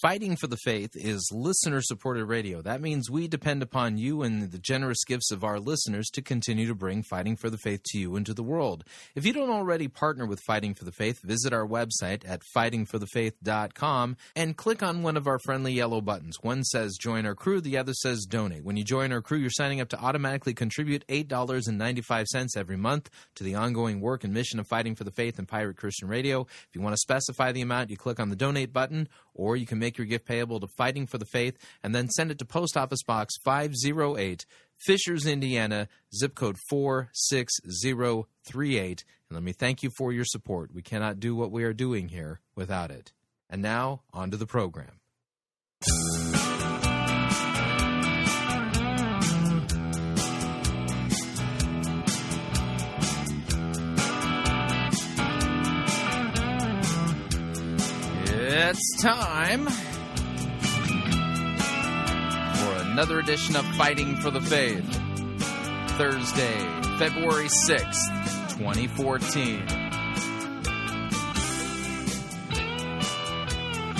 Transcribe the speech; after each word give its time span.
Fighting 0.00 0.36
for 0.36 0.46
the 0.46 0.56
Faith 0.58 0.92
is 0.94 1.28
listener 1.32 1.82
supported 1.82 2.24
radio. 2.26 2.62
That 2.62 2.80
means 2.80 3.10
we 3.10 3.26
depend 3.26 3.64
upon 3.64 3.98
you 3.98 4.22
and 4.22 4.52
the 4.52 4.58
generous 4.60 5.02
gifts 5.02 5.32
of 5.32 5.42
our 5.42 5.58
listeners 5.58 6.06
to 6.10 6.22
continue 6.22 6.68
to 6.68 6.74
bring 6.76 7.02
Fighting 7.02 7.34
for 7.34 7.50
the 7.50 7.58
Faith 7.58 7.82
to 7.86 7.98
you 7.98 8.14
and 8.14 8.24
to 8.24 8.32
the 8.32 8.44
world. 8.44 8.84
If 9.16 9.26
you 9.26 9.32
don't 9.32 9.50
already 9.50 9.88
partner 9.88 10.24
with 10.24 10.38
Fighting 10.46 10.72
for 10.74 10.84
the 10.84 10.92
Faith, 10.92 11.20
visit 11.24 11.52
our 11.52 11.66
website 11.66 12.22
at 12.24 12.42
fightingforthefaith.com 12.56 14.16
and 14.36 14.56
click 14.56 14.84
on 14.84 15.02
one 15.02 15.16
of 15.16 15.26
our 15.26 15.40
friendly 15.40 15.72
yellow 15.72 16.00
buttons. 16.00 16.38
One 16.42 16.62
says 16.62 16.96
join 16.96 17.26
our 17.26 17.34
crew, 17.34 17.60
the 17.60 17.76
other 17.76 17.92
says 17.92 18.24
donate. 18.24 18.62
When 18.62 18.76
you 18.76 18.84
join 18.84 19.12
our 19.12 19.20
crew, 19.20 19.38
you're 19.38 19.50
signing 19.50 19.80
up 19.80 19.88
to 19.88 19.98
automatically 19.98 20.54
contribute 20.54 21.04
$8.95 21.08 22.56
every 22.56 22.76
month 22.76 23.10
to 23.34 23.42
the 23.42 23.56
ongoing 23.56 24.00
work 24.00 24.22
and 24.22 24.32
mission 24.32 24.60
of 24.60 24.68
Fighting 24.68 24.94
for 24.94 25.02
the 25.02 25.10
Faith 25.10 25.40
and 25.40 25.48
Pirate 25.48 25.76
Christian 25.76 26.06
Radio. 26.06 26.42
If 26.42 26.68
you 26.74 26.82
want 26.82 26.92
to 26.92 26.98
specify 26.98 27.50
the 27.50 27.62
amount, 27.62 27.90
you 27.90 27.96
click 27.96 28.20
on 28.20 28.28
the 28.28 28.36
donate 28.36 28.72
button 28.72 29.08
or 29.38 29.56
you 29.56 29.64
can 29.64 29.78
make 29.78 29.96
your 29.96 30.06
gift 30.06 30.26
payable 30.26 30.60
to 30.60 30.68
Fighting 30.76 31.06
for 31.06 31.16
the 31.16 31.24
Faith 31.24 31.56
and 31.82 31.94
then 31.94 32.10
send 32.10 32.30
it 32.30 32.38
to 32.40 32.44
Post 32.44 32.76
Office 32.76 33.02
Box 33.02 33.32
508, 33.44 34.44
Fishers, 34.84 35.26
Indiana, 35.26 35.88
zip 36.14 36.34
code 36.34 36.58
46038. 36.68 39.04
And 39.30 39.36
let 39.36 39.42
me 39.42 39.52
thank 39.52 39.82
you 39.82 39.88
for 39.96 40.12
your 40.12 40.26
support. 40.26 40.74
We 40.74 40.82
cannot 40.82 41.20
do 41.20 41.34
what 41.34 41.50
we 41.50 41.64
are 41.64 41.72
doing 41.72 42.08
here 42.08 42.40
without 42.54 42.90
it. 42.90 43.14
And 43.48 43.62
now, 43.62 44.02
on 44.12 44.30
to 44.30 44.36
the 44.36 44.46
program. 44.46 45.00
It's 58.70 59.00
time 59.00 59.64
for 62.54 62.82
another 62.82 63.18
edition 63.18 63.56
of 63.56 63.64
Fighting 63.76 64.16
for 64.16 64.30
the 64.30 64.42
Faith. 64.42 64.84
Thursday, 65.96 66.58
February 66.98 67.48
6th, 67.48 68.58
2014. 68.58 69.64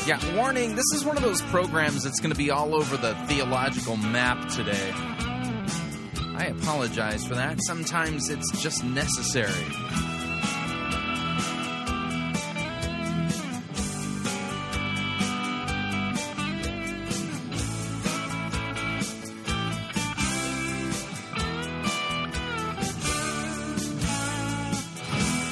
Yeah, 0.06 0.36
warning, 0.36 0.74
this 0.74 0.84
is 0.94 1.02
one 1.02 1.16
of 1.16 1.22
those 1.22 1.40
programs 1.40 2.04
that's 2.04 2.20
going 2.20 2.32
to 2.32 2.38
be 2.38 2.50
all 2.50 2.74
over 2.74 2.98
the 2.98 3.14
theological 3.26 3.96
map 3.96 4.50
today. 4.50 4.92
I 6.36 6.52
apologize 6.60 7.26
for 7.26 7.36
that. 7.36 7.56
Sometimes 7.62 8.28
it's 8.28 8.60
just 8.60 8.84
necessary. 8.84 10.07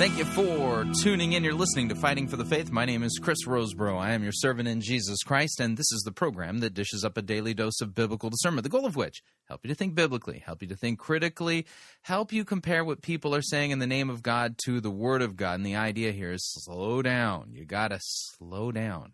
Thank 0.06 0.18
you 0.18 0.24
for 0.24 0.84
tuning 1.02 1.32
in. 1.32 1.42
You're 1.42 1.52
listening 1.52 1.88
to 1.88 1.96
Fighting 1.96 2.28
for 2.28 2.36
the 2.36 2.44
Faith. 2.44 2.70
My 2.70 2.84
name 2.84 3.02
is 3.02 3.18
Chris 3.20 3.44
Rosebrough. 3.44 3.98
I 3.98 4.12
am 4.12 4.22
your 4.22 4.30
servant 4.30 4.68
in 4.68 4.80
Jesus 4.80 5.24
Christ, 5.24 5.58
and 5.58 5.76
this 5.76 5.90
is 5.90 6.02
the 6.04 6.12
program 6.12 6.58
that 6.58 6.74
dishes 6.74 7.04
up 7.04 7.16
a 7.16 7.22
daily 7.22 7.54
dose 7.54 7.80
of 7.80 7.92
biblical 7.92 8.30
discernment, 8.30 8.62
the 8.62 8.68
goal 8.68 8.86
of 8.86 8.94
which 8.94 9.24
help 9.48 9.64
you 9.64 9.68
to 9.68 9.74
think 9.74 9.96
biblically, 9.96 10.38
help 10.38 10.62
you 10.62 10.68
to 10.68 10.76
think 10.76 11.00
critically, 11.00 11.66
help 12.02 12.32
you 12.32 12.44
compare 12.44 12.84
what 12.84 13.02
people 13.02 13.34
are 13.34 13.42
saying 13.42 13.72
in 13.72 13.80
the 13.80 13.86
name 13.88 14.08
of 14.08 14.22
God 14.22 14.54
to 14.66 14.80
the 14.80 14.92
Word 14.92 15.22
of 15.22 15.34
God. 15.34 15.54
And 15.56 15.66
the 15.66 15.74
idea 15.74 16.12
here 16.12 16.30
is 16.30 16.54
slow 16.54 17.02
down. 17.02 17.50
You 17.52 17.64
got 17.64 17.88
to 17.88 17.98
slow 18.00 18.70
down. 18.70 19.12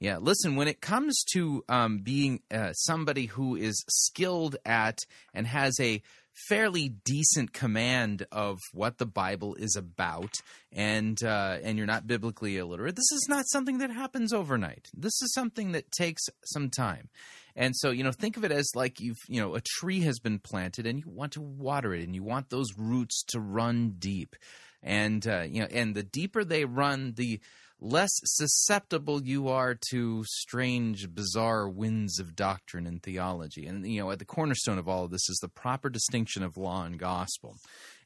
Yeah, 0.00 0.18
listen, 0.18 0.56
when 0.56 0.66
it 0.66 0.80
comes 0.80 1.22
to 1.34 1.64
um, 1.68 1.98
being 1.98 2.40
uh, 2.50 2.72
somebody 2.72 3.26
who 3.26 3.54
is 3.54 3.84
skilled 3.88 4.56
at 4.66 4.98
and 5.32 5.46
has 5.46 5.78
a 5.78 6.02
fairly 6.48 6.88
decent 6.88 7.52
command 7.52 8.26
of 8.32 8.58
what 8.72 8.98
the 8.98 9.06
Bible 9.06 9.54
is 9.54 9.76
about, 9.76 10.34
and 10.72 11.22
uh, 11.22 11.58
and 11.62 11.78
you're 11.78 11.86
not 11.86 12.06
biblically 12.06 12.56
illiterate, 12.56 12.96
this 12.96 13.12
is 13.12 13.26
not 13.28 13.44
something 13.48 13.78
that 13.78 13.90
happens 13.90 14.32
overnight. 14.32 14.88
This 14.94 15.20
is 15.22 15.32
something 15.32 15.72
that 15.72 15.90
takes 15.92 16.22
some 16.44 16.70
time. 16.70 17.08
And 17.56 17.74
so, 17.76 17.90
you 17.90 18.02
know, 18.02 18.10
think 18.10 18.36
of 18.36 18.44
it 18.44 18.50
as 18.50 18.68
like 18.74 18.98
you've, 19.00 19.20
you 19.28 19.40
know, 19.40 19.54
a 19.54 19.60
tree 19.60 20.00
has 20.00 20.18
been 20.18 20.40
planted 20.40 20.86
and 20.86 20.98
you 20.98 21.04
want 21.06 21.34
to 21.34 21.40
water 21.40 21.94
it 21.94 22.02
and 22.02 22.14
you 22.14 22.22
want 22.22 22.50
those 22.50 22.76
roots 22.76 23.22
to 23.28 23.38
run 23.38 23.94
deep. 23.98 24.34
And, 24.82 25.26
uh, 25.26 25.44
you 25.48 25.60
know, 25.60 25.68
and 25.70 25.94
the 25.94 26.02
deeper 26.02 26.44
they 26.44 26.64
run, 26.64 27.14
the, 27.16 27.40
less 27.84 28.12
susceptible 28.24 29.22
you 29.22 29.48
are 29.48 29.76
to 29.90 30.24
strange, 30.24 31.14
bizarre 31.14 31.68
winds 31.68 32.18
of 32.18 32.34
doctrine 32.34 32.86
and 32.86 33.02
theology. 33.02 33.66
And, 33.66 33.86
you 33.86 34.00
know, 34.00 34.10
at 34.10 34.18
the 34.18 34.24
cornerstone 34.24 34.78
of 34.78 34.88
all 34.88 35.04
of 35.04 35.10
this 35.10 35.28
is 35.28 35.38
the 35.42 35.48
proper 35.48 35.90
distinction 35.90 36.42
of 36.42 36.56
law 36.56 36.84
and 36.84 36.98
gospel. 36.98 37.56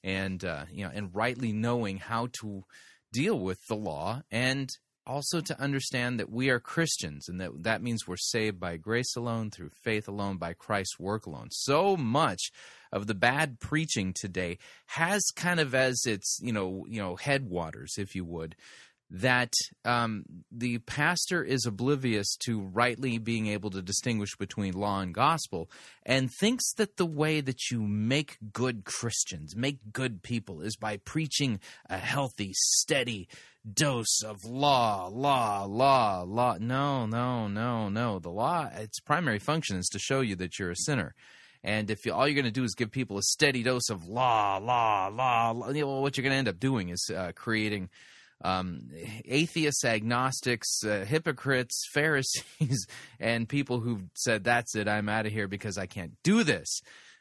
And, 0.02 0.44
uh, 0.44 0.64
you 0.70 0.84
know, 0.84 0.90
and 0.92 1.14
rightly 1.14 1.52
knowing 1.52 1.98
how 1.98 2.28
to 2.40 2.64
deal 3.12 3.38
with 3.38 3.60
the 3.68 3.76
law 3.76 4.22
and 4.30 4.68
also 5.06 5.40
to 5.40 5.60
understand 5.60 6.20
that 6.20 6.30
we 6.30 6.50
are 6.50 6.60
Christians 6.60 7.28
and 7.28 7.40
that 7.40 7.50
that 7.62 7.82
means 7.82 8.06
we're 8.06 8.16
saved 8.16 8.60
by 8.60 8.76
grace 8.76 9.16
alone, 9.16 9.50
through 9.50 9.70
faith 9.82 10.06
alone, 10.06 10.36
by 10.36 10.52
Christ's 10.52 10.98
work 10.98 11.24
alone. 11.24 11.48
So 11.50 11.96
much 11.96 12.50
of 12.92 13.06
the 13.06 13.14
bad 13.14 13.58
preaching 13.58 14.12
today 14.12 14.58
has 14.86 15.22
kind 15.34 15.60
of 15.60 15.74
as 15.74 16.04
its, 16.04 16.38
you 16.42 16.52
know, 16.52 16.84
you 16.88 17.00
know, 17.00 17.16
headwaters, 17.16 17.94
if 17.96 18.14
you 18.14 18.24
would, 18.24 18.54
that 19.10 19.52
um, 19.84 20.24
the 20.52 20.78
pastor 20.78 21.42
is 21.42 21.64
oblivious 21.64 22.36
to 22.44 22.60
rightly 22.60 23.18
being 23.18 23.46
able 23.46 23.70
to 23.70 23.80
distinguish 23.80 24.36
between 24.36 24.74
law 24.74 25.00
and 25.00 25.14
gospel 25.14 25.70
and 26.04 26.30
thinks 26.30 26.72
that 26.74 26.96
the 26.96 27.06
way 27.06 27.40
that 27.40 27.70
you 27.70 27.80
make 27.80 28.36
good 28.52 28.84
Christians, 28.84 29.56
make 29.56 29.78
good 29.92 30.22
people, 30.22 30.60
is 30.60 30.76
by 30.76 30.98
preaching 30.98 31.60
a 31.88 31.96
healthy, 31.96 32.52
steady 32.52 33.28
dose 33.70 34.22
of 34.22 34.44
law, 34.44 35.08
law, 35.10 35.64
law, 35.64 36.22
law. 36.22 36.56
No, 36.60 37.06
no, 37.06 37.48
no, 37.48 37.88
no. 37.88 38.18
The 38.18 38.30
law, 38.30 38.68
its 38.74 39.00
primary 39.00 39.38
function 39.38 39.78
is 39.78 39.88
to 39.88 39.98
show 39.98 40.20
you 40.20 40.36
that 40.36 40.58
you're 40.58 40.70
a 40.70 40.76
sinner. 40.76 41.14
And 41.64 41.90
if 41.90 42.06
you, 42.06 42.12
all 42.12 42.28
you're 42.28 42.34
going 42.34 42.44
to 42.44 42.50
do 42.50 42.64
is 42.64 42.74
give 42.74 42.90
people 42.90 43.18
a 43.18 43.22
steady 43.22 43.62
dose 43.62 43.88
of 43.90 44.06
law, 44.06 44.58
law, 44.58 45.08
law, 45.08 45.50
law 45.50 46.00
what 46.00 46.16
you're 46.16 46.22
going 46.22 46.32
to 46.32 46.38
end 46.38 46.48
up 46.48 46.60
doing 46.60 46.90
is 46.90 47.10
uh, 47.14 47.32
creating 47.34 47.88
um, 48.42 48.88
atheists, 49.24 49.84
agnostics, 49.84 50.84
uh, 50.84 51.04
hypocrites, 51.06 51.84
Pharisees, 51.92 52.86
and 53.20 53.48
people 53.48 53.80
who've 53.80 54.04
said, 54.14 54.44
"That's 54.44 54.74
it, 54.76 54.88
I'm 54.88 55.08
out 55.08 55.26
of 55.26 55.32
here 55.32 55.48
because 55.48 55.78
I 55.78 55.86
can't 55.86 56.12
do 56.22 56.44
this." 56.44 56.80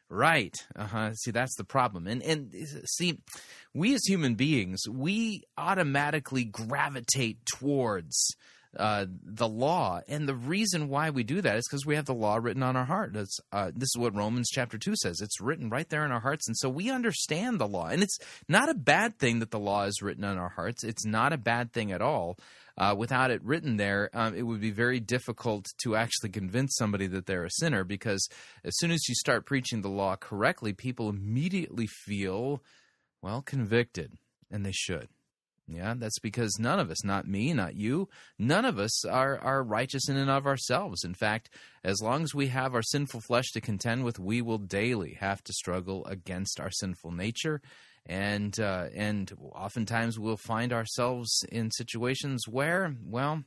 Right. 0.10 0.56
Uh-huh. 0.74 1.14
See, 1.16 1.32
that's 1.32 1.56
the 1.56 1.66
problem. 1.66 2.08
And 2.08 2.24
and 2.24 2.54
see, 2.86 3.20
we 3.74 3.94
as 3.94 4.06
human 4.06 4.36
beings, 4.36 4.84
we 4.90 5.44
automatically 5.58 6.46
gravitate 6.46 7.46
towards 7.46 8.36
uh, 8.78 9.06
the 9.24 9.48
law. 9.48 10.02
And 10.08 10.28
the 10.28 10.36
reason 10.36 10.90
why 10.90 11.10
we 11.10 11.24
do 11.24 11.42
that 11.42 11.58
is 11.58 11.68
because 11.68 11.86
we 11.86 11.96
have 11.96 12.06
the 12.06 12.14
law 12.14 12.38
written 12.38 12.64
on 12.64 12.76
our 12.76 12.86
heart. 12.86 13.16
Uh, 13.52 13.72
this 13.76 13.90
is 13.90 13.98
what 13.98 14.16
Romans 14.16 14.50
chapter 14.52 14.78
2 14.78 14.96
says. 14.96 15.22
It's 15.22 15.42
written 15.42 15.70
right 15.70 15.88
there 15.90 16.06
in 16.06 16.12
our 16.12 16.20
hearts. 16.20 16.48
And 16.48 16.58
so 16.58 16.70
we 16.70 16.90
understand 16.90 17.60
the 17.60 17.68
law. 17.68 17.88
And 17.88 18.04
it's 18.04 18.18
not 18.48 18.70
a 18.70 18.74
bad 18.74 19.20
thing 19.20 19.40
that 19.40 19.52
the 19.52 19.60
law 19.60 19.84
is 19.84 20.02
written 20.02 20.24
on 20.24 20.38
our 20.38 20.50
hearts, 20.50 20.84
it's 20.84 21.06
not 21.06 21.34
a 21.34 21.38
bad 21.38 21.74
thing 21.74 21.92
at 21.92 22.02
all. 22.02 22.38
Uh, 22.78 22.94
without 22.96 23.32
it 23.32 23.44
written 23.44 23.78
there, 23.78 24.10
um, 24.14 24.36
it 24.36 24.44
would 24.44 24.62
be 24.62 24.70
very 24.70 25.00
difficult 25.00 25.66
to 25.82 25.96
actually 25.96 26.30
convince 26.30 26.76
somebody 26.76 27.08
that 27.08 27.26
they're 27.26 27.46
a 27.46 27.50
sinner 27.50 27.84
because 27.84 28.30
as 28.64 28.78
soon 28.78 28.92
as 28.92 29.10
you 29.10 29.16
start 29.16 29.48
preaching 29.48 29.82
the 29.82 29.90
law 29.90 30.16
correctly, 30.16 30.74
people 30.74 31.10
immediately 31.10 31.88
feel, 31.88 32.62
well, 33.20 33.42
convicted, 33.42 34.14
and 34.52 34.64
they 34.64 34.72
should. 34.72 35.10
Yeah, 35.70 35.96
that's 35.98 36.20
because 36.20 36.58
none 36.60 36.80
of 36.80 36.90
us, 36.90 37.04
not 37.04 37.28
me, 37.28 37.54
not 37.54 37.76
you, 37.76 38.08
none 38.40 38.64
of 38.64 38.80
us 38.80 39.04
are, 39.04 39.38
are 39.40 39.62
righteous 39.62 40.08
in 40.08 40.16
and 40.16 40.30
of 40.30 40.46
ourselves. 40.46 41.04
In 41.04 41.14
fact, 41.14 41.50
as 41.84 42.02
long 42.02 42.24
as 42.24 42.34
we 42.34 42.48
have 42.48 42.74
our 42.74 42.82
sinful 42.82 43.22
flesh 43.22 43.52
to 43.52 43.60
contend 43.60 44.06
with, 44.06 44.18
we 44.18 44.42
will 44.42 44.60
daily 44.60 45.18
have 45.20 45.44
to 45.44 45.54
struggle 45.54 46.06
against 46.06 46.62
our 46.62 46.72
sinful 46.72 47.12
nature. 47.12 47.62
And, 48.06 48.58
uh, 48.58 48.88
and 48.96 49.30
oftentimes 49.54 50.18
we'll 50.18 50.38
find 50.38 50.72
ourselves 50.72 51.44
in 51.52 51.72
situations 51.72 52.48
where, 52.48 52.96
well, 53.04 53.44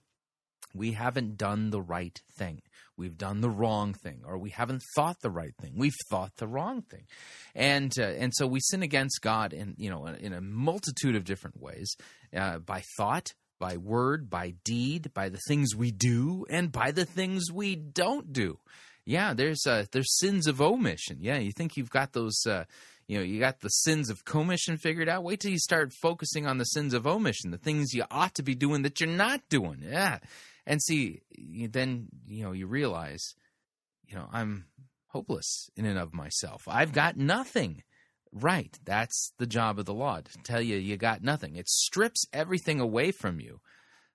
we 0.74 0.92
haven't 0.92 1.38
done 1.38 1.70
the 1.70 1.80
right 1.80 2.20
thing 2.36 2.60
we've 3.00 3.16
done 3.16 3.40
the 3.40 3.50
wrong 3.50 3.94
thing 3.94 4.20
or 4.26 4.36
we 4.36 4.50
haven't 4.50 4.82
thought 4.94 5.20
the 5.22 5.30
right 5.30 5.54
thing. 5.60 5.72
We've 5.74 5.96
thought 6.10 6.36
the 6.36 6.46
wrong 6.46 6.82
thing. 6.82 7.04
And 7.54 7.92
uh, 7.98 8.02
and 8.02 8.32
so 8.34 8.46
we 8.46 8.60
sin 8.60 8.82
against 8.82 9.22
god 9.22 9.52
in 9.52 9.74
you 9.78 9.90
know 9.90 10.06
in 10.06 10.34
a 10.34 10.40
multitude 10.40 11.16
of 11.16 11.24
different 11.24 11.60
ways 11.60 11.96
uh, 12.36 12.58
by 12.58 12.82
thought 12.96 13.32
by 13.58 13.78
word 13.78 14.28
by 14.28 14.54
deed 14.64 15.12
by 15.14 15.30
the 15.30 15.40
things 15.48 15.74
we 15.74 15.90
do 15.90 16.44
and 16.50 16.70
by 16.70 16.90
the 16.92 17.06
things 17.06 17.50
we 17.50 17.74
don't 17.74 18.32
do. 18.32 18.58
Yeah 19.06 19.32
there's 19.32 19.66
uh, 19.66 19.86
there's 19.92 20.18
sins 20.18 20.46
of 20.46 20.60
omission. 20.60 21.16
Yeah 21.20 21.38
you 21.38 21.52
think 21.52 21.76
you've 21.76 21.90
got 21.90 22.12
those 22.12 22.38
uh, 22.46 22.64
you 23.08 23.16
know 23.16 23.24
you 23.24 23.40
got 23.40 23.60
the 23.60 23.68
sins 23.68 24.10
of 24.10 24.26
commission 24.26 24.76
figured 24.76 25.08
out? 25.08 25.24
Wait 25.24 25.40
till 25.40 25.50
you 25.50 25.58
start 25.58 25.94
focusing 26.02 26.46
on 26.46 26.58
the 26.58 26.64
sins 26.64 26.92
of 26.92 27.06
omission 27.06 27.50
the 27.50 27.58
things 27.58 27.94
you 27.94 28.04
ought 28.10 28.34
to 28.34 28.42
be 28.42 28.54
doing 28.54 28.82
that 28.82 29.00
you're 29.00 29.08
not 29.08 29.40
doing. 29.48 29.82
Yeah 29.82 30.18
And 30.70 30.80
see, 30.80 31.22
then 31.36 32.06
you 32.28 32.44
know 32.44 32.52
you 32.52 32.68
realize, 32.68 33.34
you 34.06 34.14
know, 34.14 34.28
I'm 34.32 34.66
hopeless 35.08 35.68
in 35.76 35.84
and 35.84 35.98
of 35.98 36.14
myself. 36.14 36.62
I've 36.68 36.92
got 36.92 37.16
nothing. 37.16 37.82
Right, 38.32 38.78
that's 38.84 39.32
the 39.40 39.48
job 39.48 39.80
of 39.80 39.86
the 39.86 39.92
law 39.92 40.20
to 40.20 40.38
tell 40.44 40.62
you 40.62 40.76
you 40.76 40.96
got 40.96 41.24
nothing. 41.24 41.56
It 41.56 41.68
strips 41.68 42.24
everything 42.32 42.78
away 42.78 43.10
from 43.10 43.40
you 43.40 43.60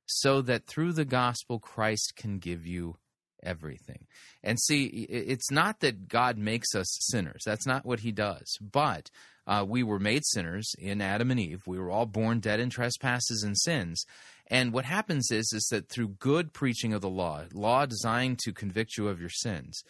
so 0.05 0.41
that 0.43 0.65
through 0.65 0.93
the 0.93 1.03
gospel 1.03 1.59
Christ 1.59 2.13
can 2.15 2.39
give 2.39 2.65
you 2.65 2.95
everything. 3.43 4.07
And 4.41 4.57
see, 4.57 4.85
it's 4.85 5.51
not 5.51 5.81
that 5.81 6.07
God 6.07 6.37
makes 6.37 6.73
us 6.73 6.87
sinners. 7.01 7.43
That's 7.45 7.67
not 7.67 7.85
what 7.85 7.99
he 7.99 8.13
does. 8.13 8.57
But 8.61 9.09
uh, 9.45 9.65
we 9.67 9.83
were 9.83 9.99
made 9.99 10.25
sinners 10.25 10.73
in 10.79 11.01
Adam 11.01 11.31
and 11.31 11.39
Eve. 11.39 11.63
We 11.67 11.77
were 11.77 11.91
all 11.91 12.05
born 12.05 12.39
dead 12.39 12.61
in 12.61 12.69
trespasses 12.69 13.43
and 13.43 13.57
sins. 13.57 14.05
And 14.47 14.73
what 14.73 14.85
happens 14.85 15.31
is, 15.31 15.51
is 15.53 15.67
that 15.71 15.89
through 15.89 16.09
good 16.19 16.53
preaching 16.53 16.93
of 16.93 17.01
the 17.01 17.09
law, 17.09 17.45
law 17.53 17.85
designed 17.85 18.39
to 18.39 18.53
convict 18.53 18.97
you 18.97 19.07
of 19.07 19.19
your 19.19 19.29
sins, 19.29 19.83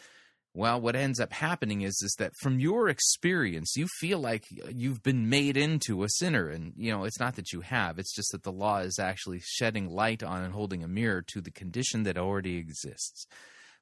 well, 0.56 0.80
what 0.80 0.96
ends 0.96 1.20
up 1.20 1.34
happening 1.34 1.82
is 1.82 2.02
is 2.02 2.16
that 2.18 2.32
from 2.40 2.62
your 2.62 2.88
experience, 2.88 3.76
you 3.76 3.88
feel 4.00 4.20
like 4.20 4.46
you've 4.74 5.04
been 5.04 5.28
made 5.28 5.58
into 5.58 6.04
a 6.04 6.10
sinner, 6.10 6.48
and 6.48 6.72
you 6.78 6.92
know 6.92 7.04
it's 7.04 7.20
not 7.20 7.36
that 7.36 7.52
you 7.52 7.60
have; 7.60 8.00
it's 8.00 8.16
just 8.16 8.32
that 8.32 8.44
the 8.44 8.54
law 8.54 8.78
is 8.78 8.98
actually 8.98 9.42
shedding 9.44 9.90
light 9.90 10.24
on 10.24 10.44
and 10.44 10.54
holding 10.54 10.82
a 10.82 10.88
mirror 10.88 11.22
to 11.28 11.42
the 11.42 11.52
condition 11.52 12.04
that 12.04 12.18
already 12.18 12.56
exists. 12.56 13.28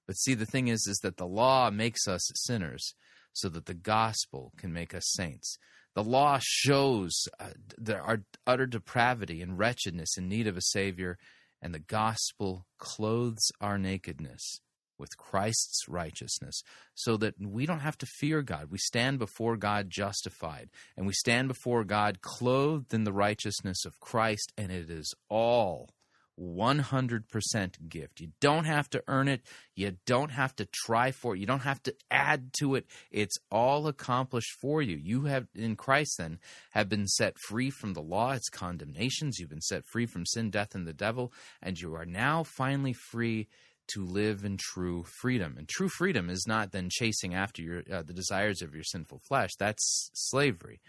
But 0.08 0.16
see, 0.16 0.34
the 0.34 0.48
thing 0.48 0.68
is, 0.68 0.88
is 0.88 0.98
that 1.04 1.18
the 1.18 1.28
law 1.28 1.70
makes 1.70 2.08
us 2.08 2.28
sinners, 2.34 2.96
so 3.34 3.50
that 3.50 3.68
the 3.68 3.76
gospel 3.76 4.52
can 4.58 4.74
make 4.74 4.96
us 4.96 5.04
saints. 5.06 5.60
The 5.96 6.04
law 6.04 6.40
shows 6.42 7.28
uh, 7.40 7.94
our 7.94 8.22
utter 8.48 8.66
depravity 8.66 9.42
and 9.42 9.58
wretchedness 9.60 10.18
in 10.18 10.28
need 10.28 10.48
of 10.48 10.58
a 10.58 10.62
savior, 10.62 11.18
and 11.62 11.74
the 11.74 11.80
gospel 11.80 12.66
clothes 12.78 13.52
our 13.62 13.78
nakedness 13.78 14.60
with 14.98 15.18
Christ's 15.18 15.88
righteousness 15.88 16.62
so 16.96 17.18
that 17.18 17.36
we 17.40 17.66
don't 17.66 17.80
have 17.80 17.98
to 18.00 18.06
fear 18.06 18.42
God. 18.42 18.68
We 18.70 18.78
stand 18.78 19.20
before 19.20 19.58
God 19.58 19.90
justified, 19.90 20.70
and 20.98 21.06
we 21.06 21.14
stand 21.14 21.48
before 21.48 21.84
God 21.84 22.22
clothed 22.22 22.94
in 22.94 23.04
the 23.04 23.14
righteousness 23.14 23.86
of 23.86 24.00
Christ, 24.00 24.52
and 24.58 24.72
it 24.72 24.90
is 24.90 25.14
all 25.30 25.90
100% 26.40 27.90
gift. 27.90 28.20
You 28.20 28.30
don't 28.40 28.66
have 28.66 28.90
to 28.92 29.04
earn 29.08 29.28
it. 29.28 29.42
You 29.76 29.98
don't 30.06 30.32
have 30.32 30.56
to 30.58 30.68
try 30.72 31.12
for 31.12 31.36
it. 31.36 31.40
You 31.40 31.46
don't 31.46 31.62
have 31.62 31.82
to 31.84 31.96
add 32.10 32.54
to 32.60 32.76
it. 32.76 32.86
It's 33.12 33.38
all 33.52 33.88
accomplished 33.88 34.52
for 34.62 34.82
you. 34.82 34.98
You 34.98 35.26
have, 35.26 35.48
in 35.56 35.76
Christ, 35.76 36.16
then, 36.18 36.40
have 36.72 36.90
been 36.90 37.08
set 37.08 37.36
free 37.48 37.70
from 37.70 37.94
the 37.94 38.02
law, 38.02 38.32
its 38.32 38.50
condemnations. 38.50 39.40
You've 39.40 39.50
been 39.50 39.62
set 39.62 39.84
free 39.92 40.06
from 40.06 40.26
sin, 40.26 40.50
death, 40.50 40.76
and 40.76 40.88
the 40.88 40.94
devil, 40.94 41.32
and 41.62 41.80
you 41.80 41.96
are 41.96 42.06
now 42.06 42.44
finally 42.44 42.94
free 42.94 43.48
to 43.90 44.06
live 44.06 44.46
in 44.46 44.58
true 44.58 45.04
freedom. 45.04 45.56
And 45.58 45.68
true 45.68 45.90
freedom 45.90 46.30
is 46.30 46.46
not 46.48 46.72
then 46.72 46.90
chasing 46.90 47.36
after 47.36 47.62
your 47.62 47.84
uh, 47.92 48.04
the 48.04 48.14
desires 48.14 48.62
of 48.62 48.74
your 48.74 48.84
sinful 48.84 49.20
flesh. 49.28 49.52
That's 49.60 50.10
slavery. 50.14 50.80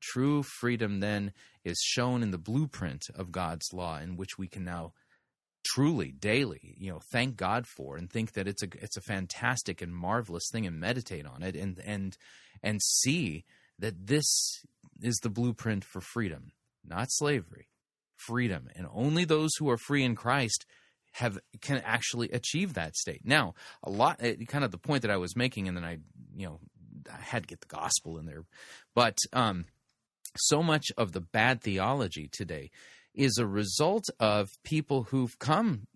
True 0.00 0.42
freedom 0.42 1.00
then 1.00 1.32
is 1.64 1.80
shown 1.82 2.22
in 2.22 2.30
the 2.30 2.38
blueprint 2.38 3.06
of 3.14 3.32
God's 3.32 3.72
law, 3.72 3.98
in 3.98 4.16
which 4.16 4.38
we 4.38 4.48
can 4.48 4.64
now 4.64 4.92
truly 5.66 6.12
daily 6.12 6.74
you 6.76 6.92
know 6.92 7.00
thank 7.10 7.38
god 7.38 7.66
for 7.66 7.96
and 7.96 8.10
think 8.10 8.32
that 8.32 8.46
it's 8.46 8.62
a 8.62 8.68
it's 8.82 8.98
a 8.98 9.00
fantastic 9.00 9.80
and 9.80 9.96
marvelous 9.96 10.50
thing 10.52 10.66
and 10.66 10.78
meditate 10.78 11.24
on 11.24 11.42
it 11.42 11.56
and 11.56 11.80
and 11.86 12.18
and 12.62 12.82
see 12.82 13.46
that 13.78 14.06
this 14.06 14.62
is 15.00 15.18
the 15.22 15.30
blueprint 15.30 15.82
for 15.82 16.02
freedom 16.02 16.52
not 16.86 17.10
slavery 17.10 17.70
freedom 18.14 18.68
and 18.76 18.86
only 18.92 19.24
those 19.24 19.52
who 19.58 19.70
are 19.70 19.78
free 19.78 20.04
in 20.04 20.14
christ 20.14 20.66
have 21.14 21.38
can 21.60 21.80
actually 21.84 22.28
achieve 22.30 22.74
that 22.74 22.96
state. 22.96 23.22
Now, 23.24 23.54
a 23.84 23.90
lot, 23.90 24.16
eh, 24.18 24.34
kind 24.48 24.64
of 24.64 24.72
the 24.72 24.78
point 24.78 25.02
that 25.02 25.12
I 25.12 25.16
was 25.16 25.36
making, 25.36 25.68
and 25.68 25.76
then 25.76 25.84
I, 25.84 25.98
you 26.34 26.46
know, 26.46 26.58
I 27.10 27.20
had 27.20 27.44
to 27.44 27.46
get 27.46 27.60
the 27.60 27.68
gospel 27.68 28.18
in 28.18 28.26
there, 28.26 28.42
but 28.94 29.18
um, 29.32 29.66
so 30.36 30.62
much 30.62 30.86
of 30.96 31.12
the 31.12 31.20
bad 31.20 31.62
theology 31.62 32.28
today 32.30 32.70
is 33.14 33.38
a 33.38 33.46
result 33.46 34.04
of 34.18 34.48
people 34.64 35.04
who've 35.04 35.38
come 35.38 35.86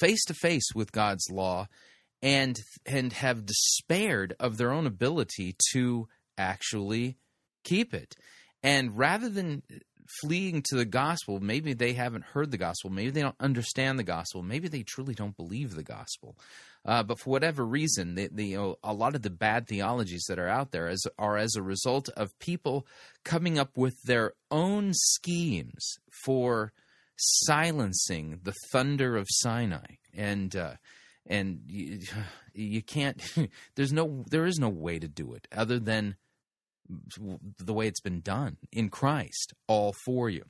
face 0.00 0.24
to 0.26 0.34
face 0.34 0.74
with 0.74 0.92
God's 0.92 1.24
law 1.30 1.68
and 2.22 2.58
and 2.84 3.12
have 3.12 3.46
despaired 3.46 4.34
of 4.40 4.56
their 4.56 4.72
own 4.72 4.86
ability 4.86 5.54
to 5.72 6.08
actually 6.36 7.16
keep 7.64 7.94
it. 7.94 8.14
And 8.62 8.98
rather 8.98 9.28
than 9.28 9.62
fleeing 10.20 10.62
to 10.68 10.76
the 10.76 10.84
gospel, 10.84 11.38
maybe 11.40 11.74
they 11.74 11.92
haven't 11.92 12.24
heard 12.24 12.50
the 12.50 12.58
gospel, 12.58 12.90
maybe 12.90 13.10
they 13.10 13.20
don't 13.20 13.36
understand 13.40 13.98
the 13.98 14.04
gospel, 14.04 14.42
maybe 14.42 14.68
they 14.68 14.82
truly 14.82 15.14
don't 15.14 15.36
believe 15.36 15.74
the 15.74 15.82
gospel. 15.82 16.36
Uh, 16.88 17.02
but 17.02 17.20
for 17.20 17.28
whatever 17.28 17.66
reason, 17.66 18.14
the, 18.14 18.30
the, 18.32 18.46
you 18.46 18.56
know, 18.56 18.76
a 18.82 18.94
lot 18.94 19.14
of 19.14 19.20
the 19.20 19.28
bad 19.28 19.68
theologies 19.68 20.24
that 20.26 20.38
are 20.38 20.48
out 20.48 20.70
there 20.70 20.90
are 21.18 21.36
as 21.36 21.54
a 21.54 21.62
result 21.62 22.08
of 22.16 22.38
people 22.38 22.86
coming 23.26 23.58
up 23.58 23.76
with 23.76 23.94
their 24.04 24.32
own 24.50 24.92
schemes 24.94 25.98
for 26.24 26.72
silencing 27.18 28.40
the 28.42 28.54
thunder 28.72 29.18
of 29.18 29.26
Sinai, 29.28 29.96
and 30.16 30.56
uh, 30.56 30.76
and 31.26 31.60
you, 31.66 32.00
you 32.54 32.80
can't. 32.80 33.22
There's 33.74 33.92
no, 33.92 34.24
there 34.30 34.46
is 34.46 34.58
no 34.58 34.70
way 34.70 34.98
to 34.98 35.08
do 35.08 35.34
it 35.34 35.46
other 35.54 35.78
than 35.78 36.16
the 37.58 37.74
way 37.74 37.86
it's 37.86 38.00
been 38.00 38.22
done 38.22 38.56
in 38.72 38.88
Christ, 38.88 39.52
all 39.66 39.94
for 40.06 40.30
you. 40.30 40.44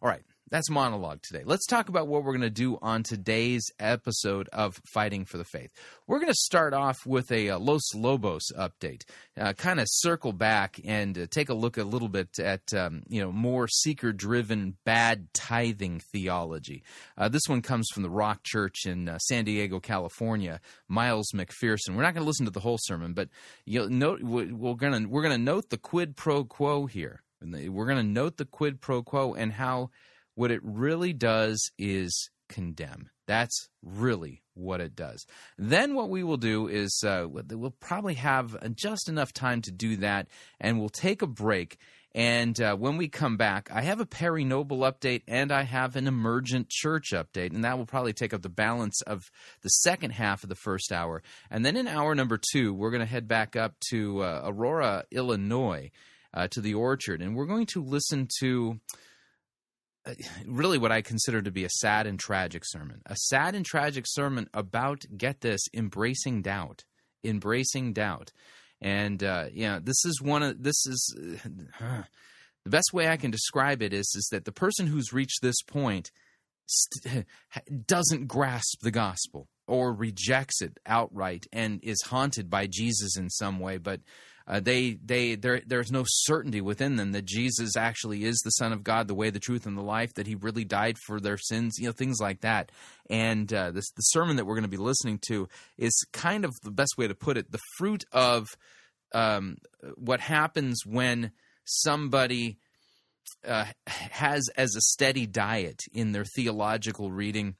All 0.00 0.08
right, 0.08 0.22
that's 0.54 0.70
monologue 0.70 1.20
today. 1.20 1.42
Let's 1.44 1.66
talk 1.66 1.88
about 1.88 2.06
what 2.06 2.22
we're 2.22 2.30
going 2.30 2.42
to 2.42 2.48
do 2.48 2.78
on 2.80 3.02
today's 3.02 3.72
episode 3.80 4.48
of 4.52 4.80
Fighting 4.86 5.24
for 5.24 5.36
the 5.36 5.44
Faith. 5.44 5.72
We're 6.06 6.20
going 6.20 6.30
to 6.30 6.38
start 6.38 6.72
off 6.72 7.04
with 7.04 7.32
a, 7.32 7.50
uh, 7.50 7.58
Los 7.58 7.92
Lobos 7.92 8.52
update, 8.56 9.02
uh, 9.36 9.54
kind 9.54 9.80
of 9.80 9.88
circle 9.90 10.32
back 10.32 10.78
and 10.84 11.18
uh, 11.18 11.26
take 11.28 11.48
a 11.48 11.54
look 11.54 11.76
a 11.76 11.82
little 11.82 12.08
bit 12.08 12.38
at 12.38 12.72
um, 12.72 13.02
you 13.08 13.20
know 13.20 13.32
more 13.32 13.66
seeker-driven 13.66 14.76
bad 14.84 15.26
tithing 15.34 16.00
theology. 16.12 16.84
Uh, 17.18 17.28
this 17.28 17.48
one 17.48 17.60
comes 17.60 17.88
from 17.92 18.04
the 18.04 18.10
Rock 18.10 18.44
Church 18.44 18.86
in 18.86 19.08
uh, 19.08 19.18
San 19.18 19.44
Diego, 19.44 19.80
California. 19.80 20.60
Miles 20.86 21.32
McPherson. 21.34 21.96
We're 21.96 22.02
not 22.02 22.14
going 22.14 22.22
to 22.22 22.28
listen 22.28 22.46
to 22.46 22.52
the 22.52 22.60
whole 22.60 22.78
sermon, 22.80 23.12
but 23.12 23.28
you'll 23.64 23.88
note 23.88 24.22
we're 24.22 24.74
going 24.74 25.02
to 25.02 25.08
we're 25.08 25.22
going 25.22 25.36
to 25.36 25.44
note 25.44 25.70
the 25.70 25.78
quid 25.78 26.14
pro 26.14 26.44
quo 26.44 26.86
here. 26.86 27.22
We're 27.42 27.86
going 27.86 27.98
to 27.98 28.04
note 28.04 28.36
the 28.36 28.44
quid 28.44 28.80
pro 28.80 29.02
quo 29.02 29.34
and 29.34 29.52
how 29.52 29.90
what 30.34 30.50
it 30.50 30.60
really 30.62 31.12
does 31.12 31.70
is 31.78 32.30
condemn. 32.48 33.10
That's 33.26 33.68
really 33.82 34.42
what 34.54 34.80
it 34.80 34.94
does. 34.94 35.26
Then 35.58 35.94
what 35.94 36.10
we 36.10 36.22
will 36.22 36.36
do 36.36 36.68
is 36.68 37.02
uh, 37.06 37.26
we'll 37.28 37.74
probably 37.80 38.14
have 38.14 38.56
just 38.76 39.08
enough 39.08 39.32
time 39.32 39.62
to 39.62 39.70
do 39.70 39.96
that, 39.96 40.28
and 40.60 40.78
we'll 40.78 40.88
take 40.90 41.22
a 41.22 41.26
break. 41.26 41.78
And 42.14 42.60
uh, 42.60 42.76
when 42.76 42.96
we 42.96 43.08
come 43.08 43.36
back, 43.36 43.70
I 43.72 43.82
have 43.82 43.98
a 43.98 44.06
Perry 44.06 44.44
Noble 44.44 44.80
update 44.80 45.22
and 45.26 45.50
I 45.50 45.62
have 45.62 45.96
an 45.96 46.06
emergent 46.06 46.68
church 46.68 47.10
update, 47.10 47.52
and 47.52 47.64
that 47.64 47.76
will 47.76 47.86
probably 47.86 48.12
take 48.12 48.32
up 48.32 48.42
the 48.42 48.48
balance 48.48 49.02
of 49.02 49.32
the 49.62 49.68
second 49.68 50.10
half 50.10 50.44
of 50.44 50.48
the 50.48 50.54
first 50.54 50.92
hour. 50.92 51.24
And 51.50 51.66
then 51.66 51.76
in 51.76 51.88
hour 51.88 52.14
number 52.14 52.38
two, 52.52 52.72
we're 52.72 52.92
going 52.92 53.00
to 53.00 53.06
head 53.06 53.26
back 53.26 53.56
up 53.56 53.74
to 53.90 54.22
uh, 54.22 54.42
Aurora, 54.44 55.06
Illinois, 55.10 55.90
uh, 56.32 56.46
to 56.48 56.60
the 56.60 56.74
Orchard, 56.74 57.22
and 57.22 57.34
we're 57.34 57.46
going 57.46 57.66
to 57.66 57.82
listen 57.82 58.28
to 58.40 58.80
really 60.46 60.78
what 60.78 60.92
I 60.92 61.02
consider 61.02 61.42
to 61.42 61.50
be 61.50 61.64
a 61.64 61.70
sad 61.70 62.06
and 62.06 62.18
tragic 62.18 62.62
sermon. 62.64 63.02
A 63.06 63.16
sad 63.16 63.54
and 63.54 63.64
tragic 63.64 64.04
sermon 64.08 64.48
about, 64.54 65.04
get 65.16 65.40
this, 65.40 65.60
embracing 65.74 66.42
doubt. 66.42 66.84
Embracing 67.24 67.92
doubt. 67.92 68.32
And, 68.80 69.22
uh, 69.22 69.46
yeah, 69.52 69.78
this 69.82 70.04
is 70.04 70.20
one 70.20 70.42
of, 70.42 70.62
this 70.62 70.86
is, 70.86 71.16
uh, 71.80 72.02
the 72.64 72.70
best 72.70 72.92
way 72.92 73.08
I 73.08 73.16
can 73.16 73.30
describe 73.30 73.82
it 73.82 73.92
is, 73.92 74.12
is 74.16 74.28
that 74.32 74.44
the 74.44 74.52
person 74.52 74.86
who's 74.86 75.12
reached 75.12 75.40
this 75.42 75.62
point 75.62 76.10
st- 76.66 77.26
doesn't 77.86 78.26
grasp 78.26 78.80
the 78.82 78.90
gospel 78.90 79.48
or 79.66 79.94
rejects 79.94 80.60
it 80.60 80.78
outright 80.86 81.46
and 81.52 81.80
is 81.82 82.02
haunted 82.02 82.50
by 82.50 82.66
Jesus 82.70 83.16
in 83.16 83.30
some 83.30 83.58
way, 83.58 83.78
but 83.78 84.00
uh, 84.46 84.60
they 84.60 84.98
they 85.02 85.36
there 85.36 85.62
there's 85.66 85.90
no 85.90 86.04
certainty 86.06 86.60
within 86.60 86.96
them 86.96 87.12
that 87.12 87.24
Jesus 87.24 87.76
actually 87.76 88.24
is 88.24 88.38
the 88.44 88.50
Son 88.50 88.72
of 88.72 88.84
God, 88.84 89.08
the 89.08 89.14
way, 89.14 89.30
the 89.30 89.40
truth, 89.40 89.64
and 89.66 89.76
the 89.76 89.82
life. 89.82 90.12
That 90.14 90.26
He 90.26 90.34
really 90.34 90.64
died 90.64 90.96
for 91.06 91.18
their 91.18 91.38
sins, 91.38 91.76
you 91.78 91.86
know, 91.86 91.92
things 91.92 92.20
like 92.20 92.42
that. 92.42 92.70
And 93.08 93.52
uh, 93.52 93.70
this 93.70 93.90
the 93.92 94.02
sermon 94.02 94.36
that 94.36 94.44
we're 94.44 94.54
going 94.54 94.62
to 94.64 94.68
be 94.68 94.76
listening 94.76 95.18
to 95.28 95.48
is 95.78 96.06
kind 96.12 96.44
of 96.44 96.52
the 96.62 96.70
best 96.70 96.98
way 96.98 97.08
to 97.08 97.14
put 97.14 97.38
it: 97.38 97.50
the 97.50 97.60
fruit 97.78 98.04
of 98.12 98.48
um, 99.14 99.56
what 99.96 100.20
happens 100.20 100.82
when 100.84 101.32
somebody 101.64 102.58
uh, 103.46 103.64
has 103.86 104.48
as 104.56 104.74
a 104.76 104.80
steady 104.80 105.26
diet 105.26 105.80
in 105.92 106.12
their 106.12 106.24
theological 106.36 107.10
reading 107.10 107.56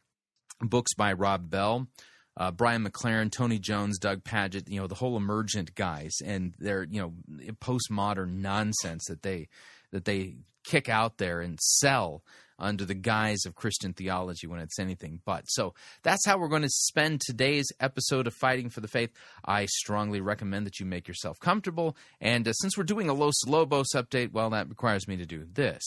books 0.61 0.93
by 0.95 1.13
Rob 1.15 1.49
Bell 1.49 1.89
uh, 2.37 2.51
Brian 2.51 2.85
McLaren, 2.85 3.31
Tony 3.31 3.59
Jones, 3.59 3.99
Doug 3.99 4.25
Pagitt, 4.25 4.69
you 4.69 4.81
know, 4.81 4.87
the 4.87 4.95
whole 4.95 5.17
emergent 5.17 5.75
guys 5.75 6.13
and 6.25 6.55
their, 6.59 6.85
you 6.85 7.01
know, 7.01 7.13
postmodern 7.61 8.41
nonsense 8.41 9.05
that 9.07 9.23
they 9.23 9.49
that 9.93 10.05
they 10.05 10.37
kick 10.65 10.89
out 10.89 11.19
there 11.19 11.41
and 11.41 11.61
sell 11.61 12.23
under 12.59 12.85
the 12.85 12.95
guise 12.95 13.45
of 13.47 13.55
Christian 13.55 13.93
theology 13.93 14.47
when 14.47 14.61
it's 14.61 14.79
anything 14.79 15.21
but. 15.25 15.45
So 15.49 15.75
that's 16.03 16.25
how 16.27 16.39
we're 16.39 16.49
going 16.49 16.63
to 16.63 16.69
spend 16.69 17.21
today's 17.21 17.67
episode 17.81 18.27
of 18.27 18.35
Fighting 18.35 18.71
for 18.71 18.81
the 18.81 18.89
Faith. 18.89 19.11
I 19.45 19.67
strongly 19.67 20.21
recommend 20.21 20.67
that 20.67 20.79
you 20.79 20.87
make 20.87 21.09
yourself 21.09 21.39
comfortable. 21.41 21.97
And 22.21 22.47
uh, 22.47 22.53
since 22.55 22.77
we're 22.79 22.85
doing 22.85 23.09
a 23.09 23.15
Los 23.15 23.45
Lobos 23.47 23.89
update, 23.95 24.33
well, 24.33 24.51
that 24.51 24.69
requires 24.69 25.09
me 25.09 25.17
to 25.17 25.27
do 25.27 25.45
this. 25.53 25.83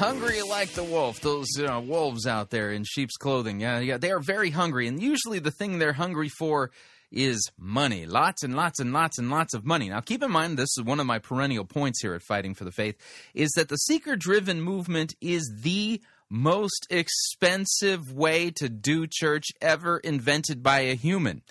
Hungry 0.00 0.40
like 0.40 0.70
the 0.70 0.82
wolf. 0.82 1.20
Those 1.20 1.48
you 1.58 1.66
know, 1.66 1.80
wolves 1.80 2.26
out 2.26 2.48
there 2.48 2.72
in 2.72 2.84
sheep's 2.84 3.18
clothing. 3.18 3.60
Yeah, 3.60 3.80
yeah, 3.80 3.98
they 3.98 4.10
are 4.12 4.18
very 4.18 4.48
hungry, 4.48 4.88
and 4.88 4.98
usually 4.98 5.40
the 5.40 5.50
thing 5.50 5.78
they're 5.78 5.92
hungry 5.92 6.30
for 6.30 6.70
is 7.12 7.50
money. 7.58 8.06
Lots 8.06 8.42
and 8.42 8.56
lots 8.56 8.80
and 8.80 8.94
lots 8.94 9.18
and 9.18 9.28
lots 9.30 9.52
of 9.52 9.66
money. 9.66 9.90
Now, 9.90 10.00
keep 10.00 10.22
in 10.22 10.30
mind, 10.30 10.56
this 10.56 10.70
is 10.78 10.84
one 10.84 11.00
of 11.00 11.06
my 11.06 11.18
perennial 11.18 11.66
points 11.66 12.00
here 12.00 12.14
at 12.14 12.22
Fighting 12.22 12.54
for 12.54 12.64
the 12.64 12.72
Faith, 12.72 12.96
is 13.34 13.50
that 13.56 13.68
the 13.68 13.76
seeker-driven 13.76 14.62
movement 14.62 15.14
is 15.20 15.52
the 15.62 16.00
most 16.30 16.86
expensive 16.88 18.10
way 18.10 18.52
to 18.52 18.70
do 18.70 19.06
church 19.06 19.48
ever 19.60 19.98
invented 19.98 20.62
by 20.62 20.80
a 20.80 20.94
human. 20.94 21.42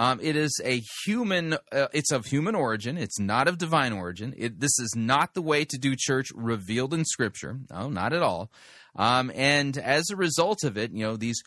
Um, 0.00 0.18
it 0.22 0.34
is 0.34 0.58
a 0.64 0.82
human. 1.04 1.58
Uh, 1.70 1.88
it's 1.92 2.10
of 2.10 2.24
human 2.24 2.54
origin. 2.54 2.96
It's 2.96 3.20
not 3.20 3.48
of 3.48 3.58
divine 3.58 3.92
origin. 3.92 4.32
It, 4.34 4.58
this 4.58 4.78
is 4.78 4.94
not 4.96 5.34
the 5.34 5.42
way 5.42 5.66
to 5.66 5.76
do 5.76 5.94
church 5.94 6.28
revealed 6.34 6.94
in 6.94 7.04
Scripture. 7.04 7.58
No, 7.68 7.90
not 7.90 8.14
at 8.14 8.22
all. 8.22 8.50
Um, 8.96 9.30
and 9.34 9.76
as 9.76 10.08
a 10.08 10.16
result 10.16 10.64
of 10.64 10.78
it, 10.78 10.92
you 10.92 11.04
know 11.04 11.18
these 11.18 11.42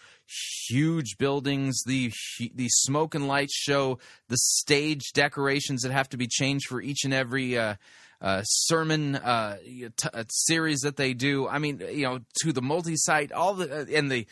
huge 0.68 1.18
buildings, 1.18 1.82
the 1.88 2.12
the 2.54 2.70
smoke 2.70 3.16
and 3.16 3.28
lights 3.28 3.56
show, 3.56 3.98
the 4.30 4.38
stage 4.38 5.14
decorations 5.16 5.82
that 5.82 5.92
have 5.92 6.10
to 6.10 6.18
be 6.18 6.28
changed 6.28 6.68
for 6.68 6.80
each 6.80 7.06
and 7.06 7.14
every. 7.14 7.58
Uh, 7.58 7.76
uh, 8.22 8.42
sermon 8.44 9.18
uh, 9.18 9.58
t- 9.58 10.10
uh, 10.14 10.24
series 10.30 10.80
that 10.80 10.96
they 10.96 11.14
do. 11.14 11.46
I 11.46 11.60
mean, 11.60 11.82
you 11.92 12.04
know, 12.04 12.20
to 12.44 12.54
the 12.54 12.62
multi-site, 12.62 13.34
all 13.34 13.54
the 13.56 13.82
uh, 13.82 13.86
and 13.94 14.10
the 14.10 14.26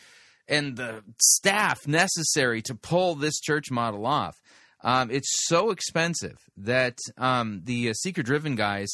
and 0.48 0.76
the 0.76 1.02
staff 1.20 1.86
necessary 1.86 2.62
to 2.62 2.74
pull 2.74 3.14
this 3.14 3.38
church 3.40 3.70
model 3.70 4.06
off. 4.06 4.34
Um, 4.84 5.10
it's 5.10 5.46
so 5.46 5.70
expensive 5.70 6.38
that 6.56 6.98
um, 7.16 7.60
the 7.64 7.90
uh, 7.90 7.92
seeker-driven 7.92 8.56
guys 8.56 8.88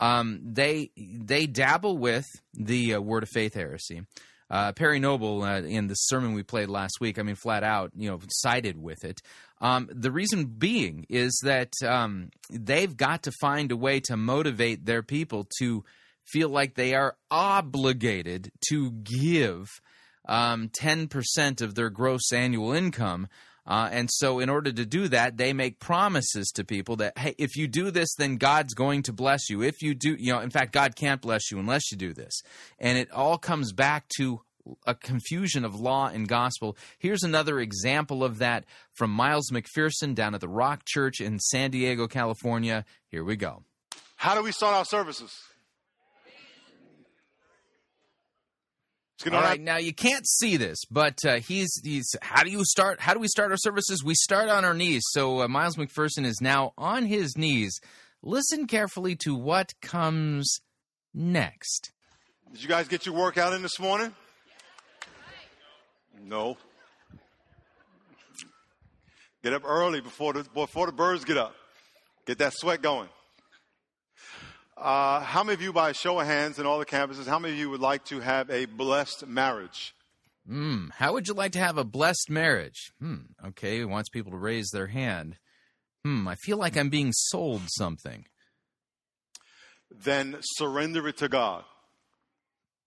um, 0.00 0.40
they 0.42 0.90
they 0.96 1.46
dabble 1.46 1.98
with 1.98 2.26
the 2.54 2.94
uh, 2.94 3.00
word 3.00 3.22
of 3.22 3.28
faith 3.28 3.54
heresy. 3.54 4.02
Uh, 4.50 4.72
Perry 4.72 4.98
Noble 4.98 5.42
uh, 5.42 5.60
in 5.60 5.86
the 5.86 5.94
sermon 5.94 6.32
we 6.32 6.42
played 6.42 6.68
last 6.68 6.94
week, 7.00 7.20
I 7.20 7.22
mean, 7.22 7.36
flat 7.36 7.62
out, 7.62 7.92
you 7.94 8.10
know, 8.10 8.18
sided 8.30 8.82
with 8.82 9.04
it. 9.04 9.20
Um, 9.60 9.88
the 9.92 10.10
reason 10.10 10.46
being 10.46 11.06
is 11.08 11.38
that 11.44 11.72
um, 11.86 12.30
they've 12.50 12.96
got 12.96 13.22
to 13.24 13.32
find 13.40 13.70
a 13.70 13.76
way 13.76 14.00
to 14.00 14.16
motivate 14.16 14.86
their 14.86 15.04
people 15.04 15.46
to 15.60 15.84
feel 16.24 16.48
like 16.48 16.74
they 16.74 16.94
are 16.94 17.16
obligated 17.30 18.50
to 18.70 18.90
give 18.90 19.68
um, 20.26 20.68
10% 20.68 21.60
of 21.60 21.74
their 21.74 21.90
gross 21.90 22.32
annual 22.32 22.72
income. 22.72 23.28
Uh, 23.66 23.88
and 23.92 24.08
so, 24.10 24.40
in 24.40 24.48
order 24.48 24.72
to 24.72 24.86
do 24.86 25.06
that, 25.08 25.36
they 25.36 25.52
make 25.52 25.78
promises 25.78 26.48
to 26.48 26.64
people 26.64 26.96
that, 26.96 27.16
hey, 27.16 27.34
if 27.38 27.56
you 27.56 27.68
do 27.68 27.90
this, 27.90 28.14
then 28.16 28.36
God's 28.36 28.74
going 28.74 29.02
to 29.02 29.12
bless 29.12 29.48
you. 29.50 29.62
If 29.62 29.82
you 29.82 29.94
do, 29.94 30.16
you 30.18 30.32
know, 30.32 30.40
in 30.40 30.50
fact, 30.50 30.72
God 30.72 30.96
can't 30.96 31.20
bless 31.20 31.50
you 31.50 31.58
unless 31.58 31.92
you 31.92 31.98
do 31.98 32.12
this. 32.12 32.42
And 32.78 32.98
it 32.98 33.10
all 33.12 33.38
comes 33.38 33.72
back 33.72 34.08
to 34.16 34.40
a 34.86 34.94
confusion 34.94 35.64
of 35.64 35.78
law 35.78 36.08
and 36.08 36.26
gospel. 36.28 36.76
Here's 36.98 37.22
another 37.22 37.60
example 37.60 38.24
of 38.24 38.38
that 38.38 38.64
from 38.92 39.10
Miles 39.10 39.50
McPherson 39.52 40.14
down 40.14 40.34
at 40.34 40.40
the 40.40 40.48
Rock 40.48 40.82
Church 40.84 41.20
in 41.20 41.38
San 41.38 41.70
Diego, 41.70 42.06
California. 42.08 42.84
Here 43.08 43.24
we 43.24 43.36
go. 43.36 43.62
How 44.16 44.34
do 44.34 44.42
we 44.42 44.52
start 44.52 44.74
our 44.74 44.84
services? 44.84 45.32
All 49.26 49.32
right, 49.42 49.60
now 49.60 49.76
you 49.76 49.92
can't 49.92 50.26
see 50.26 50.56
this, 50.56 50.78
but 50.90 51.18
uh, 51.26 51.36
he's 51.40 51.70
he's. 51.84 52.08
How 52.22 52.42
do 52.42 52.50
you 52.50 52.64
start? 52.64 53.00
How 53.00 53.12
do 53.12 53.20
we 53.20 53.28
start 53.28 53.50
our 53.50 53.58
services? 53.58 54.02
We 54.02 54.14
start 54.14 54.48
on 54.48 54.64
our 54.64 54.72
knees. 54.72 55.02
So 55.10 55.42
uh, 55.42 55.48
Miles 55.48 55.76
McPherson 55.76 56.24
is 56.24 56.40
now 56.40 56.72
on 56.78 57.04
his 57.04 57.36
knees. 57.36 57.78
Listen 58.22 58.66
carefully 58.66 59.16
to 59.16 59.34
what 59.34 59.72
comes 59.82 60.60
next. 61.12 61.92
Did 62.52 62.62
you 62.62 62.68
guys 62.68 62.88
get 62.88 63.04
your 63.04 63.14
workout 63.14 63.52
in 63.52 63.62
this 63.62 63.78
morning? 63.78 64.14
No. 66.24 66.56
Get 69.42 69.52
up 69.52 69.62
early 69.64 70.00
before 70.00 70.32
the 70.32 70.44
before 70.54 70.86
the 70.86 70.92
birds 70.92 71.24
get 71.24 71.36
up. 71.36 71.54
Get 72.26 72.38
that 72.38 72.52
sweat 72.54 72.82
going. 72.82 73.08
Uh, 74.80 75.20
how 75.20 75.44
many 75.44 75.52
of 75.52 75.60
you, 75.60 75.74
by 75.74 75.90
a 75.90 75.94
show 75.94 76.18
of 76.18 76.26
hands 76.26 76.58
in 76.58 76.64
all 76.64 76.78
the 76.78 76.86
campuses, 76.86 77.26
how 77.26 77.38
many 77.38 77.52
of 77.52 77.60
you 77.60 77.68
would 77.68 77.82
like 77.82 78.02
to 78.06 78.20
have 78.20 78.48
a 78.48 78.64
blessed 78.64 79.26
marriage? 79.26 79.94
Hmm. 80.48 80.86
How 80.94 81.12
would 81.12 81.28
you 81.28 81.34
like 81.34 81.52
to 81.52 81.58
have 81.58 81.76
a 81.76 81.84
blessed 81.84 82.30
marriage? 82.30 82.90
Hmm. 82.98 83.26
Okay. 83.48 83.78
He 83.78 83.84
wants 83.84 84.08
people 84.08 84.32
to 84.32 84.38
raise 84.38 84.70
their 84.70 84.86
hand. 84.86 85.36
Hmm. 86.02 86.26
I 86.26 86.34
feel 86.34 86.56
like 86.56 86.78
I'm 86.78 86.88
being 86.88 87.12
sold 87.12 87.62
something. 87.68 88.24
Then 89.90 90.38
surrender 90.40 91.06
it 91.08 91.18
to 91.18 91.28
God. 91.28 91.64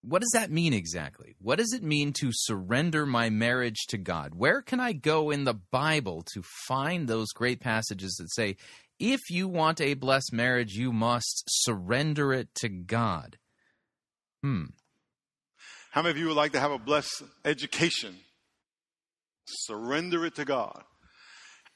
What 0.02 0.22
does 0.22 0.32
that 0.34 0.52
mean 0.52 0.74
exactly? 0.74 1.36
What 1.40 1.60
does 1.60 1.74
it 1.74 1.84
mean 1.84 2.12
to 2.14 2.32
surrender 2.34 3.06
my 3.06 3.30
marriage 3.30 3.86
to 3.90 3.98
God? 3.98 4.34
Where 4.34 4.62
can 4.62 4.80
I 4.80 4.94
go 4.94 5.30
in 5.30 5.44
the 5.44 5.54
Bible 5.54 6.24
to 6.34 6.42
find 6.68 7.08
those 7.08 7.30
great 7.30 7.60
passages 7.62 8.16
that 8.16 8.34
say, 8.34 8.58
if 9.04 9.30
you 9.30 9.50
want 9.50 9.82
a 9.82 9.96
blessed 9.96 10.32
marriage, 10.32 10.76
you 10.76 10.94
must 10.94 11.44
surrender 11.48 12.32
it 12.32 12.48
to 12.56 12.70
God. 12.70 13.38
Hmm. 14.42 14.68
How 15.92 16.02
many 16.02 16.12
of 16.12 16.18
you 16.18 16.28
would 16.28 16.38
like 16.38 16.54
to 16.54 16.60
have 16.62 16.72
a 16.72 16.80
blessed 16.80 17.24
education? 17.44 18.16
Surrender 19.46 20.26
it 20.26 20.36
to 20.36 20.46
God. 20.46 20.84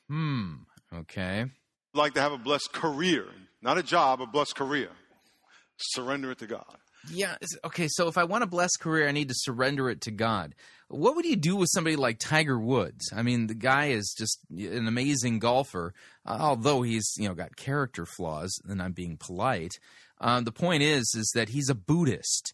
Hmm. 0.07 0.53
Okay. 0.93 1.48
Like 1.93 2.13
to 2.13 2.22
have 2.22 2.31
a 2.31 2.38
blessed 2.38 2.72
career, 2.72 3.25
not 3.62 3.77
a 3.77 3.84
job, 3.84 4.22
a 4.22 4.25
blessed 4.25 4.55
career. 4.55 4.89
Surrender 5.77 6.31
it 6.31 6.39
to 6.39 6.48
God. 6.48 6.77
Yeah. 7.11 7.35
Okay. 7.65 7.87
So 7.89 8.07
if 8.07 8.17
I 8.17 8.23
want 8.23 8.43
a 8.43 8.47
blessed 8.47 8.79
career, 8.79 9.07
I 9.07 9.11
need 9.11 9.29
to 9.29 9.35
surrender 9.35 9.89
it 9.89 10.01
to 10.01 10.11
God. 10.11 10.55
What 10.89 11.15
would 11.15 11.25
you 11.25 11.35
do 11.35 11.55
with 11.55 11.69
somebody 11.73 11.95
like 11.95 12.17
Tiger 12.17 12.59
Woods? 12.59 13.11
I 13.15 13.21
mean, 13.21 13.47
the 13.47 13.53
guy 13.53 13.87
is 13.87 14.15
just 14.17 14.39
an 14.49 14.87
amazing 14.87 15.39
golfer, 15.39 15.93
although 16.25 16.81
he's 16.81 17.13
you 17.17 17.27
know 17.27 17.35
got 17.35 17.55
character 17.55 18.05
flaws. 18.05 18.59
And 18.67 18.81
I'm 18.81 18.93
being 18.93 19.17
polite. 19.17 19.79
Um, 20.19 20.45
the 20.45 20.51
point 20.51 20.83
is, 20.83 21.13
is 21.15 21.31
that 21.35 21.49
he's 21.49 21.69
a 21.69 21.75
Buddhist. 21.75 22.53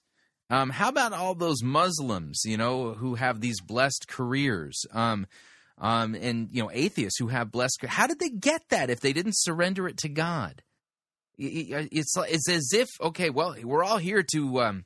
Um, 0.50 0.69
how 0.69 0.89
about 0.89 1.13
all 1.13 1.33
those 1.33 1.63
Muslims, 1.63 2.41
you 2.45 2.57
know, 2.57 2.93
who 2.93 3.15
have 3.15 3.39
these 3.39 3.62
blessed 3.62 4.07
careers? 4.07 4.86
Um, 4.91 5.25
um, 5.77 6.13
and 6.15 6.50
you 6.51 6.62
know, 6.62 6.69
atheists 6.72 7.17
who 7.17 7.27
have 7.27 7.51
blessed. 7.51 7.86
How 7.86 8.07
did 8.07 8.19
they 8.19 8.29
get 8.29 8.62
that 8.69 8.89
if 8.89 9.00
they 9.00 9.13
didn't 9.13 9.38
surrender 9.38 9.88
it 9.88 9.98
to 9.98 10.10
God? 10.10 10.62
It's 11.38 12.16
it's 12.18 12.50
as 12.50 12.72
if 12.74 12.88
okay, 13.02 13.30
well, 13.30 13.56
we're 13.63 13.84
all 13.84 13.98
here 13.98 14.24
to 14.34 14.62
um, 14.62 14.84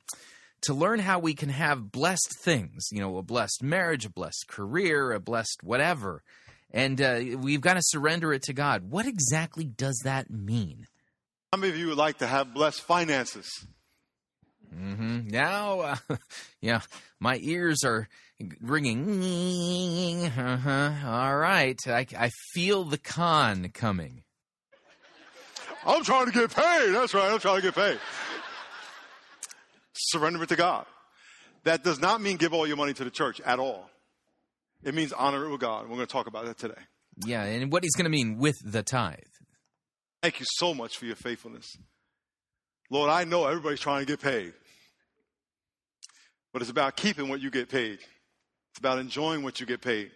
to 0.62 0.74
learn 0.74 0.98
how 0.98 1.18
we 1.18 1.34
can 1.34 1.50
have 1.50 1.92
blessed 1.92 2.34
things. 2.42 2.88
You 2.90 3.00
know, 3.00 3.18
a 3.18 3.22
blessed 3.22 3.62
marriage, 3.62 4.04
a 4.04 4.10
blessed 4.10 4.46
career, 4.48 5.12
a 5.12 5.20
blessed 5.20 5.60
whatever, 5.62 6.22
and 6.70 7.00
uh, 7.00 7.20
we've 7.38 7.60
got 7.60 7.74
to 7.74 7.82
surrender 7.82 8.32
it 8.32 8.42
to 8.44 8.52
God. 8.52 8.90
What 8.90 9.06
exactly 9.06 9.64
does 9.64 10.00
that 10.04 10.30
mean? 10.30 10.86
How 11.52 11.58
many 11.58 11.72
of 11.72 11.78
you 11.78 11.88
would 11.88 11.98
like 11.98 12.18
to 12.18 12.26
have 12.26 12.52
blessed 12.52 12.82
finances? 12.82 13.48
Mm-hmm. 14.74 15.28
Now, 15.28 15.80
uh, 15.80 15.96
yeah, 16.60 16.80
my 17.20 17.38
ears 17.42 17.84
are 17.84 18.08
ringing. 18.60 20.08
Uh-huh. 20.38 20.92
All 21.06 21.36
right, 21.36 21.78
I, 21.86 22.06
I 22.16 22.30
feel 22.52 22.84
the 22.84 22.98
con 22.98 23.68
coming. 23.72 24.22
I'm 25.88 26.04
trying 26.04 26.26
to 26.26 26.32
get 26.32 26.54
paid. 26.54 26.92
That's 26.92 27.14
right. 27.14 27.32
I'm 27.32 27.38
trying 27.38 27.56
to 27.56 27.62
get 27.62 27.74
paid. 27.74 27.98
Surrender 29.94 30.42
it 30.42 30.48
to 30.50 30.56
God. 30.56 30.84
That 31.64 31.82
does 31.82 31.98
not 31.98 32.20
mean 32.20 32.36
give 32.36 32.52
all 32.52 32.66
your 32.66 32.76
money 32.76 32.92
to 32.92 33.04
the 33.04 33.10
church 33.10 33.40
at 33.40 33.58
all. 33.58 33.88
It 34.84 34.94
means 34.94 35.12
honor 35.12 35.46
it 35.46 35.50
with 35.50 35.60
God. 35.60 35.84
We're 35.88 35.96
going 35.96 36.06
to 36.06 36.12
talk 36.12 36.26
about 36.26 36.44
that 36.44 36.58
today. 36.58 36.80
Yeah, 37.24 37.42
and 37.42 37.72
what 37.72 37.82
he's 37.82 37.96
going 37.96 38.04
to 38.04 38.10
mean 38.10 38.38
with 38.38 38.56
the 38.64 38.82
tithe. 38.82 39.16
Thank 40.22 40.40
you 40.40 40.46
so 40.56 40.74
much 40.74 40.96
for 40.98 41.06
your 41.06 41.16
faithfulness. 41.16 41.66
Lord, 42.90 43.10
I 43.10 43.24
know 43.24 43.46
everybody's 43.46 43.80
trying 43.80 44.04
to 44.04 44.12
get 44.12 44.20
paid. 44.20 44.52
but 46.52 46.62
it's 46.62 46.70
about 46.70 46.96
keeping 46.96 47.28
what 47.28 47.40
you 47.40 47.50
get 47.50 47.68
paid. 47.68 47.98
It's 48.70 48.78
about 48.78 48.98
enjoying 48.98 49.42
what 49.42 49.58
you 49.58 49.66
get 49.66 49.80
paid. 49.80 50.10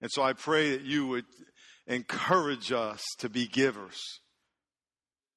And 0.00 0.10
so 0.10 0.22
I 0.22 0.32
pray 0.32 0.70
that 0.72 0.82
you 0.82 1.06
would 1.08 1.24
encourage 1.86 2.72
us 2.72 3.02
to 3.18 3.28
be 3.28 3.46
givers. 3.46 4.00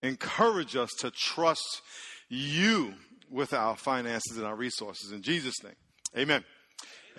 Encourage 0.05 0.75
us 0.75 0.91
to 0.99 1.09
trust 1.09 1.81
you 2.29 2.93
with 3.31 3.53
our 3.53 3.75
finances 3.75 4.37
and 4.37 4.45
our 4.45 4.55
resources. 4.55 5.11
In 5.11 5.23
Jesus' 5.23 5.63
name. 5.63 5.73
Amen. 6.15 6.43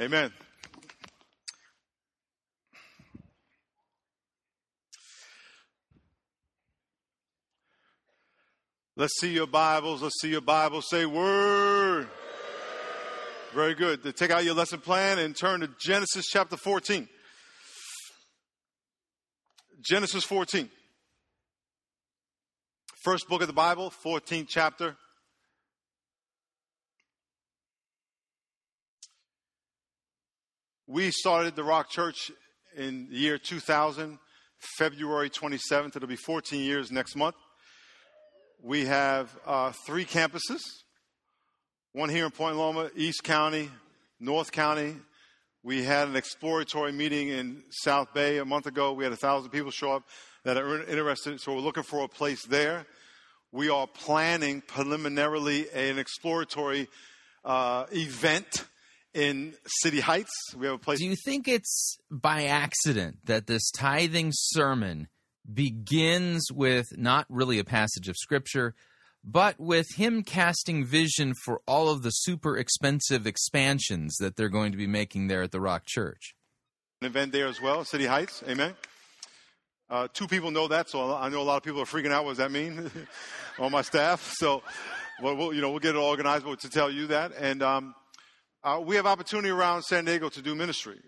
Amen. 0.01 0.33
Let's 8.95 9.19
see 9.19 9.33
your 9.33 9.49
Bibles. 9.49 10.03
Let's 10.03 10.21
see 10.21 10.31
your 10.31 10.41
Bibles. 10.41 10.87
Say 10.89 11.07
word. 11.07 12.09
Very 13.53 13.75
good. 13.75 14.05
To 14.05 14.13
take 14.13 14.31
out 14.31 14.45
your 14.45 14.55
lesson 14.55 14.79
plan 14.79 15.19
and 15.19 15.35
turn 15.35 15.59
to 15.61 15.71
Genesis 15.81 16.27
chapter 16.31 16.57
14. 16.57 17.09
Genesis 19.81 20.23
14. 20.23 20.71
First 23.07 23.29
book 23.29 23.41
of 23.41 23.47
the 23.47 23.53
Bible, 23.53 23.93
14th 24.05 24.49
chapter. 24.49 24.97
We 30.89 31.13
started 31.13 31.55
the 31.55 31.63
Rock 31.63 31.89
Church 31.89 32.33
in 32.77 33.09
the 33.09 33.17
year 33.17 33.39
2000, 33.39 34.19
February 34.77 35.31
27th. 35.31 35.95
It'll 35.95 36.09
be 36.09 36.17
14 36.17 36.61
years 36.61 36.91
next 36.91 37.15
month. 37.15 37.37
We 38.61 38.87
have 38.87 39.31
uh, 39.47 39.71
three 39.87 40.05
campuses 40.05 40.63
one 41.93 42.09
here 42.09 42.25
in 42.25 42.33
Point 42.33 42.57
Loma, 42.57 42.91
East 42.97 43.23
County, 43.23 43.71
North 44.19 44.51
County. 44.51 44.97
We 45.63 45.85
had 45.85 46.09
an 46.09 46.17
exploratory 46.17 46.91
meeting 46.91 47.29
in 47.29 47.63
South 47.71 48.13
Bay 48.13 48.39
a 48.39 48.45
month 48.45 48.67
ago. 48.67 48.95
We 48.95 49.05
had 49.05 49.13
a 49.13 49.17
thousand 49.17 49.51
people 49.51 49.71
show 49.71 49.93
up 49.93 50.03
that 50.47 50.57
are 50.57 50.85
interested, 50.85 51.41
so 51.41 51.55
we're 51.55 51.61
looking 51.61 51.83
for 51.83 52.05
a 52.05 52.09
place 52.09 52.47
there. 52.47 52.87
We 53.51 53.69
are 53.69 53.89
planning 53.89 54.61
preliminarily 54.61 55.69
an 55.71 55.99
exploratory 55.99 56.87
uh, 57.45 57.87
event 57.91 58.65
in 59.13 59.55
City 59.67 59.99
Heights. 59.99 60.31
We 60.57 60.67
have 60.67 60.77
a 60.77 60.79
place. 60.79 61.01
Do 61.01 61.05
you 61.05 61.17
think 61.25 61.49
it's 61.49 61.99
by 62.13 62.45
accident 62.45 63.17
that 63.25 63.49
this 63.49 63.73
tithing 63.73 64.31
sermon 64.33 65.09
begins 65.53 66.45
with 66.53 66.87
not 66.97 67.27
really 67.29 67.59
a 67.59 67.65
passage 67.65 68.09
of 68.09 68.15
scripture, 68.17 68.77
but 69.25 69.59
with 69.59 69.87
him 69.97 70.23
casting 70.23 70.85
vision 70.85 71.35
for 71.45 71.61
all 71.67 71.89
of 71.89 72.03
the 72.03 72.11
super 72.11 72.57
expensive 72.57 73.27
expansions 73.27 74.15
that 74.19 74.37
they're 74.37 74.49
going 74.49 74.71
to 74.71 74.79
be 74.79 74.87
making 74.87 75.27
there 75.27 75.43
at 75.43 75.51
the 75.51 75.61
Rock 75.61 75.87
Church. 75.87 76.37
An 77.01 77.09
event 77.09 77.33
there 77.33 77.49
as 77.49 77.61
well, 77.61 77.85
City 77.85 78.07
Heights. 78.07 78.45
Amen. 78.49 78.77
Uh, 79.89 80.09
two 80.13 80.27
people 80.27 80.51
know 80.51 80.67
that, 80.67 80.91
so 80.91 81.15
I 81.15 81.29
know 81.29 81.41
a 81.41 81.45
lot 81.45 81.59
of 81.59 81.63
people 81.63 81.81
are 81.81 81.85
freaking 81.85 82.11
out. 82.11 82.25
What 82.25 82.33
does 82.33 82.39
that 82.39 82.51
mean 82.51 82.91
on 83.61 83.71
my 83.71 83.83
staff? 83.83 84.33
So, 84.37 84.65
well, 85.23 85.37
we'll, 85.37 85.55
you 85.55 85.61
know, 85.61 85.71
we'll 85.71 85.79
get 85.79 85.95
it 85.95 85.99
organized 85.99 86.45
to 86.45 86.69
tell 86.69 86.91
you 86.91 87.07
that. 87.07 87.31
And 87.39 87.63
um, 87.63 87.95
uh, 88.65 88.81
we 88.85 88.97
have 88.97 89.07
opportunity 89.07 89.49
around 89.49 89.85
San 89.85 90.05
Diego 90.05 90.29
to 90.31 90.43
do 90.43 90.57
ministry. 90.57 90.99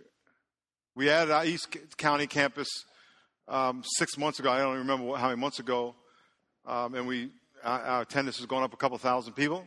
We 0.95 1.11
added 1.11 1.33
our 1.33 1.45
East 1.45 1.77
County 1.97 2.29
campus 2.29 2.69
um, 3.49 3.83
six 3.85 4.17
months 4.17 4.39
ago. 4.39 4.53
I 4.53 4.59
don't 4.59 4.79
remember 4.79 5.17
how 5.17 5.29
many 5.29 5.41
months 5.41 5.59
ago, 5.59 5.97
um, 6.65 6.95
and 6.95 7.05
we 7.07 7.31
our, 7.65 7.81
our, 7.81 8.03
attendance 8.03 8.37
has 8.37 8.47
gone 8.47 8.63
up 8.63 8.73
a 8.75 8.77
couple 8.77 8.97
thousand 8.99 9.33
people. 9.33 9.65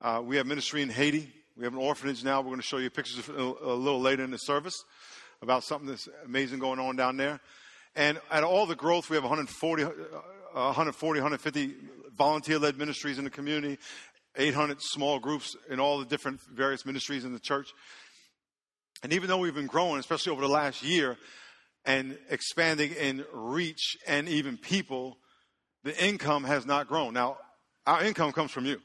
Uh, 0.00 0.22
we 0.24 0.36
have 0.36 0.46
ministry 0.46 0.82
in 0.82 0.90
Haiti. 0.90 1.28
We 1.56 1.64
have 1.64 1.72
an 1.72 1.80
orphanage 1.80 2.22
now. 2.22 2.40
We're 2.40 2.50
going 2.50 2.58
to 2.58 2.62
show 2.62 2.78
you 2.78 2.90
pictures 2.90 3.26
a 3.28 3.32
little 3.32 4.00
later 4.00 4.22
in 4.22 4.30
the 4.30 4.38
service 4.38 4.74
about 5.42 5.64
something 5.64 5.88
that's 5.88 6.08
amazing 6.24 6.60
going 6.60 6.78
on 6.78 6.94
down 6.94 7.16
there. 7.16 7.40
And 7.96 8.20
at 8.30 8.42
all 8.44 8.66
the 8.66 8.74
growth, 8.74 9.08
we 9.08 9.16
have 9.16 9.24
140, 9.24 9.84
uh, 9.84 9.88
140 10.52 11.20
150 11.20 11.74
volunteer 12.16 12.58
led 12.58 12.76
ministries 12.76 13.18
in 13.18 13.24
the 13.24 13.30
community, 13.30 13.78
800 14.36 14.80
small 14.80 15.18
groups 15.18 15.56
in 15.70 15.80
all 15.80 15.98
the 15.98 16.04
different 16.04 16.40
various 16.52 16.84
ministries 16.84 17.24
in 17.24 17.32
the 17.32 17.40
church. 17.40 17.68
And 19.02 19.12
even 19.12 19.28
though 19.28 19.38
we've 19.38 19.54
been 19.54 19.66
growing, 19.66 20.00
especially 20.00 20.32
over 20.32 20.40
the 20.40 20.48
last 20.48 20.82
year, 20.82 21.16
and 21.84 22.18
expanding 22.30 22.92
in 22.92 23.24
reach 23.32 23.96
and 24.06 24.28
even 24.28 24.56
people, 24.56 25.18
the 25.82 26.04
income 26.04 26.44
has 26.44 26.64
not 26.64 26.88
grown. 26.88 27.12
Now, 27.12 27.36
our 27.86 28.02
income 28.02 28.32
comes 28.32 28.50
from 28.50 28.64
you. 28.64 28.80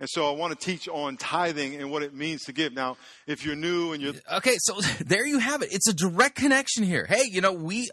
And 0.00 0.08
so 0.08 0.32
I 0.32 0.34
want 0.34 0.58
to 0.58 0.66
teach 0.66 0.88
on 0.88 1.18
tithing 1.18 1.76
and 1.76 1.90
what 1.90 2.02
it 2.02 2.14
means 2.14 2.44
to 2.44 2.52
give. 2.52 2.72
Now, 2.72 2.96
if 3.26 3.44
you're 3.44 3.54
new 3.54 3.92
and 3.92 4.02
you're 4.02 4.14
Okay, 4.32 4.56
so 4.58 4.80
there 5.04 5.26
you 5.26 5.38
have 5.38 5.62
it. 5.62 5.72
It's 5.72 5.88
a 5.88 5.94
direct 5.94 6.36
connection 6.36 6.84
here. 6.84 7.04
Hey, 7.06 7.24
you 7.30 7.42
know, 7.42 7.52
we 7.52 7.90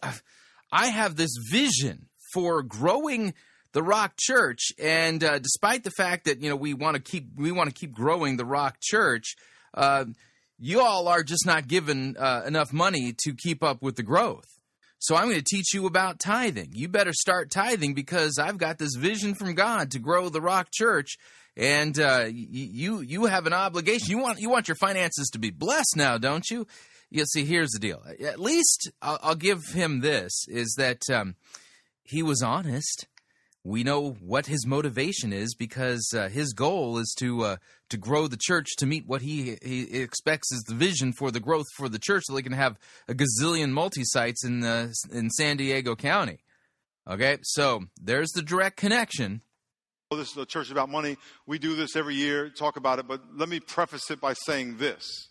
I 0.71 0.87
have 0.87 1.17
this 1.17 1.35
vision 1.51 2.07
for 2.33 2.63
growing 2.63 3.33
the 3.73 3.83
Rock 3.83 4.13
Church 4.17 4.71
and 4.79 5.23
uh, 5.23 5.39
despite 5.39 5.83
the 5.83 5.91
fact 5.91 6.25
that, 6.25 6.41
you 6.41 6.49
know, 6.49 6.55
we 6.55 6.73
want 6.73 6.95
to 6.95 7.01
keep 7.01 7.27
we 7.35 7.51
want 7.51 7.69
to 7.69 7.75
keep 7.75 7.93
growing 7.93 8.37
the 8.37 8.45
Rock 8.45 8.77
Church, 8.81 9.35
uh, 9.73 10.05
you 10.57 10.81
all 10.81 11.07
are 11.07 11.23
just 11.23 11.45
not 11.45 11.67
given 11.67 12.15
uh, 12.17 12.43
enough 12.47 12.71
money 12.71 13.13
to 13.25 13.33
keep 13.33 13.63
up 13.63 13.81
with 13.81 13.95
the 13.95 14.03
growth. 14.03 14.47
So 14.99 15.15
I'm 15.15 15.25
going 15.25 15.37
to 15.37 15.43
teach 15.43 15.73
you 15.73 15.85
about 15.85 16.19
tithing. 16.19 16.71
You 16.73 16.87
better 16.87 17.13
start 17.13 17.51
tithing 17.51 17.93
because 17.93 18.39
I've 18.39 18.57
got 18.57 18.79
this 18.79 18.95
vision 18.95 19.35
from 19.35 19.53
God 19.53 19.91
to 19.91 19.99
grow 19.99 20.29
the 20.29 20.41
Rock 20.41 20.69
Church, 20.73 21.17
and 21.57 21.99
uh, 21.99 22.27
you 22.29 23.01
you 23.01 23.25
have 23.25 23.47
an 23.47 23.53
obligation. 23.53 24.11
You 24.11 24.19
want 24.19 24.39
you 24.39 24.49
want 24.49 24.67
your 24.67 24.75
finances 24.75 25.29
to 25.33 25.39
be 25.39 25.49
blessed 25.49 25.95
now, 25.97 26.17
don't 26.17 26.49
you? 26.49 26.65
You 27.09 27.25
see, 27.25 27.45
here's 27.45 27.71
the 27.71 27.79
deal. 27.79 28.03
At 28.23 28.39
least 28.39 28.91
I'll, 29.01 29.19
I'll 29.21 29.35
give 29.35 29.63
him 29.73 29.99
this: 29.99 30.45
is 30.47 30.75
that 30.77 31.01
um, 31.11 31.35
he 32.03 32.23
was 32.23 32.41
honest 32.41 33.07
we 33.67 33.83
know 33.83 34.11
what 34.21 34.45
his 34.45 34.65
motivation 34.65 35.33
is 35.33 35.53
because 35.53 36.13
uh, 36.15 36.29
his 36.29 36.53
goal 36.53 36.97
is 36.99 37.13
to 37.19 37.43
uh, 37.43 37.57
to 37.89 37.97
grow 37.97 38.27
the 38.27 38.39
church 38.39 38.67
to 38.77 38.85
meet 38.85 39.05
what 39.05 39.21
he 39.21 39.57
he 39.61 39.81
expects 39.99 40.53
is 40.53 40.63
the 40.63 40.73
vision 40.73 41.11
for 41.11 41.31
the 41.31 41.41
growth 41.41 41.65
for 41.75 41.89
the 41.89 41.99
church, 41.99 42.23
so 42.25 42.33
they 42.33 42.41
can 42.41 42.53
have 42.53 42.77
a 43.09 43.13
gazillion 43.13 43.71
multi 43.71 44.03
sites 44.05 44.45
in 44.45 44.61
the 44.61 44.95
in 45.11 45.29
San 45.31 45.57
Diego 45.57 45.97
County. 45.97 46.39
Okay, 47.05 47.39
so 47.41 47.83
there's 48.01 48.29
the 48.29 48.41
direct 48.41 48.77
connection. 48.77 49.41
This 50.15 50.31
is 50.31 50.37
a 50.37 50.45
church 50.45 50.71
about 50.71 50.89
money. 50.89 51.17
We 51.45 51.59
do 51.59 51.75
this 51.75 51.97
every 51.97 52.15
year, 52.15 52.47
talk 52.49 52.77
about 52.77 52.97
it, 52.97 53.09
but 53.09 53.21
let 53.35 53.49
me 53.49 53.59
preface 53.59 54.09
it 54.09 54.21
by 54.21 54.33
saying 54.45 54.77
this. 54.77 55.27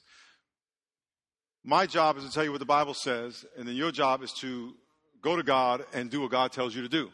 My 1.65 1.87
job 1.87 2.19
is 2.19 2.25
to 2.25 2.31
tell 2.31 2.45
you 2.45 2.51
what 2.51 2.59
the 2.59 2.67
Bible 2.67 2.93
says, 2.93 3.47
and 3.57 3.67
then 3.67 3.75
your 3.75 3.91
job 3.91 4.23
is 4.23 4.33
to 4.41 4.75
go 5.23 5.35
to 5.35 5.43
God 5.43 5.87
and 5.95 6.11
do 6.11 6.21
what 6.21 6.31
God 6.31 6.53
tells 6.53 6.77
you 6.77 6.83
to 6.83 6.91
do. 6.91 7.09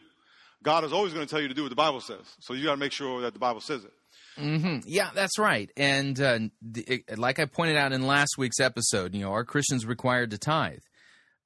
God 0.61 0.83
is 0.83 0.91
always 0.91 1.13
going 1.13 1.25
to 1.25 1.29
tell 1.29 1.41
you 1.41 1.47
to 1.47 1.53
do 1.53 1.63
what 1.63 1.69
the 1.69 1.75
Bible 1.75 2.01
says. 2.01 2.25
So 2.41 2.53
you 2.53 2.65
got 2.65 2.71
to 2.71 2.77
make 2.77 2.91
sure 2.91 3.21
that 3.21 3.31
the 3.31 3.39
Bible 3.39 3.61
says 3.61 3.85
it. 3.85 3.93
Mm-hmm. 4.37 4.79
Yeah, 4.85 5.11
that's 5.15 5.39
right. 5.39 5.71
And 5.77 6.19
uh, 6.19 6.39
the, 6.61 6.81
it, 6.81 7.17
like 7.17 7.39
I 7.39 7.45
pointed 7.45 7.77
out 7.77 7.93
in 7.93 8.05
last 8.05 8.37
week's 8.37 8.59
episode, 8.59 9.15
you 9.15 9.21
know, 9.21 9.31
are 9.31 9.45
Christians 9.45 9.85
required 9.85 10.31
to 10.31 10.37
tithe? 10.37 10.79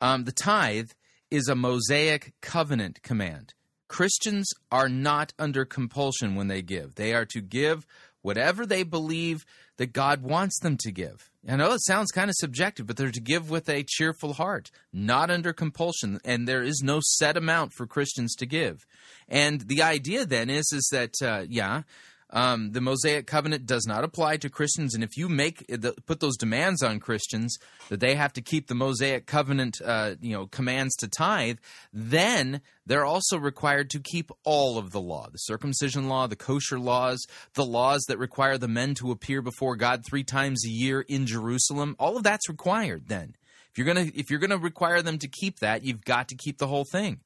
Um, 0.02 0.24
the 0.24 0.32
tithe 0.32 0.90
is 1.30 1.48
a 1.48 1.56
Mosaic 1.56 2.34
covenant 2.42 3.04
command. 3.04 3.54
Christians 3.88 4.50
are 4.72 4.90
not 4.90 5.34
under 5.40 5.66
compulsion 5.66 6.36
when 6.36 6.48
they 6.48 6.62
give. 6.62 6.96
They 6.96 7.14
are 7.14 7.26
to 7.26 7.42
give 7.42 7.86
whatever 8.22 8.66
they 8.66 8.84
believe 8.84 9.46
that 9.78 9.94
God 9.94 10.22
wants 10.22 10.60
them 10.60 10.78
to 10.82 10.92
give. 10.92 11.30
I 11.48 11.56
know 11.56 11.72
it 11.72 11.86
sounds 11.86 12.12
kind 12.12 12.30
of 12.30 12.36
subjective, 12.38 12.88
but 12.88 12.98
they're 12.98 13.12
to 13.12 13.22
give 13.22 13.50
with 13.50 13.70
a 13.70 13.86
cheerful 13.88 14.34
heart, 14.34 14.70
not 14.92 15.32
under 15.32 15.54
compulsion, 15.54 16.20
and 16.26 16.46
there 16.46 16.64
is 16.64 16.82
no 16.84 17.00
set 17.02 17.38
amount 17.38 17.72
for 17.74 17.88
Christians 17.88 18.36
to 18.36 18.46
give. 18.46 18.86
And 19.30 19.62
the 19.62 19.82
idea 19.82 20.26
then 20.26 20.50
is 20.50 20.70
is 20.74 20.90
that 20.92 21.14
uh, 21.22 21.46
yeah, 21.48 21.84
um, 22.32 22.72
the 22.72 22.82
Mosaic 22.82 23.26
covenant 23.26 23.66
does 23.66 23.86
not 23.88 24.04
apply 24.04 24.38
to 24.38 24.50
Christians, 24.50 24.94
and 24.94 25.04
if 25.04 25.16
you 25.16 25.30
make 25.30 25.66
the, 25.68 25.94
put 26.06 26.20
those 26.20 26.36
demands 26.36 26.84
on 26.84 27.00
Christians 27.00 27.58
that 27.88 28.02
they 28.02 28.16
have 28.16 28.34
to 28.34 28.42
keep 28.42 28.68
the 28.68 28.76
Mosaic 28.76 29.26
covenant, 29.28 29.80
uh, 29.84 30.16
you 30.20 30.34
know, 30.34 30.46
commands 30.48 30.96
to 30.98 31.08
tithe, 31.08 31.58
then 31.94 32.62
they're 32.86 33.06
also 33.06 33.38
required 33.38 33.90
to 33.92 34.00
keep 34.00 34.30
all 34.44 34.78
of 34.78 34.92
the 34.92 35.00
law: 35.00 35.30
the 35.32 35.38
circumcision 35.38 36.10
law, 36.10 36.28
the 36.28 36.36
kosher 36.36 36.80
laws, 36.80 37.26
the 37.54 37.66
laws 37.66 38.04
that 38.10 38.20
require 38.20 38.58
the 38.58 38.68
men 38.68 38.94
to 38.96 39.12
appear 39.12 39.42
before 39.42 39.78
God 39.78 40.04
three 40.06 40.24
times 40.26 40.66
a 40.66 40.70
year 40.70 41.02
in 41.02 41.26
Jerusalem. 41.26 41.96
All 41.98 42.18
of 42.18 42.24
that's 42.24 42.50
required. 42.50 43.08
Then, 43.08 43.36
if 43.72 43.78
you're 43.78 43.88
gonna 43.88 44.12
if 44.14 44.30
you're 44.30 44.40
gonna 44.40 44.58
require 44.58 45.02
them 45.02 45.18
to 45.20 45.30
keep 45.30 45.60
that, 45.60 45.84
you've 45.84 46.04
got 46.04 46.28
to 46.28 46.36
keep 46.36 46.58
the 46.58 46.68
whole 46.68 46.86
thing. 46.92 47.22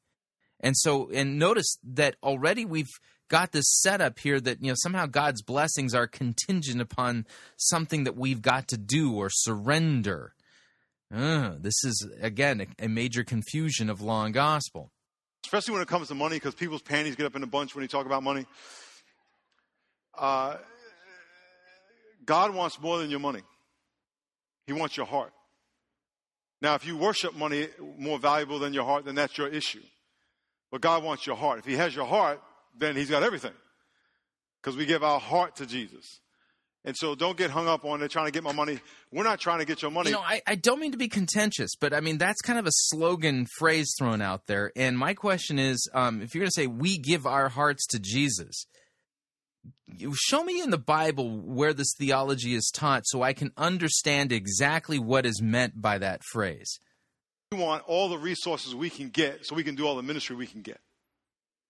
And 0.64 0.78
so, 0.78 1.10
and 1.12 1.40
notice 1.40 1.78
that 1.84 2.18
already 2.22 2.66
we've 2.66 2.92
got 3.32 3.54
this 3.54 3.66
setup 3.80 4.20
here 4.20 4.42
that 4.42 4.62
you 4.62 4.68
know 4.68 4.76
somehow 4.78 5.06
God's 5.06 5.42
blessings 5.42 5.96
are 5.96 6.06
contingent 6.06 6.82
upon 6.82 7.26
something 7.56 8.04
that 8.04 8.18
we've 8.18 8.42
got 8.42 8.68
to 8.68 8.78
do 8.78 9.14
or 9.14 9.30
surrender. 9.32 10.36
Uh, 11.14 11.54
this 11.58 11.84
is 11.86 12.08
again 12.20 12.62
a, 12.62 12.86
a, 12.86 12.90
major 12.90 13.24
confusion 13.24 13.90
of 13.90 14.02
law 14.02 14.26
and 14.26 14.34
gospel, 14.34 14.92
especially 15.46 15.74
when 15.74 15.82
it 15.82 15.88
comes 15.88 16.10
to 16.10 16.16
money, 16.16 16.36
because 16.36 16.54
people's 16.54 16.82
panties 16.82 17.16
get 17.16 17.26
up 17.26 17.36
in 17.36 17.42
a 17.42 17.48
bunch 17.48 17.74
when 17.74 17.82
you 17.82 17.88
talk 17.88 18.06
about 18.06 18.22
money. 18.22 18.46
Uh, 20.18 20.58
God 22.26 22.54
wants 22.54 22.80
more 22.82 22.98
than 22.98 23.10
your 23.10 23.20
money. 23.20 23.42
He 24.68 24.74
wants 24.74 24.96
your 24.98 25.06
heart. 25.06 25.32
Now, 26.62 26.76
if 26.76 26.86
you 26.86 26.98
worship 26.98 27.34
money 27.34 27.70
more 27.98 28.20
valuable 28.20 28.60
than 28.60 28.74
your 28.74 28.84
heart, 28.84 29.06
then 29.06 29.16
that's 29.16 29.38
your 29.38 29.48
issue. 29.48 29.82
But 30.70 30.82
God 30.82 31.04
wants 31.04 31.26
your 31.26 31.38
heart. 31.38 31.60
If 31.60 31.66
He 31.66 31.76
has 31.76 31.96
your 31.96 32.06
heart, 32.06 32.42
then 32.78 32.96
He's 32.96 33.10
got 33.10 33.24
everything. 33.24 33.54
Because 34.62 34.78
we 34.78 34.86
give 34.86 35.04
our 35.04 35.20
heart 35.20 35.56
to 35.58 35.66
Jesus. 35.66 36.20
And 36.84 36.98
so 36.98 37.14
don't 37.14 37.38
get 37.38 37.52
hung 37.52 37.68
up 37.68 37.86
on 37.86 38.02
it 38.02 38.10
trying 38.10 38.26
to 38.26 38.32
get 38.32 38.44
my 38.44 38.54
money. 38.54 38.80
We're 39.12 39.24
not 39.24 39.40
trying 39.40 39.60
to 39.60 39.66
get 39.66 39.84
your 39.84 39.92
money. 39.92 40.10
You 40.10 40.16
know, 40.16 40.22
I, 40.22 40.42
I 40.48 40.56
don't 40.56 40.80
mean 40.80 40.92
to 40.94 40.98
be 40.98 41.08
contentious, 41.08 41.72
but 41.80 41.94
I 41.94 42.00
mean, 42.00 42.18
that's 42.18 42.42
kind 42.42 42.58
of 42.58 42.66
a 42.66 42.72
slogan 42.72 43.46
phrase 43.60 43.94
thrown 44.00 44.22
out 44.22 44.48
there. 44.48 44.72
And 44.76 44.98
my 44.98 45.14
question 45.14 45.60
is 45.60 45.88
um, 45.94 46.22
if 46.22 46.34
you're 46.34 46.42
going 46.42 46.50
to 46.50 46.60
say, 46.60 46.68
we 46.68 46.98
give 46.98 47.28
our 47.28 47.50
hearts 47.50 47.86
to 47.88 48.00
Jesus, 48.00 48.66
you 49.86 50.14
show 50.16 50.44
me 50.44 50.60
in 50.60 50.72
the 50.72 50.80
Bible 50.80 51.30
where 51.30 51.74
this 51.74 51.94
theology 52.00 52.56
is 52.56 52.72
taught 52.74 53.04
so 53.06 53.22
I 53.22 53.34
can 53.34 53.52
understand 53.58 54.32
exactly 54.32 54.98
what 54.98 55.28
is 55.28 55.40
meant 55.40 55.80
by 55.80 56.00
that 56.00 56.22
phrase. 56.32 56.80
We 57.52 57.60
want 57.60 57.84
all 57.86 58.10
the 58.10 58.18
resources 58.18 58.74
we 58.74 58.90
can 58.90 59.10
get 59.10 59.46
so 59.46 59.56
we 59.56 59.64
can 59.64 59.76
do 59.76 59.86
all 59.86 59.96
the 59.96 60.04
ministry 60.04 60.36
we 60.36 60.48
can 60.48 60.62
get. 60.62 60.80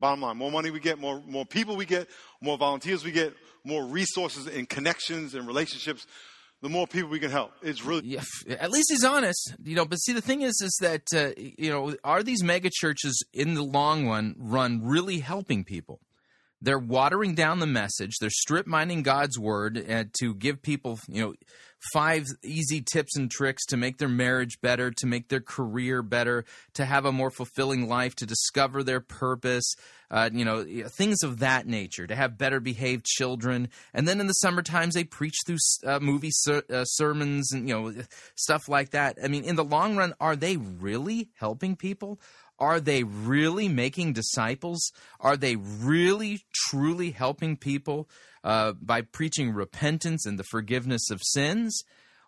Bottom 0.01 0.21
line, 0.21 0.35
more 0.35 0.51
money 0.51 0.71
we 0.71 0.79
get, 0.79 0.99
more, 0.99 1.21
more 1.27 1.45
people 1.45 1.75
we 1.75 1.85
get, 1.85 2.09
more 2.41 2.57
volunteers 2.57 3.05
we 3.05 3.11
get, 3.11 3.35
more 3.63 3.85
resources 3.85 4.47
and 4.47 4.67
connections 4.67 5.35
and 5.35 5.45
relationships, 5.47 6.07
the 6.63 6.69
more 6.69 6.87
people 6.87 7.11
we 7.11 7.19
can 7.19 7.29
help. 7.29 7.51
It's 7.61 7.85
really 7.85 8.05
yeah, 8.05 8.23
at 8.49 8.71
least 8.71 8.87
he's 8.89 9.03
honest, 9.03 9.53
you 9.63 9.75
know. 9.75 9.85
But 9.85 9.97
see, 9.97 10.13
the 10.13 10.21
thing 10.21 10.41
is, 10.41 10.59
is 10.59 10.75
that 10.81 11.03
uh, 11.15 11.33
you 11.37 11.69
know, 11.69 11.95
are 12.03 12.23
these 12.23 12.43
mega 12.43 12.71
churches 12.73 13.23
in 13.31 13.53
the 13.53 13.63
long 13.63 14.07
run 14.07 14.33
run 14.39 14.81
really 14.83 15.19
helping 15.19 15.63
people? 15.63 15.99
They're 16.63 16.79
watering 16.79 17.35
down 17.35 17.59
the 17.59 17.67
message. 17.67 18.17
They're 18.19 18.29
strip 18.31 18.67
mining 18.67 19.03
God's 19.03 19.37
word 19.37 19.83
uh, 19.89 20.05
to 20.19 20.35
give 20.35 20.63
people, 20.63 20.99
you 21.07 21.21
know, 21.21 21.33
five 21.93 22.27
easy 22.43 22.81
tips 22.81 23.17
and 23.17 23.29
tricks 23.29 23.65
to 23.65 23.77
make 23.77 23.97
their 23.97 24.07
marriage 24.07 24.59
better, 24.61 24.91
to 24.91 25.07
make 25.07 25.29
their 25.29 25.41
career 25.41 26.01
better, 26.01 26.45
to 26.73 26.85
have 26.85 27.05
a 27.05 27.11
more 27.11 27.31
fulfilling 27.31 27.87
life, 27.87 28.15
to 28.15 28.25
discover 28.25 28.83
their 28.83 28.99
purpose, 28.99 29.73
uh, 30.11 30.29
you 30.31 30.45
know, 30.45 30.63
things 30.89 31.23
of 31.23 31.39
that 31.39 31.65
nature, 31.65 32.05
to 32.05 32.15
have 32.15 32.37
better 32.37 32.59
behaved 32.59 33.05
children. 33.05 33.69
And 33.93 34.07
then 34.07 34.19
in 34.19 34.27
the 34.27 34.33
summer 34.33 34.61
times, 34.61 34.93
they 34.93 35.03
preach 35.03 35.37
through 35.45 35.57
uh, 35.85 35.99
movie 35.99 36.31
ser- 36.31 36.63
uh, 36.69 36.85
sermons 36.85 37.51
and, 37.51 37.67
you 37.67 37.73
know, 37.73 37.93
stuff 38.35 38.67
like 38.67 38.91
that. 38.91 39.17
I 39.23 39.27
mean, 39.27 39.43
in 39.43 39.55
the 39.55 39.63
long 39.63 39.95
run, 39.95 40.13
are 40.19 40.35
they 40.35 40.57
really 40.57 41.29
helping 41.35 41.75
people? 41.75 42.19
Are 42.61 42.79
they 42.79 43.03
really 43.03 43.67
making 43.67 44.13
disciples? 44.13 44.91
Are 45.19 45.35
they 45.35 45.55
really, 45.55 46.41
truly 46.53 47.09
helping 47.09 47.57
people 47.57 48.07
uh, 48.43 48.73
by 48.73 49.01
preaching 49.01 49.51
repentance 49.51 50.27
and 50.27 50.37
the 50.37 50.43
forgiveness 50.43 51.09
of 51.09 51.21
sins? 51.23 51.83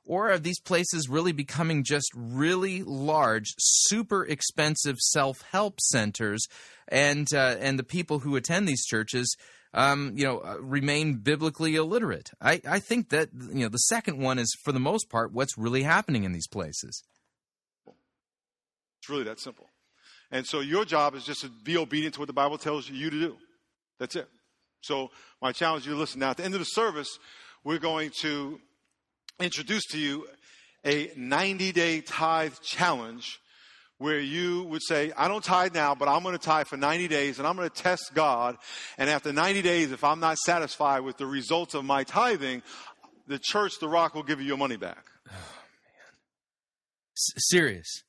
Or 0.05 0.31
are 0.31 0.39
these 0.39 0.59
places 0.59 1.07
really 1.07 1.33
becoming 1.33 1.83
just 1.83 2.09
really 2.15 2.81
large, 2.83 3.53
super 3.59 4.25
expensive 4.25 4.97
self 4.97 5.43
help 5.51 5.79
centers, 5.79 6.45
and 6.89 7.31
uh, 7.31 7.55
and 7.59 7.77
the 7.79 7.85
people 7.85 8.19
who 8.19 8.35
attend 8.35 8.67
these 8.67 8.85
churches, 8.85 9.33
um, 9.73 10.13
you 10.15 10.25
know, 10.25 10.39
uh, 10.39 10.57
remain 10.59 11.19
biblically 11.19 11.75
illiterate? 11.75 12.31
I, 12.41 12.59
I 12.67 12.79
think 12.79 13.09
that 13.09 13.29
you 13.33 13.61
know 13.61 13.69
the 13.69 13.77
second 13.77 14.17
one 14.17 14.39
is 14.39 14.53
for 14.65 14.73
the 14.73 14.79
most 14.79 15.09
part 15.09 15.31
what's 15.31 15.57
really 15.57 15.83
happening 15.83 16.25
in 16.25 16.33
these 16.33 16.47
places. 16.47 17.01
It's 18.99 19.09
really 19.09 19.23
that 19.23 19.39
simple. 19.39 19.69
And 20.33 20.47
so 20.47 20.61
your 20.61 20.83
job 20.83 21.13
is 21.13 21.23
just 21.23 21.41
to 21.41 21.49
be 21.49 21.77
obedient 21.77 22.15
to 22.15 22.19
what 22.19 22.25
the 22.25 22.33
Bible 22.33 22.57
tells 22.57 22.89
you 22.89 23.11
to 23.11 23.19
do. 23.19 23.37
That's 23.99 24.15
it. 24.15 24.27
So 24.81 25.11
my 25.39 25.51
challenge 25.51 25.85
you 25.85 25.93
to 25.93 25.97
listen. 25.97 26.19
Now, 26.19 26.31
at 26.31 26.37
the 26.37 26.43
end 26.43 26.55
of 26.55 26.59
the 26.59 26.65
service, 26.65 27.19
we're 27.63 27.77
going 27.77 28.09
to 28.21 28.59
introduce 29.39 29.85
to 29.91 29.99
you 29.99 30.27
a 30.83 31.11
90 31.15 31.71
day 31.71 32.01
tithe 32.01 32.55
challenge 32.63 33.39
where 33.99 34.19
you 34.19 34.63
would 34.63 34.81
say, 34.81 35.11
I 35.15 35.27
don't 35.27 35.43
tithe 35.43 35.75
now, 35.75 35.93
but 35.93 36.07
I'm 36.07 36.23
going 36.23 36.37
to 36.37 36.43
tithe 36.43 36.65
for 36.65 36.77
90 36.77 37.07
days 37.07 37.37
and 37.37 37.47
I'm 37.47 37.55
going 37.55 37.69
to 37.69 37.75
test 37.81 38.11
God. 38.15 38.57
And 38.97 39.11
after 39.11 39.31
90 39.31 39.61
days, 39.61 39.91
if 39.91 40.03
I'm 40.03 40.19
not 40.19 40.39
satisfied 40.39 41.01
with 41.01 41.17
the 41.17 41.27
results 41.27 41.75
of 41.75 41.85
my 41.85 42.03
tithing, 42.03 42.63
the 43.27 43.37
church, 43.39 43.73
the 43.79 43.87
rock, 43.87 44.15
will 44.15 44.23
give 44.23 44.41
you 44.41 44.47
your 44.47 44.57
money 44.57 44.77
back. 44.77 45.05
Oh, 45.31 45.35
man. 45.35 46.15
S- 47.15 47.49
serious. 47.49 48.03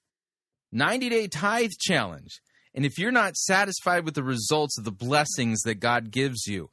90 0.75 1.09
day 1.09 1.29
tithe 1.29 1.71
challenge. 1.81 2.41
And 2.75 2.85
if 2.85 2.99
you're 2.99 3.13
not 3.13 3.37
satisfied 3.37 4.05
with 4.05 4.15
the 4.15 4.25
results 4.25 4.77
of 4.77 4.85
the 4.85 4.91
blessings 4.91 5.63
that 5.63 5.77
God 5.77 6.11
gives 6.11 6.47
you, 6.47 6.69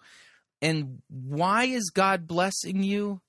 and 0.62 1.02
why 1.10 1.66
is 1.66 1.92
God 1.92 2.28
blessing 2.28 2.84
you? 2.84 3.22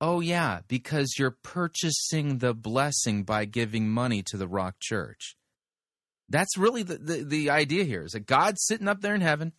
Oh, 0.00 0.20
yeah, 0.20 0.60
because 0.68 1.16
you're 1.18 1.36
purchasing 1.42 2.38
the 2.38 2.54
blessing 2.54 3.22
by 3.22 3.44
giving 3.44 3.90
money 3.90 4.22
to 4.26 4.36
the 4.36 4.48
Rock 4.48 4.76
Church. 4.80 5.36
That's 6.28 6.56
really 6.56 6.82
the, 6.82 6.96
the, 6.96 7.24
the 7.24 7.50
idea 7.50 7.84
here 7.84 8.04
is 8.04 8.12
that 8.12 8.26
God's 8.26 8.64
sitting 8.64 8.88
up 8.88 9.00
there 9.00 9.14
in 9.14 9.20
heaven. 9.20 9.52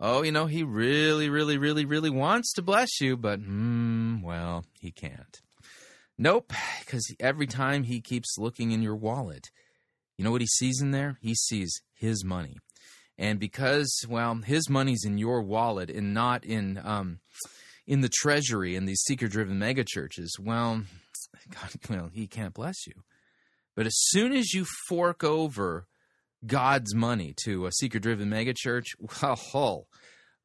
Oh, 0.00 0.22
you 0.22 0.30
know, 0.30 0.46
he 0.46 0.62
really, 0.62 1.28
really, 1.28 1.58
really, 1.58 1.84
really 1.84 2.10
wants 2.10 2.52
to 2.52 2.62
bless 2.62 3.00
you, 3.00 3.16
but, 3.16 3.40
mm, 3.40 4.22
well, 4.22 4.64
he 4.80 4.92
can't. 4.92 5.40
Nope, 6.16 6.52
because 6.80 7.12
every 7.18 7.46
time 7.46 7.84
he 7.84 8.00
keeps 8.00 8.38
looking 8.38 8.70
in 8.70 8.82
your 8.82 8.96
wallet, 8.96 9.50
you 10.18 10.24
know 10.24 10.32
what 10.32 10.40
he 10.40 10.46
sees 10.48 10.82
in 10.82 10.90
there? 10.90 11.16
He 11.22 11.34
sees 11.34 11.80
his 11.94 12.24
money. 12.24 12.58
And 13.16 13.40
because, 13.40 14.04
well, 14.08 14.34
his 14.34 14.68
money's 14.68 15.04
in 15.04 15.16
your 15.16 15.40
wallet 15.40 15.90
and 15.90 16.12
not 16.12 16.44
in 16.44 16.80
um, 16.84 17.20
in 17.86 18.00
the 18.00 18.10
treasury 18.10 18.76
in 18.76 18.84
these 18.84 19.00
seeker 19.00 19.28
driven 19.28 19.58
megachurches, 19.58 20.38
well, 20.38 20.82
God, 21.50 21.70
well, 21.88 22.10
he 22.12 22.26
can't 22.26 22.54
bless 22.54 22.86
you. 22.86 22.94
But 23.74 23.86
as 23.86 23.96
soon 23.96 24.32
as 24.32 24.52
you 24.52 24.66
fork 24.88 25.22
over 25.22 25.86
God's 26.44 26.94
money 26.94 27.34
to 27.44 27.66
a 27.66 27.72
seeker 27.72 27.98
driven 27.98 28.28
megachurch, 28.28 28.86
well, 29.54 29.86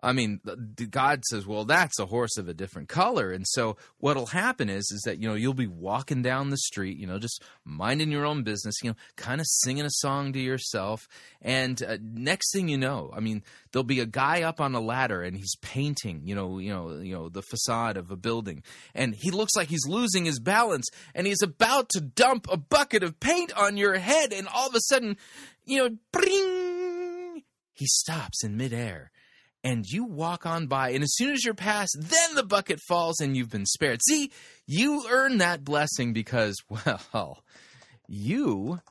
I 0.03 0.11
mean, 0.11 0.41
God 0.89 1.23
says, 1.23 1.47
"Well, 1.47 1.63
that's 1.63 1.97
a 1.97 2.05
horse 2.05 2.37
of 2.37 2.49
a 2.49 2.53
different 2.53 2.89
color." 2.89 3.31
And 3.31 3.47
so, 3.47 3.77
what'll 3.99 4.25
happen 4.27 4.69
is, 4.69 4.91
is 4.91 5.01
that 5.05 5.17
you 5.17 5.29
know 5.29 5.33
you'll 5.33 5.53
be 5.53 5.65
walking 5.65 6.21
down 6.21 6.49
the 6.49 6.57
street, 6.57 6.97
you 6.97 7.07
know, 7.07 7.19
just 7.19 7.41
minding 7.63 8.11
your 8.11 8.25
own 8.25 8.43
business, 8.43 8.75
you 8.83 8.89
know, 8.89 8.97
kind 9.15 9.39
of 9.39 9.47
singing 9.47 9.85
a 9.85 9.89
song 9.89 10.33
to 10.33 10.39
yourself, 10.39 11.07
and 11.41 11.81
uh, 11.81 11.97
next 12.01 12.51
thing 12.51 12.67
you 12.67 12.77
know, 12.77 13.11
I 13.15 13.21
mean, 13.21 13.43
there'll 13.71 13.85
be 13.85 14.01
a 14.01 14.05
guy 14.05 14.41
up 14.41 14.59
on 14.59 14.75
a 14.75 14.81
ladder 14.81 15.21
and 15.21 15.37
he's 15.37 15.55
painting, 15.61 16.23
you 16.25 16.35
know, 16.35 16.59
you 16.59 16.69
know, 16.69 16.99
you 16.99 17.13
know, 17.13 17.29
the 17.29 17.41
facade 17.41 17.95
of 17.95 18.11
a 18.11 18.17
building, 18.17 18.61
and 18.93 19.15
he 19.17 19.31
looks 19.31 19.55
like 19.55 19.69
he's 19.69 19.87
losing 19.87 20.25
his 20.25 20.39
balance, 20.41 20.89
and 21.15 21.25
he's 21.25 21.41
about 21.41 21.87
to 21.91 22.01
dump 22.01 22.47
a 22.51 22.57
bucket 22.57 23.03
of 23.03 23.21
paint 23.21 23.55
on 23.57 23.77
your 23.77 23.97
head, 23.97 24.33
and 24.33 24.49
all 24.49 24.67
of 24.67 24.75
a 24.75 24.81
sudden, 24.81 25.15
you 25.65 25.77
know, 25.77 25.97
bring, 26.11 27.43
he 27.71 27.85
stops 27.85 28.43
in 28.43 28.57
midair 28.57 29.12
and 29.63 29.85
you 29.89 30.03
walk 30.03 30.45
on 30.45 30.67
by, 30.67 30.89
and 30.89 31.03
as 31.03 31.15
soon 31.15 31.33
as 31.33 31.45
you're 31.45 31.53
past, 31.53 31.95
then 31.99 32.35
the 32.35 32.43
bucket 32.43 32.79
falls 32.81 33.19
and 33.19 33.37
you've 33.37 33.49
been 33.49 33.65
spared. 33.65 34.01
See, 34.07 34.31
you 34.67 35.05
earn 35.09 35.37
that 35.37 35.63
blessing 35.63 36.13
because, 36.13 36.57
well, 37.13 37.43
you 38.07 38.81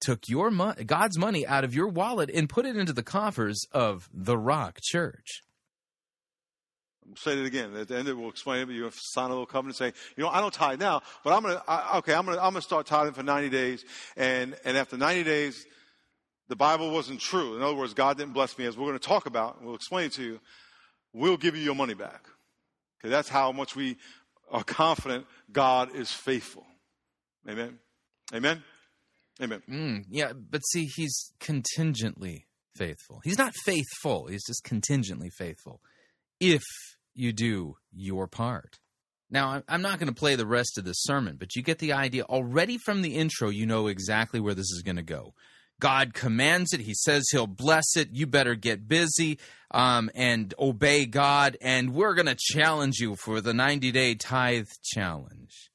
took 0.00 0.28
your 0.28 0.50
mo- 0.50 0.74
God's 0.86 1.18
money 1.18 1.46
out 1.46 1.64
of 1.64 1.74
your 1.74 1.88
wallet 1.88 2.30
and 2.32 2.48
put 2.48 2.66
it 2.66 2.76
into 2.76 2.92
the 2.92 3.02
coffers 3.02 3.60
of 3.72 4.08
the 4.12 4.38
Rock 4.38 4.78
Church. 4.82 5.42
Say 7.16 7.38
it 7.38 7.44
again. 7.44 7.76
At 7.76 7.88
the 7.88 7.98
end, 7.98 8.08
we'll 8.18 8.30
explain 8.30 8.62
it. 8.62 8.66
But 8.66 8.74
you 8.74 8.90
sign 8.94 9.26
a 9.26 9.28
little 9.28 9.46
covenant 9.46 9.76
saying, 9.76 9.92
you 10.16 10.24
know, 10.24 10.30
I 10.30 10.40
don't 10.40 10.54
tithe 10.54 10.80
now, 10.80 11.02
but 11.22 11.34
I'm 11.34 11.42
gonna. 11.42 11.62
I, 11.68 11.98
okay, 11.98 12.14
I'm 12.14 12.24
gonna. 12.24 12.38
I'm 12.38 12.52
gonna 12.52 12.62
start 12.62 12.86
tithing 12.86 13.12
for 13.12 13.22
90 13.22 13.50
days, 13.50 13.84
and 14.16 14.56
and 14.64 14.78
after 14.78 14.96
90 14.96 15.22
days, 15.22 15.66
the 16.48 16.56
Bible 16.56 16.90
wasn't 16.90 17.20
true. 17.20 17.56
In 17.56 17.62
other 17.62 17.74
words, 17.74 17.94
God 17.94 18.18
didn't 18.18 18.34
bless 18.34 18.58
me, 18.58 18.66
as 18.66 18.76
we're 18.76 18.86
going 18.86 18.98
to 18.98 19.06
talk 19.06 19.26
about, 19.26 19.62
we'll 19.62 19.74
explain 19.74 20.10
to 20.10 20.22
you, 20.22 20.40
we'll 21.12 21.36
give 21.36 21.56
you 21.56 21.62
your 21.62 21.74
money 21.74 21.94
back. 21.94 22.26
Okay, 23.00 23.10
that's 23.10 23.28
how 23.28 23.52
much 23.52 23.76
we 23.76 23.96
are 24.50 24.64
confident 24.64 25.26
God 25.52 25.94
is 25.94 26.10
faithful. 26.10 26.66
Amen. 27.48 27.78
Amen. 28.34 28.62
Amen. 29.42 29.62
Mm, 29.68 30.04
yeah, 30.08 30.32
but 30.32 30.60
see, 30.60 30.88
he's 30.94 31.32
contingently 31.40 32.46
faithful. 32.76 33.20
He's 33.24 33.38
not 33.38 33.52
faithful, 33.64 34.26
he's 34.26 34.44
just 34.46 34.64
contingently 34.64 35.30
faithful. 35.30 35.80
If 36.40 36.62
you 37.14 37.32
do 37.32 37.76
your 37.92 38.26
part. 38.26 38.78
Now, 39.30 39.62
I'm 39.68 39.82
not 39.82 39.98
going 39.98 40.12
to 40.12 40.14
play 40.14 40.36
the 40.36 40.46
rest 40.46 40.78
of 40.78 40.84
the 40.84 40.92
sermon, 40.92 41.36
but 41.38 41.56
you 41.56 41.62
get 41.62 41.78
the 41.78 41.92
idea. 41.92 42.24
Already 42.24 42.78
from 42.84 43.02
the 43.02 43.16
intro, 43.16 43.48
you 43.48 43.66
know 43.66 43.86
exactly 43.86 44.38
where 44.38 44.54
this 44.54 44.70
is 44.70 44.82
going 44.84 44.96
to 44.96 45.02
go. 45.02 45.34
God 45.80 46.14
commands 46.14 46.72
it. 46.72 46.80
He 46.80 46.94
says 46.94 47.24
he'll 47.30 47.46
bless 47.46 47.96
it. 47.96 48.10
You 48.12 48.26
better 48.26 48.54
get 48.54 48.88
busy 48.88 49.38
um, 49.70 50.10
and 50.14 50.54
obey 50.58 51.04
God. 51.04 51.56
And 51.60 51.94
we're 51.94 52.14
going 52.14 52.26
to 52.26 52.36
challenge 52.38 52.98
you 52.98 53.16
for 53.16 53.40
the 53.40 53.52
90 53.52 53.92
day 53.92 54.14
tithe 54.14 54.68
challenge. 54.82 55.70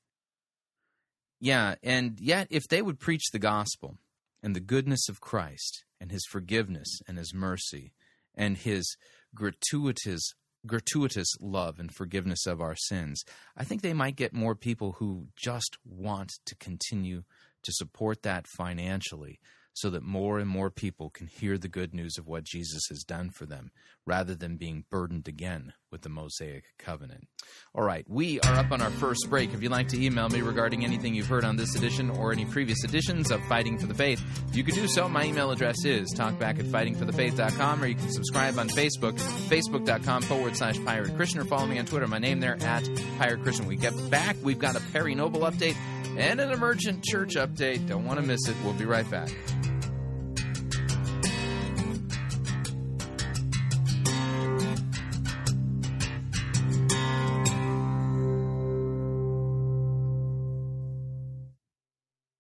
Yeah, 1.42 1.76
and 1.84 2.20
yet, 2.20 2.48
if 2.50 2.68
they 2.68 2.82
would 2.82 3.00
preach 3.00 3.32
the 3.32 3.40
gospel 3.40 3.98
and 4.44 4.56
the 4.56 4.60
goodness 4.60 5.08
of 5.08 5.22
Christ 5.22 5.86
and 6.00 6.12
his 6.12 6.26
forgiveness 6.30 7.00
and 7.08 7.18
his 7.18 7.34
mercy 7.34 7.94
and 8.36 8.58
his 8.58 8.98
gratuitous 9.34 10.34
gratuitous 10.66 11.30
love 11.40 11.80
and 11.80 11.94
forgiveness 11.94 12.46
of 12.46 12.60
our 12.60 12.76
sins, 12.76 13.24
I 13.56 13.64
think 13.64 13.82
they 13.82 13.94
might 13.94 14.18
get 14.18 14.34
more 14.34 14.56
people 14.56 14.98
who 15.00 15.28
just 15.38 15.78
want 15.86 16.34
to 16.46 16.56
continue 16.56 17.24
to 17.64 17.72
support 17.72 18.24
that 18.24 18.46
financially 18.46 19.40
so 19.80 19.90
that 19.90 20.04
more 20.04 20.40
and 20.40 20.50
more 20.50 20.70
people 20.70 21.10
can 21.10 21.28
hear 21.28 21.58
the 21.58 21.68
good 21.68 21.94
news 21.94 22.18
of 22.18 22.28
what 22.28 22.44
Jesus 22.44 22.82
has 22.90 23.04
done 23.04 23.30
for 23.30 23.46
them 23.46 23.72
rather 24.06 24.36
than 24.36 24.58
being 24.58 24.84
burdened 24.90 25.28
again 25.28 25.72
with 25.92 26.02
the 26.02 26.10
Mosaic 26.10 26.64
covenant. 26.78 27.28
All 27.74 27.84
right, 27.84 28.06
we 28.10 28.40
are 28.42 28.56
up 28.56 28.72
on 28.72 28.82
our 28.82 28.90
first 28.90 29.30
break. 29.30 29.54
If 29.54 29.62
you'd 29.62 29.72
like 29.72 29.88
to 29.90 30.04
email 30.04 30.28
me 30.30 30.42
regarding 30.42 30.84
anything 30.84 31.14
you've 31.14 31.28
heard 31.28 31.46
on 31.46 31.56
this 31.56 31.76
edition 31.76 32.10
or 32.10 32.32
any 32.32 32.46
previous 32.46 32.84
editions 32.84 33.32
of 33.32 33.42
Fighting 33.46 33.78
for 33.78 33.86
the 33.86 33.94
Faith, 33.94 34.22
you 34.52 34.64
can 34.64 34.76
do 34.76 34.88
so. 34.88 35.08
My 35.08 35.26
email 35.26 35.52
address 35.52 35.86
is 35.86 36.14
talkback 36.14 36.60
at 36.60 36.66
fightingforthefaith.com 36.66 37.84
or 37.84 37.88
you 37.88 37.96
can 37.96 38.12
subscribe 38.12 38.58
on 38.60 38.68
Facebook, 38.68 39.18
facebook.com 39.48 40.24
forward 40.24 40.58
slash 40.58 40.84
pirate 40.84 41.16
Christian 41.16 41.40
or 41.40 41.46
follow 41.46 41.68
me 41.68 41.80
on 41.80 41.86
Twitter. 41.86 42.08
My 42.08 42.20
name 42.20 42.40
there 42.40 42.58
at 42.62 42.90
pirate 43.18 43.44
Christian. 43.44 43.68
We 43.68 43.78
get 43.78 43.94
back. 44.10 44.36
We've 44.44 44.60
got 44.60 44.76
a 44.76 44.82
Perry 44.92 45.16
Noble 45.16 45.42
update 45.42 45.76
and 46.18 46.40
an 46.40 46.52
emergent 46.52 47.04
church 47.04 47.36
update. 47.36 47.88
Don't 47.88 48.06
want 48.06 48.20
to 48.20 48.26
miss 48.26 48.48
it. 48.48 48.56
We'll 48.64 48.74
be 48.74 48.86
right 48.86 49.10
back. 49.10 49.30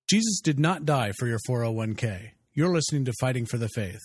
Jesus 0.09 0.41
did 0.41 0.59
not 0.59 0.85
die 0.85 1.11
for 1.19 1.27
your 1.27 1.39
401k. 1.47 2.31
You're 2.53 2.73
listening 2.73 3.05
to 3.05 3.13
Fighting 3.19 3.45
for 3.45 3.57
the 3.57 3.69
Faith. 3.69 4.01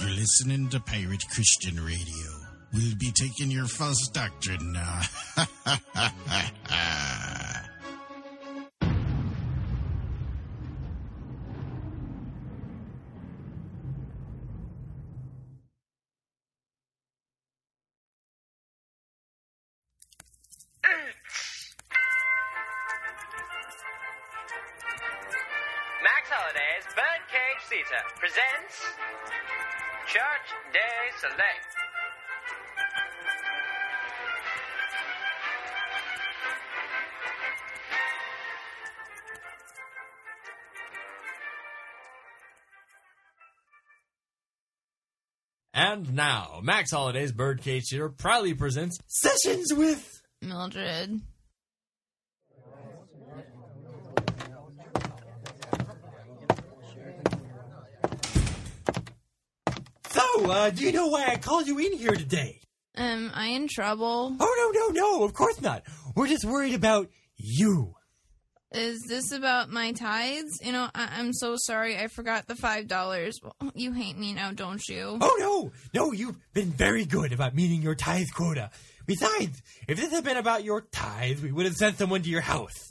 You're 0.00 0.10
listening 0.10 0.68
to 0.70 0.80
Pirate 0.80 1.24
Christian 1.34 1.84
Radio. 1.84 2.32
We'll 2.72 2.96
be 2.98 3.12
taking 3.12 3.50
your 3.50 3.66
false 3.66 4.08
doctrine 4.08 4.72
now. 4.72 5.00
Theater 27.88 28.04
presents 28.18 28.82
Church 30.06 30.48
Day 30.72 30.80
Soleil. 31.20 31.36
And 45.74 46.14
now, 46.14 46.60
Max 46.62 46.90
Holiday's 46.90 47.32
Birdcage 47.32 47.90
Theater 47.90 48.08
proudly 48.08 48.54
presents 48.54 48.98
Sessions 49.06 49.72
with 49.74 50.22
Mildred. 50.42 51.20
So, 60.08 60.35
uh, 60.50 60.70
do 60.70 60.84
you 60.84 60.92
know 60.92 61.08
why 61.08 61.26
I 61.26 61.36
called 61.36 61.66
you 61.66 61.78
in 61.78 61.92
here 61.96 62.12
today? 62.12 62.60
Am 62.96 63.30
I 63.34 63.48
in 63.48 63.68
trouble? 63.68 64.34
Oh, 64.40 64.72
no, 64.72 64.80
no, 64.94 65.00
no, 65.18 65.24
of 65.24 65.34
course 65.34 65.60
not. 65.60 65.82
We're 66.14 66.28
just 66.28 66.44
worried 66.44 66.74
about 66.74 67.08
you. 67.36 67.94
Is 68.72 69.00
this 69.08 69.32
about 69.32 69.70
my 69.70 69.92
tithes? 69.92 70.58
You 70.62 70.72
know, 70.72 70.90
I- 70.94 71.18
I'm 71.18 71.32
so 71.32 71.54
sorry. 71.56 71.98
I 71.98 72.08
forgot 72.08 72.46
the 72.46 72.56
five 72.56 72.88
dollars. 72.88 73.38
You 73.74 73.92
hate 73.92 74.18
me 74.18 74.32
now, 74.34 74.52
don't 74.52 74.82
you? 74.88 75.18
Oh, 75.20 75.36
no, 75.38 75.72
no, 75.94 76.12
you've 76.12 76.36
been 76.52 76.70
very 76.70 77.04
good 77.04 77.32
about 77.32 77.54
meeting 77.54 77.80
your 77.82 77.94
tithe 77.94 78.26
quota. 78.34 78.70
Besides, 79.06 79.62
if 79.86 79.98
this 79.98 80.10
had 80.10 80.24
been 80.24 80.36
about 80.36 80.64
your 80.64 80.80
tithes, 80.80 81.40
we 81.42 81.52
would 81.52 81.64
have 81.66 81.76
sent 81.76 81.96
someone 81.96 82.22
to 82.22 82.28
your 82.28 82.40
house. 82.40 82.90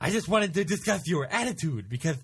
I 0.00 0.10
just 0.10 0.28
wanted 0.28 0.52
to 0.54 0.64
discuss 0.64 1.06
your 1.06 1.26
attitude 1.26 1.88
because 1.88 2.16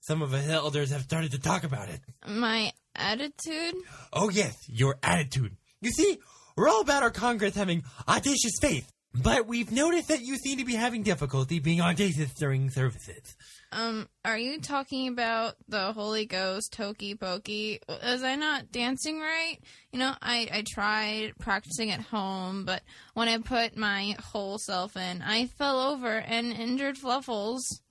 some 0.00 0.20
of 0.20 0.30
the 0.32 0.38
elders 0.42 0.90
have 0.90 1.02
started 1.02 1.30
to 1.32 1.38
talk 1.38 1.62
about 1.64 1.88
it. 1.88 2.00
My 2.26 2.72
attitude? 2.96 3.74
Oh, 4.12 4.28
yes, 4.30 4.54
your 4.68 4.96
attitude. 5.02 5.56
You 5.80 5.90
see, 5.90 6.18
we're 6.56 6.68
all 6.68 6.80
about 6.80 7.02
our 7.02 7.10
Congress 7.10 7.54
having 7.54 7.84
audacious 8.08 8.52
faith, 8.60 8.90
but 9.12 9.46
we've 9.46 9.70
noticed 9.70 10.08
that 10.08 10.20
you 10.22 10.36
seem 10.36 10.58
to 10.58 10.64
be 10.64 10.74
having 10.74 11.02
difficulty 11.02 11.58
being 11.58 11.80
audacious 11.80 12.32
during 12.34 12.70
services. 12.70 13.36
Um, 13.72 14.08
are 14.24 14.38
you 14.38 14.60
talking 14.60 15.08
about 15.08 15.56
the 15.68 15.92
Holy 15.92 16.24
Ghost 16.24 16.74
hokey 16.76 17.14
pokey? 17.14 17.80
Was 17.88 18.22
I 18.22 18.36
not 18.36 18.72
dancing 18.72 19.20
right? 19.20 19.58
You 19.92 19.98
know, 19.98 20.14
I, 20.22 20.48
I 20.50 20.64
tried 20.66 21.32
practicing 21.38 21.90
at 21.90 22.00
home, 22.00 22.64
but 22.64 22.82
when 23.14 23.28
I 23.28 23.38
put 23.38 23.76
my 23.76 24.16
whole 24.22 24.58
self 24.58 24.96
in, 24.96 25.20
I 25.20 25.46
fell 25.46 25.78
over 25.80 26.16
and 26.16 26.52
injured 26.52 26.96
Fluffles. 26.96 27.82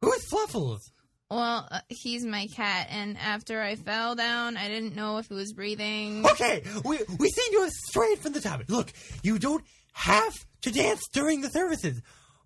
Who's 0.00 0.28
Fluffles? 0.30 0.91
Well, 1.32 1.66
uh, 1.70 1.80
he's 1.88 2.26
my 2.26 2.46
cat, 2.54 2.88
and 2.90 3.16
after 3.16 3.62
I 3.62 3.76
fell 3.76 4.14
down, 4.14 4.58
I 4.58 4.68
didn't 4.68 4.94
know 4.94 5.16
if 5.16 5.28
he 5.28 5.34
was 5.34 5.54
breathing. 5.54 6.26
Okay, 6.26 6.62
we, 6.84 6.98
we 7.18 7.28
to 7.52 7.60
have 7.62 7.70
strayed 7.88 8.18
from 8.18 8.32
the 8.32 8.40
topic. 8.42 8.68
Look, 8.68 8.92
you 9.22 9.38
don't 9.38 9.64
have 9.94 10.34
to 10.60 10.70
dance 10.70 11.00
during 11.10 11.40
the 11.40 11.48
services, 11.48 12.02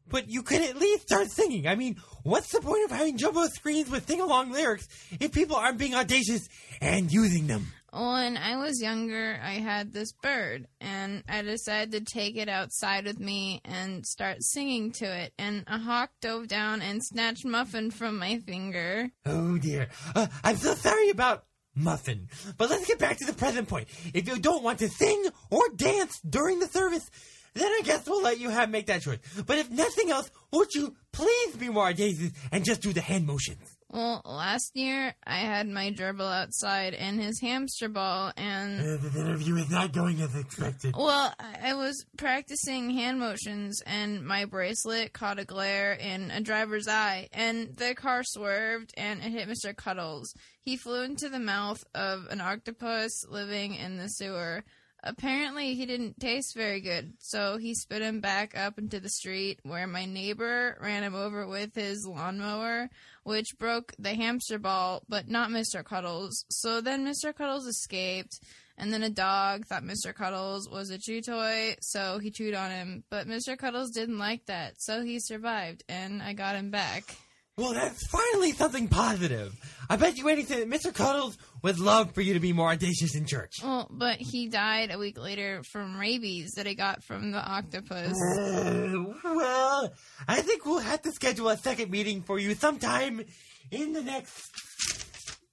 but 0.09 0.31
you 0.31 0.45
could 0.45 0.63
at 0.63 0.77
least 0.77 1.03
start 1.03 1.33
singing. 1.33 1.67
I 1.67 1.75
mean, 1.75 1.97
what's 2.23 2.53
the 2.53 2.61
point 2.61 2.85
of 2.85 2.93
having 2.93 3.19
jumbo 3.19 3.47
screens 3.47 3.91
with 3.91 4.07
sing 4.07 4.21
along 4.21 4.53
lyrics 4.53 4.87
if 5.19 5.33
people 5.33 5.57
aren't 5.57 5.79
being 5.79 5.97
audacious 5.97 6.47
and 6.81 7.13
using 7.13 7.49
them? 7.49 7.73
When 7.93 8.37
I 8.37 8.57
was 8.57 8.83
younger, 8.83 9.39
I 9.43 9.53
had 9.53 9.93
this 9.93 10.13
bird, 10.13 10.67
and 10.81 11.23
I 11.29 11.43
decided 11.43 11.93
to 11.93 12.13
take 12.13 12.37
it 12.37 12.49
outside 12.49 13.05
with 13.05 13.19
me 13.19 13.61
and 13.65 14.05
start 14.05 14.43
singing 14.43 14.93
to 14.93 15.05
it. 15.05 15.33
And 15.39 15.65
a 15.67 15.79
hawk 15.79 16.11
dove 16.21 16.49
down 16.49 16.83
and 16.83 17.03
snatched 17.03 17.45
Muffin 17.45 17.91
from 17.91 18.19
my 18.19 18.39
finger. 18.39 19.11
Oh 19.25 19.59
dear. 19.59 19.89
Uh, 20.15 20.27
I'm 20.45 20.57
so 20.57 20.75
sorry 20.75 21.11
about 21.11 21.45
Muffin. 21.75 22.29
But 22.57 22.71
let's 22.71 22.87
get 22.87 22.99
back 22.99 23.19
to 23.19 23.27
the 23.27 23.33
present 23.33 23.69
point. 23.69 23.89
If 24.15 24.27
you 24.27 24.39
don't 24.39 24.63
want 24.63 24.81
to 24.81 24.89
sing 24.89 25.27
or 25.51 25.63
dance 25.77 26.21
during 26.21 26.59
the 26.59 26.69
service, 26.69 27.09
then 27.55 27.67
I 27.67 27.83
guess 27.85 28.07
we'll 28.07 28.23
let 28.23 28.41
you 28.41 28.51
have 28.51 28.71
make 28.71 28.87
that 28.87 29.03
choice. 29.03 29.19
But 29.47 29.59
if 29.59 29.71
nothing 29.71 30.11
else, 30.11 30.31
won't 30.53 30.75
you 30.75 30.97
please 31.13 31.57
be 31.57 31.69
more 31.69 31.87
audacious 31.87 32.33
and 32.51 32.65
just 32.65 32.83
do 32.83 32.93
the 32.93 33.01
hand 33.01 33.27
motions? 33.27 33.76
Well, 33.97 34.21
last 34.27 34.77
year 34.77 35.15
I 35.27 35.39
had 35.39 35.67
my 35.67 35.91
gerbil 35.91 36.31
outside 36.31 36.93
and 36.93 37.19
his 37.19 37.41
hamster 37.41 37.89
ball, 37.89 38.31
and 38.37 38.79
Uh, 38.79 38.97
the 38.99 39.21
interview 39.21 39.57
is 39.57 39.71
not 39.71 39.93
going 39.95 40.21
as 40.21 40.35
expected. 40.37 40.95
well, 40.95 41.33
I 41.41 41.71
I 41.71 41.75
was 41.75 42.05
practicing 42.19 42.91
hand 42.91 43.19
motions, 43.19 43.81
and 43.87 44.23
my 44.23 44.45
bracelet 44.45 45.15
caught 45.15 45.39
a 45.39 45.47
glare 45.47 45.95
in 45.95 46.31
a 46.31 46.43
driver's 46.43 46.87
eye, 46.89 47.31
and 47.33 47.75
the 47.75 47.95
car 47.95 48.23
swerved 48.23 48.93
and 48.99 49.23
it 49.25 49.31
hit 49.33 49.49
Mr. 49.49 49.75
Cuddles. 49.75 50.35
He 50.61 50.77
flew 50.77 51.01
into 51.05 51.31
the 51.31 51.39
mouth 51.41 51.83
of 51.95 52.27
an 52.29 52.43
octopus 52.43 53.25
living 53.31 53.75
in 53.77 53.97
the 53.97 54.11
sewer. 54.11 54.63
Apparently, 55.05 55.75
he 55.75 55.87
didn't 55.87 56.19
taste 56.21 56.55
very 56.55 56.81
good, 56.81 57.15
so 57.21 57.57
he 57.59 57.75
spit 57.75 58.03
him 58.03 58.21
back 58.21 58.57
up 58.57 58.77
into 58.79 58.99
the 59.01 59.09
street 59.09 59.61
where 59.63 59.87
my 59.87 60.05
neighbor 60.05 60.77
ran 60.83 61.03
him 61.05 61.15
over 61.15 61.47
with 61.47 61.75
his 61.75 62.05
lawnmower, 62.07 62.91
which 63.27 63.59
broke 63.59 63.93
the 63.99 64.15
hamster 64.15 64.57
ball, 64.57 65.03
but 65.09 65.29
not 65.29 65.51
Mr. 65.51 65.85
Cuddles. 65.85 66.45
So 66.49 66.81
then 66.81 67.05
Mr. 67.05 67.35
Cuddles 67.35 67.67
escaped, 67.67 68.39
and 68.79 68.93
then 68.93 69.03
a 69.03 69.11
dog 69.11 69.67
thought 69.67 69.83
Mr. 69.83 70.15
Cuddles 70.15 70.71
was 70.71 70.91
a 70.91 70.99
chew 70.99 71.21
toy, 71.21 71.75
so 71.81 72.21
he 72.21 72.31
chewed 72.31 72.55
on 72.55 72.71
him. 72.71 73.03
But 73.11 73.27
Mr. 73.27 73.59
Cuddles 73.59 73.91
didn't 73.91 74.19
like 74.19 74.47
that, 74.47 74.81
so 74.81 75.03
he 75.03 75.19
survived, 75.19 75.83
and 75.89 76.23
I 76.23 76.35
got 76.35 76.55
him 76.55 76.71
back. 76.71 77.17
Well, 77.59 77.73
that's 77.73 78.07
finally 78.09 78.53
something 78.53 78.87
positive. 78.87 79.59
I 79.89 79.97
bet 79.97 80.19
you 80.19 80.29
anything 80.29 80.59
that 80.59 80.69
Mr. 80.69 80.93
Cuddles 80.93 81.39
would 81.63 81.79
love 81.79 82.13
for 82.13 82.21
you 82.21 82.35
to 82.35 82.41
be 82.41 82.53
more 82.53 82.69
audacious 82.69 83.17
in 83.17 83.25
church. 83.25 83.55
Well, 83.63 83.89
but 83.91 84.19
he 84.19 84.49
died 84.49 84.91
a 84.93 84.99
week 84.99 85.17
later 85.17 85.63
from 85.63 85.99
rabies 85.99 86.53
that 86.57 86.67
he 86.67 86.75
got 86.75 87.03
from 87.03 87.33
the 87.33 87.39
octopus. 87.39 88.13
Uh, 88.13 89.05
well, 89.25 89.91
I 90.29 90.43
think 90.43 90.67
we'll 90.67 90.81
have 90.81 91.01
to 91.03 91.13
schedule 91.13 91.49
a 91.49 91.57
second 91.57 91.91
meeting 91.91 92.21
for 92.21 92.39
you 92.39 92.55
sometime 92.55 93.25
in 93.71 93.95
the 93.95 94.03
next. 94.03 94.51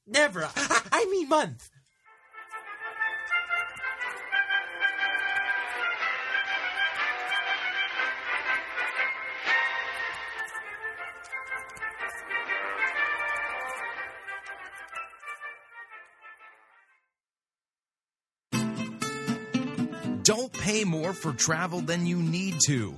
Never. 0.06 0.44
I, 0.44 0.82
I 0.92 1.06
mean, 1.06 1.30
month. 1.30 1.70
More 20.84 21.14
for 21.14 21.34
travel 21.34 21.82
than 21.82 22.06
you 22.06 22.18
need 22.18 22.56
to. 22.66 22.98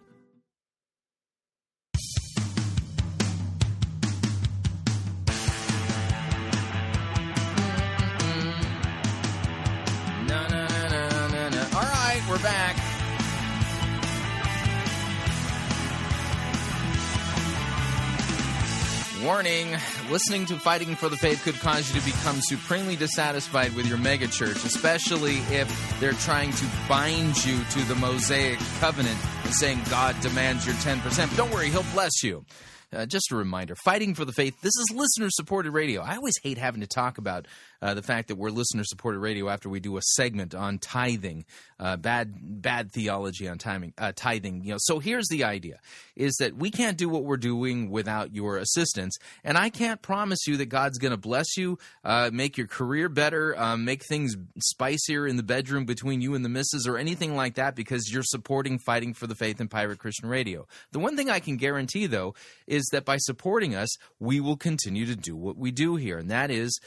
Warning 19.23 19.77
listening 20.09 20.47
to 20.47 20.57
Fighting 20.57 20.95
for 20.95 21.07
the 21.07 21.15
Faith 21.15 21.43
could 21.43 21.53
cause 21.59 21.93
you 21.93 21.99
to 21.99 22.05
become 22.05 22.41
supremely 22.41 22.95
dissatisfied 22.95 23.75
with 23.75 23.85
your 23.85 23.99
megachurch, 23.99 24.65
especially 24.65 25.35
if 25.55 25.99
they're 25.99 26.13
trying 26.13 26.51
to 26.53 26.65
bind 26.89 27.45
you 27.45 27.63
to 27.63 27.79
the 27.87 27.93
Mosaic 27.93 28.57
covenant 28.79 29.19
and 29.43 29.53
saying 29.53 29.79
God 29.91 30.19
demands 30.21 30.65
your 30.65 30.73
10%. 30.75 31.03
But 31.03 31.37
don't 31.37 31.51
worry, 31.51 31.69
He'll 31.69 31.85
bless 31.93 32.23
you. 32.23 32.45
Uh, 32.93 33.05
just 33.05 33.31
a 33.31 33.35
reminder 33.35 33.75
Fighting 33.75 34.15
for 34.15 34.25
the 34.25 34.33
Faith, 34.33 34.59
this 34.61 34.73
is 34.75 34.87
listener 34.93 35.27
supported 35.29 35.71
radio. 35.71 36.01
I 36.01 36.15
always 36.15 36.37
hate 36.43 36.57
having 36.57 36.81
to 36.81 36.87
talk 36.87 37.17
about 37.17 37.47
uh, 37.81 37.93
the 37.93 38.01
fact 38.01 38.27
that 38.27 38.35
we're 38.35 38.49
listener 38.49 38.83
supported 38.83 39.19
radio 39.19 39.49
after 39.49 39.69
we 39.69 39.79
do 39.79 39.97
a 39.97 40.01
segment 40.01 40.53
on 40.53 40.77
tithing, 40.77 41.45
uh, 41.81 41.97
bad 41.97 42.61
bad 42.61 42.91
theology 42.91 43.49
on 43.49 43.57
timing, 43.57 43.93
uh, 43.97 44.11
tithing. 44.15 44.63
You 44.63 44.73
know, 44.73 44.77
so 44.79 44.99
here's 44.99 45.27
the 45.29 45.43
idea: 45.43 45.79
is 46.15 46.35
that 46.39 46.55
we 46.55 46.69
can't 46.69 46.97
do 46.97 47.09
what 47.09 47.23
we're 47.23 47.37
doing 47.37 47.89
without 47.89 48.33
your 48.33 48.57
assistance, 48.57 49.17
and 49.43 49.57
I 49.57 49.69
can't 49.69 50.01
promise 50.01 50.45
you 50.45 50.57
that 50.57 50.67
God's 50.67 50.99
going 50.99 51.11
to 51.11 51.17
bless 51.17 51.57
you, 51.57 51.79
uh, 52.03 52.29
make 52.31 52.57
your 52.57 52.67
career 52.67 53.09
better, 53.09 53.59
um, 53.59 53.83
make 53.83 54.05
things 54.05 54.37
spicier 54.59 55.25
in 55.25 55.37
the 55.37 55.43
bedroom 55.43 55.85
between 55.85 56.21
you 56.21 56.35
and 56.35 56.45
the 56.45 56.49
missus, 56.49 56.87
or 56.87 56.97
anything 56.97 57.35
like 57.35 57.55
that, 57.55 57.75
because 57.75 58.11
you're 58.13 58.23
supporting 58.23 58.77
Fighting 58.77 59.15
for 59.15 59.25
the 59.25 59.35
Faith 59.35 59.59
and 59.59 59.69
Pirate 59.69 59.97
Christian 59.97 60.29
Radio. 60.29 60.67
The 60.91 60.99
one 60.99 61.17
thing 61.17 61.31
I 61.31 61.39
can 61.39 61.57
guarantee, 61.57 62.05
though, 62.05 62.35
is 62.67 62.87
that 62.91 63.05
by 63.05 63.17
supporting 63.17 63.73
us, 63.75 63.89
we 64.19 64.39
will 64.39 64.57
continue 64.57 65.07
to 65.07 65.15
do 65.15 65.35
what 65.35 65.57
we 65.57 65.71
do 65.71 65.95
here, 65.95 66.19
and 66.19 66.29
that 66.29 66.51
is 66.51 66.79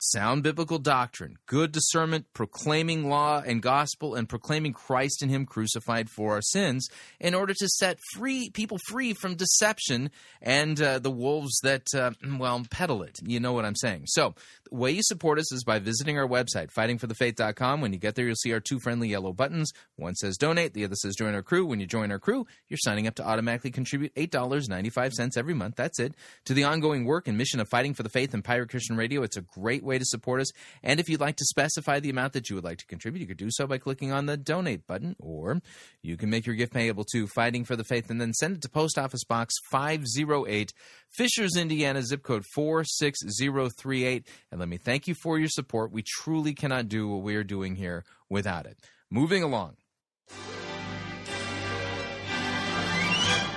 sound 0.00 0.42
biblical 0.42 0.78
doctrine, 0.78 1.36
good 1.46 1.72
discernment, 1.72 2.26
proclaiming 2.32 3.08
law 3.08 3.42
and 3.44 3.62
gospel, 3.62 4.14
and 4.14 4.28
proclaiming 4.28 4.72
Christ 4.72 5.22
and 5.22 5.30
Him 5.30 5.46
crucified 5.46 6.08
for 6.08 6.34
our 6.34 6.42
sins, 6.42 6.88
in 7.18 7.34
order 7.34 7.54
to 7.54 7.68
set 7.68 7.98
free 8.14 8.50
people 8.50 8.78
free 8.88 9.12
from 9.12 9.34
deception 9.34 10.10
and 10.40 10.80
uh, 10.80 10.98
the 10.98 11.10
wolves 11.10 11.58
that 11.62 11.86
uh, 11.94 12.12
well 12.38 12.62
peddle 12.70 13.02
it. 13.02 13.18
You 13.22 13.40
know 13.40 13.52
what 13.52 13.64
I'm 13.64 13.76
saying. 13.76 14.04
So 14.06 14.34
way 14.70 14.90
you 14.90 15.02
support 15.02 15.38
us 15.38 15.52
is 15.52 15.64
by 15.64 15.78
visiting 15.78 16.18
our 16.18 16.26
website, 16.26 16.72
fightingforthefaith.com. 16.72 17.80
When 17.80 17.92
you 17.92 17.98
get 17.98 18.14
there, 18.14 18.26
you'll 18.26 18.36
see 18.36 18.52
our 18.52 18.60
two 18.60 18.78
friendly 18.80 19.08
yellow 19.08 19.32
buttons. 19.32 19.72
One 19.96 20.14
says 20.14 20.36
donate, 20.36 20.74
the 20.74 20.84
other 20.84 20.94
says 20.94 21.14
join 21.16 21.34
our 21.34 21.42
crew. 21.42 21.66
When 21.66 21.80
you 21.80 21.86
join 21.86 22.10
our 22.10 22.18
crew, 22.18 22.46
you're 22.68 22.78
signing 22.78 23.06
up 23.06 23.14
to 23.16 23.26
automatically 23.26 23.70
contribute 23.70 24.12
eight 24.16 24.30
dollars 24.30 24.68
ninety 24.68 24.90
five 24.90 25.12
cents 25.12 25.36
every 25.36 25.54
month. 25.54 25.76
That's 25.76 25.98
it 25.98 26.14
to 26.44 26.54
the 26.54 26.64
ongoing 26.64 27.04
work 27.04 27.28
and 27.28 27.36
mission 27.36 27.60
of 27.60 27.68
fighting 27.68 27.94
for 27.94 28.02
the 28.02 28.08
faith 28.08 28.34
and 28.34 28.44
Pirate 28.44 28.70
Christian 28.70 28.96
Radio. 28.96 29.22
It's 29.22 29.36
a 29.36 29.42
great 29.42 29.82
way 29.82 29.98
to 29.98 30.04
support 30.04 30.40
us. 30.40 30.50
And 30.82 31.00
if 31.00 31.08
you'd 31.08 31.20
like 31.20 31.36
to 31.36 31.44
specify 31.44 32.00
the 32.00 32.10
amount 32.10 32.32
that 32.34 32.48
you 32.48 32.56
would 32.56 32.64
like 32.64 32.78
to 32.78 32.86
contribute, 32.86 33.20
you 33.20 33.26
could 33.26 33.36
do 33.36 33.50
so 33.50 33.66
by 33.66 33.78
clicking 33.78 34.12
on 34.12 34.26
the 34.26 34.36
donate 34.36 34.86
button, 34.86 35.16
or 35.18 35.60
you 36.02 36.16
can 36.16 36.30
make 36.30 36.46
your 36.46 36.56
gift 36.56 36.72
payable 36.72 37.04
to 37.12 37.26
Fighting 37.26 37.64
for 37.64 37.76
the 37.76 37.84
Faith 37.84 38.10
and 38.10 38.20
then 38.20 38.32
send 38.32 38.56
it 38.56 38.62
to 38.62 38.68
Post 38.68 38.98
Office 38.98 39.24
Box 39.24 39.54
508, 39.70 40.72
Fishers, 41.10 41.56
Indiana, 41.56 42.02
zip 42.02 42.22
code 42.22 42.44
46038. 42.54 44.26
And 44.50 44.59
let 44.60 44.68
me 44.68 44.76
thank 44.76 45.08
you 45.08 45.14
for 45.14 45.38
your 45.38 45.48
support. 45.48 45.90
We 45.90 46.02
truly 46.02 46.52
cannot 46.52 46.88
do 46.88 47.08
what 47.08 47.22
we 47.22 47.34
are 47.34 47.42
doing 47.42 47.76
here 47.76 48.04
without 48.28 48.66
it. 48.66 48.76
Moving 49.10 49.42
along. 49.42 49.76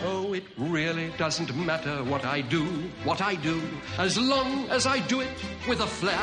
Oh, 0.05 0.33
it 0.33 0.45
really 0.57 1.11
doesn't 1.17 1.53
matter 1.55 2.03
what 2.05 2.25
I 2.25 2.41
do, 2.41 2.63
what 3.03 3.21
I 3.21 3.35
do, 3.35 3.61
as 3.97 4.17
long 4.17 4.69
as 4.69 4.87
I 4.87 4.99
do 5.07 5.19
it 5.19 5.29
with 5.67 5.81
a 5.81 5.87
flair. 5.87 6.17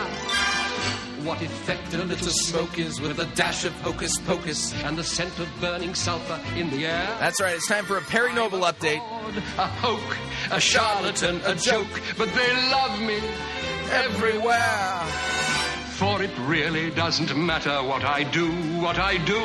What 1.27 1.43
effect 1.43 1.93
a 1.93 1.99
little 1.99 2.31
smoke 2.31 2.79
is 2.79 3.01
with 3.03 3.19
a 3.21 3.27
dash 3.37 3.67
of 3.67 3.73
hocus 3.83 4.19
pocus 4.21 4.73
and 4.85 4.97
the 4.97 5.05
scent 5.05 5.39
of 5.39 5.49
burning 5.61 5.95
sulfur 5.95 6.41
in 6.57 6.71
the 6.71 6.87
air. 6.87 7.07
That's 7.21 7.41
right, 7.41 7.55
it's 7.55 7.69
time 7.69 7.85
for 7.85 7.99
a 7.99 8.03
Perry 8.03 8.33
Noble 8.33 8.61
update. 8.61 9.03
A 9.59 9.67
hoax, 9.67 10.17
a 10.51 10.59
charlatan, 10.59 11.43
a 11.45 11.55
joke, 11.55 12.01
but 12.17 12.33
they 12.33 12.53
love 12.71 12.99
me 13.01 13.21
everywhere. 13.91 15.01
For 15.99 16.23
it 16.23 16.31
really 16.41 16.91
doesn't 16.91 17.37
matter 17.37 17.83
what 17.83 18.05
I 18.05 18.25
do, 18.25 18.51
what 18.81 18.99
I 18.99 19.19
do, 19.25 19.41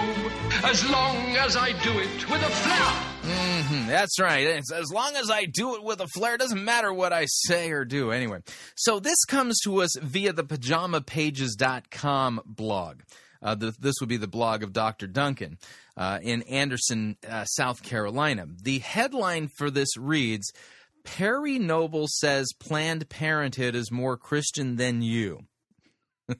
as 0.64 0.90
long 0.90 1.36
as 1.36 1.58
I 1.58 1.72
do 1.84 2.00
it 2.00 2.30
with 2.30 2.42
a 2.42 2.50
flair. 2.50 3.16
Mm, 3.24 3.88
that's 3.88 4.20
right. 4.20 4.46
It's, 4.48 4.72
as 4.72 4.90
long 4.92 5.16
as 5.16 5.30
I 5.30 5.46
do 5.46 5.76
it 5.76 5.84
with 5.84 6.00
a 6.00 6.08
flair, 6.08 6.36
it 6.36 6.40
doesn't 6.40 6.64
matter 6.64 6.94
what 6.94 7.12
I 7.12 7.26
say 7.28 7.72
or 7.72 7.84
do. 7.84 8.12
Anyway, 8.12 8.40
so 8.76 9.00
this 9.00 9.26
comes 9.26 9.60
to 9.66 9.82
us 9.82 9.98
via 10.00 10.32
the 10.32 10.44
pajamapages.com 10.46 12.42
blog. 12.46 13.02
Uh, 13.42 13.56
the, 13.56 13.76
this 13.80 13.96
would 14.00 14.10
be 14.10 14.18
the 14.18 14.28
blog 14.28 14.64
of 14.64 14.74
Dr. 14.74 15.08
Duncan 15.08 15.58
uh, 15.98 16.20
in 16.22 16.42
Anderson, 16.44 17.18
uh, 17.30 17.46
South 17.46 17.84
Carolina. 17.84 18.48
The 18.64 18.80
headline 18.80 19.50
for 19.58 19.70
this 19.70 19.98
reads 19.98 20.52
Perry 21.06 21.60
Noble 21.60 22.08
says 22.08 22.48
Planned 22.60 23.08
Parenthood 23.10 23.76
is 23.76 23.92
more 23.92 24.18
Christian 24.18 24.76
than 24.76 25.02
you. 25.02 25.46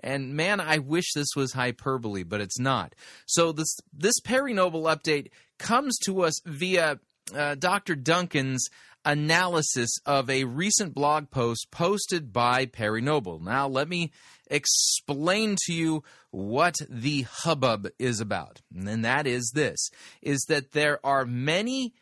and 0.00 0.34
man, 0.34 0.60
I 0.60 0.78
wish 0.78 1.12
this 1.14 1.36
was 1.36 1.52
hyperbole, 1.52 2.24
but 2.24 2.40
it's 2.40 2.58
not. 2.58 2.94
So 3.26 3.52
this 3.52 3.76
this 3.92 4.18
Perry 4.20 4.54
Noble 4.54 4.84
update 4.84 5.28
comes 5.58 5.96
to 6.04 6.22
us 6.22 6.40
via 6.44 6.98
uh, 7.34 7.54
Dr. 7.56 7.94
Duncan's 7.94 8.68
analysis 9.04 9.90
of 10.04 10.28
a 10.28 10.44
recent 10.44 10.92
blog 10.92 11.30
post 11.30 11.68
posted 11.70 12.32
by 12.32 12.66
Perry 12.66 13.00
Noble. 13.00 13.38
Now, 13.38 13.68
let 13.68 13.88
me 13.88 14.10
explain 14.50 15.56
to 15.66 15.72
you 15.72 16.02
what 16.30 16.74
the 16.88 17.22
hubbub 17.22 17.88
is 17.98 18.20
about. 18.20 18.60
And 18.74 19.04
that 19.04 19.26
is 19.26 19.52
this 19.54 19.90
is 20.22 20.44
that 20.48 20.72
there 20.72 21.04
are 21.06 21.24
many 21.24 21.94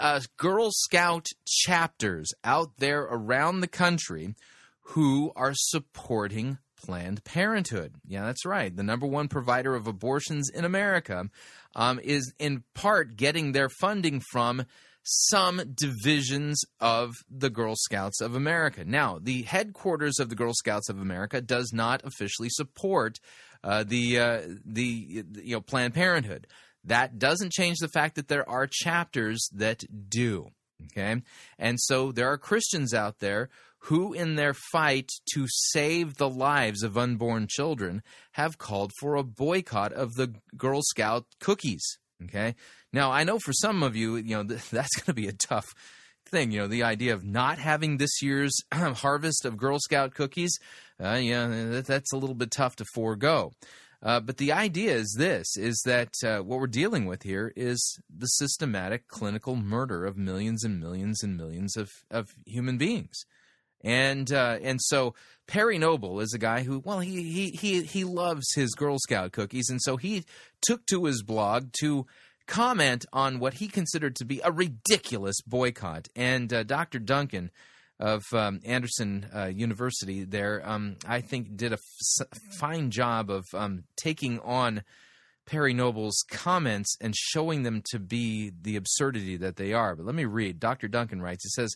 uh, 0.00 0.20
Girl 0.36 0.70
Scout 0.70 1.26
chapters 1.46 2.30
out 2.42 2.72
there 2.78 3.02
around 3.02 3.60
the 3.60 3.68
country 3.68 4.34
who 4.88 5.32
are 5.36 5.52
supporting 5.54 6.58
Planned 6.76 7.24
Parenthood. 7.24 7.94
Yeah, 8.06 8.24
that's 8.24 8.44
right. 8.44 8.74
The 8.74 8.82
number 8.82 9.06
one 9.06 9.28
provider 9.28 9.74
of 9.74 9.86
abortions 9.86 10.50
in 10.50 10.64
America 10.64 11.30
um, 11.74 11.98
is 12.02 12.32
in 12.38 12.64
part 12.74 13.16
getting 13.16 13.52
their 13.52 13.68
funding 13.68 14.20
from 14.32 14.66
some 15.02 15.62
divisions 15.74 16.60
of 16.80 17.14
the 17.30 17.50
Girl 17.50 17.74
Scouts 17.76 18.20
of 18.20 18.34
America. 18.34 18.84
Now, 18.84 19.18
the 19.20 19.42
headquarters 19.42 20.18
of 20.18 20.28
the 20.28 20.34
Girl 20.34 20.54
Scouts 20.54 20.88
of 20.88 21.00
America 21.00 21.40
does 21.40 21.72
not 21.72 22.02
officially 22.04 22.48
support 22.50 23.20
uh, 23.62 23.84
the 23.84 24.18
uh, 24.18 24.40
the 24.64 25.24
you 25.42 25.54
know 25.54 25.60
Planned 25.60 25.94
Parenthood. 25.94 26.46
That 26.84 27.18
doesn't 27.18 27.52
change 27.52 27.78
the 27.78 27.88
fact 27.88 28.16
that 28.16 28.28
there 28.28 28.48
are 28.48 28.68
chapters 28.70 29.48
that 29.52 29.84
do. 30.08 30.48
Okay, 30.86 31.22
and 31.58 31.80
so 31.80 32.12
there 32.12 32.28
are 32.28 32.36
Christians 32.36 32.92
out 32.92 33.20
there 33.20 33.48
who, 33.84 34.12
in 34.12 34.34
their 34.34 34.54
fight 34.54 35.10
to 35.34 35.46
save 35.48 36.16
the 36.16 36.28
lives 36.28 36.82
of 36.82 36.96
unborn 36.96 37.46
children, 37.48 38.02
have 38.32 38.58
called 38.58 38.90
for 38.98 39.14
a 39.14 39.22
boycott 39.22 39.92
of 39.92 40.14
the 40.14 40.34
Girl 40.56 40.80
Scout 40.82 41.26
cookies. 41.38 41.98
Okay. 42.24 42.54
Now, 42.92 43.10
I 43.10 43.24
know 43.24 43.38
for 43.38 43.52
some 43.52 43.82
of 43.82 43.94
you, 43.96 44.16
you 44.16 44.36
know, 44.36 44.42
that's 44.70 44.96
going 44.96 45.06
to 45.06 45.14
be 45.14 45.28
a 45.28 45.32
tough 45.32 45.66
thing, 46.26 46.50
you 46.50 46.60
know, 46.60 46.66
the 46.66 46.82
idea 46.82 47.12
of 47.12 47.24
not 47.24 47.58
having 47.58 47.98
this 47.98 48.22
year's 48.22 48.54
harvest 48.72 49.44
of 49.44 49.56
Girl 49.56 49.78
Scout 49.78 50.14
cookies. 50.14 50.58
Uh, 51.02 51.14
yeah, 51.14 51.82
that's 51.84 52.12
a 52.12 52.16
little 52.16 52.34
bit 52.34 52.50
tough 52.50 52.76
to 52.76 52.84
forego. 52.94 53.52
Uh, 54.04 54.20
but 54.20 54.36
the 54.36 54.52
idea 54.52 54.92
is 54.92 55.16
this: 55.18 55.56
is 55.56 55.80
that 55.86 56.12
uh, 56.22 56.38
what 56.40 56.60
we're 56.60 56.66
dealing 56.66 57.06
with 57.06 57.22
here 57.22 57.52
is 57.56 57.98
the 58.14 58.26
systematic 58.26 59.08
clinical 59.08 59.56
murder 59.56 60.04
of 60.04 60.18
millions 60.18 60.62
and 60.62 60.78
millions 60.78 61.22
and 61.22 61.38
millions 61.38 61.74
of, 61.74 61.90
of 62.10 62.34
human 62.44 62.76
beings, 62.76 63.24
and 63.82 64.30
uh, 64.30 64.58
and 64.62 64.78
so 64.82 65.14
Perry 65.46 65.78
Noble 65.78 66.20
is 66.20 66.34
a 66.34 66.38
guy 66.38 66.64
who, 66.64 66.80
well, 66.80 67.00
he 67.00 67.22
he 67.22 67.50
he 67.50 67.82
he 67.82 68.04
loves 68.04 68.52
his 68.54 68.74
Girl 68.74 68.98
Scout 68.98 69.32
cookies, 69.32 69.70
and 69.70 69.80
so 69.80 69.96
he 69.96 70.24
took 70.60 70.84
to 70.86 71.06
his 71.06 71.22
blog 71.22 71.72
to 71.80 72.06
comment 72.46 73.06
on 73.10 73.38
what 73.38 73.54
he 73.54 73.68
considered 73.68 74.16
to 74.16 74.26
be 74.26 74.38
a 74.44 74.52
ridiculous 74.52 75.40
boycott, 75.46 76.08
and 76.14 76.52
uh, 76.52 76.62
Dr. 76.62 76.98
Duncan 76.98 77.50
of 78.00 78.22
um, 78.32 78.60
Anderson 78.64 79.26
uh, 79.34 79.46
University 79.46 80.24
there, 80.24 80.62
um, 80.64 80.96
I 81.06 81.20
think, 81.20 81.56
did 81.56 81.72
a 81.72 81.78
f- 82.20 82.28
fine 82.58 82.90
job 82.90 83.30
of 83.30 83.44
um, 83.54 83.84
taking 83.96 84.40
on 84.40 84.82
Perry 85.46 85.74
Noble's 85.74 86.24
comments 86.30 86.96
and 87.00 87.14
showing 87.14 87.62
them 87.62 87.82
to 87.90 87.98
be 87.98 88.50
the 88.62 88.76
absurdity 88.76 89.36
that 89.36 89.56
they 89.56 89.72
are. 89.72 89.94
But 89.94 90.06
let 90.06 90.14
me 90.14 90.24
read. 90.24 90.58
Dr. 90.58 90.88
Duncan 90.88 91.22
writes, 91.22 91.44
he 91.44 91.50
says, 91.50 91.74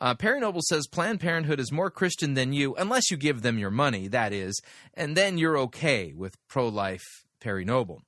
uh, 0.00 0.14
Perry 0.14 0.40
Noble 0.40 0.60
says 0.62 0.88
Planned 0.88 1.20
Parenthood 1.20 1.60
is 1.60 1.70
more 1.70 1.90
Christian 1.90 2.34
than 2.34 2.52
you, 2.52 2.74
unless 2.74 3.10
you 3.10 3.16
give 3.16 3.42
them 3.42 3.58
your 3.58 3.70
money, 3.70 4.08
that 4.08 4.32
is, 4.32 4.60
and 4.94 5.16
then 5.16 5.38
you're 5.38 5.58
okay 5.58 6.12
with 6.16 6.36
pro 6.48 6.68
life 6.68 7.04
Perry 7.40 7.64
Noble. 7.64 8.02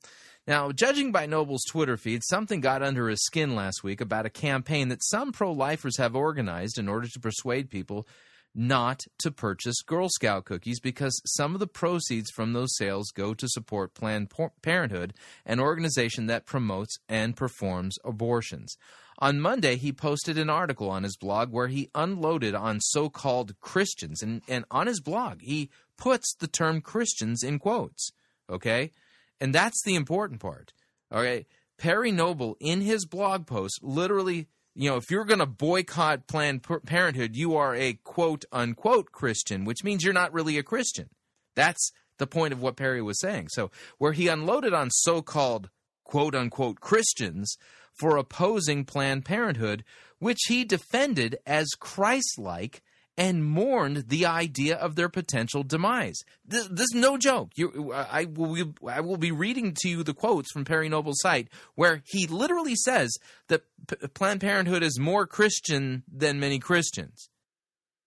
Now, 0.47 0.71
judging 0.71 1.11
by 1.11 1.27
Noble's 1.27 1.65
Twitter 1.65 1.97
feed, 1.97 2.23
something 2.25 2.61
got 2.61 2.83
under 2.83 3.09
his 3.09 3.25
skin 3.25 3.57
last 3.57 3.83
week 3.83 4.01
about 4.01 4.27
a 4.27 4.31
campaign 4.31 4.89
that 4.89 5.05
some 5.05 5.33
pro 5.33 5.51
lifers 5.51 5.99
have 5.99 6.15
organized 6.15 6.79
in 6.79 6.89
order 6.89 7.09
to 7.09 7.21
persuade 7.21 7.69
people 7.69 8.07
not 8.55 9.03
to 9.19 9.31
purchase 9.31 9.83
Girl 9.83 10.09
Scout 10.09 10.45
cookies 10.47 10.81
because 10.81 11.21
some 11.27 11.55
of 11.55 11.61
the 11.61 11.67
proceeds 11.67 12.31
from 12.31 12.53
those 12.53 12.77
sales 12.77 13.11
go 13.11 13.35
to 13.35 13.49
support 13.49 13.95
Planned 13.95 14.33
Parenthood, 14.63 15.15
an 15.45 15.61
organization 15.61 16.27
that 16.27 16.47
promotes 16.47 16.97
and 17.09 17.37
performs 17.37 17.99
abortions. 18.05 18.77
On 19.19 19.41
Monday, 19.41 19.77
he 19.77 19.93
posted 19.93 20.39
an 20.39 20.49
article 20.49 20.89
on 20.89 21.03
his 21.03 21.17
blog 21.17 21.51
where 21.51 21.69
he 21.69 21.91
unloaded 21.95 22.55
on 22.55 22.81
so 22.81 23.09
called 23.11 23.59
Christians. 23.61 24.23
And, 24.23 24.43
and 24.49 24.65
on 24.71 24.87
his 24.87 25.01
blog, 25.01 25.41
he 25.41 25.71
puts 25.99 26.35
the 26.35 26.47
term 26.47 26.81
Christians 26.81 27.43
in 27.43 27.59
quotes. 27.59 28.11
Okay? 28.49 28.93
And 29.41 29.55
that's 29.55 29.83
the 29.85 29.95
important 29.95 30.41
part. 30.41 30.73
All 31.11 31.23
right. 31.23 31.47
Perry 31.79 32.11
Noble, 32.11 32.57
in 32.59 32.81
his 32.81 33.05
blog 33.05 33.47
post, 33.47 33.81
literally, 33.83 34.49
you 34.75 34.89
know, 34.89 34.97
if 34.97 35.11
you're 35.11 35.25
going 35.25 35.41
to 35.41 35.47
boycott 35.47 36.27
Planned 36.27 36.63
Parenthood, 36.63 37.37
you 37.37 37.57
are 37.57 37.75
a 37.75 37.95
quote 38.05 38.45
unquote 38.51 39.13
Christian, 39.13 39.65
which 39.65 39.85
means 39.85 40.03
you're 40.03 40.15
not 40.15 40.33
really 40.33 40.59
a 40.59 40.63
Christian. 40.63 41.09
That's 41.55 41.91
the 42.19 42.27
point 42.27 42.53
of 42.53 42.63
what 42.63 42.77
Perry 42.77 43.03
was 43.03 43.21
saying. 43.21 43.49
So, 43.51 43.71
where 43.99 44.13
he 44.13 44.29
unloaded 44.29 44.73
on 44.73 44.91
so 44.91 45.21
called 45.23 45.71
quote 46.05 46.35
unquote 46.35 46.81
Christians 46.81 47.57
for 47.99 48.17
opposing 48.17 48.85
Planned 48.85 49.25
Parenthood, 49.25 49.85
which 50.19 50.41
he 50.49 50.65
defended 50.65 51.37
as 51.47 51.69
Christ 51.79 52.39
like 52.39 52.83
and 53.17 53.45
mourned 53.45 54.09
the 54.09 54.27
idea 54.27 54.77
of 54.77 54.95
their 54.95 55.09
potential 55.09 55.63
demise. 55.63 56.23
This, 56.45 56.69
this 56.69 56.87
is 56.93 56.95
no 56.95 57.17
joke. 57.17 57.53
You, 57.57 57.93
I, 57.93 58.27
will, 58.27 58.75
I 58.87 59.01
will 59.01 59.17
be 59.17 59.33
reading 59.33 59.75
to 59.81 59.89
you 59.89 60.03
the 60.03 60.15
quotes 60.15 60.53
from 60.53 60.65
Perry 60.65 60.89
Noble's 60.89 61.21
site 61.21 61.49
where 61.75 62.03
he 62.05 62.27
literally 62.27 62.75
says 62.77 63.17
that 63.49 63.63
P- 63.89 64.09
Planned 64.09 64.43
Parenthood 64.43 64.83
is 64.83 64.99
more 64.99 65.27
Christian 65.27 66.03
than 66.13 66.41
many 66.41 66.59
Christians. 66.59 67.31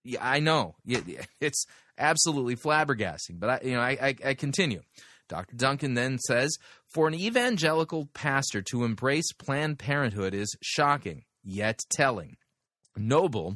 Yeah, 0.04 0.20
I 0.22 0.40
know. 0.40 0.76
It's 1.42 1.66
absolutely 1.98 2.56
flabbergasting, 2.56 3.40
but 3.40 3.50
I, 3.50 3.60
you 3.64 3.74
know, 3.74 3.82
I, 3.82 3.98
I, 4.02 4.16
I 4.26 4.34
continue. 4.34 4.82
Dr. 5.28 5.56
Duncan 5.56 5.94
then 5.94 6.18
says, 6.20 6.58
for 6.88 7.08
an 7.08 7.14
evangelical 7.14 8.08
pastor 8.14 8.62
to 8.64 8.84
embrace 8.84 9.32
Planned 9.34 9.80
Parenthood 9.80 10.34
is 10.34 10.56
shocking, 10.62 11.24
yet 11.44 11.80
telling. 11.92 12.38
Noble, 12.98 13.56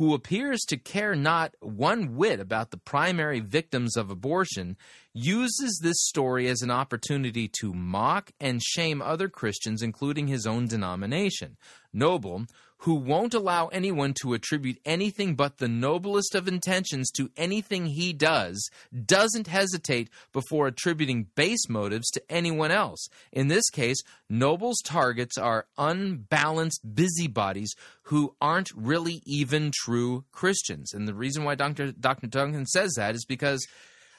who 0.00 0.14
appears 0.14 0.60
to 0.60 0.78
care 0.78 1.14
not 1.14 1.54
one 1.60 2.16
whit 2.16 2.40
about 2.40 2.70
the 2.70 2.78
primary 2.78 3.38
victims 3.38 3.98
of 3.98 4.10
abortion, 4.10 4.74
uses 5.12 5.78
this 5.82 6.02
story 6.06 6.48
as 6.48 6.62
an 6.62 6.70
opportunity 6.70 7.46
to 7.46 7.74
mock 7.74 8.30
and 8.40 8.62
shame 8.62 9.02
other 9.02 9.28
Christians, 9.28 9.82
including 9.82 10.26
his 10.26 10.46
own 10.46 10.66
denomination. 10.66 11.58
Noble, 11.92 12.46
who 12.80 12.94
won't 12.94 13.34
allow 13.34 13.66
anyone 13.68 14.14
to 14.14 14.32
attribute 14.32 14.78
anything 14.86 15.34
but 15.34 15.58
the 15.58 15.68
noblest 15.68 16.34
of 16.34 16.48
intentions 16.48 17.10
to 17.10 17.30
anything 17.36 17.86
he 17.86 18.12
does, 18.12 18.70
doesn't 19.04 19.46
hesitate 19.46 20.08
before 20.32 20.66
attributing 20.66 21.26
base 21.34 21.68
motives 21.68 22.08
to 22.10 22.22
anyone 22.30 22.70
else. 22.70 23.08
In 23.32 23.48
this 23.48 23.68
case, 23.68 23.98
Noble's 24.30 24.80
targets 24.82 25.36
are 25.36 25.66
unbalanced 25.76 26.94
busybodies 26.94 27.74
who 28.04 28.34
aren't 28.40 28.72
really 28.74 29.22
even 29.26 29.72
true 29.74 30.24
Christians. 30.32 30.94
And 30.94 31.06
the 31.06 31.14
reason 31.14 31.44
why 31.44 31.56
Dr. 31.56 31.92
Dr. 31.92 32.28
Duncan 32.28 32.64
says 32.64 32.94
that 32.96 33.14
is 33.14 33.26
because, 33.26 33.66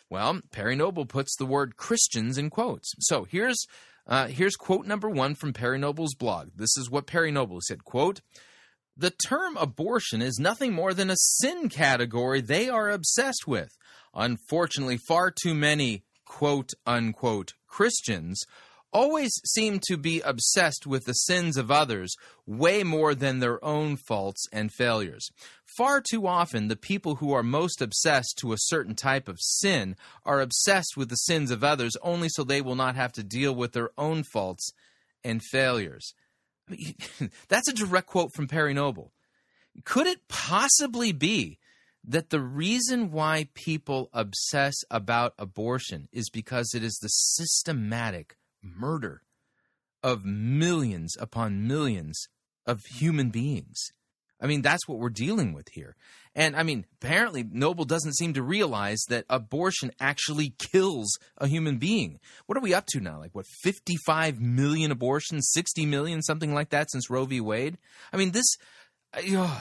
well, 0.10 0.40
Perry 0.52 0.76
Noble 0.76 1.08
puts 1.08 1.36
the 1.36 1.48
word 1.48 1.78
Christians 1.78 2.38
in 2.38 2.52
quotes. 2.52 2.94
So 3.00 3.24
here's 3.24 3.66
uh, 4.08 4.28
here's 4.28 4.56
quote 4.56 4.86
number 4.86 5.10
one 5.10 5.34
from 5.34 5.54
Perry 5.54 5.80
Noble's 5.80 6.14
blog. 6.14 6.50
This 6.56 6.78
is 6.78 6.92
what 6.92 7.08
Perry 7.08 7.32
Noble 7.32 7.60
said, 7.62 7.84
quote, 7.84 8.22
the 9.02 9.10
term 9.10 9.58
abortion 9.58 10.22
is 10.22 10.40
nothing 10.40 10.74
more 10.74 10.94
than 10.94 11.10
a 11.10 11.18
sin 11.18 11.70
category 11.70 12.40
they 12.40 12.70
are 12.70 12.92
obsessed 12.92 13.48
with. 13.48 13.76
Unfortunately, 14.14 14.98
far 14.98 15.32
too 15.32 15.56
many 15.56 16.04
quote 16.24 16.72
unquote 16.86 17.54
Christians 17.68 18.44
always 18.94 19.32
seem 19.46 19.80
to 19.88 19.98
be 19.98 20.22
obsessed 20.22 20.86
with 20.86 21.06
the 21.06 21.14
sins 21.14 21.58
of 21.58 21.72
others 21.72 22.16
way 22.46 22.84
more 22.84 23.16
than 23.16 23.40
their 23.40 23.64
own 23.66 23.98
faults 23.98 24.46
and 24.52 24.72
failures. 24.72 25.30
Far 25.66 26.02
too 26.02 26.28
often, 26.28 26.68
the 26.68 26.76
people 26.76 27.16
who 27.16 27.34
are 27.34 27.42
most 27.42 27.82
obsessed 27.82 28.38
to 28.38 28.54
a 28.54 28.58
certain 28.60 28.94
type 28.94 29.28
of 29.28 29.40
sin 29.40 29.96
are 30.26 30.42
obsessed 30.42 30.96
with 30.96 31.10
the 31.10 31.16
sins 31.16 31.50
of 31.50 31.64
others 31.64 31.94
only 32.04 32.30
so 32.30 32.44
they 32.44 32.62
will 32.62 32.76
not 32.76 32.96
have 32.96 33.14
to 33.14 33.24
deal 33.24 33.56
with 33.56 33.72
their 33.72 33.90
own 33.98 34.24
faults 34.24 34.72
and 35.24 35.42
failures. 35.42 36.14
That's 37.48 37.68
a 37.68 37.74
direct 37.74 38.08
quote 38.08 38.34
from 38.34 38.48
Perry 38.48 38.74
Noble. 38.74 39.12
Could 39.86 40.08
it 40.08 40.28
possibly 40.28 41.12
be 41.12 41.60
that 42.04 42.30
the 42.30 42.42
reason 42.42 43.12
why 43.12 43.48
people 43.54 44.10
obsess 44.14 44.76
about 44.90 45.34
abortion 45.38 46.08
is 46.12 46.30
because 46.30 46.74
it 46.74 46.84
is 46.84 46.98
the 47.02 47.08
systematic 47.08 48.36
murder 48.62 49.22
of 50.04 50.26
millions 50.26 51.16
upon 51.20 51.68
millions 51.68 52.28
of 52.66 52.86
human 52.86 53.30
beings? 53.30 53.92
I 54.42 54.48
mean, 54.48 54.62
that's 54.62 54.88
what 54.88 54.98
we're 54.98 55.10
dealing 55.10 55.54
with 55.54 55.68
here. 55.72 55.96
And 56.34 56.56
I 56.56 56.64
mean, 56.64 56.86
apparently, 57.02 57.44
Noble 57.44 57.86
doesn't 57.86 58.16
seem 58.16 58.34
to 58.34 58.44
realize 58.44 59.02
that 59.10 59.26
abortion 59.30 59.92
actually 60.00 60.56
kills 60.58 61.18
a 61.38 61.48
human 61.48 61.78
being. 61.78 62.20
What 62.46 62.58
are 62.58 62.62
we 62.62 62.74
up 62.74 62.86
to 62.88 63.00
now? 63.00 63.20
Like, 63.20 63.36
what, 63.36 63.46
55 63.64 64.40
million 64.40 64.92
abortions, 64.92 65.50
60 65.52 65.86
million, 65.86 66.22
something 66.22 66.54
like 66.54 66.70
that 66.70 66.90
since 66.90 67.10
Roe 67.10 67.26
v. 67.26 67.42
Wade? 67.42 67.78
I 68.12 68.18
mean, 68.18 68.32
this. 68.32 68.56
Uh, 69.14 69.60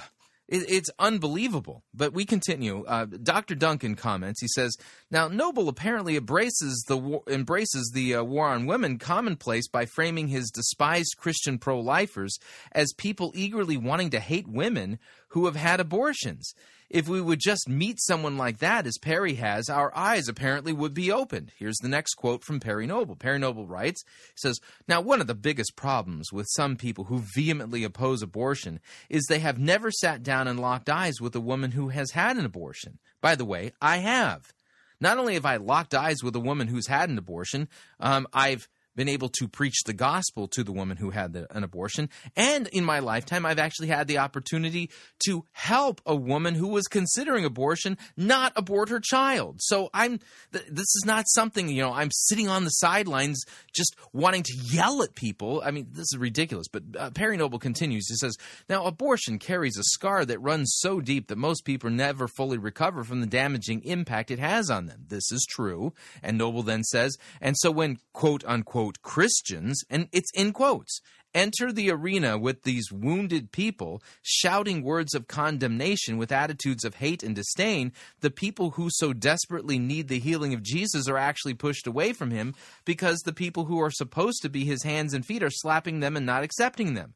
it's 0.51 0.91
unbelievable. 0.99 1.85
But 1.95 2.13
we 2.13 2.25
continue. 2.25 2.85
Uh, 2.85 3.07
Dr. 3.07 3.55
Duncan 3.55 3.95
comments. 3.95 4.41
He 4.41 4.49
says, 4.49 4.77
"Now 5.11 5.29
Noble 5.29 5.69
apparently 5.69 6.17
embraces 6.17 6.85
the 6.89 7.21
embraces 7.29 7.91
the 7.95 8.17
uh, 8.17 8.25
war 8.25 8.49
on 8.49 8.67
women 8.67 8.99
commonplace 8.99 9.69
by 9.69 9.87
framing 9.87 10.29
his 10.29 10.51
despised 10.51 11.17
Christian 11.19 11.59
pro-lifers 11.59 12.39
as 12.73 12.93
people 12.95 13.33
eagerly 13.35 13.77
wanting 13.77 14.11
to 14.11 14.21
hate 14.21 14.49
women 14.49 14.99
who 15.29 15.47
have 15.47 15.57
had 15.57 15.81
abortions." 15.81 16.55
If 16.91 17.09
we 17.09 17.21
would 17.21 17.39
just 17.39 17.69
meet 17.69 18.01
someone 18.01 18.37
like 18.37 18.59
that, 18.59 18.85
as 18.85 18.99
Perry 18.99 19.35
has, 19.35 19.69
our 19.69 19.97
eyes 19.97 20.27
apparently 20.27 20.73
would 20.73 20.93
be 20.93 21.13
opened. 21.13 21.53
Here's 21.57 21.79
the 21.79 21.89
next 21.89 22.15
quote 22.15 22.43
from 22.43 22.59
Perry 22.59 22.85
Noble. 22.85 23.15
Perry 23.15 23.39
Noble 23.39 23.65
writes, 23.65 24.03
says, 24.35 24.59
Now, 24.89 25.01
one 25.01 25.21
of 25.21 25.29
the 25.29 25.35
biggest 25.37 25.77
problems 25.77 26.33
with 26.33 26.49
some 26.51 26.77
people 26.77 27.05
who 27.05 27.23
vehemently 27.33 27.85
oppose 27.85 28.23
abortion 28.23 28.81
is 29.09 29.25
they 29.27 29.39
have 29.39 29.57
never 29.57 29.93
sat 29.93 30.25
down 30.25 30.49
and 30.49 30.59
locked 30.59 30.91
eyes 30.91 31.21
with 31.21 31.37
a 31.37 31.41
woman 31.41 31.71
who 31.71 31.91
has 31.91 32.11
had 32.11 32.37
an 32.37 32.45
abortion. 32.45 32.99
By 33.21 33.37
the 33.37 33.45
way, 33.45 33.73
I 33.81 33.99
have. 33.99 34.53
Not 35.01 35.17
only 35.17 35.35
have 35.35 35.47
I 35.47 35.57
locked 35.57 35.95
eyes 35.95 36.25
with 36.25 36.35
a 36.35 36.41
woman 36.41 36.67
who's 36.67 36.89
had 36.89 37.09
an 37.09 37.19
abortion, 37.19 37.69
um, 38.01 38.27
I've 38.33 38.69
been 38.97 39.09
able 39.09 39.29
to 39.29 39.49
preach 39.49 39.83
the 39.85 39.93
gospel 39.93 40.49
to 40.49 40.65
the 40.65 40.73
woman 40.73 40.97
who 40.97 41.11
had 41.11 41.33
the, 41.33 41.47
an 41.57 41.65
abortion. 41.65 42.09
And 42.37 42.67
in 42.69 42.85
my 42.85 42.99
lifetime, 42.99 43.47
I've 43.47 43.59
actually 43.59 43.89
had 43.89 44.09
the 44.09 44.19
opportunity 44.19 44.91
to 45.27 45.45
help 45.53 46.01
a 46.05 46.17
woman 46.17 46.55
who 46.55 46.69
was 46.69 46.87
considering 46.87 47.45
abortion 47.45 47.97
not 48.17 48.53
abort 48.57 48.89
her 48.89 49.01
child. 49.01 49.57
So 49.61 49.91
I'm, 49.95 50.19
th- 50.53 50.67
this 50.69 50.95
is 50.97 51.05
not 51.07 51.29
something, 51.29 51.69
you 51.69 51.83
know, 51.83 51.93
I'm 51.93 52.11
sitting 52.11 52.49
on 52.49 52.65
the 52.65 52.71
sidelines 52.71 53.45
just 53.73 53.97
wanting 54.13 54.43
to 54.45 54.55
yell 54.73 55.03
at 55.03 55.15
people. 55.15 55.63
I 55.65 55.71
mean, 55.71 55.89
this 55.93 56.13
is 56.13 56.19
ridiculous. 56.19 56.69
But 56.69 56.83
uh, 56.99 57.11
Perry 57.11 57.37
Noble 57.37 57.59
continues. 57.59 58.09
He 58.09 58.17
says, 58.17 58.37
Now, 58.69 58.85
abortion 58.85 59.39
carries 59.39 59.79
a 59.79 59.85
scar 59.85 60.25
that 60.25 60.41
runs 60.41 60.75
so 60.79 61.01
deep 61.01 61.29
that 61.29 61.39
most 61.39 61.65
people 61.65 61.91
never 61.91 62.27
fully 62.27 62.59
recover 62.59 63.05
from 63.05 63.21
the 63.21 63.27
damaging 63.27 63.83
impact 63.85 64.31
it 64.31 64.39
has 64.39 64.71
on 64.71 64.87
them. 64.87 65.05
This 65.09 65.31
is 65.31 65.47
true. 65.49 65.93
And 66.23 66.37
Noble 66.39 66.63
then 66.63 66.83
says, 66.83 67.17
And 67.41 67.57
so 67.59 67.71
when 67.71 67.99
quote 68.13 68.45
unquote 68.47 68.80
Christians, 69.03 69.83
and 69.89 70.09
it's 70.13 70.31
in 70.35 70.53
quotes, 70.53 71.01
enter 71.35 71.73
the 71.73 71.91
arena 71.91 72.39
with 72.39 72.63
these 72.63 72.91
wounded 72.91 73.53
people, 73.53 74.03
shouting 74.23 74.83
words 74.83 75.15
of 75.15 75.29
condemnation 75.29 76.17
with 76.19 76.33
attitudes 76.33 76.85
of 76.85 76.97
hate 76.97 77.23
and 77.23 77.35
disdain, 77.35 77.93
the 78.21 78.31
people 78.31 78.71
who 78.71 78.89
so 78.91 79.13
desperately 79.13 79.79
need 79.79 80.09
the 80.09 80.19
healing 80.19 80.55
of 80.55 80.63
Jesus 80.63 81.09
are 81.09 81.19
actually 81.19 81.55
pushed 81.55 81.87
away 81.87 82.13
from 82.13 82.31
him 82.31 82.55
because 82.85 83.21
the 83.21 83.33
people 83.33 83.67
who 83.67 83.81
are 83.81 83.91
supposed 83.91 84.43
to 84.43 84.49
be 84.49 84.65
his 84.65 84.83
hands 84.83 85.15
and 85.15 85.25
feet 85.25 85.43
are 85.43 85.51
slapping 85.51 86.01
them 86.01 86.17
and 86.17 86.27
not 86.27 86.43
accepting 86.43 86.95
them. 86.95 87.15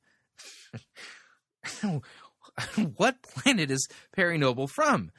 what 2.96 3.22
planet 3.22 3.70
is 3.70 3.88
Perry 4.14 4.38
Noble 4.38 4.68
from? 4.68 5.10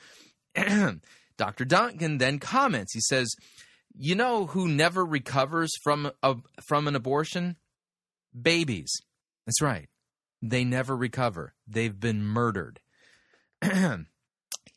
Dr. 1.38 1.66
Duncan 1.66 2.18
then 2.18 2.40
comments. 2.40 2.94
He 2.94 3.02
says, 3.02 3.36
"You 3.98 4.16
know 4.16 4.48
who 4.48 4.68
never 4.68 5.06
recovers 5.06 5.72
from 5.84 6.12
a 6.22 6.36
from 6.68 6.88
an 6.88 6.96
abortion? 6.96 7.58
Babies. 8.40 8.92
That's 9.46 9.62
right. 9.62 9.90
They 10.42 10.64
never 10.64 10.96
recover. 10.96 11.54
They've 11.68 12.00
been 12.00 12.24
murdered." 12.24 12.80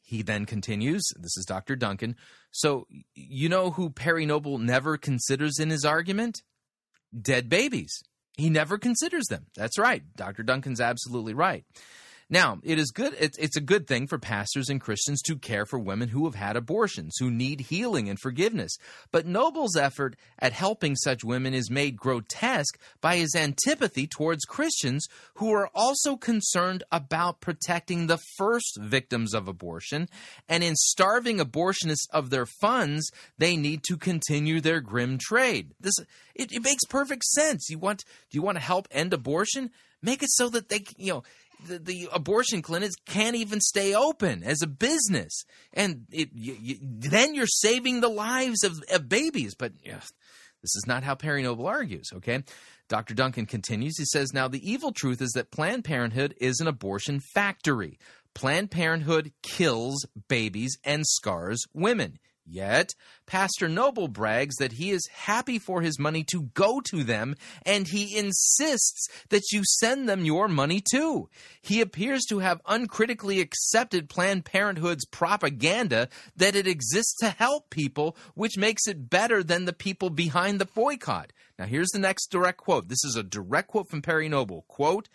he 0.03 0.23
then 0.23 0.47
continues, 0.47 1.03
this 1.21 1.37
is 1.37 1.45
Dr. 1.47 1.77
Duncan. 1.77 2.17
So, 2.51 2.87
you 3.15 3.49
know 3.49 3.71
who 3.71 3.91
Perry 3.91 4.25
Noble 4.25 4.59
never 4.59 4.97
considers 4.97 5.59
in 5.59 5.71
his 5.71 5.85
argument? 5.85 6.43
Dead 7.21 7.49
babies. 7.49 7.93
He 8.37 8.49
never 8.49 8.79
considers 8.79 9.27
them. 9.27 9.47
That's 9.55 9.79
right. 9.79 10.03
Dr. 10.17 10.43
Duncan's 10.43 10.81
absolutely 10.81 11.35
right. 11.35 11.65
Now, 12.31 12.59
it 12.63 12.79
is 12.79 12.91
good. 12.91 13.15
It's, 13.19 13.39
it's 13.39 13.57
a 13.57 13.63
good 13.63 13.87
thing 13.87 14.07
for 14.07 14.19
pastors 14.19 14.69
and 14.69 14.81
Christians 14.81 15.23
to 15.23 15.37
care 15.37 15.65
for 15.65 15.79
women 15.79 16.11
who 16.11 16.27
have 16.27 16.35
had 16.35 16.57
abortions, 16.57 17.17
who 17.19 17.31
need 17.31 17.61
healing 17.61 18.11
and 18.11 18.21
forgiveness. 18.21 18.77
But 19.11 19.27
Noble's 19.27 19.77
effort 19.77 20.15
at 20.39 20.53
helping 20.53 20.95
such 20.95 21.25
women 21.25 21.55
is 21.55 21.71
made 21.71 21.97
grotesque 21.97 22.79
by 23.01 23.17
his 23.17 23.35
antipathy 23.35 24.07
towards 24.07 24.45
Christians 24.45 25.07
who 25.35 25.53
are 25.53 25.71
also 25.75 26.17
concerned 26.17 26.85
about 26.93 27.41
protecting 27.41 28.07
the 28.07 28.21
first 28.37 28.79
victims 28.79 29.33
of 29.33 29.49
abortion. 29.49 30.07
And 30.51 30.63
in 30.63 30.77
starving 30.77 31.39
abortionists 31.39 32.09
of 32.13 32.29
their 32.29 32.47
funds, 32.47 33.11
they 33.39 33.57
need 33.57 33.83
to 33.85 33.97
continue 33.97 34.61
their 34.61 34.81
grim 34.81 35.17
trade. 35.17 35.73
This 35.81 35.95
it, 36.35 36.53
it 36.53 36.63
makes 36.63 36.85
perfect 36.85 37.25
sense. 37.25 37.71
You 37.71 37.79
want 37.79 38.05
do 38.31 38.37
you 38.37 38.43
want 38.43 38.57
to 38.57 38.65
help 38.65 38.87
end 38.91 39.15
abortion? 39.15 39.71
Make 40.03 40.23
it 40.23 40.31
so 40.31 40.49
that 40.51 40.69
they 40.69 40.85
you 40.97 41.13
know 41.13 41.23
the, 41.67 41.79
the, 41.79 42.09
abortion 42.13 42.63
clinics 42.63 42.95
can't 43.07 43.37
even 43.37 43.61
stay 43.61 43.95
open 43.95 44.43
as 44.43 44.63
a 44.63 44.67
business, 44.67 45.45
and 45.73 46.07
it, 46.11 46.31
you, 46.33 46.57
you, 46.61 46.77
then 46.81 47.35
you're 47.35 47.47
saving 47.47 48.01
the 48.01 48.09
lives 48.09 48.65
of, 48.65 48.81
of 48.93 49.09
babies. 49.09 49.55
But 49.55 49.73
this 49.83 50.05
is 50.63 50.85
not 50.87 51.03
how 51.03 51.15
Perry 51.15 51.43
Noble 51.43 51.67
argues. 51.67 52.11
Okay, 52.15 52.43
Dr. 52.89 53.15
Duncan 53.15 53.47
continues. 53.47 53.99
He 53.99 54.05
says, 54.05 54.33
"Now 54.33 54.49
the 54.49 54.71
evil 54.71 54.93
truth 54.93 55.21
is 55.21 55.33
that 55.33 55.51
Planned 55.51 55.85
Parenthood 55.85 56.35
is 56.41 56.61
an 56.61 56.69
abortion 56.69 57.21
factory. 57.21 57.99
Planned 58.35 58.71
Parenthood 58.71 59.33
kills 59.43 60.07
babies 60.29 60.79
and 60.85 61.07
scars 61.07 61.65
women." 61.75 62.19
Yet, 62.51 62.95
Pastor 63.27 63.69
Noble 63.69 64.09
brags 64.09 64.57
that 64.57 64.73
he 64.73 64.91
is 64.91 65.07
happy 65.13 65.59
for 65.59 65.83
his 65.83 65.99
money 65.99 66.25
to 66.31 66.45
go 66.55 66.81
to 66.87 67.05
them, 67.05 67.35
and 67.67 67.87
he 67.87 68.17
insists 68.17 69.09
that 69.29 69.53
you 69.53 69.63
send 69.65 70.09
them 70.09 70.25
your 70.25 70.49
money 70.49 70.83
too. 70.91 71.29
He 71.61 71.83
appears 71.83 72.25
to 72.31 72.39
have 72.39 72.63
uncritically 72.67 73.41
accepted 73.41 74.09
Planned 74.09 74.47
Parenthood's 74.47 75.05
propaganda 75.05 76.09
that 76.37 76.57
it 76.57 76.67
exists 76.67 77.17
to 77.19 77.29
help 77.29 77.69
people, 77.69 78.17
which 78.35 78.57
makes 78.57 78.87
it 78.87 79.11
better 79.11 79.43
than 79.43 79.67
the 79.67 79.73
people 79.75 80.09
behind 80.09 80.59
the 80.59 80.67
boycott. 80.67 81.33
Now, 81.59 81.67
here's 81.67 81.91
the 81.91 81.99
next 81.99 82.29
direct 82.31 82.59
quote. 82.59 82.89
This 82.89 83.05
is 83.05 83.17
a 83.17 83.23
direct 83.23 83.69
quote 83.69 83.91
from 83.91 84.01
Perry 84.01 84.29
Noble. 84.29 84.65
Quote, 84.69 85.09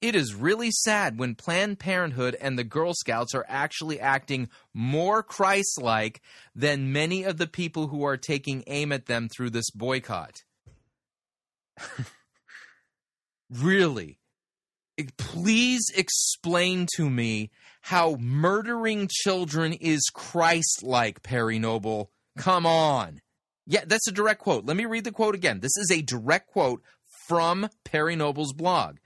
it 0.00 0.14
is 0.14 0.34
really 0.34 0.70
sad 0.70 1.18
when 1.18 1.34
Planned 1.34 1.78
Parenthood 1.78 2.36
and 2.40 2.58
the 2.58 2.64
Girl 2.64 2.94
Scouts 2.94 3.34
are 3.34 3.46
actually 3.48 3.98
acting 3.98 4.48
more 4.72 5.22
Christ 5.22 5.80
like 5.80 6.22
than 6.54 6.92
many 6.92 7.24
of 7.24 7.38
the 7.38 7.46
people 7.46 7.88
who 7.88 8.04
are 8.04 8.16
taking 8.16 8.62
aim 8.66 8.92
at 8.92 9.06
them 9.06 9.28
through 9.28 9.50
this 9.50 9.70
boycott. 9.70 10.42
really? 13.50 14.18
Please 15.16 15.84
explain 15.96 16.86
to 16.96 17.08
me 17.08 17.50
how 17.82 18.16
murdering 18.16 19.08
children 19.10 19.72
is 19.72 20.10
Christ 20.12 20.82
like, 20.82 21.22
Perry 21.22 21.58
Noble. 21.58 22.10
Come 22.36 22.66
on. 22.66 23.20
Yeah, 23.66 23.84
that's 23.86 24.08
a 24.08 24.12
direct 24.12 24.40
quote. 24.40 24.64
Let 24.64 24.76
me 24.76 24.86
read 24.86 25.04
the 25.04 25.12
quote 25.12 25.34
again. 25.34 25.60
This 25.60 25.76
is 25.76 25.90
a 25.92 26.02
direct 26.02 26.48
quote 26.48 26.82
from 27.26 27.68
Perry 27.84 28.16
Noble's 28.16 28.52
blog. 28.52 28.96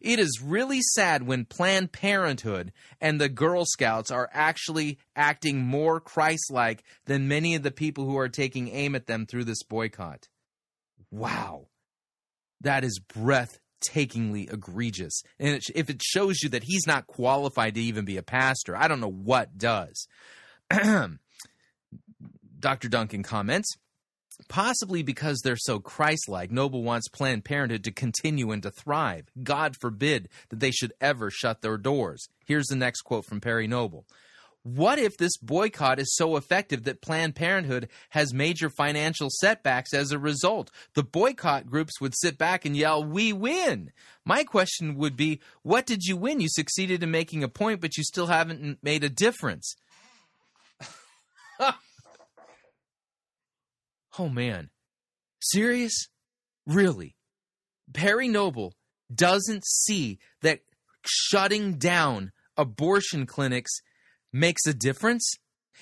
It 0.00 0.18
is 0.18 0.40
really 0.42 0.80
sad 0.80 1.26
when 1.26 1.44
Planned 1.44 1.92
Parenthood 1.92 2.72
and 3.00 3.20
the 3.20 3.28
Girl 3.28 3.64
Scouts 3.66 4.10
are 4.10 4.30
actually 4.32 4.98
acting 5.14 5.60
more 5.62 6.00
Christ 6.00 6.50
like 6.50 6.82
than 7.04 7.28
many 7.28 7.54
of 7.54 7.62
the 7.62 7.70
people 7.70 8.06
who 8.06 8.16
are 8.16 8.28
taking 8.28 8.68
aim 8.68 8.94
at 8.94 9.06
them 9.06 9.26
through 9.26 9.44
this 9.44 9.62
boycott. 9.62 10.28
Wow. 11.10 11.66
That 12.62 12.82
is 12.82 13.00
breathtakingly 13.00 14.52
egregious. 14.52 15.22
And 15.38 15.56
it, 15.56 15.64
if 15.74 15.90
it 15.90 16.02
shows 16.02 16.42
you 16.42 16.48
that 16.50 16.64
he's 16.64 16.86
not 16.86 17.06
qualified 17.06 17.74
to 17.74 17.80
even 17.80 18.04
be 18.06 18.16
a 18.16 18.22
pastor, 18.22 18.76
I 18.76 18.88
don't 18.88 19.00
know 19.00 19.10
what 19.10 19.58
does. 19.58 20.08
Dr. 22.58 22.88
Duncan 22.88 23.22
comments 23.22 23.76
Possibly 24.48 25.02
because 25.02 25.40
they're 25.40 25.56
so 25.56 25.78
Christ 25.78 26.28
like, 26.28 26.50
Noble 26.50 26.82
wants 26.82 27.08
Planned 27.08 27.44
Parenthood 27.44 27.84
to 27.84 27.92
continue 27.92 28.50
and 28.50 28.62
to 28.62 28.70
thrive. 28.70 29.30
God 29.42 29.76
forbid 29.80 30.28
that 30.48 30.60
they 30.60 30.70
should 30.70 30.92
ever 31.00 31.30
shut 31.30 31.62
their 31.62 31.76
doors. 31.76 32.28
Here's 32.46 32.66
the 32.66 32.76
next 32.76 33.02
quote 33.02 33.24
from 33.24 33.40
Perry 33.40 33.66
Noble. 33.66 34.06
What 34.62 34.98
if 34.98 35.16
this 35.16 35.38
boycott 35.38 35.98
is 35.98 36.14
so 36.14 36.36
effective 36.36 36.84
that 36.84 37.00
Planned 37.00 37.34
Parenthood 37.34 37.88
has 38.10 38.34
major 38.34 38.68
financial 38.68 39.28
setbacks 39.40 39.94
as 39.94 40.12
a 40.12 40.18
result? 40.18 40.70
The 40.94 41.02
boycott 41.02 41.66
groups 41.66 41.98
would 42.00 42.14
sit 42.14 42.36
back 42.36 42.66
and 42.66 42.76
yell, 42.76 43.02
We 43.02 43.32
win! 43.32 43.90
My 44.24 44.44
question 44.44 44.96
would 44.96 45.16
be, 45.16 45.40
What 45.62 45.86
did 45.86 46.02
you 46.02 46.16
win? 46.16 46.40
You 46.40 46.48
succeeded 46.50 47.02
in 47.02 47.10
making 47.10 47.42
a 47.42 47.48
point, 47.48 47.80
but 47.80 47.96
you 47.96 48.04
still 48.04 48.26
haven't 48.26 48.78
made 48.82 49.02
a 49.02 49.08
difference. 49.08 49.74
Oh 54.18 54.28
man. 54.28 54.70
Serious? 55.40 56.08
Really? 56.66 57.16
Perry 57.92 58.28
Noble 58.28 58.74
doesn't 59.12 59.64
see 59.66 60.18
that 60.42 60.60
shutting 61.04 61.78
down 61.78 62.32
abortion 62.56 63.26
clinics 63.26 63.72
makes 64.32 64.66
a 64.66 64.74
difference? 64.74 65.34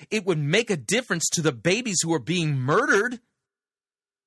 It 0.09 0.25
would 0.25 0.39
make 0.39 0.69
a 0.69 0.77
difference 0.77 1.27
to 1.33 1.41
the 1.41 1.51
babies 1.51 1.99
who 2.01 2.13
are 2.13 2.19
being 2.19 2.57
murdered. 2.57 3.19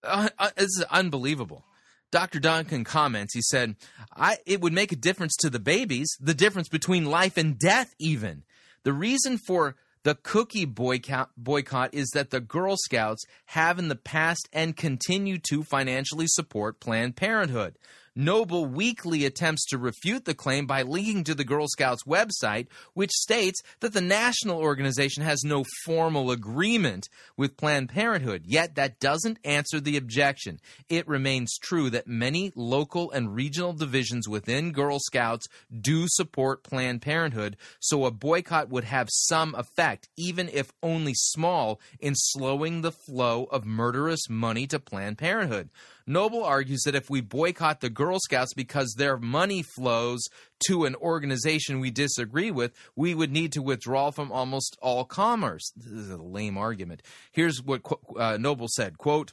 Uh, 0.05 0.29
uh, 0.39 0.51
this 0.57 0.67
is 0.67 0.85
unbelievable. 0.91 1.65
Dr. 2.11 2.41
Duncan 2.41 2.85
comments, 2.85 3.33
he 3.33 3.41
said, 3.41 3.77
I, 4.15 4.37
it 4.45 4.61
would 4.61 4.75
make 4.75 4.93
a 4.93 4.97
difference 4.97 5.35
to 5.37 5.49
the 5.49 5.59
babies, 5.59 6.15
the 6.21 6.35
difference 6.35 6.69
between 6.69 7.07
life 7.07 7.39
and 7.39 7.59
death, 7.59 7.95
even. 7.99 8.45
The 8.85 8.93
reason 8.93 9.39
for 9.39 9.77
the 10.05 10.17
cookie 10.17 10.65
boycott, 10.65 11.31
boycott 11.37 11.95
is 11.95 12.09
that 12.11 12.31
the 12.31 12.41
Girl 12.41 12.77
Scouts 12.77 13.25
have 13.47 13.79
in 13.79 13.89
the 13.89 13.97
past 13.97 14.49
and 14.53 14.77
continue 14.77 15.39
to 15.51 15.63
financially 15.63 16.27
support 16.27 16.81
Planned 16.81 17.17
Parenthood. 17.17 17.77
Noble 18.15 18.67
weakly 18.67 19.25
attempts 19.25 19.65
to 19.67 19.79
refute 19.79 20.27
the 20.27 20.35
claim 20.35 20.67
by 20.67 20.83
linking 20.83 21.25
to 21.25 21.35
the 21.35 21.45
Girl 21.45 21.67
Scouts 21.67 22.05
website, 22.05 22.67
which 22.93 23.11
states 23.11 23.63
that 23.81 23.95
the 23.95 24.03
national 24.03 24.59
organization 24.59 25.23
has 25.23 25.43
no 25.45 25.65
formal 25.87 26.31
agreement 26.31 27.09
with 27.39 27.57
Planned 27.57 27.89
Parenthood. 27.89 28.43
Yet 28.45 28.75
that 28.75 29.01
doesn't 29.01 29.39
answer 29.45 29.81
the 29.81 29.97
objection. 29.97 30.61
It 30.91 31.09
remains 31.09 31.57
true 31.57 31.89
that 31.91 32.07
many 32.07 32.53
local 32.55 33.11
and 33.13 33.35
regional 33.35 33.73
divisions 33.73 34.29
within 34.29 34.73
Girl 34.73 34.99
Scouts 34.99 35.47
do 35.81 36.07
support 36.09 36.63
Planned 36.63 37.01
Parenthood, 37.01 37.57
so 37.81 38.05
a 38.05 38.11
boycott 38.11 38.69
would 38.69 38.85
have 38.85 39.09
some 39.11 39.55
effect, 39.55 40.11
even 40.19 40.51
if 40.53 40.71
only 40.83 41.15
small, 41.15 41.81
in 41.99 42.15
slowing 42.15 42.83
the 42.83 42.93
flow 42.93 43.45
of 43.45 43.65
murderous 43.65 44.29
money 44.29 44.67
to 44.67 44.79
Planned 44.79 45.17
Parenthood. 45.17 45.71
Noble 46.07 46.45
argues 46.45 46.83
that 46.83 46.95
if 46.95 47.11
we 47.11 47.21
boycott 47.21 47.81
the 47.81 47.91
Girl 47.91 48.19
Scouts 48.21 48.55
because 48.55 48.95
their 48.97 49.17
money 49.17 49.63
flows 49.63 50.23
to 50.67 50.85
an 50.85 50.95
organization 50.97 51.81
we 51.81 51.91
disagree 51.91 52.51
with, 52.51 52.73
we 52.97 53.15
would 53.15 53.33
need 53.33 53.53
to 53.53 53.63
withdraw 53.63 54.11
from 54.11 54.31
almost 54.31 54.77
all 54.81 55.05
commerce. 55.05 55.73
This 55.77 55.93
is 55.93 56.11
a 56.11 56.17
lame 56.17 56.57
argument. 56.57 57.03
Here's 57.33 57.63
what 57.63 57.83
uh, 58.17 58.37
Noble 58.39 58.69
said, 58.69 58.99
quote, 58.99 59.33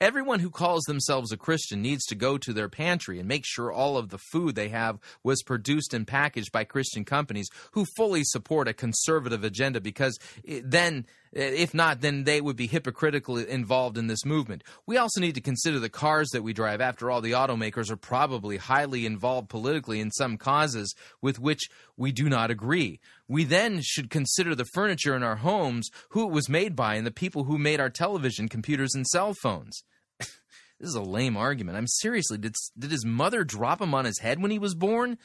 Everyone 0.00 0.40
who 0.40 0.50
calls 0.50 0.82
themselves 0.84 1.32
a 1.32 1.36
Christian 1.36 1.82
needs 1.82 2.04
to 2.06 2.14
go 2.14 2.38
to 2.38 2.52
their 2.52 2.68
pantry 2.68 3.18
and 3.18 3.28
make 3.28 3.44
sure 3.46 3.72
all 3.72 3.96
of 3.96 4.08
the 4.08 4.18
food 4.18 4.54
they 4.54 4.68
have 4.68 4.98
was 5.22 5.42
produced 5.42 5.94
and 5.94 6.06
packaged 6.06 6.52
by 6.52 6.64
Christian 6.64 7.04
companies 7.04 7.48
who 7.72 7.86
fully 7.96 8.22
support 8.24 8.68
a 8.68 8.74
conservative 8.74 9.44
agenda 9.44 9.80
because 9.80 10.18
then 10.44 11.06
if 11.32 11.72
not, 11.74 12.00
then 12.00 12.24
they 12.24 12.40
would 12.40 12.56
be 12.56 12.66
hypocritically 12.66 13.48
involved 13.48 13.96
in 13.96 14.08
this 14.08 14.24
movement. 14.24 14.64
We 14.86 14.96
also 14.96 15.20
need 15.20 15.36
to 15.36 15.40
consider 15.40 15.78
the 15.78 15.88
cars 15.88 16.30
that 16.30 16.42
we 16.42 16.52
drive. 16.52 16.80
After 16.80 17.10
all, 17.10 17.20
the 17.20 17.32
automakers 17.32 17.90
are 17.90 17.96
probably 17.96 18.56
highly 18.56 19.06
involved 19.06 19.48
politically 19.48 20.00
in 20.00 20.10
some 20.10 20.36
causes 20.36 20.94
with 21.22 21.38
which 21.38 21.68
we 21.96 22.10
do 22.10 22.28
not 22.28 22.50
agree. 22.50 22.98
We 23.28 23.44
then 23.44 23.80
should 23.80 24.10
consider 24.10 24.56
the 24.56 24.64
furniture 24.74 25.14
in 25.14 25.22
our 25.22 25.36
homes, 25.36 25.88
who 26.10 26.24
it 26.24 26.32
was 26.32 26.48
made 26.48 26.74
by, 26.74 26.96
and 26.96 27.06
the 27.06 27.12
people 27.12 27.44
who 27.44 27.58
made 27.58 27.78
our 27.78 27.90
television, 27.90 28.48
computers, 28.48 28.94
and 28.94 29.06
cell 29.06 29.34
phones. 29.40 29.84
this 30.18 30.30
is 30.80 30.96
a 30.96 31.02
lame 31.02 31.36
argument. 31.36 31.78
I'm 31.78 31.86
seriously, 31.86 32.38
did, 32.38 32.56
did 32.76 32.90
his 32.90 33.04
mother 33.04 33.44
drop 33.44 33.80
him 33.80 33.94
on 33.94 34.04
his 34.04 34.18
head 34.18 34.42
when 34.42 34.50
he 34.50 34.58
was 34.58 34.74
born? 34.74 35.16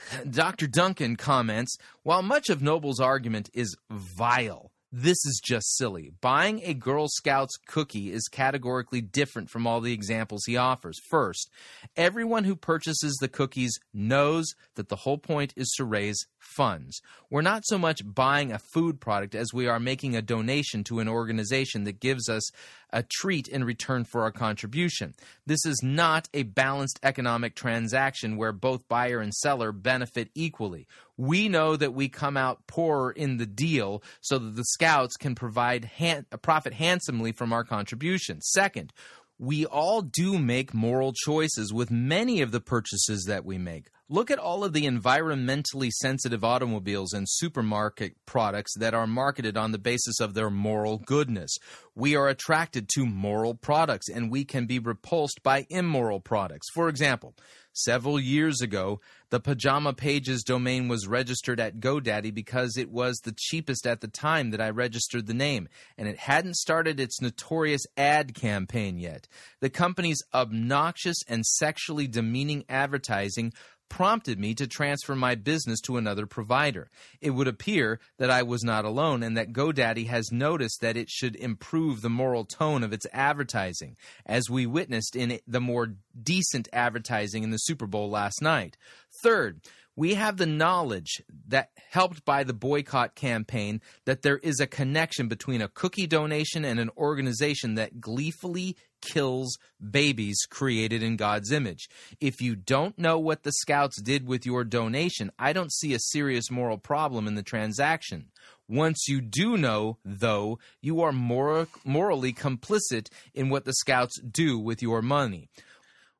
Dr. 0.30 0.66
Duncan 0.66 1.16
comments 1.16 1.76
While 2.02 2.22
much 2.22 2.48
of 2.48 2.62
Noble's 2.62 3.00
argument 3.00 3.50
is 3.52 3.76
vile, 3.90 4.70
this 4.90 5.18
is 5.26 5.40
just 5.44 5.76
silly. 5.76 6.12
Buying 6.20 6.62
a 6.64 6.72
Girl 6.74 7.08
Scouts 7.08 7.56
cookie 7.66 8.10
is 8.10 8.28
categorically 8.28 9.00
different 9.00 9.50
from 9.50 9.66
all 9.66 9.80
the 9.80 9.92
examples 9.92 10.44
he 10.46 10.56
offers. 10.56 10.98
First, 11.10 11.50
everyone 11.96 12.44
who 12.44 12.56
purchases 12.56 13.16
the 13.20 13.28
cookies 13.28 13.78
knows 13.92 14.54
that 14.76 14.88
the 14.88 14.96
whole 14.96 15.18
point 15.18 15.52
is 15.56 15.70
to 15.76 15.84
raise 15.84 16.26
funds. 16.38 17.00
We're 17.30 17.42
not 17.42 17.64
so 17.66 17.78
much 17.78 18.02
buying 18.04 18.52
a 18.52 18.58
food 18.58 19.00
product 19.00 19.34
as 19.34 19.52
we 19.52 19.66
are 19.66 19.80
making 19.80 20.16
a 20.16 20.22
donation 20.22 20.84
to 20.84 21.00
an 21.00 21.08
organization 21.08 21.84
that 21.84 22.00
gives 22.00 22.28
us 22.28 22.50
a 22.90 23.02
treat 23.02 23.48
in 23.48 23.64
return 23.64 24.04
for 24.04 24.22
our 24.22 24.30
contribution. 24.30 25.14
This 25.46 25.64
is 25.66 25.80
not 25.82 26.28
a 26.32 26.44
balanced 26.44 26.98
economic 27.02 27.54
transaction 27.54 28.36
where 28.36 28.52
both 28.52 28.88
buyer 28.88 29.20
and 29.20 29.34
seller 29.34 29.72
benefit 29.72 30.30
equally. 30.34 30.86
We 31.16 31.48
know 31.48 31.76
that 31.76 31.94
we 31.94 32.08
come 32.08 32.36
out 32.36 32.66
poorer 32.66 33.10
in 33.10 33.36
the 33.36 33.46
deal 33.46 34.02
so 34.20 34.38
that 34.38 34.56
the 34.56 34.64
scouts 34.64 35.16
can 35.16 35.34
provide 35.34 35.84
han- 35.84 36.26
profit 36.42 36.72
handsomely 36.72 37.32
from 37.32 37.52
our 37.52 37.64
contribution. 37.64 38.40
Second, 38.40 38.92
we 39.38 39.64
all 39.64 40.02
do 40.02 40.38
make 40.38 40.74
moral 40.74 41.12
choices 41.12 41.72
with 41.72 41.90
many 41.90 42.40
of 42.40 42.50
the 42.50 42.60
purchases 42.60 43.24
that 43.28 43.44
we 43.44 43.56
make. 43.56 43.86
Look 44.10 44.30
at 44.30 44.38
all 44.38 44.64
of 44.64 44.72
the 44.72 44.86
environmentally 44.86 45.90
sensitive 45.90 46.42
automobiles 46.42 47.12
and 47.12 47.26
supermarket 47.28 48.14
products 48.26 48.72
that 48.78 48.94
are 48.94 49.06
marketed 49.06 49.56
on 49.56 49.70
the 49.70 49.78
basis 49.78 50.18
of 50.18 50.34
their 50.34 50.50
moral 50.50 50.98
goodness. 50.98 51.56
We 51.94 52.16
are 52.16 52.26
attracted 52.26 52.88
to 52.94 53.04
moral 53.04 53.54
products 53.54 54.08
and 54.08 54.30
we 54.30 54.44
can 54.44 54.66
be 54.66 54.78
repulsed 54.78 55.42
by 55.42 55.66
immoral 55.68 56.20
products. 56.20 56.68
For 56.72 56.88
example, 56.88 57.34
several 57.78 58.20
years 58.20 58.60
ago, 58.60 59.00
the 59.30 59.40
Pajama 59.40 59.92
Pages 59.92 60.42
domain 60.42 60.88
was 60.88 61.06
registered 61.06 61.60
at 61.60 61.80
GoDaddy 61.80 62.32
because 62.32 62.76
it 62.76 62.90
was 62.90 63.18
the 63.18 63.34
cheapest 63.36 63.86
at 63.86 64.00
the 64.00 64.08
time 64.08 64.50
that 64.50 64.60
I 64.60 64.70
registered 64.70 65.26
the 65.26 65.34
name, 65.34 65.68
and 65.96 66.08
it 66.08 66.18
hadn't 66.18 66.56
started 66.56 66.98
its 66.98 67.20
notorious 67.20 67.82
ad 67.96 68.34
campaign 68.34 68.98
yet. 68.98 69.28
The 69.60 69.70
company's 69.70 70.22
obnoxious 70.32 71.18
and 71.28 71.44
sexually 71.44 72.06
demeaning 72.06 72.64
advertising 72.68 73.52
prompted 73.88 74.38
me 74.38 74.54
to 74.54 74.66
transfer 74.66 75.14
my 75.14 75.34
business 75.34 75.80
to 75.82 75.96
another 75.96 76.26
provider. 76.26 76.90
It 77.20 77.30
would 77.30 77.48
appear 77.48 78.00
that 78.18 78.30
I 78.30 78.42
was 78.42 78.62
not 78.62 78.84
alone 78.84 79.22
and 79.22 79.36
that 79.36 79.52
GoDaddy 79.52 80.06
has 80.08 80.30
noticed 80.30 80.80
that 80.80 80.96
it 80.96 81.08
should 81.10 81.36
improve 81.36 82.00
the 82.00 82.10
moral 82.10 82.44
tone 82.44 82.82
of 82.82 82.92
its 82.92 83.06
advertising, 83.12 83.96
as 84.26 84.50
we 84.50 84.66
witnessed 84.66 85.16
in 85.16 85.38
the 85.46 85.60
more 85.60 85.94
decent 86.20 86.68
advertising 86.72 87.42
in 87.42 87.50
the 87.50 87.58
Super 87.58 87.86
Bowl 87.86 88.10
last 88.10 88.42
night. 88.42 88.76
Third, 89.22 89.60
we 89.98 90.14
have 90.14 90.36
the 90.36 90.46
knowledge 90.46 91.20
that 91.48 91.70
helped 91.90 92.24
by 92.24 92.44
the 92.44 92.52
boycott 92.52 93.16
campaign 93.16 93.80
that 94.04 94.22
there 94.22 94.38
is 94.38 94.60
a 94.60 94.66
connection 94.66 95.26
between 95.26 95.60
a 95.60 95.66
cookie 95.66 96.06
donation 96.06 96.64
and 96.64 96.78
an 96.78 96.88
organization 96.96 97.74
that 97.74 98.00
gleefully 98.00 98.76
kills 99.00 99.58
babies 99.90 100.38
created 100.48 101.02
in 101.02 101.16
God's 101.16 101.50
image. 101.50 101.88
If 102.20 102.40
you 102.40 102.54
don't 102.54 102.96
know 102.96 103.18
what 103.18 103.42
the 103.42 103.50
scouts 103.50 104.00
did 104.00 104.24
with 104.24 104.46
your 104.46 104.62
donation, 104.62 105.32
I 105.36 105.52
don't 105.52 105.72
see 105.72 105.94
a 105.94 105.98
serious 105.98 106.48
moral 106.48 106.78
problem 106.78 107.26
in 107.26 107.34
the 107.34 107.42
transaction. 107.42 108.28
Once 108.68 109.08
you 109.08 109.20
do 109.20 109.56
know, 109.56 109.98
though, 110.04 110.60
you 110.80 111.00
are 111.00 111.10
mor- 111.10 111.66
morally 111.84 112.32
complicit 112.32 113.08
in 113.34 113.48
what 113.48 113.64
the 113.64 113.72
scouts 113.72 114.20
do 114.20 114.60
with 114.60 114.80
your 114.80 115.02
money. 115.02 115.48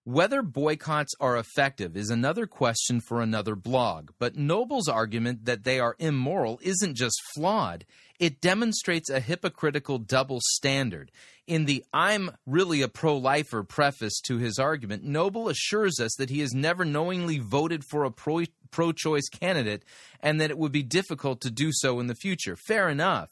Whether 0.08 0.40
boycotts 0.40 1.12
are 1.20 1.36
effective 1.36 1.94
is 1.94 2.08
another 2.08 2.46
question 2.46 3.02
for 3.02 3.20
another 3.20 3.54
blog, 3.54 4.12
but 4.18 4.36
Noble's 4.36 4.88
argument 4.88 5.44
that 5.44 5.64
they 5.64 5.78
are 5.80 5.96
immoral 5.98 6.58
isn't 6.62 6.96
just 6.96 7.20
flawed, 7.34 7.84
it 8.18 8.40
demonstrates 8.40 9.10
a 9.10 9.20
hypocritical 9.20 9.98
double 9.98 10.40
standard. 10.42 11.12
In 11.46 11.66
the 11.66 11.84
I'm 11.92 12.30
really 12.46 12.80
a 12.80 12.88
pro 12.88 13.18
lifer 13.18 13.62
preface 13.62 14.18
to 14.22 14.38
his 14.38 14.58
argument, 14.58 15.04
Noble 15.04 15.50
assures 15.50 16.00
us 16.00 16.14
that 16.16 16.30
he 16.30 16.40
has 16.40 16.54
never 16.54 16.86
knowingly 16.86 17.38
voted 17.38 17.84
for 17.84 18.04
a 18.04 18.10
pro 18.10 18.92
choice 18.92 19.28
candidate 19.28 19.84
and 20.20 20.40
that 20.40 20.50
it 20.50 20.56
would 20.56 20.72
be 20.72 20.82
difficult 20.82 21.42
to 21.42 21.50
do 21.50 21.68
so 21.70 22.00
in 22.00 22.06
the 22.06 22.14
future. 22.14 22.56
Fair 22.56 22.88
enough. 22.88 23.28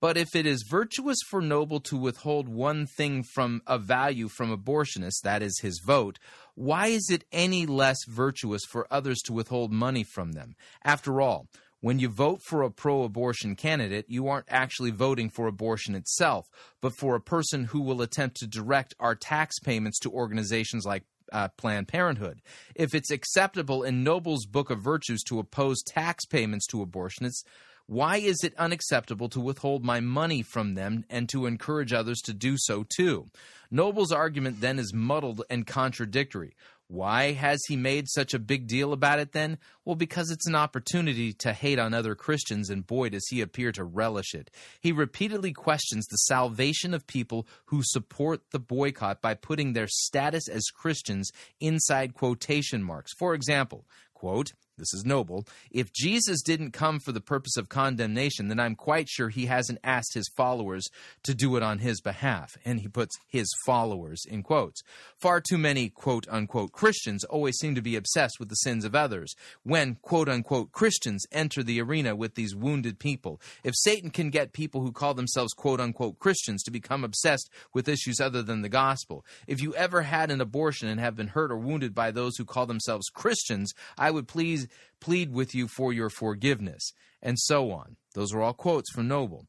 But 0.00 0.16
if 0.16 0.34
it 0.34 0.46
is 0.46 0.66
virtuous 0.68 1.18
for 1.30 1.40
Noble 1.40 1.80
to 1.80 1.96
withhold 1.96 2.48
one 2.48 2.86
thing 2.86 3.22
from 3.22 3.62
a 3.66 3.78
value 3.78 4.28
from 4.28 4.56
abortionists, 4.56 5.22
that 5.22 5.42
is 5.42 5.60
his 5.60 5.80
vote, 5.84 6.18
why 6.54 6.88
is 6.88 7.08
it 7.10 7.24
any 7.32 7.66
less 7.66 7.98
virtuous 8.08 8.62
for 8.68 8.86
others 8.90 9.18
to 9.24 9.32
withhold 9.32 9.72
money 9.72 10.04
from 10.04 10.32
them? 10.32 10.54
After 10.84 11.20
all, 11.20 11.46
when 11.80 11.98
you 11.98 12.08
vote 12.08 12.40
for 12.46 12.62
a 12.62 12.70
pro 12.70 13.04
abortion 13.04 13.54
candidate, 13.54 14.06
you 14.08 14.28
aren't 14.28 14.46
actually 14.48 14.90
voting 14.90 15.30
for 15.30 15.46
abortion 15.46 15.94
itself, 15.94 16.46
but 16.80 16.92
for 16.98 17.14
a 17.14 17.20
person 17.20 17.64
who 17.64 17.80
will 17.80 18.02
attempt 18.02 18.36
to 18.38 18.46
direct 18.46 18.94
our 18.98 19.14
tax 19.14 19.58
payments 19.60 19.98
to 20.00 20.10
organizations 20.10 20.84
like 20.84 21.04
uh, 21.32 21.48
Planned 21.56 21.88
Parenthood. 21.88 22.40
If 22.74 22.94
it's 22.94 23.10
acceptable 23.10 23.82
in 23.82 24.04
Noble's 24.04 24.46
Book 24.46 24.70
of 24.70 24.82
Virtues 24.82 25.22
to 25.24 25.38
oppose 25.38 25.82
tax 25.86 26.24
payments 26.24 26.66
to 26.68 26.84
abortionists, 26.84 27.44
why 27.86 28.16
is 28.16 28.42
it 28.42 28.54
unacceptable 28.56 29.28
to 29.28 29.40
withhold 29.40 29.84
my 29.84 30.00
money 30.00 30.42
from 30.42 30.74
them 30.74 31.04
and 31.08 31.28
to 31.28 31.46
encourage 31.46 31.92
others 31.92 32.20
to 32.22 32.34
do 32.34 32.56
so 32.58 32.84
too? 32.88 33.26
Noble's 33.70 34.12
argument 34.12 34.60
then 34.60 34.78
is 34.78 34.92
muddled 34.92 35.42
and 35.50 35.66
contradictory. 35.66 36.56
Why 36.88 37.32
has 37.32 37.60
he 37.66 37.74
made 37.74 38.08
such 38.08 38.32
a 38.32 38.38
big 38.38 38.68
deal 38.68 38.92
about 38.92 39.18
it 39.18 39.32
then? 39.32 39.58
Well, 39.84 39.96
because 39.96 40.30
it's 40.30 40.46
an 40.46 40.54
opportunity 40.54 41.32
to 41.34 41.52
hate 41.52 41.80
on 41.80 41.92
other 41.92 42.14
Christians, 42.14 42.70
and 42.70 42.86
boy, 42.86 43.08
does 43.08 43.26
he 43.28 43.40
appear 43.40 43.72
to 43.72 43.82
relish 43.82 44.34
it. 44.34 44.50
He 44.80 44.92
repeatedly 44.92 45.52
questions 45.52 46.06
the 46.06 46.16
salvation 46.16 46.94
of 46.94 47.06
people 47.06 47.46
who 47.66 47.80
support 47.82 48.42
the 48.52 48.60
boycott 48.60 49.20
by 49.20 49.34
putting 49.34 49.72
their 49.72 49.88
status 49.88 50.48
as 50.48 50.70
Christians 50.70 51.32
inside 51.60 52.14
quotation 52.14 52.84
marks. 52.84 53.12
For 53.18 53.34
example, 53.34 53.84
quote, 54.14 54.52
this 54.78 54.92
is 54.92 55.04
noble. 55.06 55.46
If 55.70 55.92
Jesus 55.92 56.42
didn't 56.42 56.72
come 56.72 57.00
for 57.00 57.12
the 57.12 57.20
purpose 57.20 57.56
of 57.56 57.70
condemnation, 57.70 58.48
then 58.48 58.60
I'm 58.60 58.74
quite 58.74 59.08
sure 59.08 59.30
he 59.30 59.46
hasn't 59.46 59.78
asked 59.82 60.12
his 60.12 60.30
followers 60.36 60.86
to 61.22 61.34
do 61.34 61.56
it 61.56 61.62
on 61.62 61.78
his 61.78 62.00
behalf. 62.02 62.58
And 62.64 62.80
he 62.80 62.88
puts 62.88 63.16
his 63.26 63.48
followers 63.64 64.22
in 64.28 64.42
quotes. 64.42 64.82
Far 65.18 65.40
too 65.40 65.56
many 65.56 65.88
quote 65.88 66.26
unquote 66.30 66.72
Christians 66.72 67.24
always 67.24 67.56
seem 67.56 67.74
to 67.74 67.80
be 67.80 67.96
obsessed 67.96 68.38
with 68.38 68.50
the 68.50 68.56
sins 68.56 68.84
of 68.84 68.94
others. 68.94 69.34
When 69.62 69.96
quote 70.02 70.28
unquote 70.28 70.72
Christians 70.72 71.24
enter 71.32 71.62
the 71.62 71.80
arena 71.80 72.14
with 72.14 72.34
these 72.34 72.54
wounded 72.54 72.98
people, 72.98 73.40
if 73.64 73.74
Satan 73.76 74.10
can 74.10 74.28
get 74.28 74.52
people 74.52 74.82
who 74.82 74.92
call 74.92 75.14
themselves 75.14 75.54
quote 75.54 75.80
unquote 75.80 76.18
Christians 76.18 76.62
to 76.64 76.70
become 76.70 77.02
obsessed 77.02 77.50
with 77.72 77.88
issues 77.88 78.20
other 78.20 78.42
than 78.42 78.60
the 78.60 78.68
gospel, 78.68 79.24
if 79.46 79.62
you 79.62 79.74
ever 79.74 80.02
had 80.02 80.30
an 80.30 80.42
abortion 80.42 80.88
and 80.88 81.00
have 81.00 81.16
been 81.16 81.28
hurt 81.28 81.50
or 81.50 81.56
wounded 81.56 81.94
by 81.94 82.10
those 82.10 82.36
who 82.36 82.44
call 82.44 82.66
themselves 82.66 83.08
Christians, 83.08 83.72
I 83.96 84.10
would 84.10 84.28
please 84.28 84.65
plead 85.00 85.32
with 85.32 85.54
you 85.54 85.68
for 85.68 85.92
your 85.92 86.10
forgiveness, 86.10 86.92
and 87.22 87.38
so 87.38 87.70
on. 87.70 87.96
Those 88.14 88.32
are 88.32 88.42
all 88.42 88.54
quotes 88.54 88.90
from 88.90 89.08
Noble. 89.08 89.46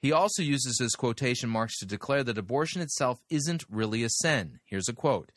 He 0.00 0.12
also 0.12 0.42
uses 0.42 0.78
his 0.78 0.94
quotation 0.94 1.48
marks 1.48 1.78
to 1.78 1.86
declare 1.86 2.22
that 2.24 2.38
abortion 2.38 2.80
itself 2.80 3.20
isn't 3.30 3.64
really 3.68 4.04
a 4.04 4.08
sin. 4.08 4.60
Here's 4.64 4.88
a 4.88 4.92
quote. 4.92 5.32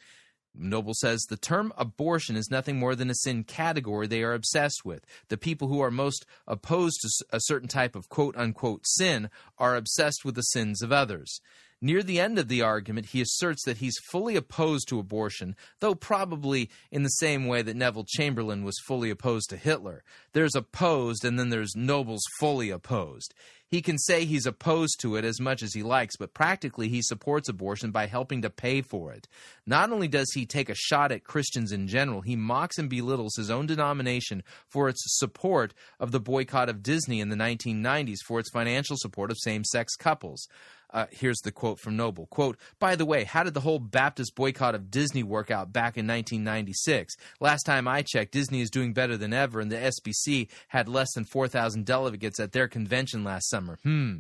Noble 0.54 0.94
says 0.94 1.22
the 1.22 1.38
term 1.38 1.72
abortion 1.78 2.36
is 2.36 2.52
nothing 2.52 2.78
more 2.78 2.96
than 2.96 3.10
a 3.10 3.16
sin 3.16 3.44
category 3.44 4.08
they 4.08 4.22
are 4.22 4.34
obsessed 4.34 4.84
with. 4.84 5.06
The 5.30 5.38
people 5.38 5.68
who 5.68 5.82
are 5.82 5.92
most 5.92 6.26
opposed 6.46 7.00
to 7.02 7.26
a 7.32 7.40
certain 7.42 7.70
type 7.70 7.96
of 7.96 8.10
quote 8.10 8.36
unquote 8.36 8.82
sin 8.86 9.30
are 9.58 9.76
obsessed 9.76 10.26
with 10.26 10.36
the 10.36 10.42
sins 10.42 10.82
of 10.82 10.92
others. 10.92 11.40
Near 11.84 12.04
the 12.04 12.20
end 12.20 12.38
of 12.38 12.48
the 12.48 12.62
argument, 12.62 13.08
he 13.08 13.22
asserts 13.22 13.66
that 13.66 13.78
he's 13.78 13.98
fully 14.12 14.36
opposed 14.36 14.88
to 14.90 15.00
abortion, 15.00 15.56
though 15.80 15.96
probably 15.96 16.70
in 16.92 17.02
the 17.02 17.10
same 17.10 17.48
way 17.48 17.64
that 17.64 17.76
Neville 17.76 18.06
Chamberlain 18.08 18.64
was 18.64 18.80
fully 18.86 19.10
opposed 19.10 19.50
to 19.50 19.58
Hitler. 19.58 20.04
There's 20.34 20.56
opposed, 20.56 21.26
and 21.26 21.40
then 21.40 21.50
there's 21.50 21.76
Noble's 21.76 22.24
fully 22.40 22.70
opposed. 22.70 23.34
He 23.72 23.82
can 23.82 23.98
say 23.98 24.26
he's 24.26 24.46
opposed 24.46 25.00
to 25.00 25.16
it 25.16 25.24
as 25.24 25.40
much 25.40 25.64
as 25.64 25.74
he 25.74 25.82
likes, 25.82 26.18
but 26.18 26.34
practically 26.34 26.90
he 26.90 27.02
supports 27.02 27.48
abortion 27.48 27.92
by 27.92 28.06
helping 28.06 28.42
to 28.42 28.50
pay 28.50 28.82
for 28.82 29.14
it. 29.14 29.30
Not 29.66 29.94
only 29.94 30.10
does 30.10 30.30
he 30.34 30.46
take 30.46 30.70
a 30.70 30.76
shot 30.76 31.12
at 31.14 31.24
Christians 31.24 31.72
in 31.72 31.88
general, 31.88 32.20
he 32.20 32.36
mocks 32.36 32.78
and 32.78 32.90
belittles 32.90 33.38
his 33.38 33.50
own 33.50 33.68
denomination 33.68 34.44
for 34.68 34.90
its 34.90 35.02
support 35.18 35.74
of 36.02 36.12
the 36.12 36.20
boycott 36.20 36.68
of 36.68 36.84
Disney 36.84 37.22
in 37.22 37.30
the 37.30 37.38
1990s, 37.38 38.18
for 38.28 38.40
its 38.40 38.52
financial 38.52 38.98
support 38.98 39.32
of 39.32 39.38
same 39.40 39.64
sex 39.64 39.96
couples. 39.96 40.50
Uh, 40.94 41.06
here's 41.12 41.40
the 41.40 41.52
quote 41.52 41.80
from 41.80 41.96
Noble. 41.96 42.28
Quote, 42.28 42.58
by 42.80 42.96
the 42.96 43.06
way, 43.06 43.24
how 43.24 43.44
did 43.44 43.54
the 43.54 43.62
whole 43.62 43.80
Baptist 43.80 44.36
boycott 44.36 44.76
of 44.76 44.92
Disney 44.92 45.24
work 45.24 45.50
out 45.50 45.72
back 45.72 45.98
in 45.98 46.06
1996? 46.06 47.16
Last 47.40 47.64
time 47.64 47.88
I 47.88 48.02
checked, 48.02 48.34
Disney 48.34 48.62
is 48.62 48.70
doing 48.70 48.94
better 48.94 49.16
than 49.16 49.34
ever, 49.34 49.62
and 49.62 49.72
the 49.72 49.78
SBC 49.78 50.50
had 50.68 50.90
less 50.90 51.14
than 51.14 51.24
4,000 51.24 51.86
delegates 51.86 52.40
at 52.40 52.52
their 52.52 52.68
convention 52.68 53.24
last 53.24 53.50
summer. 53.50 53.80
Hmm. 53.84 54.18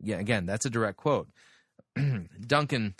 Yeah, 0.00 0.18
again, 0.18 0.46
that's 0.46 0.66
a 0.66 0.70
direct 0.70 0.96
quote. 0.96 1.28
Duncan 2.46 2.94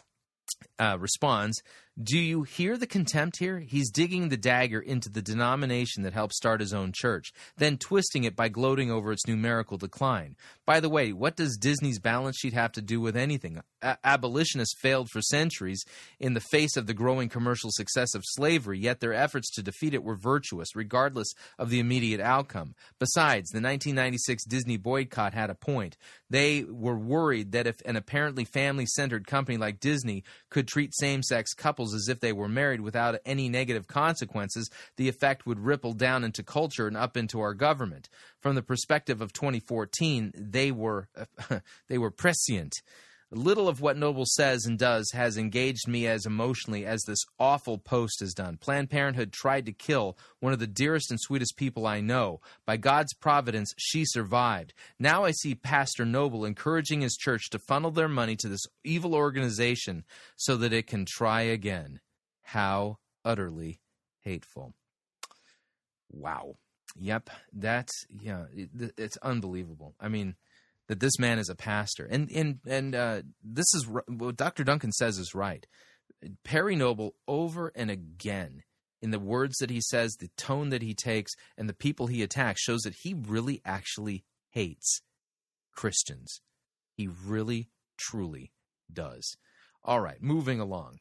uh, 0.79 0.97
responds, 0.99 1.63
Do 2.01 2.17
you 2.17 2.45
hear 2.45 2.77
the 2.77 2.87
contempt 2.87 3.39
here? 3.41 3.59
He's 3.59 3.91
digging 3.91 4.29
the 4.29 4.37
dagger 4.37 4.79
into 4.79 5.09
the 5.09 5.21
denomination 5.21 6.05
that 6.05 6.13
helped 6.13 6.35
start 6.35 6.61
his 6.61 6.73
own 6.73 6.93
church, 6.95 7.33
then 7.57 7.77
twisting 7.77 8.23
it 8.23 8.37
by 8.37 8.49
gloating 8.49 8.89
over 8.89 9.11
its 9.11 9.27
numerical 9.27 9.79
decline. 9.79 10.37
By 10.65 10.79
the 10.79 10.89
way, 10.89 11.13
what 11.13 11.35
does 11.35 11.57
Disney's 11.57 11.99
balance 11.99 12.37
sheet 12.39 12.53
have 12.53 12.71
to 12.73 12.83
do 12.83 13.01
with 13.01 13.17
anything? 13.17 13.61
A- 13.83 13.97
abolitionists 14.05 14.79
failed 14.81 15.09
for 15.11 15.21
centuries 15.23 15.85
in 16.21 16.35
the 16.35 16.41
face 16.41 16.77
of 16.77 16.87
the 16.87 16.95
growing 16.95 17.29
commercial 17.29 17.71
success 17.73 18.15
of 18.15 18.23
slavery, 18.25 18.79
yet 18.79 19.01
their 19.01 19.13
efforts 19.13 19.51
to 19.55 19.63
defeat 19.63 19.93
it 19.93 20.05
were 20.05 20.15
virtuous, 20.15 20.77
regardless 20.77 21.33
of 21.59 21.69
the 21.69 21.81
immediate 21.81 22.21
outcome. 22.21 22.77
Besides, 23.01 23.51
the 23.51 23.57
1996 23.57 24.45
Disney 24.45 24.77
boycott 24.77 25.35
had 25.35 25.51
a 25.51 25.57
point. 25.57 25.97
They 26.31 26.63
were 26.63 26.99
worried 26.99 27.51
that 27.53 27.67
if 27.67 27.81
an 27.85 27.97
apparently 27.97 28.45
family 28.45 28.87
centered 28.87 29.27
company 29.27 29.59
like 29.59 29.81
Disney 29.81 30.23
could 30.49 30.69
treat 30.69 30.95
same 30.95 31.25
sex 31.25 31.55
couples 31.55 31.88
as 31.95 32.09
if 32.09 32.21
they 32.21 32.33
were 32.33 32.49
married 32.49 32.81
without 32.81 33.19
any 33.25 33.49
negative 33.49 33.87
consequences, 33.87 34.71
the 34.97 35.09
effect 35.09 35.47
would 35.47 35.61
ripple 35.61 35.93
down 35.93 36.25
into 36.25 36.43
culture 36.43 36.87
and 36.87 36.97
up 36.97 37.17
into 37.17 37.41
our 37.41 37.55
government. 37.55 38.09
From 38.41 38.55
the 38.55 38.63
perspective 38.63 39.21
of 39.21 39.33
2014, 39.33 40.33
they 40.35 40.71
were 40.73 41.09
they 41.89 41.99
were 41.99 42.11
prescient. 42.11 42.73
Little 43.31 43.69
of 43.69 43.83
what 43.83 43.99
Noble 43.99 44.25
says 44.25 44.65
and 44.65 44.79
does 44.79 45.11
has 45.13 45.37
engaged 45.37 45.87
me 45.87 46.07
as 46.07 46.25
emotionally 46.25 46.87
as 46.87 47.03
this 47.03 47.19
awful 47.39 47.77
post 47.77 48.21
has 48.21 48.33
done. 48.33 48.57
Planned 48.57 48.89
Parenthood 48.89 49.33
tried 49.33 49.67
to 49.67 49.73
kill 49.73 50.17
one 50.41 50.55
of 50.55 50.59
the 50.59 50.67
dearest 50.67 51.11
and 51.11 51.21
sweetest 51.21 51.57
people 51.59 51.87
I 51.87 52.01
know. 52.01 52.41
By 52.65 52.79
God's 52.79 53.13
providence, 53.13 53.75
she 53.77 54.07
survived. 54.07 54.73
Now 54.99 55.25
I 55.25 55.33
see 55.33 55.55
Pastor 55.55 56.07
Noble 56.07 56.47
encouraging 56.47 57.03
his 57.03 57.17
church 57.17 57.51
to 57.51 57.59
funnel 57.59 57.91
their 57.91 58.09
money 58.09 58.35
to 58.37 58.49
this 58.49 58.65
evil 58.83 59.15
organization 59.15 60.05
so 60.37 60.57
that 60.57 60.73
it 60.73 60.87
can 60.87 61.05
try 61.05 61.43
again. 61.43 62.01
How 62.43 62.97
utterly 63.27 63.81
hateful. 64.21 64.73
Wow. 66.11 66.57
Yep, 66.99 67.31
that's 67.53 68.07
yeah, 68.09 68.45
it, 68.55 68.95
it's 68.97 69.17
unbelievable. 69.19 69.95
I 70.01 70.09
mean, 70.09 70.35
that 70.89 71.01
this 71.01 71.19
man 71.19 71.39
is 71.39 71.49
a 71.49 71.55
pastor, 71.55 72.07
and 72.07 72.31
and 72.31 72.59
and 72.67 72.95
uh, 72.95 73.23
this 73.43 73.67
is 73.75 73.87
what 73.87 74.37
Dr. 74.37 74.65
Duncan 74.65 74.93
says 74.93 75.19
is 75.19 75.35
right. 75.35 75.67
Perry 76.45 76.75
Noble 76.75 77.15
over 77.29 77.71
and 77.75 77.91
again 77.91 78.63
in 79.01 79.11
the 79.11 79.19
words 79.19 79.57
that 79.59 79.71
he 79.71 79.81
says, 79.81 80.15
the 80.15 80.31
tone 80.37 80.71
that 80.71 80.83
he 80.83 80.95
takes, 80.95 81.33
and 81.57 81.69
the 81.69 81.75
people 81.75 82.07
he 82.07 82.23
attacks 82.23 82.61
shows 82.61 82.81
that 82.81 82.97
he 83.03 83.15
really 83.15 83.61
actually 83.65 84.25
hates 84.51 85.03
Christians. 85.75 86.41
He 86.97 87.07
really, 87.07 87.71
truly 87.97 88.53
does. 88.93 89.37
All 89.85 90.01
right, 90.01 90.21
moving 90.21 90.59
along. 90.59 90.99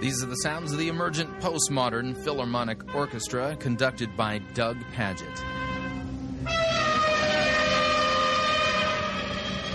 These 0.00 0.22
are 0.24 0.26
the 0.26 0.36
sounds 0.36 0.72
of 0.72 0.78
the 0.78 0.88
emergent 0.88 1.38
postmodern 1.40 2.16
philharmonic 2.24 2.94
orchestra 2.94 3.54
conducted 3.56 4.16
by 4.16 4.38
Doug 4.54 4.78
Pagitt. 4.96 5.71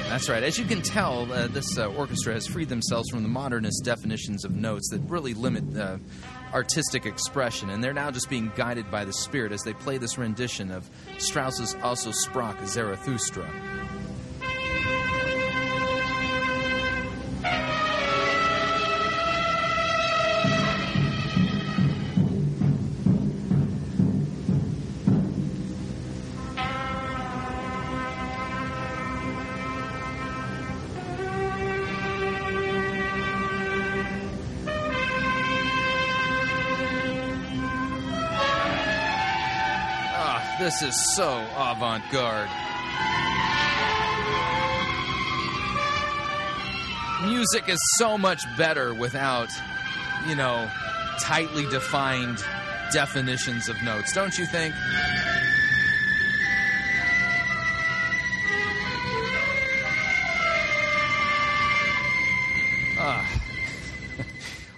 That's 0.09 0.29
right. 0.29 0.41
As 0.41 0.57
you 0.57 0.65
can 0.65 0.81
tell, 0.81 1.31
uh, 1.31 1.47
this 1.47 1.77
uh, 1.77 1.87
orchestra 1.87 2.33
has 2.33 2.47
freed 2.47 2.69
themselves 2.69 3.09
from 3.09 3.23
the 3.23 3.29
modernist 3.29 3.83
definitions 3.83 4.45
of 4.45 4.53
notes 4.55 4.89
that 4.89 5.01
really 5.01 5.33
limit 5.33 5.77
uh, 5.77 5.97
artistic 6.53 7.05
expression, 7.05 7.69
and 7.69 7.83
they're 7.83 7.93
now 7.93 8.09
just 8.09 8.29
being 8.29 8.49
guided 8.55 8.89
by 8.89 9.03
the 9.03 9.13
Spirit 9.13 9.51
as 9.51 9.61
they 9.63 9.73
play 9.73 9.97
this 9.97 10.17
rendition 10.17 10.71
of 10.71 10.89
Strauss's 11.17 11.75
Also 11.83 12.11
sprach 12.11 12.65
Zarathustra. 12.65 13.47
This 40.79 40.93
is 40.93 41.15
so 41.15 41.47
avant 41.55 42.03
garde. 42.11 42.49
Music 47.25 47.67
is 47.67 47.79
so 47.97 48.15
much 48.15 48.43
better 48.57 48.93
without, 48.93 49.49
you 50.27 50.35
know, 50.35 50.69
tightly 51.19 51.65
defined 51.71 52.43
definitions 52.93 53.69
of 53.69 53.81
notes, 53.81 54.13
don't 54.13 54.37
you 54.37 54.45
think? 54.45 54.75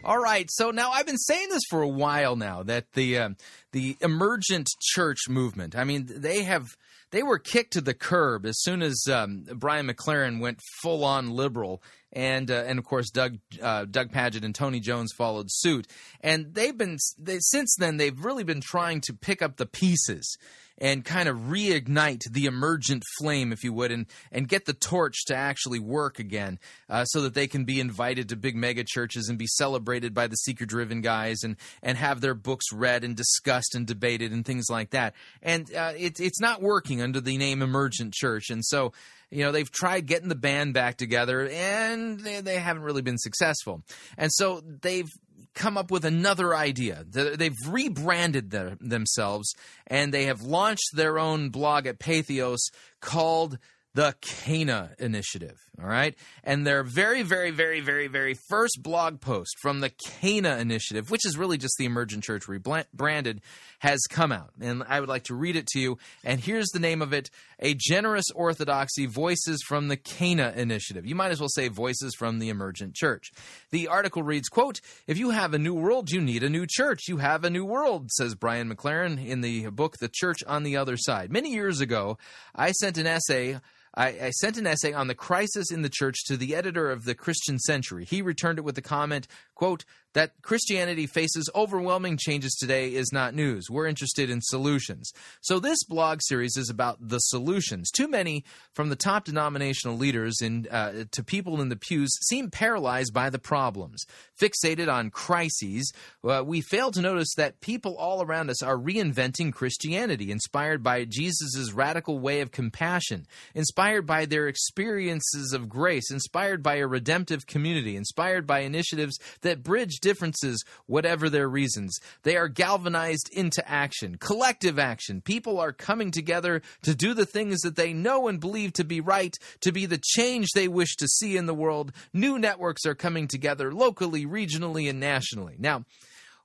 All 0.09 0.17
right, 0.17 0.49
so 0.49 0.71
now 0.71 0.89
I've 0.89 1.05
been 1.05 1.19
saying 1.19 1.49
this 1.49 1.61
for 1.69 1.83
a 1.83 1.87
while 1.87 2.35
now 2.35 2.63
that 2.63 2.93
the 2.93 3.19
uh, 3.19 3.29
the 3.73 3.95
emergent 4.01 4.67
church 4.81 5.29
movement. 5.29 5.75
I 5.75 5.83
mean, 5.83 6.09
they 6.09 6.41
have 6.41 6.65
they 7.11 7.21
were 7.21 7.37
kicked 7.37 7.73
to 7.73 7.81
the 7.81 7.93
curb 7.93 8.47
as 8.47 8.59
soon 8.59 8.81
as 8.81 9.03
um, 9.07 9.45
Brian 9.53 9.87
McLaren 9.87 10.39
went 10.39 10.61
full 10.81 11.05
on 11.05 11.29
liberal 11.29 11.83
and 12.11 12.49
uh, 12.49 12.63
and 12.65 12.79
of 12.79 12.85
course 12.85 13.11
Doug 13.11 13.37
uh, 13.61 13.85
Doug 13.85 14.11
Pagitt 14.11 14.43
and 14.43 14.55
Tony 14.55 14.79
Jones 14.79 15.13
followed 15.15 15.45
suit. 15.51 15.85
And 16.21 16.55
they've 16.55 16.75
been 16.75 16.97
they, 17.19 17.37
since 17.39 17.75
then 17.77 17.97
they've 17.97 18.25
really 18.25 18.43
been 18.43 18.61
trying 18.61 19.01
to 19.01 19.13
pick 19.13 19.43
up 19.43 19.57
the 19.57 19.67
pieces 19.67 20.39
and 20.79 21.05
kind 21.05 21.29
of 21.29 21.37
reignite 21.37 22.23
the 22.31 22.45
emergent 22.45 23.03
flame, 23.19 23.51
if 23.51 23.63
you 23.63 23.73
would, 23.73 23.91
and 23.91 24.05
and 24.31 24.47
get 24.47 24.65
the 24.65 24.73
torch 24.73 25.25
to 25.25 25.35
actually 25.35 25.79
work 25.79 26.19
again, 26.19 26.59
uh, 26.89 27.05
so 27.05 27.21
that 27.21 27.33
they 27.33 27.47
can 27.47 27.65
be 27.65 27.79
invited 27.79 28.29
to 28.29 28.35
big 28.35 28.55
mega 28.55 28.83
churches 28.83 29.29
and 29.29 29.37
be 29.37 29.47
celebrated 29.47 30.13
by 30.13 30.27
the 30.27 30.35
seeker 30.35 30.65
driven 30.65 31.01
guys 31.01 31.43
and 31.43 31.55
and 31.83 31.97
have 31.97 32.21
their 32.21 32.33
books 32.33 32.71
read 32.73 33.03
and 33.03 33.15
discussed 33.15 33.75
and 33.75 33.85
debated 33.85 34.31
and 34.31 34.45
things 34.45 34.65
like 34.69 34.91
that. 34.91 35.13
And 35.41 35.73
uh, 35.73 35.93
it's 35.97 36.19
it's 36.19 36.39
not 36.39 36.61
working 36.61 37.01
under 37.01 37.21
the 37.21 37.37
name 37.37 37.61
Emergent 37.61 38.13
Church, 38.13 38.49
and 38.49 38.63
so 38.65 38.93
you 39.31 39.43
know 39.43 39.51
they've 39.51 39.71
tried 39.71 40.05
getting 40.05 40.29
the 40.29 40.35
band 40.35 40.73
back 40.73 40.97
together 40.97 41.47
and 41.47 42.19
they, 42.19 42.41
they 42.41 42.55
haven't 42.55 42.83
really 42.83 43.01
been 43.01 43.17
successful 43.17 43.83
and 44.17 44.31
so 44.33 44.61
they've 44.81 45.09
come 45.55 45.77
up 45.77 45.91
with 45.91 46.05
another 46.05 46.55
idea. 46.55 47.03
They've 47.07 47.55
rebranded 47.67 48.51
their, 48.51 48.77
themselves 48.79 49.53
and 49.87 50.13
they 50.13 50.25
have 50.25 50.41
launched 50.41 50.89
their 50.93 51.19
own 51.19 51.49
blog 51.49 51.85
at 51.85 51.99
patheos 51.99 52.59
called 53.01 53.57
the 53.99 54.15
Cana 54.21 54.91
Initiative. 54.97 55.59
All 55.77 55.85
right. 55.85 56.15
And 56.45 56.65
their 56.65 56.83
very, 56.83 57.21
very, 57.21 57.51
very, 57.51 57.81
very, 57.81 58.07
very 58.07 58.33
first 58.47 58.79
blog 58.81 59.19
post 59.19 59.57
from 59.61 59.81
the 59.81 59.89
Cana 59.89 60.55
Initiative, 60.55 61.11
which 61.11 61.25
is 61.25 61.37
really 61.37 61.57
just 61.57 61.75
the 61.77 61.83
Emergent 61.83 62.23
Church 62.23 62.47
rebranded, 62.47 63.41
has 63.79 63.99
come 64.09 64.31
out. 64.31 64.51
And 64.61 64.83
I 64.87 65.01
would 65.01 65.09
like 65.09 65.25
to 65.25 65.35
read 65.35 65.57
it 65.57 65.67
to 65.67 65.79
you. 65.81 65.97
And 66.23 66.39
here's 66.39 66.69
the 66.69 66.79
name 66.79 67.01
of 67.01 67.11
it 67.11 67.29
A 67.59 67.73
Generous 67.77 68.23
Orthodoxy 68.33 69.05
Voices 69.05 69.61
from 69.67 69.89
the 69.89 69.97
Cana 69.97 70.53
Initiative. 70.55 71.05
You 71.05 71.15
might 71.15 71.31
as 71.31 71.41
well 71.41 71.49
say 71.49 71.67
Voices 71.67 72.15
from 72.15 72.39
the 72.39 72.47
Emergent 72.47 72.95
Church. 72.95 73.31
The 73.71 73.89
article 73.89 74.23
reads, 74.23 74.47
quote, 74.47 74.79
If 75.07 75.17
you 75.17 75.31
have 75.31 75.53
a 75.53 75.59
new 75.59 75.73
world, 75.73 76.09
you 76.09 76.21
need 76.21 76.43
a 76.43 76.49
new 76.49 76.65
church. 76.65 77.09
You 77.09 77.17
have 77.17 77.43
a 77.43 77.49
new 77.49 77.65
world, 77.65 78.11
says 78.11 78.33
Brian 78.33 78.73
McLaren 78.73 79.25
in 79.25 79.41
the 79.41 79.67
book 79.67 79.97
The 79.97 80.09
Church 80.09 80.41
on 80.47 80.63
the 80.63 80.77
Other 80.77 80.95
Side. 80.95 81.33
Many 81.33 81.51
years 81.51 81.81
ago, 81.81 82.17
I 82.55 82.71
sent 82.71 82.97
an 82.97 83.05
essay 83.05 83.59
I, 83.95 84.07
I, 84.07 84.29
sent 84.31 84.57
an 84.57 84.67
essay 84.67 84.93
on 84.93 85.07
the 85.07 85.15
crisis 85.15 85.71
in 85.71 85.81
the 85.81 85.89
church 85.89 86.25
to 86.25 86.37
the 86.37 86.55
editor 86.55 86.91
of 86.91 87.05
the 87.05 87.15
Christian 87.15 87.57
Century. 87.59 88.05
He 88.05 88.21
returned 88.21 88.59
it 88.59 88.63
with 88.63 88.75
the 88.75 88.81
comment, 88.81 89.27
quote, 89.55 89.83
that 90.13 90.31
Christianity 90.41 91.05
faces 91.05 91.49
overwhelming 91.53 92.17
changes 92.17 92.55
today 92.55 92.93
is 92.93 93.11
not 93.11 93.35
news. 93.35 93.69
We're 93.69 93.87
interested 93.87 94.29
in 94.29 94.41
solutions. 94.41 95.11
So 95.41 95.59
this 95.59 95.83
blog 95.83 96.19
series 96.21 96.57
is 96.57 96.69
about 96.69 96.97
the 96.99 97.19
solutions. 97.19 97.91
Too 97.91 98.07
many 98.07 98.43
from 98.73 98.89
the 98.89 98.95
top 98.95 99.25
denominational 99.25 99.97
leaders 99.97 100.41
in, 100.41 100.67
uh, 100.71 101.05
to 101.11 101.23
people 101.23 101.61
in 101.61 101.69
the 101.69 101.75
pews 101.75 102.09
seem 102.27 102.49
paralyzed 102.49 103.13
by 103.13 103.29
the 103.29 103.39
problems. 103.39 104.05
Fixated 104.41 104.91
on 104.91 105.11
crises, 105.11 105.91
uh, 106.23 106.43
we 106.45 106.61
fail 106.61 106.91
to 106.91 107.01
notice 107.01 107.33
that 107.35 107.61
people 107.61 107.95
all 107.95 108.23
around 108.23 108.49
us 108.49 108.63
are 108.63 108.77
reinventing 108.77 109.53
Christianity, 109.53 110.31
inspired 110.31 110.81
by 110.81 111.05
Jesus' 111.05 111.71
radical 111.73 112.19
way 112.19 112.41
of 112.41 112.51
compassion, 112.51 113.25
inspired 113.53 114.05
by 114.05 114.25
their 114.25 114.47
experiences 114.47 115.53
of 115.53 115.69
grace, 115.69 116.11
inspired 116.11 116.63
by 116.63 116.75
a 116.75 116.87
redemptive 116.87 117.45
community, 117.45 117.95
inspired 117.95 118.47
by 118.47 118.59
initiatives 118.61 119.19
that 119.41 119.63
bridge 119.63 119.98
differences, 119.99 120.63
whatever 120.85 121.29
their 121.29 121.47
reasons. 121.47 121.97
They 122.23 122.35
are 122.37 122.47
galvanized 122.47 123.29
into 123.31 123.67
action, 123.69 124.17
collective 124.19 124.79
action. 124.79 125.21
People 125.21 125.59
are 125.59 125.71
coming 125.71 126.11
together 126.11 126.61
to 126.83 126.95
do 126.95 127.13
the 127.13 127.25
things 127.25 127.61
that 127.61 127.75
they 127.75 127.93
know 127.93 128.27
and 128.27 128.39
believe 128.39 128.73
to 128.73 128.83
be 128.83 129.01
right, 129.01 129.35
to 129.61 129.71
be 129.71 129.85
the 129.85 130.01
change 130.01 130.47
they 130.53 130.67
wish 130.67 130.95
to 130.97 131.07
see 131.07 131.37
in 131.37 131.45
the 131.45 131.53
world. 131.53 131.91
New 132.13 132.39
networks 132.39 132.85
are 132.85 132.95
coming 132.95 133.27
together 133.27 133.73
locally, 133.73 134.25
regionally, 134.25 134.89
and 134.89 134.99
nationally. 134.99 135.55
Now, 135.57 135.85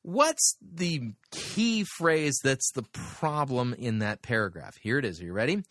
what's 0.03 0.57
the 0.61 1.13
key 1.31 1.85
phrase 1.97 2.39
that's 2.43 2.71
the 2.73 2.85
problem 2.93 3.75
in 3.75 4.01
that 4.01 4.23
paragraph? 4.23 4.77
Here 4.81 4.99
it 4.99 5.05
is. 5.05 5.21
Are 5.21 5.25
you 5.25 5.33
ready? 5.33 5.63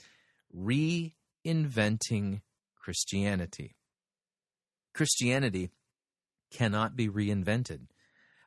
Reinventing 0.56 2.42
Christianity. 2.76 3.76
Christianity 4.94 5.70
cannot 6.54 6.96
be 6.96 7.10
reinvented. 7.10 7.88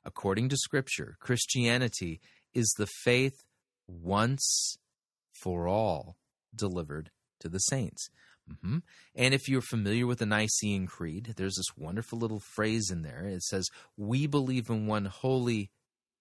According 0.04 0.48
to 0.50 0.56
Scripture, 0.56 1.16
Christianity 1.20 2.20
is 2.54 2.72
the 2.78 2.86
faith 2.86 3.42
once 3.86 4.78
for 5.32 5.68
all 5.68 6.16
delivered 6.54 7.10
to 7.40 7.48
the 7.48 7.58
saints. 7.58 8.08
Mm-hmm. 8.50 8.78
And 9.14 9.34
if 9.34 9.48
you're 9.48 9.60
familiar 9.60 10.06
with 10.06 10.20
the 10.20 10.26
Nicene 10.26 10.86
Creed, 10.86 11.34
there's 11.36 11.56
this 11.56 11.76
wonderful 11.76 12.18
little 12.18 12.40
phrase 12.40 12.90
in 12.90 13.02
there. 13.02 13.24
It 13.26 13.42
says, 13.42 13.68
We 13.96 14.26
believe 14.26 14.70
in 14.70 14.86
one 14.86 15.06
holy 15.06 15.70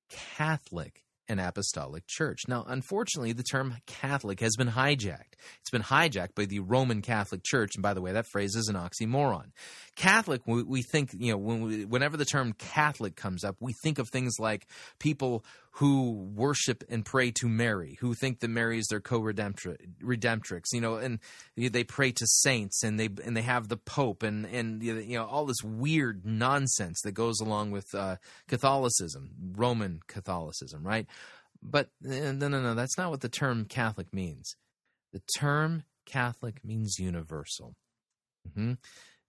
Catholic 0.10 1.05
an 1.28 1.40
apostolic 1.40 2.06
church. 2.08 2.42
Now, 2.48 2.66
unfortunately, 2.68 3.34
the 3.34 3.44
term 3.44 3.76
Catholic 3.88 4.40
has 4.40 4.56
been 4.56 4.70
hijacked. 4.70 5.34
It's 5.62 5.70
been 5.72 5.84
hijacked 5.84 6.36
by 6.36 6.46
the 6.46 6.60
Roman 6.60 7.02
Catholic 7.02 7.44
Church, 7.44 7.76
and 7.76 7.84
by 7.84 7.94
the 7.94 8.02
way, 8.02 8.12
that 8.12 8.28
phrase 8.28 8.56
is 8.56 8.68
an 8.68 8.76
oxymoron. 8.76 9.52
Catholic, 9.96 10.42
we, 10.46 10.64
we 10.64 10.82
think, 10.82 11.12
you 11.18 11.32
know, 11.32 11.38
when 11.38 11.62
we, 11.62 11.86
whenever 11.86 12.18
the 12.18 12.26
term 12.26 12.54
Catholic 12.54 13.16
comes 13.16 13.44
up, 13.44 13.56
we 13.60 13.74
think 13.84 14.00
of 14.00 14.10
things 14.10 14.36
like 14.40 14.68
people 15.00 15.44
who 15.76 16.14
worship 16.34 16.86
and 16.88 17.04
pray 17.04 17.32
to 17.32 17.50
Mary, 17.50 17.98
who 18.00 18.14
think 18.14 18.40
that 18.40 18.48
Mary 18.48 18.80
is 18.80 18.88
their 18.88 19.02
co-redemptrix, 19.02 20.68
you 20.72 20.80
know, 20.80 20.96
and 20.96 21.20
they 21.58 21.84
pray 21.84 22.14
to 22.14 22.26
saints, 22.26 22.82
and 22.82 22.98
they 22.98 23.10
and 23.26 23.36
they 23.36 23.42
have 23.42 23.68
the 23.68 23.76
Pope, 23.76 24.24
and 24.24 24.46
and 24.46 24.82
you 24.82 25.18
know 25.18 25.26
all 25.26 25.46
this 25.46 25.62
weird 25.64 26.26
nonsense 26.26 27.02
that 27.04 27.12
goes 27.12 27.42
along 27.42 27.72
with 27.72 27.94
uh, 27.94 28.16
Catholicism, 28.48 29.32
Roman 29.58 30.00
Catholicism, 30.08 30.82
right? 30.82 31.08
But 31.62 31.90
uh, 32.06 32.32
no, 32.32 32.48
no, 32.48 32.62
no, 32.62 32.74
that's 32.74 32.98
not 32.98 33.12
what 33.12 33.20
the 33.20 33.30
term 33.30 33.66
Catholic 33.66 34.14
means. 34.14 34.56
The 35.12 35.22
term 35.38 35.84
Catholic 36.06 36.64
means 36.64 37.00
universal. 37.00 37.76
Mm-hmm. 38.48 38.74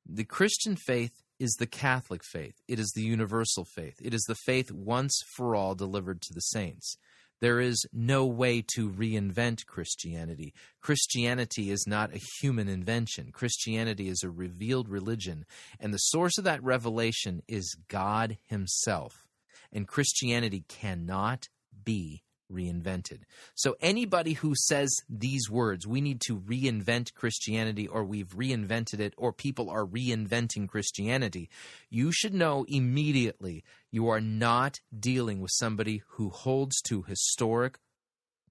The 0.09 0.25
Christian 0.25 0.77
faith 0.77 1.23
is 1.39 1.55
the 1.59 1.67
Catholic 1.67 2.23
faith. 2.25 2.55
It 2.69 2.79
is 2.79 2.93
the 2.95 3.03
universal 3.03 3.65
faith. 3.65 3.97
It 4.03 4.15
is 4.15 4.23
the 4.23 4.37
faith 4.47 4.71
once 4.71 5.23
for 5.37 5.55
all 5.55 5.75
delivered 5.75 6.23
to 6.23 6.35
the 6.35 6.41
saints. 6.41 6.97
There 7.41 7.61
is 7.61 7.85
no 7.93 8.25
way 8.25 8.65
to 8.75 8.89
reinvent 8.89 9.67
Christianity. 9.67 10.55
Christianity 10.81 11.71
is 11.71 11.85
not 11.87 12.15
a 12.15 12.21
human 12.41 12.69
invention. 12.69 13.31
Christianity 13.31 14.09
is 14.09 14.23
a 14.23 14.31
revealed 14.31 14.89
religion, 14.89 15.45
and 15.79 15.93
the 15.93 15.99
source 15.99 16.39
of 16.39 16.45
that 16.45 16.63
revelation 16.63 17.43
is 17.47 17.77
God 17.89 18.39
Himself. 18.47 19.27
And 19.73 19.87
Christianity 19.87 20.65
cannot 20.69 21.49
be 21.85 22.23
reinvented. 22.53 23.21
So 23.55 23.77
anybody 23.81 24.35
who 24.35 24.55
says 24.55 24.95
these 25.09 25.51
words, 25.51 25.87
we 25.87 26.01
need 26.01 26.21
to 26.27 26.39
reinvent 26.39 27.15
Christianity 27.15 27.87
or 27.87 28.05
we've 28.05 28.29
reinvented 28.29 29.01
it 29.01 29.15
or 29.17 29.33
people 29.33 29.71
are 29.71 29.85
reinventing 29.85 30.69
Christianity, 30.69 31.49
you 31.91 32.13
should 32.13 32.35
know 32.35 32.65
immediately 32.69 33.65
you 33.91 34.09
are 34.09 34.21
not 34.21 34.81
dealing 34.99 35.41
with 35.41 35.51
somebody 35.55 36.03
who 36.11 36.31
holds 36.31 36.81
to 36.83 37.03
historic 37.03 37.79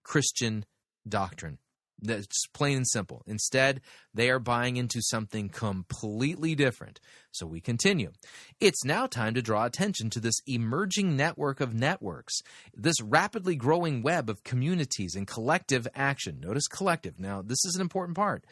Christian 0.04 0.66
doctrine. 1.08 1.60
That's 2.06 2.48
plain 2.54 2.78
and 2.78 2.88
simple. 2.88 3.24
Instead, 3.28 3.82
they 4.14 4.30
are 4.30 4.40
buying 4.40 4.78
into 4.78 5.02
something 5.02 5.50
completely 5.50 6.56
different. 6.56 7.00
So 7.32 7.46
we 7.46 7.60
continue. 7.60 8.12
It's 8.60 8.86
now 8.86 9.08
time 9.08 9.34
to 9.34 9.42
draw 9.42 9.66
attention 9.66 10.10
to 10.12 10.20
this 10.20 10.40
emerging 10.48 11.18
network 11.18 11.60
of 11.60 11.74
networks, 11.74 12.40
this 12.74 13.02
rapidly 13.02 13.56
growing 13.56 14.02
web 14.02 14.30
of 14.30 14.44
communities 14.44 15.16
and 15.16 15.28
collective 15.28 15.88
action. 15.94 16.40
Notice 16.40 16.68
collective. 16.68 17.20
Now, 17.20 17.42
this 17.42 17.64
is 17.66 17.76
an 17.76 17.82
important 17.82 18.16
part. 18.16 18.46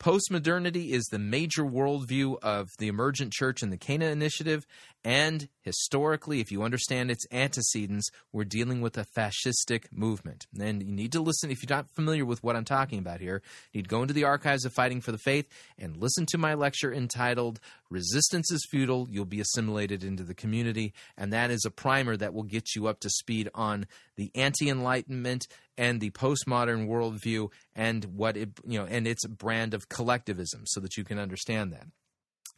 Postmodernity 0.00 0.92
is 0.92 1.04
the 1.04 1.18
major 1.18 1.62
worldview 1.62 2.38
of 2.42 2.70
the 2.78 2.88
emergent 2.88 3.34
church 3.34 3.62
and 3.62 3.70
the 3.70 3.76
Cana 3.76 4.06
Initiative, 4.06 4.66
and 5.04 5.46
historically, 5.70 6.40
if 6.40 6.50
you 6.50 6.62
understand 6.62 7.10
its 7.10 7.24
antecedents, 7.30 8.10
we're 8.32 8.44
dealing 8.44 8.80
with 8.80 8.98
a 8.98 9.06
fascistic 9.16 9.84
movement. 9.92 10.46
And 10.60 10.82
you 10.82 10.92
need 10.92 11.12
to 11.12 11.20
listen, 11.20 11.50
if 11.50 11.62
you're 11.62 11.76
not 11.76 11.88
familiar 11.94 12.24
with 12.24 12.42
what 12.42 12.56
I'm 12.56 12.64
talking 12.64 12.98
about 12.98 13.20
here, 13.20 13.40
you 13.72 13.78
need 13.78 13.84
to 13.84 13.88
go 13.88 14.02
into 14.02 14.14
the 14.14 14.24
archives 14.24 14.64
of 14.64 14.72
Fighting 14.72 15.00
for 15.00 15.12
the 15.12 15.18
Faith 15.18 15.48
and 15.78 15.96
listen 15.96 16.26
to 16.26 16.38
my 16.38 16.54
lecture 16.54 16.92
entitled 16.92 17.60
Resistance 17.88 18.50
is 18.50 18.66
Futile, 18.70 19.06
You'll 19.10 19.24
Be 19.24 19.40
Assimilated 19.40 20.02
into 20.02 20.24
the 20.24 20.34
Community. 20.34 20.92
And 21.16 21.32
that 21.32 21.50
is 21.50 21.64
a 21.64 21.70
primer 21.70 22.16
that 22.16 22.34
will 22.34 22.42
get 22.42 22.74
you 22.74 22.88
up 22.88 23.00
to 23.00 23.10
speed 23.10 23.48
on 23.54 23.86
the 24.16 24.30
anti 24.34 24.68
enlightenment 24.68 25.46
and 25.78 26.00
the 26.00 26.10
postmodern 26.10 26.88
worldview 26.88 27.50
and 27.74 28.04
what 28.16 28.36
it, 28.36 28.50
you 28.66 28.78
know, 28.78 28.86
and 28.86 29.06
its 29.06 29.26
brand 29.26 29.74
of 29.74 29.88
collectivism 29.88 30.62
so 30.66 30.80
that 30.80 30.96
you 30.96 31.04
can 31.04 31.18
understand 31.18 31.72
that. 31.72 31.86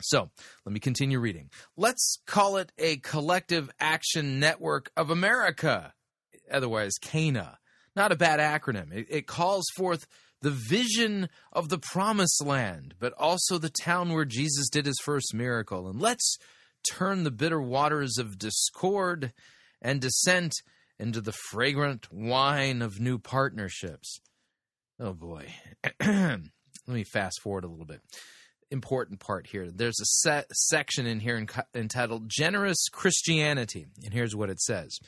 So 0.03 0.31
let 0.65 0.73
me 0.73 0.81
continue 0.81 1.19
reading. 1.19 1.51
Let's 1.77 2.19
call 2.27 2.57
it 2.57 2.73
a 2.79 2.97
collective 2.99 3.71
action 3.81 4.41
network 4.41 4.91
of 4.97 5.11
America, 5.11 5.95
otherwise 6.51 6.93
CANA. 7.01 7.59
Not 7.95 8.13
a 8.13 8.17
bad 8.17 8.41
acronym. 8.41 8.93
It, 8.93 9.07
it 9.11 9.27
calls 9.27 9.67
forth 9.77 10.07
the 10.41 10.51
vision 10.51 11.29
of 11.53 11.69
the 11.69 11.79
promised 11.79 12.45
land, 12.45 12.95
but 12.99 13.13
also 13.19 13.59
the 13.59 13.71
town 13.71 14.13
where 14.13 14.25
Jesus 14.25 14.69
did 14.69 14.87
his 14.87 14.99
first 15.05 15.33
miracle. 15.35 15.89
And 15.89 16.01
let's 16.01 16.37
turn 16.91 17.23
the 17.23 17.31
bitter 17.31 17.61
waters 17.61 18.19
of 18.19 18.39
discord 18.39 19.33
and 19.81 20.01
dissent 20.01 20.55
into 20.99 21.21
the 21.21 21.35
fragrant 21.51 22.13
wine 22.13 22.83
of 22.83 23.01
new 23.01 23.19
partnerships. 23.19 24.21
Oh 24.99 25.15
boy. 25.15 25.47
Let 26.01 26.41
me 26.87 27.05
fast 27.05 27.41
forward 27.41 27.65
a 27.65 27.69
little 27.69 27.87
bit. 27.87 28.01
Important 28.73 29.21
part 29.21 29.47
here. 29.49 29.71
There's 29.71 30.01
a 30.01 30.07
set 30.07 30.51
section 30.51 31.05
in 31.07 31.21
here 31.21 31.47
entitled 31.75 32.31
Generous 32.31 32.89
Christianity. 32.91 33.85
And 34.03 34.15
here's 34.15 34.35
what 34.35 34.49
it 34.49 34.63
says 34.63 34.99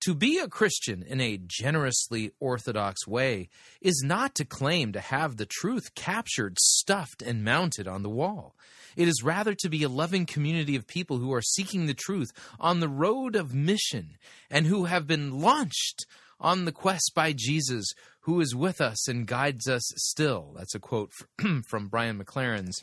To 0.00 0.14
be 0.14 0.38
a 0.38 0.48
Christian 0.48 1.02
in 1.02 1.20
a 1.20 1.38
generously 1.46 2.30
orthodox 2.40 3.06
way 3.06 3.50
is 3.82 4.02
not 4.02 4.34
to 4.36 4.46
claim 4.46 4.92
to 4.92 5.00
have 5.00 5.36
the 5.36 5.44
truth 5.44 5.94
captured, 5.94 6.58
stuffed, 6.58 7.20
and 7.20 7.44
mounted 7.44 7.86
on 7.86 8.02
the 8.02 8.08
wall. 8.08 8.56
It 8.96 9.06
is 9.06 9.22
rather 9.22 9.54
to 9.56 9.68
be 9.68 9.82
a 9.82 9.88
loving 9.90 10.24
community 10.24 10.74
of 10.74 10.86
people 10.86 11.18
who 11.18 11.34
are 11.34 11.42
seeking 11.42 11.84
the 11.84 11.92
truth 11.92 12.32
on 12.58 12.80
the 12.80 12.88
road 12.88 13.36
of 13.36 13.52
mission 13.52 14.16
and 14.50 14.66
who 14.66 14.86
have 14.86 15.06
been 15.06 15.42
launched 15.42 16.06
on 16.40 16.64
the 16.64 16.72
quest 16.72 17.12
by 17.14 17.34
Jesus, 17.36 17.84
who 18.20 18.40
is 18.40 18.54
with 18.54 18.80
us 18.80 19.06
and 19.08 19.26
guides 19.26 19.68
us 19.68 19.92
still. 19.96 20.54
That's 20.56 20.74
a 20.74 20.80
quote 20.80 21.10
from 21.66 21.88
Brian 21.88 22.18
McLaren's 22.18 22.80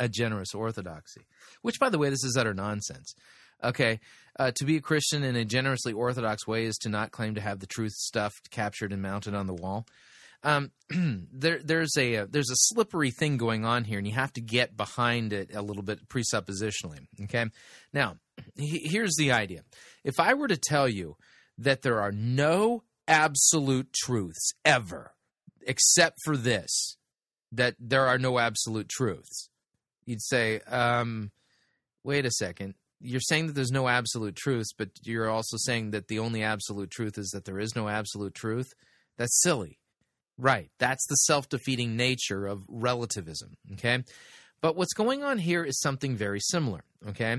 A 0.00 0.08
Generous 0.08 0.54
Orthodoxy, 0.54 1.26
which, 1.62 1.78
by 1.78 1.88
the 1.88 1.98
way, 1.98 2.10
this 2.10 2.24
is 2.24 2.36
utter 2.36 2.54
nonsense. 2.54 3.14
Okay, 3.62 4.00
uh, 4.38 4.50
to 4.56 4.64
be 4.64 4.76
a 4.76 4.80
Christian 4.80 5.22
in 5.22 5.36
a 5.36 5.44
generously 5.44 5.92
orthodox 5.92 6.46
way 6.46 6.64
is 6.64 6.76
to 6.78 6.88
not 6.88 7.10
claim 7.10 7.34
to 7.34 7.40
have 7.40 7.60
the 7.60 7.66
truth 7.66 7.92
stuffed, 7.92 8.50
captured, 8.50 8.92
and 8.92 9.02
mounted 9.02 9.34
on 9.34 9.46
the 9.46 9.54
wall. 9.54 9.86
Um, 10.42 10.70
there, 11.32 11.60
there's 11.62 11.96
a, 11.98 12.14
a 12.14 12.26
there's 12.26 12.50
a 12.50 12.56
slippery 12.56 13.10
thing 13.10 13.36
going 13.36 13.64
on 13.64 13.84
here, 13.84 13.98
and 13.98 14.06
you 14.06 14.14
have 14.14 14.32
to 14.34 14.40
get 14.40 14.76
behind 14.76 15.32
it 15.32 15.54
a 15.54 15.62
little 15.62 15.82
bit 15.82 16.08
presuppositionally. 16.08 17.06
Okay, 17.24 17.46
now 17.92 18.16
he, 18.56 18.78
here's 18.84 19.16
the 19.16 19.32
idea: 19.32 19.62
if 20.04 20.18
I 20.18 20.34
were 20.34 20.48
to 20.48 20.56
tell 20.56 20.88
you 20.88 21.16
that 21.58 21.82
there 21.82 22.00
are 22.00 22.12
no 22.12 22.84
absolute 23.06 23.92
truths 23.92 24.52
ever, 24.64 25.12
except 25.66 26.18
for 26.24 26.36
this, 26.36 26.96
that 27.52 27.74
there 27.78 28.06
are 28.06 28.18
no 28.18 28.38
absolute 28.38 28.88
truths, 28.88 29.50
you'd 30.10 30.22
say, 30.22 30.60
um, 30.66 31.30
wait 32.04 32.26
a 32.26 32.30
second. 32.30 32.74
You're 33.00 33.20
saying 33.20 33.46
that 33.46 33.54
there's 33.54 33.70
no 33.70 33.88
absolute 33.88 34.36
truths, 34.36 34.72
but 34.76 34.90
you're 35.04 35.30
also 35.30 35.56
saying 35.58 35.92
that 35.92 36.08
the 36.08 36.18
only 36.18 36.42
absolute 36.42 36.90
truth 36.90 37.16
is 37.16 37.30
that 37.30 37.46
there 37.46 37.58
is 37.58 37.74
no 37.74 37.88
absolute 37.88 38.34
truth. 38.34 38.74
That's 39.16 39.40
silly. 39.40 39.78
Right. 40.36 40.70
That's 40.78 41.06
the 41.06 41.14
self 41.14 41.48
defeating 41.48 41.96
nature 41.96 42.46
of 42.46 42.62
relativism. 42.68 43.54
Okay. 43.72 44.02
But 44.60 44.76
what's 44.76 44.92
going 44.92 45.22
on 45.22 45.38
here 45.38 45.64
is 45.64 45.80
something 45.80 46.16
very 46.16 46.40
similar. 46.40 46.82
Okay. 47.08 47.38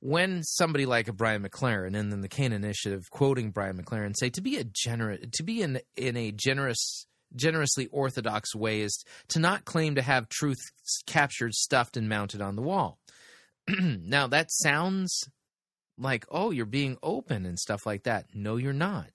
When 0.00 0.42
somebody 0.42 0.86
like 0.86 1.08
a 1.08 1.12
Brian 1.12 1.42
McLaren 1.42 1.96
and 1.96 2.12
then 2.12 2.20
the 2.20 2.28
Cana 2.28 2.56
Initiative 2.56 3.04
quoting 3.10 3.50
Brian 3.50 3.82
McLaren 3.82 4.14
say 4.16 4.30
to 4.30 4.40
be 4.40 4.56
a 4.58 4.64
generous 4.64 5.20
to 5.32 5.42
be 5.42 5.62
in 5.62 5.80
in 5.96 6.16
a 6.16 6.32
generous 6.32 7.06
generously 7.34 7.86
orthodox 7.86 8.54
way 8.54 8.80
is 8.80 9.04
to 9.28 9.38
not 9.38 9.64
claim 9.64 9.94
to 9.94 10.02
have 10.02 10.28
truth 10.28 10.58
captured, 11.06 11.54
stuffed, 11.54 11.96
and 11.96 12.08
mounted 12.08 12.40
on 12.40 12.56
the 12.56 12.62
wall. 12.62 12.98
now 13.68 14.26
that 14.26 14.50
sounds 14.50 15.24
like 15.98 16.24
oh 16.30 16.50
you're 16.50 16.64
being 16.64 16.96
open 17.02 17.44
and 17.44 17.58
stuff 17.58 17.84
like 17.86 18.04
that. 18.04 18.26
No, 18.34 18.56
you're 18.56 18.72
not. 18.72 19.10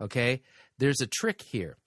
Okay. 0.00 0.42
There's 0.78 1.00
a 1.00 1.06
trick 1.06 1.42
here 1.42 1.78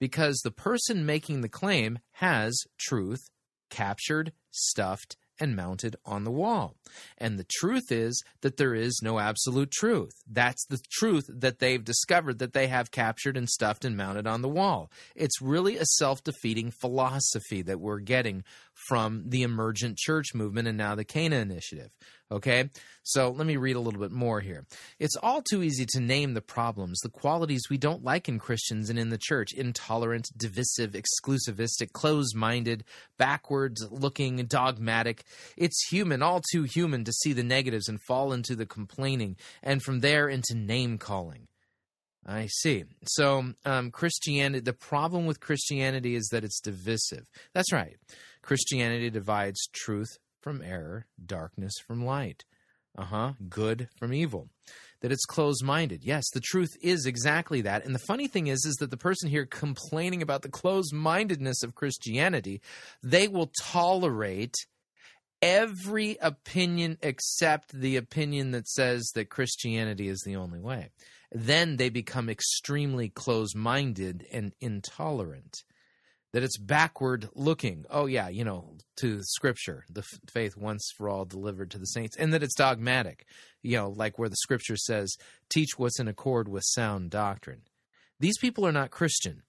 because 0.00 0.38
the 0.38 0.50
person 0.50 1.04
making 1.06 1.40
the 1.40 1.48
claim 1.48 1.98
has 2.12 2.64
truth 2.78 3.28
captured, 3.70 4.32
stuffed, 4.50 5.16
and 5.40 5.56
mounted 5.56 5.96
on 6.04 6.24
the 6.24 6.30
wall. 6.30 6.74
And 7.16 7.38
the 7.38 7.46
truth 7.58 7.90
is 7.90 8.22
that 8.40 8.56
there 8.56 8.74
is 8.74 9.00
no 9.02 9.18
absolute 9.18 9.70
truth. 9.70 10.12
That's 10.30 10.64
the 10.66 10.80
truth 10.90 11.26
that 11.28 11.58
they've 11.58 11.84
discovered 11.84 12.38
that 12.38 12.52
they 12.52 12.66
have 12.66 12.90
captured 12.90 13.36
and 13.36 13.48
stuffed 13.48 13.84
and 13.84 13.96
mounted 13.96 14.26
on 14.26 14.42
the 14.42 14.48
wall. 14.48 14.90
It's 15.14 15.40
really 15.40 15.76
a 15.76 15.84
self 15.84 16.22
defeating 16.22 16.70
philosophy 16.70 17.62
that 17.62 17.80
we're 17.80 18.00
getting 18.00 18.44
from 18.86 19.24
the 19.26 19.42
emergent 19.42 19.98
church 19.98 20.34
movement 20.34 20.68
and 20.68 20.78
now 20.78 20.94
the 20.94 21.04
Cana 21.04 21.36
Initiative. 21.36 21.90
Okay? 22.30 22.70
So 23.02 23.30
let 23.30 23.46
me 23.46 23.56
read 23.56 23.76
a 23.76 23.80
little 23.80 24.00
bit 24.00 24.12
more 24.12 24.40
here. 24.40 24.66
It's 24.98 25.16
all 25.16 25.42
too 25.42 25.62
easy 25.62 25.86
to 25.90 26.00
name 26.00 26.34
the 26.34 26.42
problems, 26.42 27.00
the 27.00 27.08
qualities 27.08 27.62
we 27.70 27.78
don't 27.78 28.04
like 28.04 28.28
in 28.28 28.38
Christians 28.38 28.90
and 28.90 28.98
in 28.98 29.08
the 29.08 29.18
church 29.18 29.52
intolerant, 29.52 30.28
divisive, 30.36 30.92
exclusivistic, 30.92 31.92
closed 31.92 32.36
minded, 32.36 32.84
backwards 33.16 33.86
looking, 33.90 34.44
dogmatic. 34.44 35.24
It's 35.56 35.88
human, 35.88 36.22
all 36.22 36.42
too 36.52 36.64
human, 36.64 37.04
to 37.04 37.12
see 37.12 37.32
the 37.32 37.42
negatives 37.42 37.88
and 37.88 38.00
fall 38.02 38.32
into 38.32 38.54
the 38.54 38.66
complaining, 38.66 39.36
and 39.62 39.82
from 39.82 40.00
there 40.00 40.28
into 40.28 40.54
name 40.54 40.98
calling. 40.98 41.48
I 42.26 42.48
see. 42.50 42.84
So, 43.06 43.54
um, 43.64 43.90
Christianity, 43.90 44.60
the 44.60 44.74
problem 44.74 45.24
with 45.24 45.40
Christianity 45.40 46.14
is 46.14 46.28
that 46.30 46.44
it's 46.44 46.60
divisive. 46.60 47.26
That's 47.54 47.72
right. 47.72 47.96
Christianity 48.48 49.10
divides 49.10 49.68
truth 49.74 50.16
from 50.40 50.62
error, 50.62 51.04
darkness 51.22 51.74
from 51.86 52.06
light. 52.06 52.46
Uh 52.96 53.04
huh. 53.04 53.32
Good 53.46 53.90
from 53.98 54.14
evil. 54.14 54.48
That 55.02 55.12
it's 55.12 55.26
closed 55.26 55.62
minded. 55.62 56.02
Yes, 56.02 56.24
the 56.32 56.40
truth 56.40 56.70
is 56.80 57.04
exactly 57.04 57.60
that. 57.60 57.84
And 57.84 57.94
the 57.94 57.98
funny 58.06 58.26
thing 58.26 58.46
is, 58.46 58.64
is 58.64 58.76
that 58.76 58.90
the 58.90 58.96
person 58.96 59.28
here 59.28 59.44
complaining 59.44 60.22
about 60.22 60.40
the 60.40 60.48
closed 60.48 60.94
mindedness 60.94 61.62
of 61.62 61.74
Christianity, 61.74 62.62
they 63.02 63.28
will 63.28 63.52
tolerate 63.64 64.54
every 65.42 66.16
opinion 66.22 66.96
except 67.02 67.78
the 67.78 67.96
opinion 67.96 68.52
that 68.52 68.66
says 68.66 69.10
that 69.14 69.28
Christianity 69.28 70.08
is 70.08 70.22
the 70.24 70.36
only 70.36 70.58
way. 70.58 70.88
Then 71.32 71.76
they 71.76 71.90
become 71.90 72.30
extremely 72.30 73.10
closed 73.10 73.54
minded 73.54 74.26
and 74.32 74.54
intolerant 74.58 75.64
that 76.32 76.42
it's 76.42 76.58
backward 76.58 77.28
looking. 77.34 77.84
Oh, 77.90 78.06
yeah, 78.06 78.28
you 78.28 78.44
know, 78.44 78.76
to 78.98 79.20
scripture, 79.22 79.84
the 79.90 80.00
f- 80.00 80.20
faith 80.30 80.56
once 80.56 80.90
for 80.96 81.08
all 81.08 81.24
delivered 81.24 81.70
to 81.70 81.78
the 81.78 81.86
saints, 81.86 82.16
and 82.16 82.32
that 82.32 82.42
it's 82.42 82.54
dogmatic, 82.54 83.26
you 83.62 83.76
know, 83.76 83.90
like 83.90 84.18
where 84.18 84.28
the 84.28 84.36
scripture 84.36 84.76
says, 84.76 85.16
teach 85.48 85.78
what's 85.78 85.98
in 85.98 86.08
accord 86.08 86.48
with 86.48 86.64
sound 86.66 87.10
doctrine. 87.10 87.62
These 88.20 88.38
people 88.38 88.66
are 88.66 88.72
not 88.72 88.90
Christian. 88.90 89.42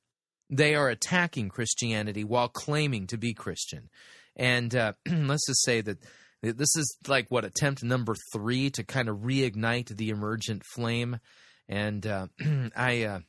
They 0.49 0.75
are 0.75 0.89
attacking 0.89 1.49
Christianity 1.49 2.23
while 2.23 2.47
claiming 2.47 3.07
to 3.07 3.17
be 3.17 3.33
Christian. 3.33 3.89
And 4.35 4.73
uh, 4.75 4.93
let's 5.09 5.45
just 5.47 5.63
say 5.63 5.81
that 5.81 5.99
this 6.41 6.75
is 6.75 6.97
like 7.07 7.27
what 7.29 7.45
attempt 7.45 7.83
number 7.83 8.15
three 8.33 8.69
to 8.71 8.83
kind 8.83 9.09
of 9.09 9.17
reignite 9.17 9.95
the 9.95 10.09
emergent 10.09 10.63
flame. 10.73 11.19
And 11.67 12.05
uh, 12.07 12.27
I, 12.75 13.03
uh, 13.03 13.19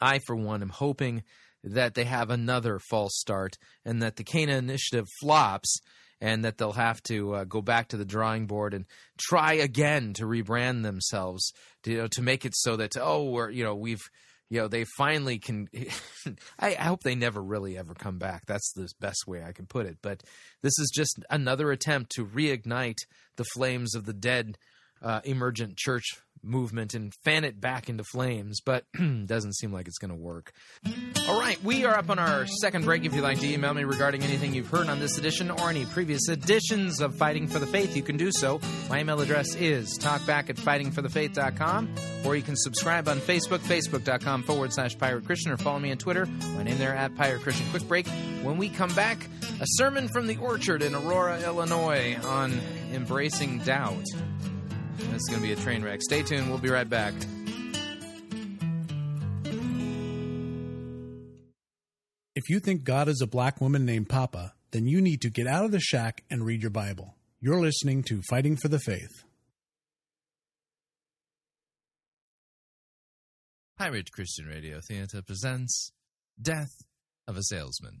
I 0.00 0.20
for 0.26 0.34
one, 0.34 0.62
am 0.62 0.70
hoping 0.70 1.22
that 1.64 1.94
they 1.94 2.04
have 2.04 2.30
another 2.30 2.78
false 2.78 3.18
start 3.18 3.56
and 3.84 4.02
that 4.02 4.16
the 4.16 4.24
Cana 4.24 4.56
initiative 4.56 5.08
flops 5.20 5.80
and 6.20 6.44
that 6.44 6.58
they'll 6.58 6.72
have 6.72 7.02
to 7.04 7.34
uh, 7.34 7.44
go 7.44 7.60
back 7.60 7.88
to 7.88 7.96
the 7.96 8.04
drawing 8.04 8.46
board 8.46 8.74
and 8.74 8.84
try 9.18 9.54
again 9.54 10.12
to 10.14 10.24
rebrand 10.24 10.82
themselves 10.82 11.52
to, 11.82 11.90
you 11.90 11.98
know, 11.98 12.06
to 12.08 12.22
make 12.22 12.44
it 12.44 12.54
so 12.54 12.76
that 12.76 12.92
oh 13.00 13.24
we're 13.24 13.50
you 13.50 13.64
know 13.64 13.74
we've 13.74 14.02
you 14.50 14.60
know 14.60 14.68
they 14.68 14.84
finally 14.96 15.38
can 15.38 15.68
I, 16.58 16.76
I 16.76 16.84
hope 16.84 17.02
they 17.02 17.14
never 17.14 17.42
really 17.42 17.76
ever 17.76 17.94
come 17.94 18.18
back. 18.18 18.46
That's 18.46 18.72
the 18.72 18.88
best 19.00 19.26
way 19.26 19.42
i 19.42 19.52
can 19.52 19.66
put 19.66 19.86
it. 19.86 19.98
But 20.02 20.22
this 20.62 20.78
is 20.78 20.92
just 20.94 21.18
another 21.30 21.70
attempt 21.72 22.12
to 22.12 22.26
reignite 22.26 22.98
the 23.36 23.44
flames 23.44 23.94
of 23.94 24.04
the 24.04 24.14
dead 24.14 24.56
uh, 25.02 25.20
emergent 25.24 25.76
church 25.76 26.04
movement 26.44 26.94
and 26.94 27.12
fan 27.24 27.44
it 27.44 27.60
back 27.60 27.88
into 27.88 28.04
flames, 28.04 28.60
but 28.60 28.84
doesn't 29.26 29.54
seem 29.56 29.72
like 29.72 29.86
it's 29.88 29.98
going 29.98 30.10
to 30.10 30.16
work. 30.16 30.52
All 31.28 31.38
right, 31.38 31.62
we 31.64 31.84
are 31.84 31.96
up 31.96 32.10
on 32.10 32.18
our 32.18 32.46
second 32.46 32.84
break. 32.84 33.04
If 33.04 33.14
you'd 33.14 33.22
like 33.22 33.40
to 33.40 33.50
email 33.50 33.72
me 33.74 33.84
regarding 33.84 34.22
anything 34.22 34.54
you've 34.54 34.68
heard 34.68 34.88
on 34.88 35.00
this 35.00 35.18
edition 35.18 35.50
or 35.50 35.70
any 35.70 35.86
previous 35.86 36.28
editions 36.28 37.00
of 37.00 37.16
Fighting 37.16 37.48
for 37.48 37.58
the 37.58 37.66
Faith, 37.66 37.96
you 37.96 38.02
can 38.02 38.16
do 38.16 38.30
so. 38.32 38.60
My 38.88 39.00
email 39.00 39.20
address 39.20 39.54
is 39.54 39.98
talkback 39.98 40.50
at 40.50 40.56
fightingforthefaith.com, 40.56 41.94
or 42.24 42.36
you 42.36 42.42
can 42.42 42.56
subscribe 42.56 43.08
on 43.08 43.18
Facebook, 43.20 43.60
facebook.com 43.60 44.42
forward 44.42 44.72
slash 44.72 44.98
pirate 44.98 45.24
Christian, 45.24 45.52
or 45.52 45.56
follow 45.56 45.78
me 45.78 45.90
on 45.90 45.98
Twitter. 45.98 46.26
My 46.26 46.62
name 46.62 46.78
there 46.78 46.94
at 46.94 47.14
Pirate 47.16 47.42
Christian. 47.42 47.66
Quick 47.70 47.88
break. 47.88 48.06
When 48.42 48.58
we 48.58 48.68
come 48.68 48.94
back, 48.94 49.26
a 49.60 49.66
sermon 49.66 50.08
from 50.08 50.26
the 50.26 50.36
orchard 50.36 50.82
in 50.82 50.94
Aurora, 50.94 51.40
Illinois 51.42 52.18
on 52.24 52.60
embracing 52.92 53.58
doubt. 53.60 54.04
This 54.96 55.22
is 55.22 55.28
going 55.28 55.40
to 55.42 55.46
be 55.46 55.52
a 55.52 55.56
train 55.56 55.82
wreck. 55.82 56.00
Stay 56.02 56.22
tuned. 56.22 56.48
We'll 56.48 56.58
be 56.58 56.70
right 56.70 56.88
back. 56.88 57.14
If 62.34 62.48
you 62.48 62.58
think 62.60 62.84
God 62.84 63.08
is 63.08 63.20
a 63.20 63.26
black 63.26 63.60
woman 63.60 63.84
named 63.84 64.08
Papa, 64.08 64.54
then 64.72 64.86
you 64.86 65.00
need 65.00 65.22
to 65.22 65.30
get 65.30 65.46
out 65.46 65.64
of 65.64 65.70
the 65.70 65.80
shack 65.80 66.24
and 66.30 66.44
read 66.44 66.62
your 66.62 66.70
Bible. 66.70 67.14
You're 67.40 67.60
listening 67.60 68.02
to 68.04 68.22
Fighting 68.28 68.56
for 68.56 68.68
the 68.68 68.80
Faith. 68.80 69.24
Pirate 73.78 74.10
Christian 74.12 74.46
Radio 74.46 74.80
Theater 74.86 75.22
presents 75.22 75.92
Death 76.40 76.72
of 77.28 77.36
a 77.36 77.42
salesman. 77.42 78.00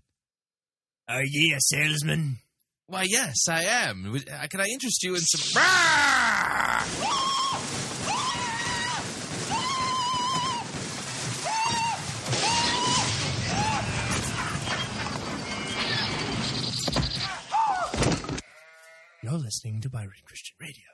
Are 1.08 1.24
ye 1.24 1.52
a 1.52 1.60
salesman? 1.60 2.38
Why, 2.86 3.04
yes, 3.08 3.48
I 3.48 3.62
am. 3.64 4.14
Uh, 4.14 4.46
Can 4.48 4.60
I 4.60 4.66
interest 4.66 5.02
you 5.02 5.14
in 5.14 5.20
some. 5.22 5.60
You're 19.22 19.32
listening 19.38 19.80
to 19.80 19.88
Pirate 19.88 20.22
Christian 20.26 20.56
Radio. 20.60 20.93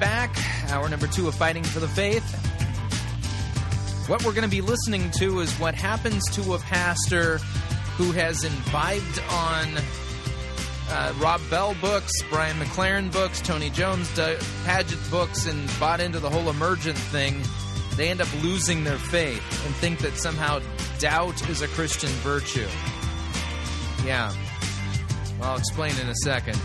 Back. 0.00 0.36
Hour 0.70 0.88
number 0.88 1.06
two 1.06 1.26
of 1.26 1.34
Fighting 1.34 1.64
for 1.64 1.80
the 1.80 1.88
Faith. 1.88 2.24
What 4.08 4.24
we're 4.24 4.32
going 4.32 4.44
to 4.44 4.48
be 4.48 4.60
listening 4.60 5.10
to 5.12 5.40
is 5.40 5.52
what 5.54 5.74
happens 5.74 6.22
to 6.32 6.54
a 6.54 6.58
pastor 6.58 7.38
who 7.96 8.12
has 8.12 8.44
imbibed 8.44 9.20
on 9.30 9.68
uh, 10.90 11.14
Rob 11.18 11.40
Bell 11.48 11.74
books, 11.80 12.12
Brian 12.28 12.56
McLaren 12.58 13.10
books, 13.10 13.40
Tony 13.40 13.70
Jones 13.70 14.18
uh, 14.18 14.38
Pagitt 14.64 15.10
books, 15.10 15.46
and 15.46 15.70
bought 15.80 16.00
into 16.00 16.20
the 16.20 16.30
whole 16.30 16.50
emergent 16.50 16.98
thing. 16.98 17.40
They 17.96 18.10
end 18.10 18.20
up 18.20 18.28
losing 18.42 18.84
their 18.84 18.98
faith 18.98 19.66
and 19.66 19.74
think 19.76 20.00
that 20.00 20.18
somehow 20.18 20.60
doubt 20.98 21.48
is 21.48 21.62
a 21.62 21.68
Christian 21.68 22.10
virtue. 22.20 22.68
Yeah. 24.04 24.32
I'll 25.40 25.56
explain 25.58 25.92
in 25.98 26.08
a 26.08 26.14
second. 26.16 26.60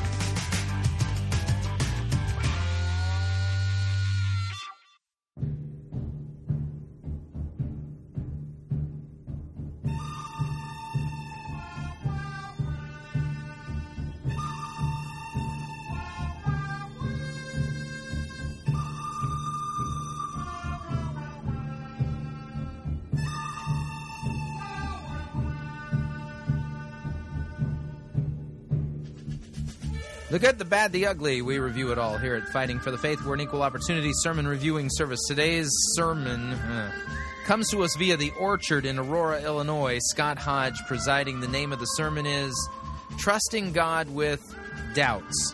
Good, 30.42 30.58
the 30.58 30.66
bad, 30.66 30.92
the 30.92 31.06
ugly. 31.06 31.44
We 31.44 31.60
review 31.60 31.92
it 31.92 32.00
all 32.00 32.18
here 32.18 32.34
at 32.34 32.48
Fighting 32.52 32.80
for 32.80 32.90
the 32.90 32.98
Faith. 32.98 33.24
We're 33.24 33.36
an 33.36 33.42
equal 33.42 33.62
opportunity 33.62 34.10
sermon 34.12 34.48
reviewing 34.48 34.90
service. 34.90 35.20
Today's 35.28 35.70
sermon 35.94 36.54
uh, 36.54 36.92
comes 37.46 37.70
to 37.70 37.84
us 37.84 37.96
via 37.96 38.18
the 38.18 38.32
Orchard 38.40 38.88
in 38.88 38.98
Aurora, 38.98 39.44
Illinois. 39.44 40.00
Scott 40.02 40.40
Hodge 40.40 40.84
presiding. 40.88 41.42
The 41.42 41.48
name 41.48 41.72
of 41.72 41.80
the 41.80 41.86
sermon 41.86 42.26
is 42.26 42.70
Trusting 43.20 43.72
God 43.72 44.10
with 44.10 44.56
Doubts. 44.96 45.54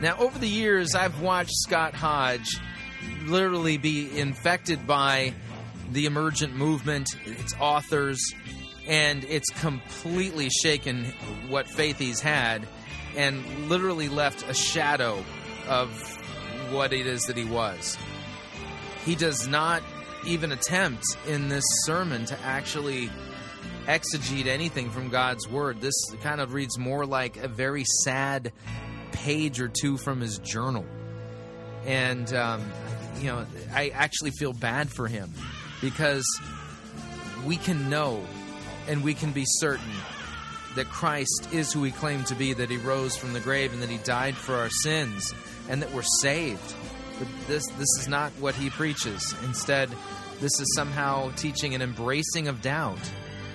Now, 0.00 0.16
over 0.18 0.38
the 0.38 0.48
years, 0.48 0.94
I've 0.94 1.20
watched 1.20 1.52
Scott 1.56 1.92
Hodge 1.92 2.58
literally 3.26 3.76
be 3.76 4.18
infected 4.18 4.86
by 4.86 5.34
the 5.92 6.06
emergent 6.06 6.54
movement, 6.54 7.08
its 7.24 7.54
authors, 7.60 8.34
and 8.86 9.24
it's 9.24 9.48
completely 9.60 10.48
shaken 10.50 11.04
what 11.48 11.68
faith 11.68 11.98
he's 11.98 12.20
had 12.20 12.66
and 13.16 13.68
literally 13.68 14.08
left 14.08 14.48
a 14.48 14.54
shadow 14.54 15.22
of 15.68 15.90
what 16.72 16.92
it 16.92 17.06
is 17.06 17.22
that 17.24 17.36
he 17.36 17.44
was. 17.44 17.96
He 19.04 19.14
does 19.14 19.46
not 19.46 19.82
even 20.26 20.52
attempt 20.52 21.04
in 21.26 21.48
this 21.48 21.64
sermon 21.84 22.24
to 22.26 22.38
actually 22.40 23.10
exegete 23.86 24.46
anything 24.46 24.90
from 24.90 25.10
God's 25.10 25.48
word. 25.48 25.80
This 25.80 25.94
kind 26.22 26.40
of 26.40 26.54
reads 26.54 26.78
more 26.78 27.04
like 27.04 27.36
a 27.36 27.48
very 27.48 27.84
sad 28.02 28.52
page 29.12 29.60
or 29.60 29.68
two 29.68 29.96
from 29.98 30.20
his 30.20 30.38
journal. 30.38 30.86
And, 31.84 32.32
um, 32.32 32.64
you 33.20 33.26
know, 33.26 33.46
I 33.72 33.90
actually 33.90 34.30
feel 34.32 34.54
bad 34.54 34.90
for 34.90 35.06
him 35.06 35.32
because 35.84 36.24
we 37.44 37.58
can 37.58 37.90
know 37.90 38.24
and 38.88 39.04
we 39.04 39.12
can 39.12 39.32
be 39.32 39.44
certain 39.46 39.92
that 40.76 40.88
Christ 40.88 41.50
is 41.52 41.72
who 41.72 41.84
he 41.84 41.92
claimed 41.92 42.26
to 42.28 42.34
be, 42.34 42.54
that 42.54 42.70
he 42.70 42.78
rose 42.78 43.16
from 43.16 43.34
the 43.34 43.40
grave 43.40 43.72
and 43.74 43.82
that 43.82 43.90
he 43.90 43.98
died 43.98 44.34
for 44.34 44.54
our 44.54 44.70
sins 44.70 45.34
and 45.68 45.82
that 45.82 45.92
we're 45.92 46.02
saved. 46.22 46.74
But 47.18 47.28
this 47.46 47.66
this 47.66 47.88
is 48.00 48.08
not 48.08 48.32
what 48.40 48.54
he 48.54 48.70
preaches. 48.70 49.34
Instead, 49.44 49.90
this 50.40 50.58
is 50.58 50.74
somehow 50.74 51.30
teaching 51.36 51.74
an 51.74 51.82
embracing 51.82 52.48
of 52.48 52.62
doubt, 52.62 52.98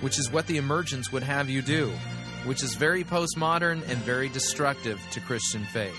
which 0.00 0.18
is 0.18 0.30
what 0.30 0.46
the 0.46 0.56
emergence 0.56 1.10
would 1.10 1.24
have 1.24 1.50
you 1.50 1.62
do, 1.62 1.92
which 2.44 2.62
is 2.62 2.74
very 2.74 3.02
postmodern 3.02 3.86
and 3.88 3.98
very 3.98 4.28
destructive 4.28 5.00
to 5.10 5.20
Christian 5.20 5.64
faith. 5.64 5.98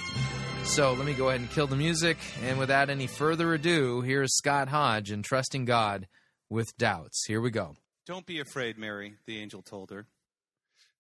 So 0.63 0.93
let 0.93 1.05
me 1.05 1.13
go 1.13 1.29
ahead 1.29 1.41
and 1.41 1.51
kill 1.51 1.67
the 1.67 1.75
music, 1.75 2.17
and 2.43 2.57
without 2.57 2.89
any 2.89 3.07
further 3.07 3.53
ado, 3.53 4.01
here 4.01 4.23
is 4.23 4.38
Scott 4.38 4.69
Hodge 4.69 5.11
in 5.11 5.21
Trusting 5.23 5.65
God 5.65 6.07
with 6.51 6.77
Doubts. 6.77 7.23
Here 7.27 7.39
we 7.39 7.49
go. 7.49 7.77
Don't 8.05 8.25
be 8.25 8.39
afraid, 8.39 8.77
Mary, 8.77 9.15
the 9.25 9.39
angel 9.39 9.61
told 9.61 9.89
her, 9.89 10.05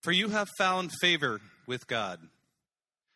for 0.01 0.13
you 0.13 0.29
have 0.29 0.47
found 0.57 0.91
favor 1.01 1.41
with 1.67 1.87
God. 1.87 2.19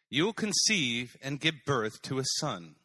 You 0.09 0.25
will 0.25 0.33
conceive 0.33 1.15
and 1.23 1.39
give 1.39 1.55
birth 1.65 2.01
to 2.03 2.19
a 2.19 2.25
son, 2.39 2.75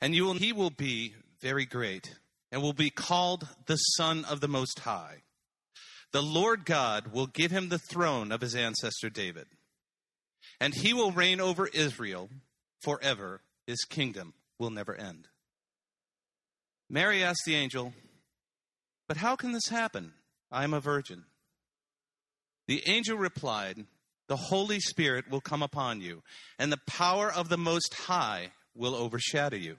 and 0.00 0.14
you 0.14 0.24
will, 0.24 0.34
he 0.34 0.52
will 0.52 0.70
be 0.70 1.14
very 1.40 1.64
great, 1.64 2.16
and 2.50 2.62
will 2.62 2.72
be 2.72 2.90
called 2.90 3.48
the 3.66 3.76
Son 3.76 4.24
of 4.24 4.40
the 4.40 4.48
Most 4.48 4.80
High. 4.80 5.22
The 6.12 6.22
Lord 6.22 6.64
God 6.64 7.12
will 7.12 7.28
give 7.28 7.52
him 7.52 7.68
the 7.68 7.78
throne 7.78 8.32
of 8.32 8.40
his 8.40 8.56
ancestor 8.56 9.08
David, 9.08 9.46
and 10.60 10.74
he 10.74 10.92
will 10.92 11.12
reign 11.12 11.40
over 11.40 11.68
Israel 11.68 12.28
forever. 12.82 13.42
His 13.66 13.84
kingdom 13.84 14.34
will 14.58 14.70
never 14.70 14.96
end. 14.96 15.28
Mary 16.88 17.22
asked 17.22 17.44
the 17.46 17.54
angel, 17.54 17.94
But 19.10 19.16
how 19.16 19.34
can 19.34 19.50
this 19.50 19.66
happen? 19.66 20.12
I 20.52 20.62
am 20.62 20.72
a 20.72 20.78
virgin. 20.78 21.24
The 22.68 22.80
angel 22.86 23.18
replied, 23.18 23.86
The 24.28 24.36
Holy 24.36 24.78
Spirit 24.78 25.28
will 25.28 25.40
come 25.40 25.64
upon 25.64 26.00
you, 26.00 26.22
and 26.60 26.70
the 26.70 26.78
power 26.86 27.28
of 27.28 27.48
the 27.48 27.58
Most 27.58 27.92
High 27.92 28.52
will 28.72 28.94
overshadow 28.94 29.56
you. 29.56 29.78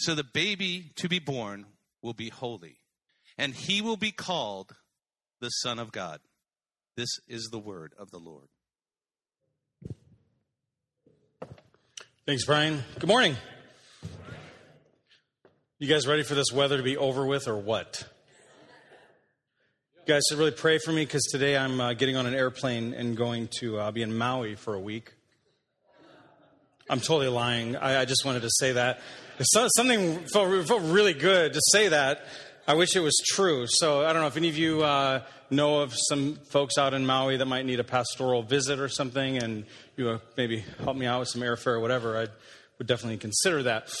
So 0.00 0.14
the 0.14 0.22
baby 0.22 0.92
to 0.96 1.08
be 1.08 1.18
born 1.18 1.64
will 2.02 2.12
be 2.12 2.28
holy, 2.28 2.76
and 3.38 3.54
he 3.54 3.80
will 3.80 3.96
be 3.96 4.12
called 4.12 4.76
the 5.40 5.48
Son 5.48 5.78
of 5.78 5.90
God. 5.90 6.20
This 6.98 7.08
is 7.26 7.48
the 7.50 7.58
word 7.58 7.94
of 7.98 8.10
the 8.10 8.18
Lord. 8.18 8.48
Thanks, 12.26 12.44
Brian. 12.44 12.82
Good 12.98 13.08
morning. 13.08 13.38
You 15.82 15.88
guys 15.88 16.06
ready 16.06 16.24
for 16.24 16.34
this 16.34 16.52
weather 16.52 16.76
to 16.76 16.82
be 16.82 16.98
over 16.98 17.24
with 17.24 17.48
or 17.48 17.56
what? 17.56 18.04
Guys 20.10 20.24
should 20.28 20.38
really 20.38 20.50
pray 20.50 20.78
for 20.78 20.90
me 20.90 21.04
because 21.04 21.22
today 21.30 21.56
I'm 21.56 21.80
uh, 21.80 21.92
getting 21.92 22.16
on 22.16 22.26
an 22.26 22.34
airplane 22.34 22.94
and 22.94 23.16
going 23.16 23.46
to 23.60 23.78
uh, 23.78 23.92
be 23.92 24.02
in 24.02 24.18
Maui 24.18 24.56
for 24.56 24.74
a 24.74 24.80
week. 24.80 25.12
I'm 26.88 26.98
totally 26.98 27.28
lying. 27.28 27.76
I, 27.76 28.00
I 28.00 28.04
just 28.06 28.24
wanted 28.24 28.42
to 28.42 28.50
say 28.58 28.72
that. 28.72 29.02
So, 29.40 29.68
something 29.76 30.26
felt, 30.26 30.66
felt, 30.66 30.82
really 30.82 31.12
good 31.12 31.52
to 31.52 31.60
say 31.70 31.90
that. 31.90 32.24
I 32.66 32.74
wish 32.74 32.96
it 32.96 33.00
was 33.00 33.16
true. 33.24 33.66
So 33.68 34.04
I 34.04 34.12
don't 34.12 34.22
know 34.22 34.26
if 34.26 34.36
any 34.36 34.48
of 34.48 34.58
you 34.58 34.82
uh, 34.82 35.22
know 35.48 35.78
of 35.78 35.94
some 35.96 36.40
folks 36.50 36.76
out 36.76 36.92
in 36.92 37.06
Maui 37.06 37.36
that 37.36 37.46
might 37.46 37.64
need 37.64 37.78
a 37.78 37.84
pastoral 37.84 38.42
visit 38.42 38.80
or 38.80 38.88
something, 38.88 39.40
and 39.40 39.64
you 39.96 40.08
uh, 40.08 40.18
maybe 40.36 40.64
help 40.82 40.96
me 40.96 41.06
out 41.06 41.20
with 41.20 41.28
some 41.28 41.42
airfare 41.42 41.74
or 41.74 41.80
whatever. 41.80 42.18
I 42.18 42.26
would 42.78 42.88
definitely 42.88 43.18
consider 43.18 43.62
that. 43.62 43.94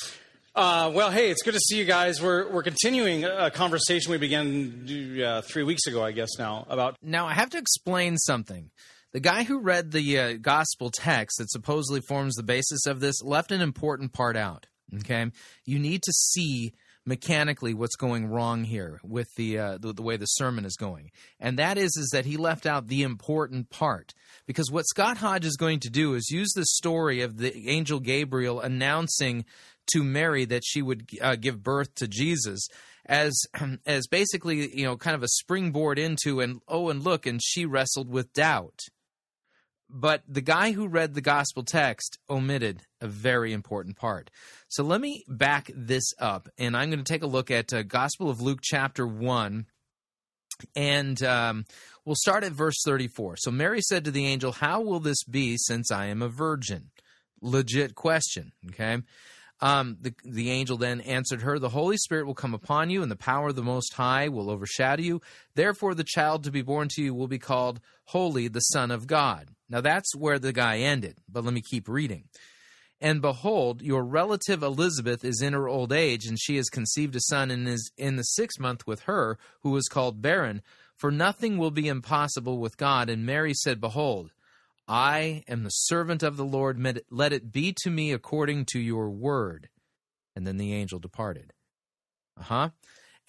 Uh, 0.54 0.90
well, 0.92 1.10
hey, 1.10 1.30
it's 1.30 1.42
good 1.42 1.54
to 1.54 1.60
see 1.60 1.78
you 1.78 1.84
guys. 1.84 2.20
We're, 2.20 2.50
we're 2.50 2.64
continuing 2.64 3.24
a 3.24 3.50
conversation 3.50 4.10
we 4.10 4.18
began 4.18 5.20
uh, 5.24 5.42
three 5.42 5.62
weeks 5.62 5.86
ago, 5.86 6.02
I 6.02 6.10
guess, 6.10 6.30
now, 6.38 6.66
about. 6.68 6.96
Now, 7.02 7.26
I 7.26 7.34
have 7.34 7.50
to 7.50 7.58
explain 7.58 8.18
something. 8.18 8.70
The 9.12 9.20
guy 9.20 9.44
who 9.44 9.60
read 9.60 9.92
the 9.92 10.18
uh, 10.18 10.32
gospel 10.34 10.90
text 10.90 11.38
that 11.38 11.50
supposedly 11.50 12.00
forms 12.00 12.34
the 12.34 12.42
basis 12.42 12.86
of 12.86 13.00
this 13.00 13.22
left 13.22 13.52
an 13.52 13.60
important 13.60 14.12
part 14.12 14.36
out. 14.36 14.66
Okay? 14.96 15.30
You 15.64 15.78
need 15.78 16.02
to 16.02 16.12
see 16.12 16.72
mechanically 17.06 17.72
what's 17.72 17.96
going 17.96 18.26
wrong 18.26 18.64
here 18.64 19.00
with 19.02 19.28
the, 19.36 19.58
uh, 19.58 19.78
the, 19.78 19.92
the 19.92 20.02
way 20.02 20.16
the 20.16 20.26
sermon 20.26 20.64
is 20.64 20.76
going, 20.76 21.10
and 21.38 21.58
that 21.58 21.78
is 21.78 21.96
is 21.96 22.10
that 22.12 22.26
he 22.26 22.36
left 22.36 22.66
out 22.66 22.88
the 22.88 23.02
important 23.02 23.70
part 23.70 24.14
because 24.46 24.70
what 24.70 24.86
Scott 24.86 25.16
Hodge 25.16 25.46
is 25.46 25.56
going 25.56 25.80
to 25.80 25.90
do 25.90 26.14
is 26.14 26.30
use 26.30 26.52
the 26.54 26.66
story 26.66 27.22
of 27.22 27.38
the 27.38 27.68
angel 27.68 28.00
Gabriel 28.00 28.60
announcing 28.60 29.44
to 29.88 30.02
Mary 30.02 30.44
that 30.44 30.64
she 30.64 30.82
would 30.82 31.08
uh, 31.20 31.36
give 31.36 31.62
birth 31.62 31.94
to 31.96 32.08
Jesus 32.08 32.68
as 33.06 33.40
as 33.86 34.06
basically 34.06 34.76
you 34.76 34.84
know 34.84 34.96
kind 34.96 35.16
of 35.16 35.22
a 35.22 35.28
springboard 35.28 35.98
into 35.98 36.40
and 36.40 36.60
oh 36.68 36.88
and 36.88 37.02
look 37.02 37.26
and 37.26 37.40
she 37.42 37.64
wrestled 37.64 38.08
with 38.08 38.32
doubt 38.32 38.80
but 39.92 40.22
the 40.28 40.40
guy 40.40 40.72
who 40.72 40.86
read 40.86 41.14
the 41.14 41.20
gospel 41.20 41.64
text 41.64 42.18
omitted 42.28 42.82
a 43.00 43.08
very 43.08 43.52
important 43.52 43.96
part. 43.96 44.30
So 44.68 44.84
let 44.84 45.00
me 45.00 45.24
back 45.28 45.70
this 45.74 46.04
up, 46.18 46.48
and 46.58 46.76
I'm 46.76 46.90
going 46.90 47.02
to 47.02 47.12
take 47.12 47.22
a 47.22 47.26
look 47.26 47.50
at 47.50 47.72
uh, 47.72 47.82
Gospel 47.82 48.30
of 48.30 48.40
Luke, 48.40 48.60
chapter 48.62 49.06
1, 49.06 49.66
and 50.76 51.22
um, 51.24 51.64
we'll 52.04 52.16
start 52.16 52.44
at 52.44 52.52
verse 52.52 52.76
34. 52.84 53.36
So 53.38 53.50
Mary 53.50 53.80
said 53.80 54.04
to 54.04 54.10
the 54.10 54.26
angel, 54.26 54.52
How 54.52 54.80
will 54.80 55.00
this 55.00 55.24
be 55.24 55.56
since 55.58 55.90
I 55.90 56.06
am 56.06 56.22
a 56.22 56.28
virgin? 56.28 56.90
Legit 57.42 57.94
question, 57.94 58.52
okay? 58.68 58.98
Um, 59.62 59.98
the, 60.00 60.14
the 60.24 60.50
angel 60.50 60.78
then 60.78 61.02
answered 61.02 61.42
her, 61.42 61.58
The 61.58 61.68
Holy 61.68 61.98
Spirit 61.98 62.26
will 62.26 62.34
come 62.34 62.54
upon 62.54 62.88
you, 62.88 63.02
and 63.02 63.10
the 63.10 63.16
power 63.16 63.48
of 63.48 63.56
the 63.56 63.62
Most 63.62 63.92
High 63.94 64.28
will 64.28 64.50
overshadow 64.50 65.02
you. 65.02 65.20
Therefore, 65.54 65.94
the 65.94 66.04
child 66.04 66.44
to 66.44 66.50
be 66.50 66.62
born 66.62 66.88
to 66.92 67.02
you 67.02 67.14
will 67.14 67.28
be 67.28 67.38
called 67.38 67.80
Holy, 68.06 68.48
the 68.48 68.60
Son 68.60 68.90
of 68.90 69.06
God. 69.06 69.50
Now, 69.68 69.80
that's 69.80 70.16
where 70.16 70.38
the 70.38 70.52
guy 70.52 70.78
ended, 70.78 71.18
but 71.28 71.44
let 71.44 71.52
me 71.52 71.62
keep 71.62 71.88
reading. 71.88 72.24
And 73.00 73.22
behold, 73.22 73.80
your 73.80 74.04
relative 74.04 74.62
Elizabeth 74.62 75.24
is 75.24 75.40
in 75.40 75.54
her 75.54 75.68
old 75.68 75.92
age, 75.92 76.26
and 76.26 76.38
she 76.38 76.56
has 76.56 76.68
conceived 76.68 77.16
a 77.16 77.20
son 77.20 77.50
and 77.50 77.66
is 77.66 77.90
in 77.96 78.16
the 78.16 78.22
sixth 78.22 78.60
month 78.60 78.86
with 78.86 79.02
her, 79.02 79.38
who 79.62 79.74
is 79.76 79.88
called 79.88 80.20
barren. 80.20 80.60
For 80.96 81.10
nothing 81.10 81.56
will 81.56 81.70
be 81.70 81.88
impossible 81.88 82.58
with 82.58 82.76
God. 82.76 83.08
And 83.08 83.24
Mary 83.24 83.54
said, 83.54 83.80
Behold, 83.80 84.32
I 84.90 85.44
am 85.46 85.62
the 85.62 85.70
servant 85.70 86.24
of 86.24 86.36
the 86.36 86.44
Lord. 86.44 86.84
Let 87.10 87.32
it 87.32 87.52
be 87.52 87.72
to 87.82 87.90
me 87.90 88.12
according 88.12 88.64
to 88.72 88.80
your 88.80 89.08
word. 89.08 89.68
And 90.34 90.44
then 90.44 90.56
the 90.56 90.74
angel 90.74 90.98
departed. 90.98 91.52
Uh 92.36 92.42
huh. 92.42 92.68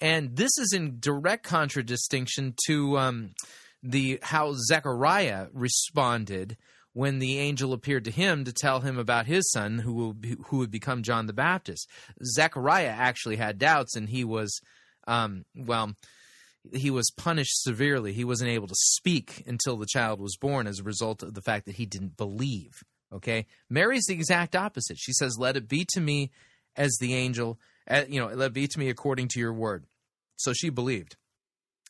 And 0.00 0.36
this 0.36 0.58
is 0.58 0.72
in 0.74 0.98
direct 0.98 1.44
contradistinction 1.44 2.54
to 2.66 2.98
um, 2.98 3.34
the 3.80 4.18
how 4.22 4.54
Zechariah 4.54 5.46
responded 5.52 6.56
when 6.94 7.20
the 7.20 7.38
angel 7.38 7.72
appeared 7.72 8.04
to 8.06 8.10
him 8.10 8.44
to 8.44 8.52
tell 8.52 8.80
him 8.80 8.98
about 8.98 9.26
his 9.26 9.48
son 9.52 9.78
who 9.78 9.92
will 9.92 10.14
be, 10.14 10.36
who 10.46 10.58
would 10.58 10.72
become 10.72 11.04
John 11.04 11.26
the 11.26 11.32
Baptist. 11.32 11.88
Zechariah 12.24 12.88
actually 12.88 13.36
had 13.36 13.58
doubts, 13.58 13.94
and 13.94 14.08
he 14.08 14.24
was, 14.24 14.60
um, 15.06 15.44
well, 15.54 15.94
he 16.72 16.90
was 16.90 17.10
punished 17.16 17.62
severely. 17.62 18.12
He 18.12 18.24
wasn't 18.24 18.50
able 18.50 18.68
to 18.68 18.74
speak 18.74 19.42
until 19.46 19.76
the 19.76 19.86
child 19.86 20.20
was 20.20 20.36
born 20.36 20.66
as 20.66 20.78
a 20.78 20.84
result 20.84 21.22
of 21.22 21.34
the 21.34 21.42
fact 21.42 21.66
that 21.66 21.76
he 21.76 21.86
didn't 21.86 22.16
believe. 22.16 22.82
Okay, 23.12 23.46
Mary's 23.68 24.06
the 24.06 24.14
exact 24.14 24.56
opposite. 24.56 24.98
She 24.98 25.12
says, 25.12 25.36
"Let 25.38 25.56
it 25.56 25.68
be 25.68 25.84
to 25.92 26.00
me 26.00 26.30
as 26.76 26.96
the 27.00 27.14
angel, 27.14 27.58
uh, 27.88 28.04
you 28.08 28.20
know, 28.20 28.28
let 28.28 28.46
it 28.46 28.52
be 28.54 28.66
to 28.66 28.78
me 28.78 28.88
according 28.88 29.28
to 29.28 29.40
your 29.40 29.52
word." 29.52 29.84
So 30.36 30.52
she 30.52 30.70
believed, 30.70 31.16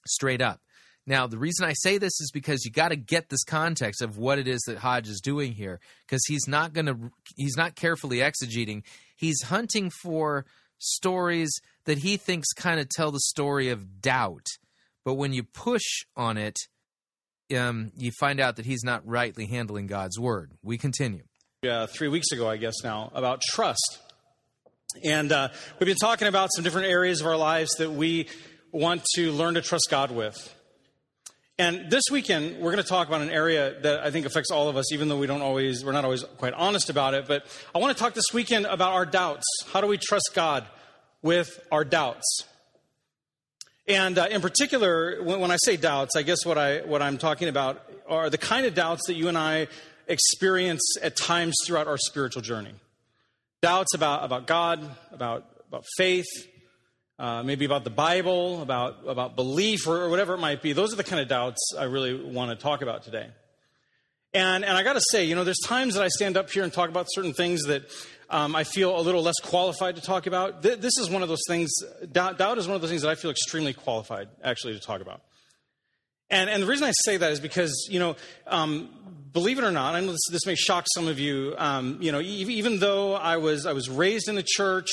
straight 0.07 0.41
up. 0.41 0.61
Now, 1.07 1.27
the 1.27 1.39
reason 1.39 1.67
I 1.67 1.73
say 1.75 1.99
this 1.99 2.21
is 2.21 2.31
because 2.33 2.65
you 2.65 2.71
got 2.71 2.89
to 2.91 2.97
get 2.97 3.29
this 3.29 3.43
context 3.43 4.03
of 4.03 4.19
what 4.19 4.39
it 4.39 4.47
is 4.47 4.61
that 4.63 4.79
Hodge 4.79 5.09
is 5.09 5.21
doing 5.21 5.53
here, 5.53 5.81
because 6.07 6.23
he's 6.27 6.47
not 6.47 6.73
going 6.73 6.87
to, 6.87 7.11
he's 7.37 7.57
not 7.57 7.75
carefully 7.75 8.19
exegeting. 8.19 8.83
He's 9.17 9.43
hunting 9.43 9.91
for 10.03 10.47
stories 10.79 11.53
that 11.85 11.99
he 11.99 12.17
thinks 12.17 12.53
kind 12.53 12.79
of 12.79 12.89
tell 12.89 13.11
the 13.11 13.21
story 13.21 13.69
of 13.69 14.01
doubt, 14.01 14.47
but 15.05 15.15
when 15.15 15.33
you 15.33 15.43
push 15.43 15.83
on 16.17 16.37
it, 16.37 16.57
um, 17.57 17.93
you 17.97 18.11
find 18.19 18.41
out 18.41 18.57
that 18.57 18.67
he's 18.67 18.85
not 18.85 19.07
rightly 19.07 19.47
handling 19.47 19.87
God's 19.87 20.19
word. 20.19 20.53
We 20.63 20.79
continue. 20.79 21.25
Uh, 21.69 21.87
three 21.87 22.09
weeks 22.09 22.33
ago, 22.33 22.49
I 22.49 22.57
guess 22.57 22.75
now, 22.83 23.11
about 23.15 23.41
trust. 23.43 23.99
And 25.05 25.33
uh, 25.33 25.49
we've 25.79 25.87
been 25.87 25.97
talking 25.97 26.29
about 26.29 26.51
some 26.55 26.65
different 26.65 26.89
areas 26.89 27.21
of 27.21 27.27
our 27.27 27.37
lives 27.37 27.71
that 27.79 27.91
we 27.91 28.29
want 28.73 29.05
to 29.15 29.33
learn 29.33 29.55
to 29.55 29.63
trust 29.63 29.87
God 29.91 30.11
with. 30.11 30.55
And 31.59 31.91
this 31.91 32.05
weekend, 32.11 32.59
we're 32.59 32.73
going 32.73 32.83
to 32.83 32.89
talk 32.89 33.09
about 33.09 33.21
an 33.21 33.31
area 33.31 33.79
that 33.83 34.01
I 34.01 34.11
think 34.11 34.27
affects 34.27 34.51
all 34.51 34.69
of 34.69 34.77
us, 34.77 34.93
even 34.93 35.09
though 35.09 35.19
we 35.19 35.27
don't 35.27 35.43
always, 35.43 35.85
we're 35.85 35.93
not 35.93 36.05
always 36.05 36.25
quite 36.39 36.55
honest 36.55 36.91
about 36.91 37.15
it. 37.15 37.27
But 37.29 37.47
I 37.75 37.79
want 37.79 37.97
to 37.97 38.03
talk 38.03 38.15
this 38.15 38.33
weekend 38.33 38.67
about 38.67 38.95
our 38.95 39.07
doubts. 39.07 39.45
How 39.73 39.81
do 39.81 39.87
we 39.87 39.99
trust 39.99 40.31
God 40.35 40.67
with 41.23 41.61
our 41.71 41.85
doubts? 41.85 42.45
And 43.87 44.17
uh, 44.17 44.29
in 44.31 44.41
particular, 44.41 45.23
when, 45.23 45.41
when, 45.41 45.51
I 45.51 45.57
say 45.65 45.77
doubts, 45.77 46.15
I 46.15 46.23
guess 46.23 46.47
what, 46.47 46.57
I, 46.57 46.81
what 46.83 47.03
I'm 47.03 47.19
talking 47.19 47.49
about 47.49 47.83
are 48.09 48.31
the 48.31 48.39
kind 48.39 48.65
of 48.65 48.75
doubts 48.75 49.07
that 49.09 49.15
you 49.15 49.29
and 49.29 49.37
I 49.37 49.67
experience 50.07 50.97
at 51.03 51.17
times 51.17 51.55
throughout 51.67 51.89
our 51.89 51.99
spiritual 51.99 52.43
journey. 52.43 52.75
Doubts 53.61 53.95
about, 53.95 54.25
about 54.25 54.47
God, 54.47 54.89
about, 55.13 55.47
about 55.69 55.85
faith, 55.97 56.27
uh, 57.19 57.43
maybe 57.43 57.65
about 57.65 57.83
the 57.83 57.91
Bible, 57.91 58.63
about, 58.63 58.99
about 59.07 59.35
belief, 59.37 59.87
or, 59.87 60.03
or, 60.03 60.09
whatever 60.09 60.35
it 60.35 60.39
might 60.39 60.63
be. 60.63 60.73
Those 60.73 60.93
are 60.93 60.97
the 60.97 61.05
kind 61.05 61.21
of 61.21 61.29
doubts 61.29 61.61
I 61.79 61.85
really 61.85 62.15
want 62.15 62.51
to 62.51 62.57
talk 62.57 62.83
about 62.83 63.03
today. 63.03 63.29
And, 64.35 64.65
and 64.65 64.77
I 64.77 64.83
got 64.83 64.95
to 64.95 65.03
say, 65.11 65.25
you 65.25 65.35
know, 65.35 65.45
there's 65.45 65.61
times 65.65 65.95
that 65.95 66.03
I 66.03 66.09
stand 66.09 66.37
up 66.37 66.51
here 66.51 66.63
and 66.63 66.73
talk 66.73 66.89
about 66.89 67.07
certain 67.11 67.35
things 67.35 67.63
that 67.65 67.83
um, 68.33 68.57
I 68.57 68.65
feel 68.65 68.99
a 68.99 69.03
little 69.03 69.23
less 69.23 69.39
qualified 69.43 69.97
to 69.97 70.03
talk 70.03 70.27
about. 70.27 70.63
Th- 70.63 70.79
this 70.79 70.97
is 70.99 71.11
one 71.11 71.23
of 71.23 71.29
those 71.29 71.43
things, 71.47 71.71
doubt, 72.11 72.39
doubt 72.39 72.57
is 72.57 72.67
one 72.67 72.75
of 72.75 72.81
those 72.81 72.91
things 72.91 73.03
that 73.03 73.11
I 73.11 73.15
feel 73.15 73.31
extremely 73.31 73.75
qualified 73.75 74.29
actually 74.43 74.73
to 74.73 74.81
talk 74.81 75.03
about. 75.03 75.21
And, 76.31 76.49
and 76.49 76.63
the 76.63 76.67
reason 76.67 76.89
I 76.89 76.93
say 77.05 77.19
that 77.19 77.31
is 77.31 77.41
because, 77.41 77.89
you 77.91 78.01
know, 78.01 78.17
um, 78.47 78.89
believe 79.33 79.59
it 79.59 79.65
or 79.65 79.71
not, 79.71 79.95
I 79.95 80.01
know 80.01 80.13
this, 80.13 80.29
this 80.31 80.47
may 80.47 80.55
shock 80.55 80.87
some 80.95 81.09
of 81.09 81.21
you, 81.21 81.55
um, 81.59 81.99
you 82.01 82.11
know, 82.11 82.21
even 82.23 82.79
though 82.79 83.15
I 83.15 83.37
was, 83.37 83.67
I 83.67 83.75
was 83.75 83.91
raised 83.91 84.29
in 84.31 84.35
the 84.35 84.43
church, 84.43 84.89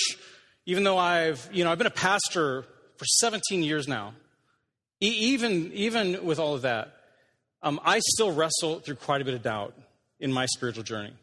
even 0.66 0.84
though 0.84 0.98
I've, 0.98 1.50
you 1.54 1.64
know, 1.64 1.72
I've 1.72 1.78
been 1.78 1.88
a 1.88 1.92
pastor 1.92 2.64
for 2.98 3.06
17 3.06 3.64
years 3.64 3.88
now, 3.88 4.16
e- 5.02 5.08
even, 5.08 5.72
even 5.72 6.26
with 6.26 6.40
all 6.40 6.56
of 6.56 6.64
that, 6.64 6.94
um, 7.64 7.80
I 7.86 8.00
still 8.00 8.34
wrestle 8.34 8.82
through 8.82 8.96
quite 8.96 9.22
a 9.22 9.26
bit 9.26 9.34
of 9.34 9.42
doubt 9.42 9.74
in 10.20 10.34
my 10.34 10.46
spiritual 10.46 10.84
journey. 10.84 11.14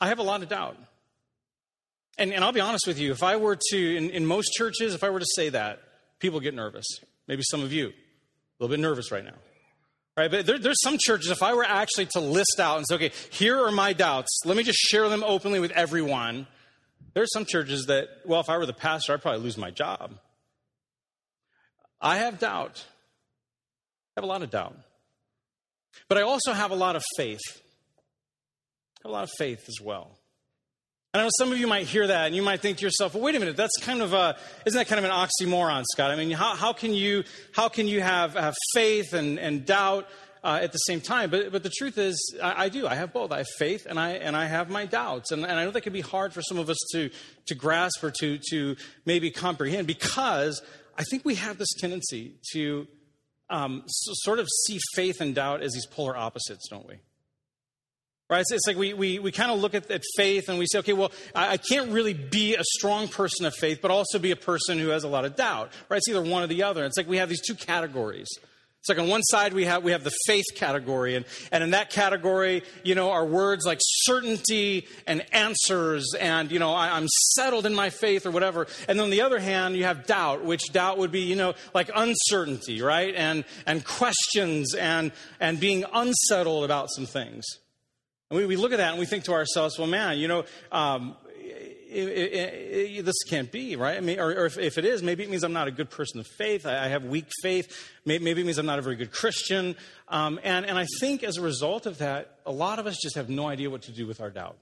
I 0.00 0.08
have 0.08 0.18
a 0.18 0.24
lot 0.24 0.42
of 0.42 0.48
doubt. 0.48 0.76
And, 2.16 2.32
and 2.32 2.44
I'll 2.44 2.52
be 2.52 2.60
honest 2.60 2.86
with 2.86 2.98
you, 2.98 3.10
if 3.10 3.22
I 3.22 3.36
were 3.36 3.58
to, 3.70 3.96
in, 3.96 4.10
in 4.10 4.26
most 4.26 4.52
churches, 4.52 4.94
if 4.94 5.02
I 5.02 5.10
were 5.10 5.18
to 5.18 5.26
say 5.34 5.48
that, 5.48 5.80
people 6.20 6.40
get 6.40 6.54
nervous. 6.54 6.86
Maybe 7.26 7.42
some 7.44 7.62
of 7.62 7.72
you, 7.72 7.88
a 7.88 7.92
little 8.60 8.74
bit 8.74 8.80
nervous 8.80 9.10
right 9.10 9.24
now. 9.24 9.34
Right, 10.16 10.30
but 10.30 10.46
there, 10.46 10.58
there's 10.60 10.80
some 10.80 10.96
churches, 10.96 11.30
if 11.30 11.42
I 11.42 11.54
were 11.54 11.64
actually 11.64 12.06
to 12.12 12.20
list 12.20 12.60
out 12.60 12.76
and 12.76 12.86
say, 12.88 12.94
okay, 12.94 13.10
here 13.30 13.58
are 13.66 13.72
my 13.72 13.92
doubts, 13.92 14.42
let 14.44 14.56
me 14.56 14.62
just 14.62 14.78
share 14.78 15.08
them 15.08 15.24
openly 15.24 15.58
with 15.58 15.72
everyone, 15.72 16.46
there 17.14 17.24
are 17.24 17.28
some 17.32 17.44
churches 17.44 17.86
that, 17.86 18.08
well, 18.24 18.40
if 18.40 18.48
I 18.48 18.58
were 18.58 18.66
the 18.66 18.72
pastor, 18.72 19.12
I'd 19.12 19.22
probably 19.22 19.40
lose 19.40 19.58
my 19.58 19.70
job. 19.70 20.18
I 22.00 22.18
have 22.18 22.38
doubt. 22.38 22.84
I 24.16 24.20
have 24.20 24.24
a 24.24 24.28
lot 24.28 24.42
of 24.42 24.50
doubt. 24.50 24.76
But 26.08 26.18
I 26.18 26.22
also 26.22 26.52
have 26.52 26.70
a 26.70 26.76
lot 26.76 26.94
of 26.94 27.02
faith. 27.16 27.40
I 28.98 29.08
have 29.08 29.10
a 29.10 29.12
lot 29.12 29.24
of 29.24 29.30
faith 29.38 29.64
as 29.68 29.80
well. 29.82 30.12
And 31.14 31.20
I 31.20 31.24
know 31.26 31.30
some 31.38 31.52
of 31.52 31.58
you 31.58 31.68
might 31.68 31.86
hear 31.86 32.08
that 32.08 32.26
and 32.26 32.34
you 32.34 32.42
might 32.42 32.58
think 32.58 32.78
to 32.78 32.84
yourself, 32.84 33.14
well, 33.14 33.22
wait 33.22 33.36
a 33.36 33.38
minute, 33.38 33.56
that's 33.56 33.76
kind 33.80 34.02
of 34.02 34.12
a, 34.12 34.36
isn't 34.66 34.76
that 34.76 34.88
kind 34.88 34.98
of 34.98 35.08
an 35.08 35.12
oxymoron, 35.12 35.84
Scott? 35.92 36.10
I 36.10 36.16
mean, 36.16 36.32
how, 36.32 36.56
how 36.56 36.72
can 36.72 36.92
you, 36.92 37.22
how 37.52 37.68
can 37.68 37.86
you 37.86 38.00
have, 38.00 38.34
have 38.34 38.56
faith 38.74 39.12
and, 39.12 39.38
and 39.38 39.64
doubt 39.64 40.08
uh, 40.42 40.58
at 40.60 40.72
the 40.72 40.78
same 40.78 41.00
time? 41.00 41.30
But, 41.30 41.52
but 41.52 41.62
the 41.62 41.70
truth 41.70 41.98
is, 41.98 42.36
I, 42.42 42.64
I, 42.64 42.68
do. 42.68 42.88
I 42.88 42.96
have 42.96 43.12
both. 43.12 43.30
I 43.30 43.38
have 43.38 43.46
faith 43.60 43.86
and 43.88 43.96
I, 43.96 44.14
and 44.14 44.36
I 44.36 44.46
have 44.46 44.68
my 44.70 44.86
doubts. 44.86 45.30
And, 45.30 45.44
and 45.44 45.52
I 45.52 45.64
know 45.64 45.70
that 45.70 45.82
can 45.82 45.92
be 45.92 46.00
hard 46.00 46.32
for 46.32 46.42
some 46.42 46.58
of 46.58 46.68
us 46.68 46.78
to, 46.94 47.10
to 47.46 47.54
grasp 47.54 48.02
or 48.02 48.10
to, 48.18 48.40
to 48.50 48.74
maybe 49.06 49.30
comprehend 49.30 49.86
because 49.86 50.60
I 50.98 51.04
think 51.04 51.24
we 51.24 51.36
have 51.36 51.58
this 51.58 51.72
tendency 51.78 52.34
to 52.54 52.88
um, 53.50 53.84
sort 53.86 54.40
of 54.40 54.48
see 54.66 54.80
faith 54.96 55.20
and 55.20 55.32
doubt 55.32 55.62
as 55.62 55.74
these 55.74 55.86
polar 55.86 56.16
opposites, 56.16 56.66
don't 56.68 56.88
we? 56.88 56.96
Right? 58.30 58.40
It's, 58.40 58.52
it's 58.52 58.66
like 58.66 58.78
we, 58.78 58.94
we, 58.94 59.18
we 59.18 59.32
kind 59.32 59.50
of 59.50 59.60
look 59.60 59.74
at, 59.74 59.90
at, 59.90 60.02
faith 60.16 60.48
and 60.48 60.58
we 60.58 60.66
say, 60.66 60.78
okay, 60.78 60.94
well, 60.94 61.12
I, 61.34 61.52
I, 61.52 61.56
can't 61.58 61.90
really 61.90 62.14
be 62.14 62.54
a 62.54 62.64
strong 62.64 63.06
person 63.06 63.44
of 63.44 63.54
faith, 63.54 63.80
but 63.82 63.90
also 63.90 64.18
be 64.18 64.30
a 64.30 64.36
person 64.36 64.78
who 64.78 64.88
has 64.88 65.04
a 65.04 65.08
lot 65.08 65.26
of 65.26 65.36
doubt. 65.36 65.72
Right? 65.90 65.98
It's 65.98 66.08
either 66.08 66.22
one 66.22 66.42
or 66.42 66.46
the 66.46 66.62
other. 66.62 66.86
It's 66.86 66.96
like 66.96 67.06
we 67.06 67.18
have 67.18 67.28
these 67.28 67.42
two 67.42 67.54
categories. 67.54 68.28
It's 68.84 68.90
like 68.90 68.98
on 68.98 69.08
one 69.08 69.22
side 69.22 69.54
we 69.54 69.64
have 69.64 69.82
we 69.82 69.92
have 69.92 70.04
the 70.04 70.12
faith 70.26 70.44
category, 70.56 71.14
and, 71.14 71.24
and 71.50 71.64
in 71.64 71.70
that 71.70 71.88
category, 71.88 72.62
you 72.82 72.94
know, 72.94 73.12
are 73.12 73.24
words 73.24 73.64
like 73.64 73.78
certainty 73.80 74.86
and 75.06 75.24
answers, 75.32 76.14
and 76.20 76.52
you 76.52 76.58
know, 76.58 76.74
I, 76.74 76.98
am 76.98 77.08
settled 77.32 77.64
in 77.64 77.74
my 77.74 77.88
faith 77.88 78.26
or 78.26 78.30
whatever. 78.30 78.66
And 78.86 78.98
then 78.98 79.04
on 79.04 79.10
the 79.10 79.22
other 79.22 79.38
hand, 79.38 79.74
you 79.74 79.84
have 79.84 80.04
doubt, 80.06 80.44
which 80.44 80.70
doubt 80.70 80.98
would 80.98 81.10
be, 81.10 81.20
you 81.20 81.34
know, 81.34 81.54
like 81.72 81.90
uncertainty, 81.96 82.82
right? 82.82 83.14
And 83.14 83.46
and 83.66 83.82
questions 83.86 84.74
and 84.74 85.12
and 85.40 85.58
being 85.58 85.86
unsettled 85.90 86.66
about 86.66 86.90
some 86.90 87.06
things. 87.06 87.42
And 88.30 88.38
we, 88.38 88.46
we 88.46 88.56
look 88.56 88.72
at 88.72 88.78
that 88.78 88.90
and 88.90 88.98
we 88.98 89.06
think 89.06 89.24
to 89.24 89.32
ourselves, 89.32 89.78
well, 89.78 89.86
man, 89.86 90.18
you 90.18 90.28
know, 90.28 90.44
um, 90.72 91.16
it, 91.94 92.08
it, 92.08 92.98
it, 92.98 93.04
this 93.04 93.22
can't 93.28 93.52
be, 93.52 93.76
right? 93.76 93.96
I 93.96 94.00
mean, 94.00 94.18
or, 94.18 94.30
or 94.30 94.46
if, 94.46 94.58
if, 94.58 94.78
it 94.78 94.84
is, 94.84 95.02
maybe 95.02 95.22
it 95.22 95.30
means 95.30 95.44
I'm 95.44 95.52
not 95.52 95.68
a 95.68 95.70
good 95.70 95.90
person 95.90 96.18
of 96.18 96.26
faith. 96.26 96.66
I, 96.66 96.86
I 96.86 96.88
have 96.88 97.04
weak 97.04 97.26
faith. 97.42 97.90
Maybe, 98.04 98.24
maybe, 98.24 98.40
it 98.40 98.44
means 98.44 98.58
I'm 98.58 98.66
not 98.66 98.78
a 98.78 98.82
very 98.82 98.96
good 98.96 99.12
Christian. 99.12 99.76
Um, 100.08 100.40
and, 100.42 100.66
and 100.66 100.78
I 100.78 100.86
think 101.00 101.22
as 101.22 101.36
a 101.36 101.42
result 101.42 101.86
of 101.86 101.98
that, 101.98 102.38
a 102.44 102.52
lot 102.52 102.78
of 102.78 102.86
us 102.86 102.98
just 103.00 103.14
have 103.14 103.28
no 103.28 103.46
idea 103.46 103.70
what 103.70 103.82
to 103.82 103.92
do 103.92 104.06
with 104.06 104.20
our 104.20 104.30
doubt. 104.30 104.56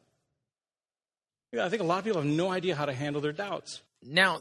I 1.59 1.69
think 1.69 1.83
a 1.83 1.85
lot 1.85 1.99
of 1.99 2.05
people 2.05 2.21
have 2.21 2.31
no 2.31 2.51
idea 2.51 2.75
how 2.75 2.87
to 2.87 2.95
handle 2.95 3.21
their 3.21 3.33
doubts. 3.33 3.83
Now, 4.05 4.41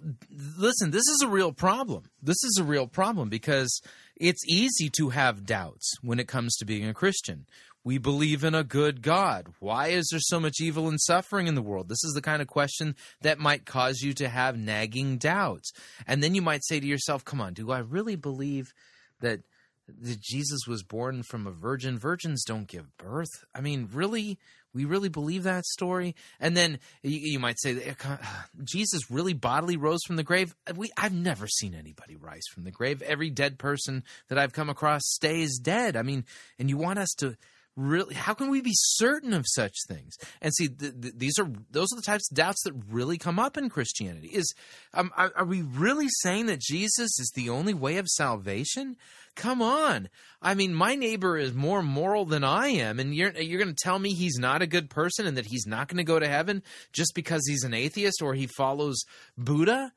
listen, 0.57 0.91
this 0.91 1.07
is 1.07 1.21
a 1.23 1.27
real 1.27 1.51
problem. 1.51 2.03
This 2.21 2.41
is 2.43 2.57
a 2.59 2.63
real 2.63 2.87
problem 2.87 3.29
because 3.29 3.81
it's 4.15 4.43
easy 4.47 4.89
to 4.97 5.09
have 5.09 5.45
doubts 5.45 5.93
when 6.01 6.19
it 6.19 6.27
comes 6.27 6.55
to 6.57 6.65
being 6.65 6.87
a 6.87 6.93
Christian. 6.93 7.45
We 7.83 7.97
believe 7.97 8.43
in 8.43 8.53
a 8.53 8.63
good 8.63 9.01
God. 9.01 9.47
Why 9.59 9.87
is 9.87 10.07
there 10.11 10.19
so 10.19 10.39
much 10.39 10.61
evil 10.61 10.87
and 10.87 11.01
suffering 11.01 11.47
in 11.47 11.55
the 11.55 11.63
world? 11.63 11.89
This 11.89 12.03
is 12.03 12.13
the 12.13 12.21
kind 12.21 12.41
of 12.41 12.47
question 12.47 12.95
that 13.21 13.39
might 13.39 13.65
cause 13.65 14.01
you 14.01 14.13
to 14.13 14.29
have 14.29 14.57
nagging 14.57 15.17
doubts. 15.17 15.71
And 16.05 16.21
then 16.21 16.35
you 16.35 16.43
might 16.43 16.63
say 16.63 16.79
to 16.79 16.85
yourself, 16.85 17.25
come 17.25 17.41
on, 17.41 17.53
do 17.53 17.71
I 17.71 17.79
really 17.79 18.15
believe 18.15 18.73
that, 19.21 19.41
that 19.87 20.21
Jesus 20.21 20.67
was 20.67 20.83
born 20.83 21.23
from 21.23 21.47
a 21.47 21.51
virgin? 21.51 21.97
Virgins 21.97 22.43
don't 22.43 22.67
give 22.67 22.95
birth. 22.97 23.45
I 23.55 23.61
mean, 23.61 23.89
really? 23.91 24.37
We 24.73 24.85
really 24.85 25.09
believe 25.09 25.43
that 25.43 25.65
story? 25.65 26.15
And 26.39 26.55
then 26.55 26.79
you, 27.01 27.19
you 27.19 27.39
might 27.39 27.59
say, 27.59 27.95
Jesus 28.63 29.09
really 29.09 29.33
bodily 29.33 29.75
rose 29.75 30.03
from 30.05 30.17
the 30.17 30.23
grave? 30.23 30.55
Uh, 30.67 30.73
we, 30.75 30.91
I've 30.97 31.13
never 31.13 31.47
seen 31.47 31.73
anybody 31.73 32.15
rise 32.15 32.45
from 32.53 32.63
the 32.63 32.71
grave. 32.71 33.01
Every 33.01 33.31
dead 33.31 33.57
person 33.57 34.03
that 34.29 34.37
I've 34.37 34.53
come 34.53 34.69
across 34.69 35.01
stays 35.03 35.57
dead. 35.57 35.97
I 35.97 36.03
mean, 36.03 36.25
and 36.59 36.69
you 36.69 36.77
want 36.77 36.99
us 36.99 37.09
to 37.17 37.35
really 37.75 38.15
how 38.15 38.33
can 38.33 38.49
we 38.49 38.61
be 38.61 38.73
certain 38.73 39.33
of 39.33 39.45
such 39.47 39.75
things? 39.87 40.15
And 40.41 40.53
see 40.53 40.67
th- 40.67 40.93
th- 41.01 41.13
these 41.15 41.39
are 41.39 41.49
those 41.69 41.87
are 41.93 41.95
the 41.95 42.05
types 42.05 42.29
of 42.29 42.35
doubts 42.35 42.63
that 42.63 42.73
really 42.89 43.17
come 43.17 43.39
up 43.39 43.57
in 43.57 43.69
christianity. 43.69 44.29
Is 44.33 44.53
um, 44.93 45.11
are, 45.15 45.31
are, 45.35 45.45
we 45.45 45.61
really 45.61 46.07
saying 46.21 46.47
that 46.47 46.59
jesus 46.59 47.19
is 47.19 47.31
the 47.35 47.49
only 47.49 47.73
way 47.73 47.97
of 47.97 48.07
salvation? 48.07 48.97
Come 49.35 49.61
on. 49.61 50.09
I 50.41 50.53
mean 50.53 50.73
my 50.73 50.95
neighbor 50.95 51.37
is 51.37 51.53
more 51.53 51.81
moral 51.81 52.25
than 52.25 52.43
i 52.43 52.67
am 52.67 52.99
and 52.99 53.15
you're 53.15 53.31
you're 53.37 53.61
going 53.61 53.73
to 53.73 53.83
tell 53.83 53.99
me 53.99 54.13
he's 54.13 54.37
not 54.37 54.61
a 54.61 54.67
good 54.67 54.89
person 54.89 55.25
and 55.25 55.37
that 55.37 55.45
he's 55.45 55.65
not 55.65 55.87
going 55.87 55.97
to 55.97 56.03
go 56.03 56.19
to 56.19 56.27
heaven 56.27 56.63
just 56.91 57.13
because 57.15 57.41
he's 57.47 57.63
an 57.63 57.73
atheist 57.73 58.21
or 58.21 58.33
he 58.33 58.47
follows 58.57 59.03
buddha? 59.37 59.93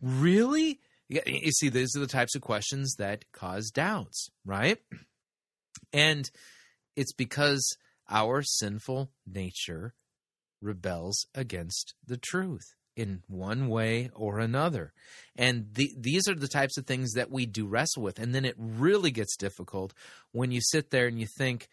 Really? 0.00 0.80
You 1.08 1.52
see 1.52 1.68
these 1.68 1.94
are 1.96 2.00
the 2.00 2.06
types 2.06 2.34
of 2.34 2.42
questions 2.42 2.94
that 2.98 3.24
cause 3.32 3.70
doubts 3.70 4.28
right? 4.44 4.78
And 5.92 6.30
it's 6.96 7.12
because 7.12 7.76
our 8.10 8.42
sinful 8.42 9.10
nature 9.26 9.94
rebels 10.60 11.26
against 11.34 11.94
the 12.04 12.16
truth 12.16 12.74
in 12.96 13.22
one 13.28 13.68
way 13.68 14.10
or 14.14 14.38
another. 14.38 14.92
And 15.36 15.66
the, 15.74 15.92
these 15.98 16.26
are 16.28 16.34
the 16.34 16.48
types 16.48 16.78
of 16.78 16.86
things 16.86 17.12
that 17.12 17.30
we 17.30 17.44
do 17.44 17.66
wrestle 17.66 18.02
with. 18.02 18.18
And 18.18 18.34
then 18.34 18.44
it 18.44 18.54
really 18.58 19.10
gets 19.10 19.36
difficult 19.36 19.92
when 20.32 20.50
you 20.50 20.60
sit 20.62 20.90
there 20.90 21.06
and 21.06 21.20
you 21.20 21.26
think, 21.36 21.68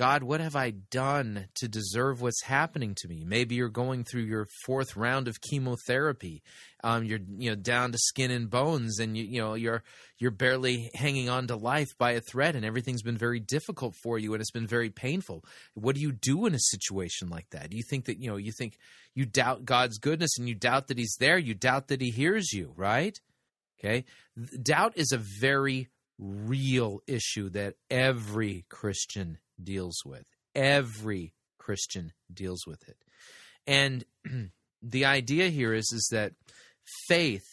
God, 0.00 0.22
what 0.22 0.40
have 0.40 0.56
I 0.56 0.70
done 0.70 1.48
to 1.56 1.68
deserve 1.68 2.22
what's 2.22 2.42
happening 2.42 2.94
to 3.02 3.06
me? 3.06 3.22
Maybe 3.22 3.56
you're 3.56 3.68
going 3.68 4.04
through 4.04 4.22
your 4.22 4.46
fourth 4.64 4.96
round 4.96 5.28
of 5.28 5.42
chemotherapy. 5.42 6.42
Um, 6.82 7.04
you're 7.04 7.18
you 7.36 7.50
know 7.50 7.54
down 7.54 7.92
to 7.92 7.98
skin 7.98 8.30
and 8.30 8.48
bones, 8.48 8.98
and 8.98 9.14
you 9.14 9.24
you 9.24 9.42
know 9.42 9.52
you're 9.52 9.82
you're 10.16 10.30
barely 10.30 10.90
hanging 10.94 11.28
on 11.28 11.48
to 11.48 11.56
life 11.56 11.90
by 11.98 12.12
a 12.12 12.22
thread, 12.22 12.56
and 12.56 12.64
everything's 12.64 13.02
been 13.02 13.18
very 13.18 13.40
difficult 13.40 13.94
for 14.02 14.18
you, 14.18 14.32
and 14.32 14.40
it's 14.40 14.50
been 14.50 14.66
very 14.66 14.88
painful. 14.88 15.44
What 15.74 15.96
do 15.96 16.00
you 16.00 16.12
do 16.12 16.46
in 16.46 16.54
a 16.54 16.60
situation 16.60 17.28
like 17.28 17.50
that? 17.50 17.68
Do 17.68 17.76
you 17.76 17.84
think 17.90 18.06
that 18.06 18.18
you 18.18 18.30
know 18.30 18.38
you 18.38 18.52
think 18.56 18.78
you 19.14 19.26
doubt 19.26 19.66
God's 19.66 19.98
goodness, 19.98 20.38
and 20.38 20.48
you 20.48 20.54
doubt 20.54 20.88
that 20.88 20.96
He's 20.96 21.16
there, 21.20 21.36
you 21.36 21.52
doubt 21.52 21.88
that 21.88 22.00
He 22.00 22.08
hears 22.08 22.54
you, 22.54 22.72
right? 22.74 23.18
Okay, 23.78 24.06
doubt 24.62 24.94
is 24.96 25.12
a 25.12 25.20
very 25.42 25.88
real 26.18 27.00
issue 27.06 27.50
that 27.50 27.74
every 27.90 28.64
Christian 28.70 29.38
deals 29.64 30.02
with. 30.04 30.24
Every 30.54 31.34
Christian 31.58 32.12
deals 32.32 32.66
with 32.66 32.88
it. 32.88 32.96
And 33.66 34.04
the 34.82 35.04
idea 35.04 35.48
here 35.48 35.72
is, 35.72 35.92
is 35.92 36.08
that 36.10 36.32
faith 37.08 37.46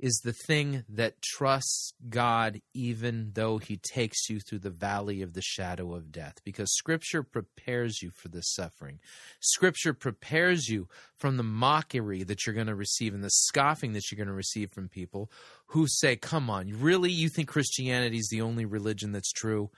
is 0.00 0.20
the 0.24 0.32
thing 0.32 0.84
that 0.88 1.20
trusts 1.22 1.92
God 2.08 2.60
even 2.72 3.32
though 3.34 3.58
he 3.58 3.76
takes 3.76 4.28
you 4.30 4.40
through 4.40 4.60
the 4.60 4.70
valley 4.70 5.20
of 5.20 5.34
the 5.34 5.42
shadow 5.42 5.94
of 5.94 6.10
death. 6.10 6.36
Because 6.44 6.74
Scripture 6.74 7.22
prepares 7.22 8.00
you 8.02 8.10
for 8.10 8.28
this 8.28 8.52
suffering. 8.54 8.98
Scripture 9.40 9.92
prepares 9.92 10.68
you 10.68 10.88
from 11.18 11.36
the 11.36 11.42
mockery 11.42 12.22
that 12.22 12.46
you're 12.46 12.54
going 12.54 12.66
to 12.66 12.74
receive 12.74 13.14
and 13.14 13.22
the 13.22 13.30
scoffing 13.30 13.92
that 13.92 14.10
you're 14.10 14.16
going 14.16 14.28
to 14.28 14.32
receive 14.32 14.72
from 14.72 14.88
people 14.88 15.30
who 15.66 15.86
say, 15.86 16.16
Come 16.16 16.48
on, 16.48 16.80
really? 16.80 17.10
You 17.10 17.28
think 17.28 17.48
Christianity 17.48 18.18
is 18.18 18.28
the 18.30 18.40
only 18.40 18.64
religion 18.64 19.12
that's 19.12 19.32
true? 19.32 19.70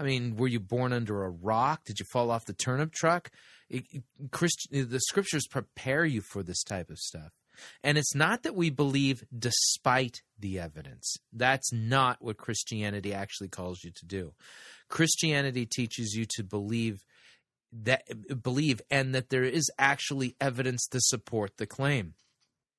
I 0.00 0.02
mean, 0.02 0.36
were 0.36 0.48
you 0.48 0.60
born 0.60 0.94
under 0.94 1.24
a 1.24 1.30
rock? 1.30 1.84
Did 1.84 2.00
you 2.00 2.06
fall 2.10 2.30
off 2.30 2.46
the 2.46 2.54
turnip 2.54 2.92
truck? 2.92 3.30
It, 3.68 3.84
Christ, 4.30 4.68
the 4.70 4.98
scriptures 4.98 5.46
prepare 5.48 6.06
you 6.06 6.22
for 6.22 6.42
this 6.42 6.64
type 6.64 6.88
of 6.88 6.98
stuff. 6.98 7.32
And 7.84 7.98
it's 7.98 8.14
not 8.14 8.42
that 8.44 8.56
we 8.56 8.70
believe 8.70 9.22
despite 9.36 10.22
the 10.38 10.58
evidence. 10.58 11.16
That's 11.34 11.70
not 11.70 12.16
what 12.22 12.38
Christianity 12.38 13.12
actually 13.12 13.48
calls 13.48 13.84
you 13.84 13.90
to 13.90 14.06
do. 14.06 14.32
Christianity 14.88 15.66
teaches 15.66 16.14
you 16.14 16.24
to 16.36 16.42
believe 16.42 17.04
that 17.70 18.02
believe 18.42 18.80
and 18.90 19.14
that 19.14 19.28
there 19.28 19.44
is 19.44 19.70
actually 19.78 20.34
evidence 20.40 20.86
to 20.88 20.98
support 21.00 21.58
the 21.58 21.66
claim. 21.66 22.14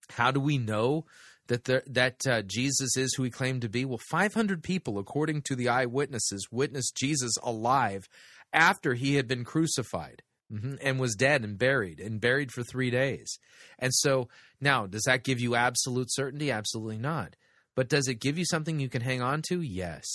How 0.10 0.32
do 0.32 0.40
we 0.40 0.58
know 0.58 1.06
that 1.52 1.84
that 1.94 2.28
uh, 2.28 2.42
Jesus 2.44 2.96
is 2.96 3.14
who 3.14 3.24
he 3.24 3.30
claimed 3.30 3.62
to 3.62 3.70
be? 3.70 3.84
Well, 3.84 4.00
500 4.10 4.64
people, 4.64 4.98
according 4.98 5.42
to 5.44 5.56
the 5.56 5.70
eyewitnesses, 5.70 6.48
witnessed 6.52 6.96
Jesus 6.96 7.34
alive 7.44 8.08
after 8.54 8.94
he 8.94 9.16
had 9.16 9.28
been 9.28 9.44
crucified 9.44 10.24
mm-hmm, 10.52 10.76
and 10.82 11.00
was 11.00 11.16
dead 11.16 11.44
and 11.44 11.58
buried 11.58 12.00
and 12.00 12.22
buried 12.22 12.52
for 12.52 12.64
three 12.64 12.90
days. 12.90 13.38
And 13.78 13.94
so 13.94 14.30
now, 14.60 14.88
does 14.88 15.04
that 15.04 15.24
give 15.24 15.40
you 15.40 15.56
absolute 15.56 16.12
certainty? 16.12 16.52
Absolutely 16.52 16.98
not. 16.98 17.36
But 17.76 17.90
does 17.90 18.08
it 18.08 18.16
give 18.16 18.38
you 18.38 18.46
something 18.46 18.80
you 18.80 18.90
can 18.90 19.02
hang 19.02 19.22
on 19.22 19.42
to? 19.50 19.62
Yes. 19.62 20.06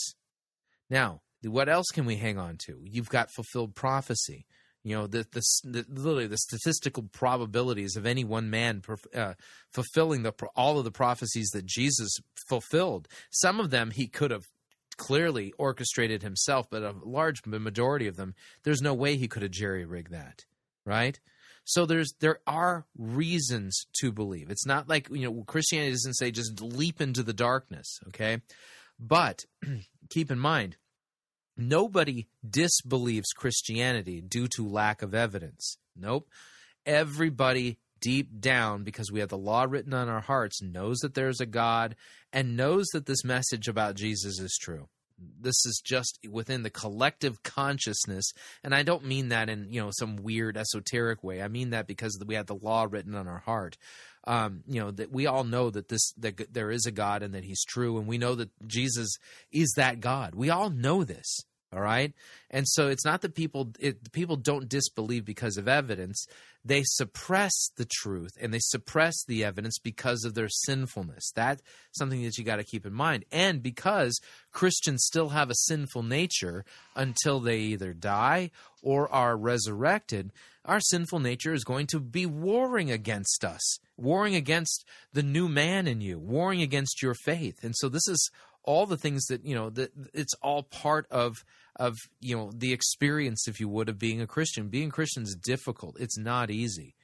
Now, 0.89 1.21
what 1.43 1.69
else 1.69 1.87
can 1.93 2.07
we 2.07 2.17
hang 2.17 2.39
on 2.39 2.57
to? 2.67 2.81
You've 2.83 3.09
got 3.09 3.31
fulfilled 3.31 3.75
prophecy 3.75 4.47
you 4.87 4.95
know 4.95 5.09
the, 5.09 5.27
the, 5.33 5.43
the, 5.65 5.85
literally 5.89 6.29
the 6.29 6.39
statistical 6.39 7.03
probabilities 7.03 7.97
of 7.97 8.07
any 8.07 8.23
one 8.23 8.51
man 8.51 8.83
uh, 9.13 9.35
fulfilling 9.73 10.23
the 10.23 10.33
all 10.55 10.79
of 10.79 10.85
the 10.85 10.93
prophecies 10.93 11.49
that 11.49 11.67
Jesus 11.67 12.19
fulfilled. 12.49 13.09
Some 13.31 13.59
of 13.59 13.71
them 13.71 13.91
he 13.91 14.07
could 14.07 14.31
have 14.31 14.45
clearly 14.97 15.53
orchestrated 15.59 16.23
himself, 16.23 16.69
but 16.71 16.85
a 16.85 16.95
large 17.03 17.45
majority 17.45 18.07
of 18.07 18.15
them, 18.15 18.37
there's 18.63 18.81
no 18.81 18.95
way 18.95 19.17
he 19.17 19.27
could 19.27 19.43
have 19.43 19.51
jerry 19.51 19.85
rigged 19.85 20.13
that, 20.13 20.45
right? 20.85 21.19
So 21.65 21.85
there's 21.85 22.15
there 22.21 22.39
are 22.47 22.87
reasons 22.97 23.87
to 23.99 24.13
believe. 24.13 24.51
It's 24.51 24.67
not 24.67 24.89
like 24.89 25.09
you 25.11 25.29
know 25.29 25.43
Christianity 25.43 25.91
doesn't 25.95 26.15
say 26.15 26.31
just 26.31 26.63
leap 26.63 27.01
into 27.01 27.25
the 27.25 27.33
darkness, 27.33 27.99
okay? 28.07 28.41
But 29.01 29.47
keep 30.11 30.31
in 30.31 30.39
mind 30.39 30.77
Nobody 31.57 32.27
disbelieves 32.49 33.33
Christianity 33.33 34.21
due 34.21 34.47
to 34.57 34.69
lack 34.69 35.03
of 35.03 35.15
evidence. 35.15 35.79
Nope. 35.97 36.29
Everybody 36.85 37.79
deep 38.01 38.41
down, 38.41 38.85
because 38.85 39.11
we 39.11 39.21
have 39.21 39.31
the 39.31 39.39
law 39.39 39.65
written 39.65 39.95
on 39.95 40.09
our 40.09 40.21
hearts, 40.21 40.63
knows 40.63 40.99
that 40.99 41.15
there's 41.15 41.41
a 41.41 41.47
God 41.47 41.97
and 42.33 42.57
knows 42.57 42.87
that 42.93 43.07
this 43.07 43.25
message 43.25 43.69
about 43.69 43.97
Jesus 43.97 44.39
is 44.39 44.59
true. 44.61 44.89
This 45.19 45.65
is 45.65 45.81
just 45.85 46.19
within 46.31 46.63
the 46.63 46.71
collective 46.71 47.43
consciousness, 47.43 48.33
and 48.63 48.75
I 48.75 48.83
don't 48.83 49.05
mean 49.05 49.29
that 49.29 49.49
in 49.49 49.73
you 49.73 49.81
know 49.81 49.91
some 49.93 50.17
weird 50.17 50.57
esoteric 50.57 51.25
way. 51.25 51.43
I 51.43 51.49
mean 51.49 51.71
that 51.71 51.87
because 51.87 52.19
we 52.27 52.35
have 52.35 52.47
the 52.47 52.55
law 52.55 52.87
written 52.89 53.15
on 53.15 53.29
our 53.29 53.39
heart. 53.39 53.77
Um, 54.29 54.65
you 54.67 54.81
know 54.81 54.91
that 54.91 55.13
we 55.13 55.27
all 55.27 55.45
know 55.45 55.71
that 55.71 55.89
this 55.89 56.13
that 56.19 56.53
there 56.53 56.71
is 56.71 56.87
a 56.87 56.91
God 56.91 57.23
and 57.23 57.35
that 57.35 57.45
He's 57.45 57.65
true, 57.65 57.99
and 57.99 58.07
we 58.07 58.19
know 58.19 58.35
that 58.35 58.51
Jesus 58.67 59.17
is 59.53 59.73
that 59.77 60.01
God. 60.01 60.35
We 60.35 60.51
all 60.51 60.71
know 60.71 61.05
this 61.05 61.45
all 61.73 61.81
right? 61.81 62.13
And 62.51 62.67
so 62.67 62.89
it's 62.89 63.05
not 63.05 63.23
that 63.23 63.35
people 63.35 63.73
it, 63.79 64.13
people 64.13 64.37
don't 64.37 64.69
disbelieve 64.69 65.25
because 65.25 65.57
of 65.57 65.69
evidence. 65.69 66.27
They 66.65 66.83
suppress 66.85 67.71
the 67.77 67.87
truth 67.89 68.33
and 68.41 68.53
they 68.53 68.61
suppress 68.61 69.25
the 69.25 69.45
evidence 69.45 69.79
because 69.79 70.25
of 70.25 70.35
their 70.35 70.49
sinfulness. 70.49 71.31
That's 71.35 71.63
something 71.93 72.23
that 72.25 72.39
you 72.39 72.45
got 72.45 72.57
to 72.57 72.65
keep 72.65 72.87
in 72.87 72.93
mind. 72.93 73.25
And 73.31 73.63
because 73.63 74.21
christians 74.53 75.05
still 75.05 75.29
have 75.31 75.51
a 75.51 75.55
sinful 75.55 76.03
nature 76.03 76.65
until 76.95 77.41
they 77.41 77.59
either 77.59 77.93
die 77.93 78.51
or 78.83 79.07
are 79.13 79.37
resurrected 79.37 80.33
our 80.65 80.81
sinful 80.81 81.21
nature 81.21 81.53
is 81.53 81.63
going 81.63 81.87
to 81.87 82.01
be 82.01 82.25
warring 82.25 82.91
against 82.91 83.45
us 83.45 83.79
warring 83.99 84.35
against 84.35 84.85
the 85.13 85.23
new 85.23 85.47
man 85.47 85.87
in 85.87 86.01
you 86.01 86.19
warring 86.19 86.63
against 86.63 87.03
your 87.03 87.15
faith. 87.15 87.63
And 87.63 87.75
so 87.77 87.89
this 87.89 88.09
is 88.09 88.31
all 88.67 88.85
the 88.85 88.97
things 88.97 89.25
that 89.27 89.45
you 89.45 89.55
know 89.55 89.71
that 89.71 89.93
it's 90.13 90.35
all 90.43 90.65
part 90.65 91.07
of 91.11 91.45
of 91.77 91.97
you 92.21 92.37
know 92.37 92.51
the 92.55 92.73
experience 92.73 93.49
if 93.49 93.61
you 93.61 93.69
would 93.69 93.89
of 93.89 93.99
being 93.99 94.21
a 94.21 94.27
christian. 94.27 94.69
Being 94.69 94.91
christian 94.91 95.23
is 95.23 95.37
difficult. 95.43 95.97
It's 95.99 96.19
not 96.19 96.51
easy. 96.51 96.95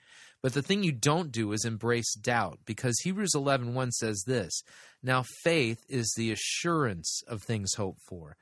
But 0.42 0.54
the 0.54 0.62
thing 0.62 0.82
you 0.82 0.90
don't 0.90 1.30
do 1.30 1.52
is 1.52 1.64
embrace 1.64 2.14
doubt 2.14 2.58
because 2.66 2.98
hebrews 3.00 3.34
11 3.34 3.74
1 3.74 3.92
says 3.92 4.24
this 4.26 4.62
now 5.02 5.24
faith 5.44 5.84
is 5.88 6.12
the 6.16 6.32
assurance 6.32 7.22
of 7.28 7.42
things 7.42 7.74
hoped 7.74 8.02
for 8.08 8.36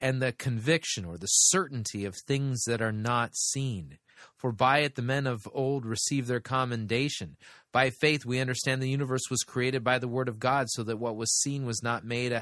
and 0.00 0.20
the 0.20 0.32
conviction 0.32 1.06
or 1.06 1.16
the 1.16 1.26
certainty 1.26 2.04
of 2.04 2.14
things 2.14 2.62
that 2.64 2.82
are 2.82 2.92
not 2.92 3.34
seen 3.34 3.96
for 4.36 4.52
by 4.52 4.78
it 4.78 4.94
the 4.94 5.02
men 5.02 5.26
of 5.26 5.48
old 5.52 5.84
received 5.84 6.28
their 6.28 6.40
commendation. 6.40 7.36
By 7.72 7.90
faith 7.90 8.24
we 8.24 8.40
understand 8.40 8.82
the 8.82 8.88
universe 8.88 9.30
was 9.30 9.42
created 9.42 9.84
by 9.84 9.98
the 9.98 10.08
word 10.08 10.28
of 10.28 10.38
God, 10.38 10.68
so 10.70 10.82
that 10.84 10.98
what 10.98 11.16
was 11.16 11.38
seen 11.40 11.66
was 11.66 11.82
not 11.82 12.04
made 12.04 12.32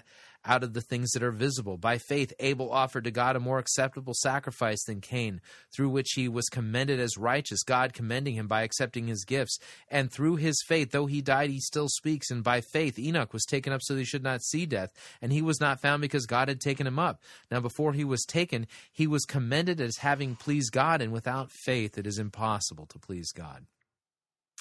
out 0.45 0.63
of 0.63 0.73
the 0.73 0.81
things 0.81 1.11
that 1.13 1.23
are 1.23 1.31
visible. 1.31 1.77
By 1.77 1.99
faith 1.99 2.33
Abel 2.41 2.71
offered 2.71 3.05
to 3.05 3.11
God 3.11 3.37
a 3.37 3.41
more 3.41 3.59
acceptable 3.59 4.15
sacrifice 4.15 4.83
than 4.85 5.01
Cain, 5.01 5.41
through 5.75 5.89
which 5.89 6.13
he 6.15 6.29
was 6.29 6.49
commended 6.49 7.01
as 7.01 7.17
righteous, 7.17 7.63
God 7.63 7.93
commending 7.93 8.35
him 8.35 8.47
by 8.47 8.63
accepting 8.63 9.07
his 9.07 9.25
gifts. 9.25 9.59
And 9.89 10.11
through 10.13 10.37
his 10.37 10.63
faith, 10.67 10.91
though 10.91 11.07
he 11.07 11.23
died, 11.23 11.51
he 11.51 11.61
still 11.61 11.89
speaks. 11.89 12.31
And 12.31 12.43
by 12.43 12.61
faith 12.61 12.99
Enoch 12.99 13.33
was 13.33 13.45
taken 13.45 13.73
up 13.73 13.83
so 13.83 13.95
that 13.95 14.01
he 14.01 14.05
should 14.05 14.23
not 14.23 14.43
see 14.43 14.67
death, 14.67 14.91
and 15.23 15.33
he 15.33 15.43
was 15.43 15.61
not 15.61 15.81
found 15.81 16.03
because 16.03 16.27
God 16.27 16.49
had 16.49 16.61
taken 16.61 16.87
him 16.87 16.99
up. 16.99 17.21
Now 17.51 17.61
before 17.61 17.93
he 17.93 18.05
was 18.05 18.25
taken, 18.25 18.67
he 18.93 19.07
was 19.07 19.25
commended 19.25 19.81
as 19.81 19.99
having 19.99 20.37
pleased 20.37 20.73
God, 20.73 21.01
and 21.01 21.13
without 21.13 21.51
faith 21.51 21.99
it 21.99 22.07
is 22.07 22.19
impossible 22.19 22.87
to 22.87 22.99
please 22.99 23.33
God. 23.33 23.67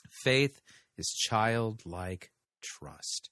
Faith 0.10 0.61
is 0.97 1.07
childlike 1.07 2.31
trust 2.61 3.30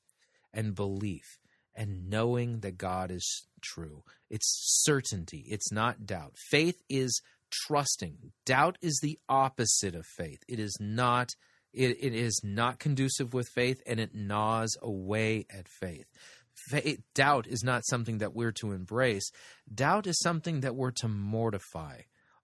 and 0.54 0.76
belief 0.76 1.41
and 1.82 2.12
knowing 2.12 2.60
that 2.60 2.78
God 2.78 3.10
is 3.10 3.48
true. 3.60 4.04
It's 4.30 4.46
certainty, 4.86 5.44
it's 5.50 5.72
not 5.72 6.06
doubt. 6.06 6.36
Faith 6.38 6.80
is 6.88 7.24
trusting. 7.50 8.34
Doubt 8.46 8.78
is 8.84 9.00
the 9.02 9.18
opposite 9.28 9.96
of 9.96 10.06
faith. 10.06 10.44
It 10.48 10.60
is 10.60 10.78
not 10.80 11.32
it, 11.74 11.98
it 12.00 12.14
is 12.14 12.40
not 12.44 12.78
conducive 12.78 13.34
with 13.34 13.48
faith 13.48 13.82
and 13.88 14.00
it 14.00 14.14
gnaws 14.14 14.78
away 14.80 15.48
at 15.50 15.68
faith. 15.68 16.06
faith. 16.70 17.02
Doubt 17.16 17.48
is 17.48 17.64
not 17.64 17.84
something 17.88 18.20
that 18.20 18.36
we're 18.36 18.52
to 18.52 18.74
embrace. 18.74 19.32
Doubt 19.74 20.06
is 20.06 20.20
something 20.20 20.60
that 20.60 20.76
we're 20.76 20.92
to 20.92 21.08
mortify 21.08 22.02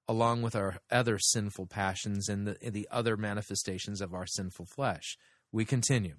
along 0.08 0.42
with 0.42 0.56
our 0.56 0.78
other 0.90 1.20
sinful 1.20 1.68
passions 1.68 2.28
and 2.28 2.48
the, 2.48 2.72
the 2.72 2.88
other 2.90 3.16
manifestations 3.16 4.02
of 4.02 4.16
our 4.16 4.26
sinful 4.26 4.66
flesh. 4.66 5.16
We 5.52 5.64
continue. 5.64 6.16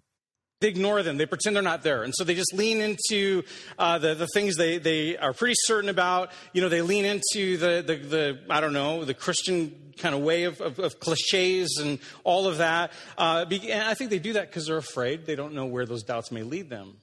They 0.60 0.68
ignore 0.68 1.05
them. 1.05 1.18
They 1.18 1.26
pretend 1.26 1.55
they're 1.55 1.62
not 1.62 1.82
there. 1.82 2.02
And 2.02 2.12
so 2.16 2.24
they 2.24 2.35
just 2.35 2.52
lean 2.52 2.80
into 2.80 3.44
uh, 3.78 3.98
the, 3.98 4.14
the 4.14 4.26
things 4.35 4.56
they, 4.56 4.78
they 4.78 5.16
are 5.16 5.32
pretty 5.32 5.55
certain 5.56 5.89
about. 5.89 6.32
You 6.52 6.62
know, 6.62 6.68
they 6.68 6.82
lean 6.82 7.05
into 7.05 7.56
the, 7.59 7.85
the, 7.86 7.97
the 7.97 8.39
I 8.51 8.60
don't 8.60 8.72
know, 8.72 9.05
the 9.05 9.14
Christian 9.14 9.93
kind 9.98 10.16
of 10.16 10.22
way 10.22 10.44
of, 10.44 10.60
of, 10.60 10.80
of 10.80 10.98
cliches 10.98 11.78
and 11.80 12.01
all 12.24 12.48
of 12.48 12.59
that. 12.59 12.93
Uh, 13.16 13.44
and 13.48 13.82
I 13.82 13.94
think 13.94 14.10
they 14.10 14.18
do 14.18 14.32
that 14.32 14.48
because 14.48 14.66
they're 14.66 14.76
afraid. 14.76 15.26
They 15.26 15.36
don't 15.36 15.55
know 15.55 15.66
where 15.66 15.86
those 15.86 16.02
doubts 16.02 16.32
may 16.32 16.43
lead 16.43 16.68
them. 16.68 16.97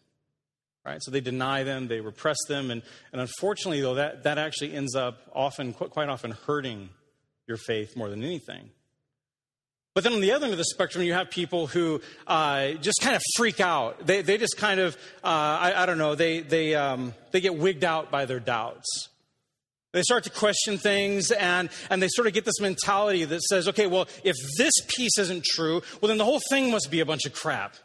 Right? 0.85 1.01
So 1.01 1.09
they 1.09 1.21
deny 1.21 1.63
them, 1.63 1.87
they 1.87 2.01
repress 2.01 2.37
them. 2.49 2.69
And, 2.69 2.83
and 3.13 3.21
unfortunately, 3.21 3.81
though, 3.81 3.95
that, 3.95 4.23
that 4.23 4.37
actually 4.37 4.73
ends 4.73 4.95
up 4.95 5.19
often, 5.33 5.73
quite 5.73 6.09
often, 6.09 6.31
hurting 6.45 6.89
your 7.47 7.57
faith 7.57 7.95
more 7.95 8.09
than 8.09 8.21
anything. 8.21 8.69
But 9.95 10.03
then 10.03 10.11
on 10.11 10.19
the 10.19 10.33
other 10.33 10.43
end 10.43 10.51
of 10.51 10.57
the 10.57 10.65
spectrum, 10.65 11.05
you 11.05 11.13
have 11.13 11.29
people 11.29 11.67
who 11.67 12.01
uh, 12.27 12.71
just 12.81 12.99
kind 13.01 13.15
of 13.15 13.21
freak 13.37 13.61
out. 13.61 14.05
They, 14.05 14.21
they 14.21 14.37
just 14.37 14.57
kind 14.57 14.81
of, 14.81 14.95
uh, 15.23 15.27
I, 15.27 15.83
I, 15.83 15.85
don't 15.85 15.97
know, 15.97 16.15
they, 16.15 16.41
they, 16.41 16.75
um, 16.75 17.13
they 17.31 17.39
get 17.39 17.55
wigged 17.55 17.85
out 17.85 18.11
by 18.11 18.25
their 18.25 18.41
doubts. 18.41 19.07
They 19.93 20.01
start 20.01 20.25
to 20.25 20.29
question 20.29 20.77
things 20.77 21.31
and, 21.31 21.69
and 21.89 22.03
they 22.03 22.09
sort 22.09 22.27
of 22.27 22.33
get 22.33 22.43
this 22.43 22.59
mentality 22.59 23.23
that 23.23 23.41
says, 23.43 23.69
okay, 23.69 23.87
well, 23.87 24.09
if 24.25 24.35
this 24.57 24.73
piece 24.97 25.17
isn't 25.17 25.45
true, 25.45 25.81
well, 26.01 26.09
then 26.09 26.17
the 26.17 26.25
whole 26.25 26.41
thing 26.49 26.69
must 26.69 26.91
be 26.91 26.99
a 26.99 27.05
bunch 27.05 27.25
of 27.25 27.33
crap. 27.33 27.75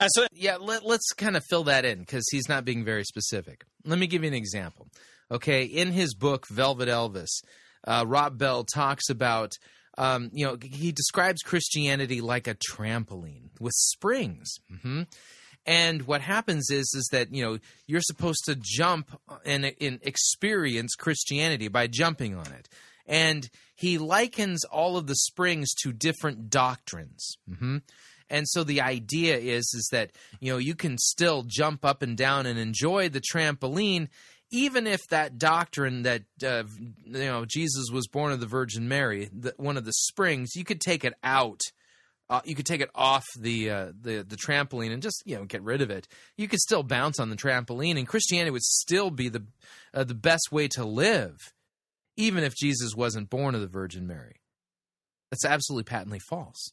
And 0.00 0.10
so, 0.12 0.26
yeah, 0.32 0.56
let, 0.56 0.84
let's 0.84 1.12
kind 1.16 1.36
of 1.36 1.44
fill 1.48 1.62
that 1.64 1.84
in 1.84 2.00
because 2.00 2.24
he's 2.32 2.48
not 2.48 2.64
being 2.64 2.84
very 2.84 3.04
specific. 3.04 3.62
Let 3.84 4.00
me 4.00 4.08
give 4.08 4.24
you 4.24 4.28
an 4.28 4.34
example. 4.34 4.88
Okay, 5.30 5.62
in 5.62 5.92
his 5.92 6.12
book, 6.12 6.48
Velvet 6.48 6.88
Elvis, 6.88 7.28
uh, 7.86 8.04
Rob 8.04 8.36
Bell 8.36 8.64
talks 8.64 9.08
about 9.08 9.52
um, 9.98 10.30
you 10.32 10.46
know, 10.46 10.56
he 10.62 10.92
describes 10.92 11.42
Christianity 11.42 12.20
like 12.20 12.46
a 12.46 12.56
trampoline 12.72 13.50
with 13.58 13.74
springs. 13.74 14.54
Mm-hmm. 14.72 15.02
And 15.66 16.02
what 16.02 16.22
happens 16.22 16.70
is, 16.70 16.92
is 16.96 17.08
that 17.12 17.34
you 17.34 17.44
know 17.44 17.58
you're 17.86 18.00
supposed 18.00 18.44
to 18.46 18.56
jump 18.56 19.10
and, 19.44 19.72
and 19.80 19.98
experience 20.02 20.94
Christianity 20.94 21.68
by 21.68 21.86
jumping 21.86 22.34
on 22.34 22.46
it. 22.46 22.68
And 23.06 23.48
he 23.74 23.98
likens 23.98 24.64
all 24.64 24.96
of 24.96 25.06
the 25.06 25.16
springs 25.16 25.74
to 25.82 25.92
different 25.92 26.48
doctrines. 26.48 27.36
Mm-hmm. 27.50 27.78
And 28.30 28.48
so 28.48 28.62
the 28.62 28.80
idea 28.80 29.36
is 29.36 29.64
is 29.74 29.88
that 29.92 30.12
you 30.40 30.52
know 30.52 30.58
you 30.58 30.74
can 30.74 30.96
still 30.98 31.44
jump 31.46 31.84
up 31.84 32.02
and 32.02 32.16
down 32.16 32.46
and 32.46 32.58
enjoy 32.58 33.08
the 33.08 33.20
trampoline 33.20 34.08
even 34.50 34.86
if 34.86 35.00
that 35.10 35.38
doctrine 35.38 36.02
that 36.02 36.22
uh, 36.44 36.64
you 37.04 37.24
know 37.24 37.44
Jesus 37.44 37.90
was 37.92 38.08
born 38.08 38.32
of 38.32 38.40
the 38.40 38.46
Virgin 38.46 38.88
Mary, 38.88 39.28
the, 39.32 39.54
one 39.56 39.76
of 39.76 39.84
the 39.84 39.92
springs, 39.92 40.54
you 40.54 40.64
could 40.64 40.80
take 40.80 41.04
it 41.04 41.14
out. 41.22 41.60
Uh, 42.28 42.40
you 42.44 42.54
could 42.54 42.66
take 42.66 42.80
it 42.80 42.90
off 42.94 43.24
the 43.38 43.70
uh, 43.70 43.92
the 44.00 44.22
the 44.22 44.36
trampoline 44.36 44.92
and 44.92 45.02
just 45.02 45.22
you 45.24 45.36
know 45.36 45.44
get 45.44 45.62
rid 45.62 45.82
of 45.82 45.90
it. 45.90 46.06
You 46.36 46.48
could 46.48 46.60
still 46.60 46.82
bounce 46.82 47.18
on 47.18 47.30
the 47.30 47.36
trampoline, 47.36 47.98
and 47.98 48.06
Christianity 48.06 48.50
would 48.50 48.62
still 48.62 49.10
be 49.10 49.28
the 49.28 49.44
uh, 49.94 50.04
the 50.04 50.14
best 50.14 50.52
way 50.52 50.68
to 50.68 50.84
live, 50.84 51.36
even 52.16 52.44
if 52.44 52.54
Jesus 52.54 52.94
wasn't 52.94 53.30
born 53.30 53.54
of 53.54 53.60
the 53.60 53.66
Virgin 53.66 54.06
Mary. 54.06 54.36
That's 55.30 55.44
absolutely 55.44 55.84
patently 55.84 56.18
false. 56.18 56.72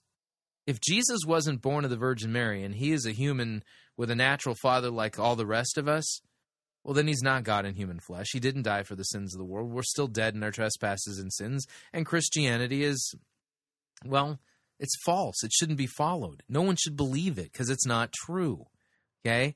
If 0.65 0.81
Jesus 0.81 1.21
wasn't 1.25 1.61
born 1.61 1.85
of 1.85 1.91
the 1.91 1.95
Virgin 1.95 2.31
Mary 2.33 2.61
and 2.63 2.75
he 2.75 2.91
is 2.91 3.05
a 3.05 3.11
human 3.11 3.63
with 3.95 4.11
a 4.11 4.15
natural 4.15 4.55
father 4.61 4.89
like 4.89 5.17
all 5.17 5.35
the 5.35 5.45
rest 5.45 5.77
of 5.77 5.87
us, 5.87 6.21
well, 6.87 6.93
then 6.93 7.09
he's 7.09 7.21
not 7.21 7.43
God 7.43 7.65
in 7.65 7.75
human 7.75 7.99
flesh. 7.99 8.27
He 8.31 8.39
didn't 8.39 8.61
die 8.61 8.83
for 8.83 8.95
the 8.95 9.03
sins 9.03 9.35
of 9.35 9.39
the 9.39 9.45
world. 9.45 9.69
We're 9.69 9.83
still 9.83 10.07
dead 10.07 10.35
in 10.35 10.41
our 10.41 10.51
trespasses 10.51 11.19
and 11.19 11.33
sins. 11.33 11.67
And 11.91 12.05
Christianity 12.05 12.81
is, 12.81 13.13
well, 14.05 14.39
it's 14.79 14.95
false. 15.03 15.43
It 15.43 15.51
shouldn't 15.51 15.77
be 15.77 15.85
followed. 15.85 16.43
No 16.47 16.61
one 16.61 16.77
should 16.77 16.95
believe 16.95 17.37
it 17.37 17.51
because 17.51 17.69
it's 17.69 17.85
not 17.85 18.13
true. 18.13 18.67
Okay? 19.25 19.55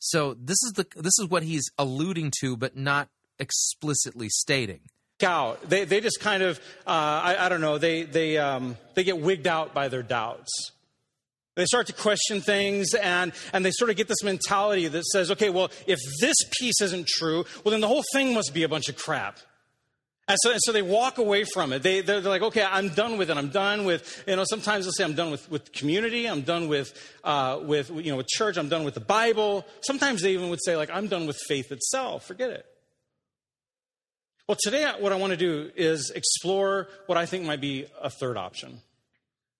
So 0.00 0.34
this 0.34 0.60
is 0.64 0.72
the 0.74 0.84
this 0.96 1.16
is 1.20 1.28
what 1.28 1.44
he's 1.44 1.70
alluding 1.78 2.32
to, 2.40 2.56
but 2.56 2.76
not 2.76 3.08
explicitly 3.38 4.28
stating. 4.28 4.80
Out. 5.22 5.62
They 5.70 5.84
they 5.84 6.00
just 6.00 6.18
kind 6.18 6.42
of 6.42 6.58
uh, 6.84 6.90
I, 6.90 7.36
I 7.38 7.48
don't 7.48 7.60
know. 7.60 7.78
They 7.78 8.02
they 8.02 8.38
um, 8.38 8.76
they 8.94 9.04
get 9.04 9.18
wigged 9.18 9.46
out 9.46 9.72
by 9.72 9.86
their 9.86 10.02
doubts. 10.02 10.72
They 11.54 11.66
start 11.66 11.86
to 11.88 11.92
question 11.92 12.40
things 12.40 12.94
and, 12.94 13.32
and 13.52 13.64
they 13.64 13.72
sort 13.72 13.90
of 13.90 13.96
get 13.96 14.08
this 14.08 14.22
mentality 14.22 14.88
that 14.88 15.04
says, 15.04 15.30
okay, 15.32 15.50
well, 15.50 15.70
if 15.86 15.98
this 16.20 16.36
piece 16.58 16.80
isn't 16.80 17.06
true, 17.06 17.44
well, 17.62 17.72
then 17.72 17.82
the 17.82 17.88
whole 17.88 18.04
thing 18.12 18.32
must 18.32 18.54
be 18.54 18.62
a 18.62 18.68
bunch 18.68 18.88
of 18.88 18.96
crap. 18.96 19.38
And 20.28 20.38
so, 20.40 20.52
and 20.52 20.60
so 20.62 20.72
they 20.72 20.82
walk 20.82 21.18
away 21.18 21.44
from 21.44 21.72
it. 21.72 21.82
They, 21.82 22.00
they're, 22.00 22.20
they're, 22.20 22.30
like, 22.30 22.42
okay, 22.42 22.62
I'm 22.62 22.88
done 22.90 23.18
with 23.18 23.28
it. 23.28 23.36
I'm 23.36 23.50
done 23.50 23.84
with, 23.84 24.24
you 24.26 24.36
know, 24.36 24.44
sometimes 24.48 24.84
they'll 24.84 24.92
say, 24.92 25.04
I'm 25.04 25.14
done 25.14 25.30
with, 25.30 25.50
with 25.50 25.72
community. 25.72 26.26
I'm 26.26 26.42
done 26.42 26.68
with, 26.68 26.94
uh, 27.24 27.58
with, 27.62 27.90
you 27.90 28.12
know, 28.12 28.16
with 28.16 28.28
church. 28.28 28.56
I'm 28.56 28.68
done 28.68 28.84
with 28.84 28.94
the 28.94 29.00
Bible. 29.00 29.66
Sometimes 29.82 30.22
they 30.22 30.32
even 30.32 30.48
would 30.48 30.60
say, 30.64 30.76
like, 30.76 30.90
I'm 30.90 31.08
done 31.08 31.26
with 31.26 31.36
faith 31.48 31.72
itself. 31.72 32.24
Forget 32.24 32.50
it. 32.50 32.66
Well, 34.48 34.56
today, 34.62 34.90
what 34.98 35.12
I 35.12 35.16
want 35.16 35.32
to 35.32 35.36
do 35.36 35.70
is 35.76 36.10
explore 36.14 36.88
what 37.06 37.18
I 37.18 37.26
think 37.26 37.44
might 37.44 37.60
be 37.60 37.86
a 38.00 38.08
third 38.08 38.36
option. 38.36 38.80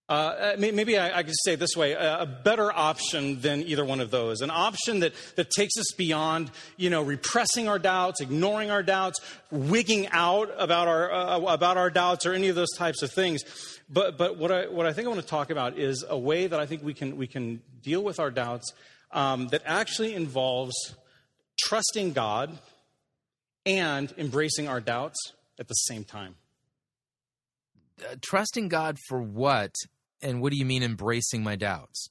Uh, 0.08 0.54
maybe 0.58 0.98
I, 0.98 1.20
I, 1.20 1.22
could 1.22 1.34
say 1.44 1.54
this 1.54 1.76
way 1.76 1.92
a, 1.92 2.26
better 2.44 2.70
option 2.70 3.40
than 3.40 3.62
either 3.62 3.84
one 3.84 4.00
of 4.00 4.10
those. 4.10 4.40
An 4.42 4.50
option 4.50 5.00
that, 5.00 5.14
that 5.36 5.50
takes 5.50 5.78
us 5.78 5.90
beyond, 5.96 6.50
you 6.76 6.90
know, 6.90 7.02
repressing 7.02 7.68
our 7.68 7.78
doubts, 7.78 8.20
ignoring 8.20 8.70
our 8.70 8.82
doubts, 8.82 9.20
wigging 9.50 10.08
out 10.08 10.50
about 10.58 10.88
our, 10.88 11.10
uh, 11.10 11.40
about 11.40 11.76
our 11.78 11.88
doubts, 11.88 12.26
or 12.26 12.34
any 12.34 12.48
of 12.48 12.56
those 12.56 12.72
types 12.76 13.02
of 13.02 13.10
things. 13.12 13.42
But, 13.88 14.18
but 14.18 14.36
what, 14.36 14.50
I, 14.50 14.66
what 14.66 14.86
I 14.86 14.92
think 14.92 15.06
I 15.06 15.08
want 15.08 15.22
to 15.22 15.26
talk 15.26 15.50
about 15.50 15.78
is 15.78 16.04
a 16.06 16.18
way 16.18 16.46
that 16.46 16.58
I 16.58 16.66
think 16.66 16.82
we 16.82 16.94
can, 16.94 17.16
we 17.16 17.26
can 17.26 17.62
deal 17.80 18.02
with 18.02 18.18
our 18.18 18.30
doubts 18.30 18.72
um, 19.12 19.48
that 19.48 19.62
actually 19.64 20.14
involves 20.14 20.74
trusting 21.58 22.12
God 22.12 22.58
and 23.64 24.12
embracing 24.18 24.68
our 24.68 24.80
doubts 24.80 25.18
at 25.58 25.68
the 25.68 25.74
same 25.74 26.04
time. 26.04 26.34
Uh, 28.00 28.16
trusting 28.20 28.68
God 28.68 28.98
for 29.08 29.22
what? 29.22 29.74
And 30.20 30.40
what 30.40 30.52
do 30.52 30.58
you 30.58 30.64
mean 30.64 30.82
embracing 30.82 31.42
my 31.42 31.56
doubts? 31.56 32.08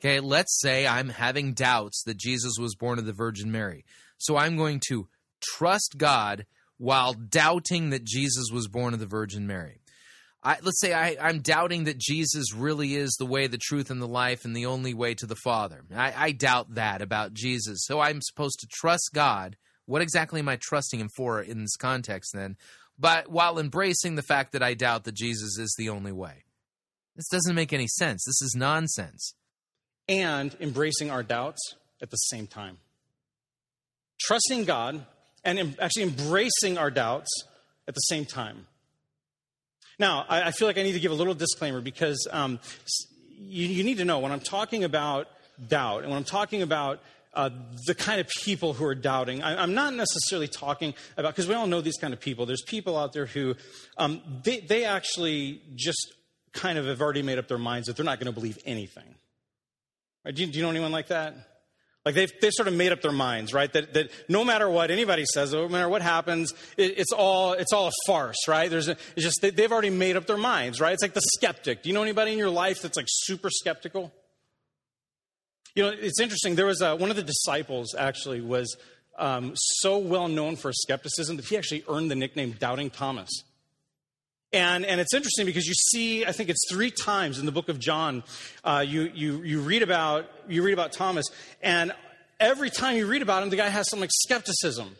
Okay, 0.00 0.20
let's 0.20 0.58
say 0.60 0.86
I'm 0.86 1.10
having 1.10 1.52
doubts 1.52 2.02
that 2.04 2.16
Jesus 2.16 2.54
was 2.58 2.74
born 2.74 2.98
of 2.98 3.06
the 3.06 3.12
Virgin 3.12 3.50
Mary. 3.50 3.84
So 4.16 4.36
I'm 4.36 4.56
going 4.56 4.80
to 4.88 5.08
trust 5.40 5.94
God 5.98 6.46
while 6.78 7.12
doubting 7.12 7.90
that 7.90 8.04
Jesus 8.04 8.46
was 8.50 8.66
born 8.66 8.94
of 8.94 9.00
the 9.00 9.06
Virgin 9.06 9.46
Mary. 9.46 9.80
I, 10.42 10.56
let's 10.62 10.80
say 10.80 10.94
I, 10.94 11.28
am 11.28 11.40
doubting 11.40 11.84
that 11.84 11.98
Jesus 11.98 12.54
really 12.54 12.94
is 12.94 13.14
the 13.18 13.26
way, 13.26 13.46
the 13.46 13.58
truth, 13.58 13.90
and 13.90 14.00
the 14.00 14.08
life, 14.08 14.46
and 14.46 14.56
the 14.56 14.64
only 14.66 14.94
way 14.94 15.14
to 15.14 15.26
the 15.26 15.36
Father. 15.36 15.84
I, 15.94 16.14
I 16.16 16.32
doubt 16.32 16.74
that 16.76 17.02
about 17.02 17.34
Jesus. 17.34 17.80
So 17.84 18.00
I'm 18.00 18.22
supposed 18.22 18.58
to 18.60 18.66
trust 18.70 19.10
God. 19.12 19.56
What 19.84 20.00
exactly 20.00 20.40
am 20.40 20.48
I 20.48 20.56
trusting 20.56 20.98
Him 20.98 21.10
for 21.14 21.42
in 21.42 21.60
this 21.60 21.76
context 21.76 22.32
then? 22.32 22.56
But 23.00 23.30
while 23.30 23.58
embracing 23.58 24.16
the 24.16 24.22
fact 24.22 24.52
that 24.52 24.62
I 24.62 24.74
doubt 24.74 25.04
that 25.04 25.14
Jesus 25.14 25.58
is 25.58 25.74
the 25.78 25.88
only 25.88 26.12
way. 26.12 26.44
This 27.16 27.28
doesn't 27.28 27.54
make 27.54 27.72
any 27.72 27.88
sense. 27.88 28.24
This 28.26 28.42
is 28.42 28.54
nonsense. 28.54 29.34
And 30.06 30.54
embracing 30.60 31.10
our 31.10 31.22
doubts 31.22 31.60
at 32.02 32.10
the 32.10 32.16
same 32.16 32.46
time. 32.46 32.76
Trusting 34.20 34.64
God 34.66 35.06
and 35.44 35.76
actually 35.80 36.02
embracing 36.02 36.76
our 36.76 36.90
doubts 36.90 37.30
at 37.88 37.94
the 37.94 38.00
same 38.00 38.26
time. 38.26 38.66
Now, 39.98 40.26
I, 40.28 40.50
feel 40.50 40.68
like 40.68 40.78
I 40.78 40.82
need 40.82 40.92
to 40.92 41.00
give 41.00 41.12
a 41.12 41.14
little 41.14 41.34
disclaimer 41.34 41.80
because 41.80 42.26
um, 42.30 42.58
you, 43.38 43.66
you 43.66 43.84
need 43.84 43.98
to 43.98 44.04
know 44.04 44.18
when 44.18 44.32
I'm 44.32 44.40
talking 44.40 44.84
about 44.84 45.28
doubt 45.68 46.02
and 46.02 46.08
when 46.08 46.16
I'm 46.16 46.24
talking 46.24 46.62
about 46.62 47.00
uh, 47.32 47.50
the 47.86 47.94
kind 47.94 48.20
of 48.20 48.28
people 48.42 48.72
who 48.72 48.84
are 48.84 48.94
doubting. 48.94 49.42
I, 49.42 49.62
am 49.62 49.74
not 49.74 49.94
necessarily 49.94 50.48
talking 50.48 50.94
about, 51.16 51.34
because 51.34 51.46
we 51.46 51.54
all 51.54 51.66
know 51.66 51.80
these 51.80 51.96
kind 51.96 52.12
of 52.12 52.20
people. 52.20 52.46
There's 52.46 52.62
people 52.66 52.96
out 52.96 53.12
there 53.12 53.26
who, 53.26 53.54
um, 53.96 54.20
they, 54.44 54.60
they 54.60 54.84
actually 54.84 55.62
just 55.76 56.12
kind 56.52 56.78
of 56.78 56.86
have 56.86 57.00
already 57.00 57.22
made 57.22 57.38
up 57.38 57.48
their 57.48 57.58
minds 57.58 57.86
that 57.86 57.96
they're 57.96 58.04
not 58.04 58.18
going 58.18 58.32
to 58.32 58.38
believe 58.38 58.58
anything. 58.64 59.14
Right? 60.24 60.34
Do, 60.34 60.44
you, 60.44 60.50
do 60.50 60.58
you 60.58 60.64
know 60.64 60.70
anyone 60.70 60.92
like 60.92 61.08
that? 61.08 61.34
Like 62.04 62.14
they've, 62.14 62.32
they've 62.40 62.52
sort 62.52 62.66
of 62.66 62.74
made 62.74 62.92
up 62.92 63.02
their 63.02 63.12
minds, 63.12 63.52
right? 63.52 63.70
That, 63.74 63.92
that 63.92 64.10
no 64.28 64.42
matter 64.42 64.68
what 64.70 64.90
anybody 64.90 65.26
says, 65.26 65.52
no 65.52 65.68
matter 65.68 65.88
what 65.88 66.00
happens, 66.00 66.52
it, 66.78 66.98
it's 66.98 67.12
all, 67.12 67.52
it's 67.52 67.72
all 67.74 67.88
a 67.88 67.92
farce, 68.06 68.48
right? 68.48 68.70
There's 68.70 68.88
a, 68.88 68.92
it's 69.14 69.24
just, 69.24 69.42
they, 69.42 69.50
they've 69.50 69.70
already 69.70 69.90
made 69.90 70.16
up 70.16 70.26
their 70.26 70.38
minds, 70.38 70.80
right? 70.80 70.94
It's 70.94 71.02
like 71.02 71.12
the 71.12 71.22
skeptic. 71.36 71.82
Do 71.82 71.90
you 71.90 71.94
know 71.94 72.02
anybody 72.02 72.32
in 72.32 72.38
your 72.38 72.50
life 72.50 72.80
that's 72.80 72.96
like 72.96 73.06
super 73.08 73.50
skeptical? 73.50 74.12
You 75.74 75.84
know, 75.84 75.90
it's 75.90 76.20
interesting. 76.20 76.56
There 76.56 76.66
was 76.66 76.80
a, 76.80 76.96
one 76.96 77.10
of 77.10 77.16
the 77.16 77.22
disciples 77.22 77.94
actually 77.96 78.40
was 78.40 78.76
um, 79.18 79.52
so 79.54 79.98
well 79.98 80.28
known 80.28 80.56
for 80.56 80.72
skepticism 80.72 81.36
that 81.36 81.44
he 81.44 81.56
actually 81.56 81.84
earned 81.88 82.10
the 82.10 82.16
nickname 82.16 82.52
Doubting 82.52 82.90
Thomas. 82.90 83.30
And, 84.52 84.84
and 84.84 85.00
it's 85.00 85.14
interesting 85.14 85.46
because 85.46 85.66
you 85.66 85.74
see, 85.74 86.26
I 86.26 86.32
think 86.32 86.48
it's 86.48 86.68
three 86.68 86.90
times 86.90 87.38
in 87.38 87.46
the 87.46 87.52
book 87.52 87.68
of 87.68 87.78
John, 87.78 88.24
uh, 88.64 88.84
you, 88.86 89.02
you, 89.14 89.42
you, 89.42 89.60
read 89.60 89.82
about, 89.82 90.28
you 90.48 90.64
read 90.64 90.72
about 90.72 90.90
Thomas, 90.90 91.26
and 91.62 91.92
every 92.40 92.68
time 92.68 92.96
you 92.96 93.06
read 93.06 93.22
about 93.22 93.44
him, 93.44 93.50
the 93.50 93.56
guy 93.56 93.68
has 93.68 93.88
some 93.88 94.00
like 94.00 94.10
skepticism. 94.12 94.96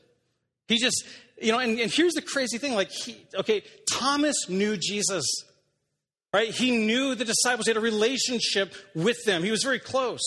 He 0.69 0.79
just, 0.79 1.05
you 1.43 1.51
know, 1.51 1.59
and, 1.59 1.81
and 1.81 1.91
here's 1.91 2.13
the 2.13 2.23
crazy 2.23 2.59
thing 2.59 2.75
like, 2.75 2.91
he, 2.93 3.27
okay, 3.35 3.65
Thomas 3.91 4.49
knew 4.49 4.77
Jesus, 4.77 5.25
right? 6.33 6.51
He 6.51 6.71
knew 6.71 7.17
the 7.17 7.25
disciples, 7.25 7.67
he 7.67 7.71
had 7.71 7.77
a 7.77 7.81
relationship 7.81 8.73
with 8.95 9.17
them, 9.25 9.43
he 9.43 9.51
was 9.51 9.65
very 9.65 9.81
close. 9.81 10.21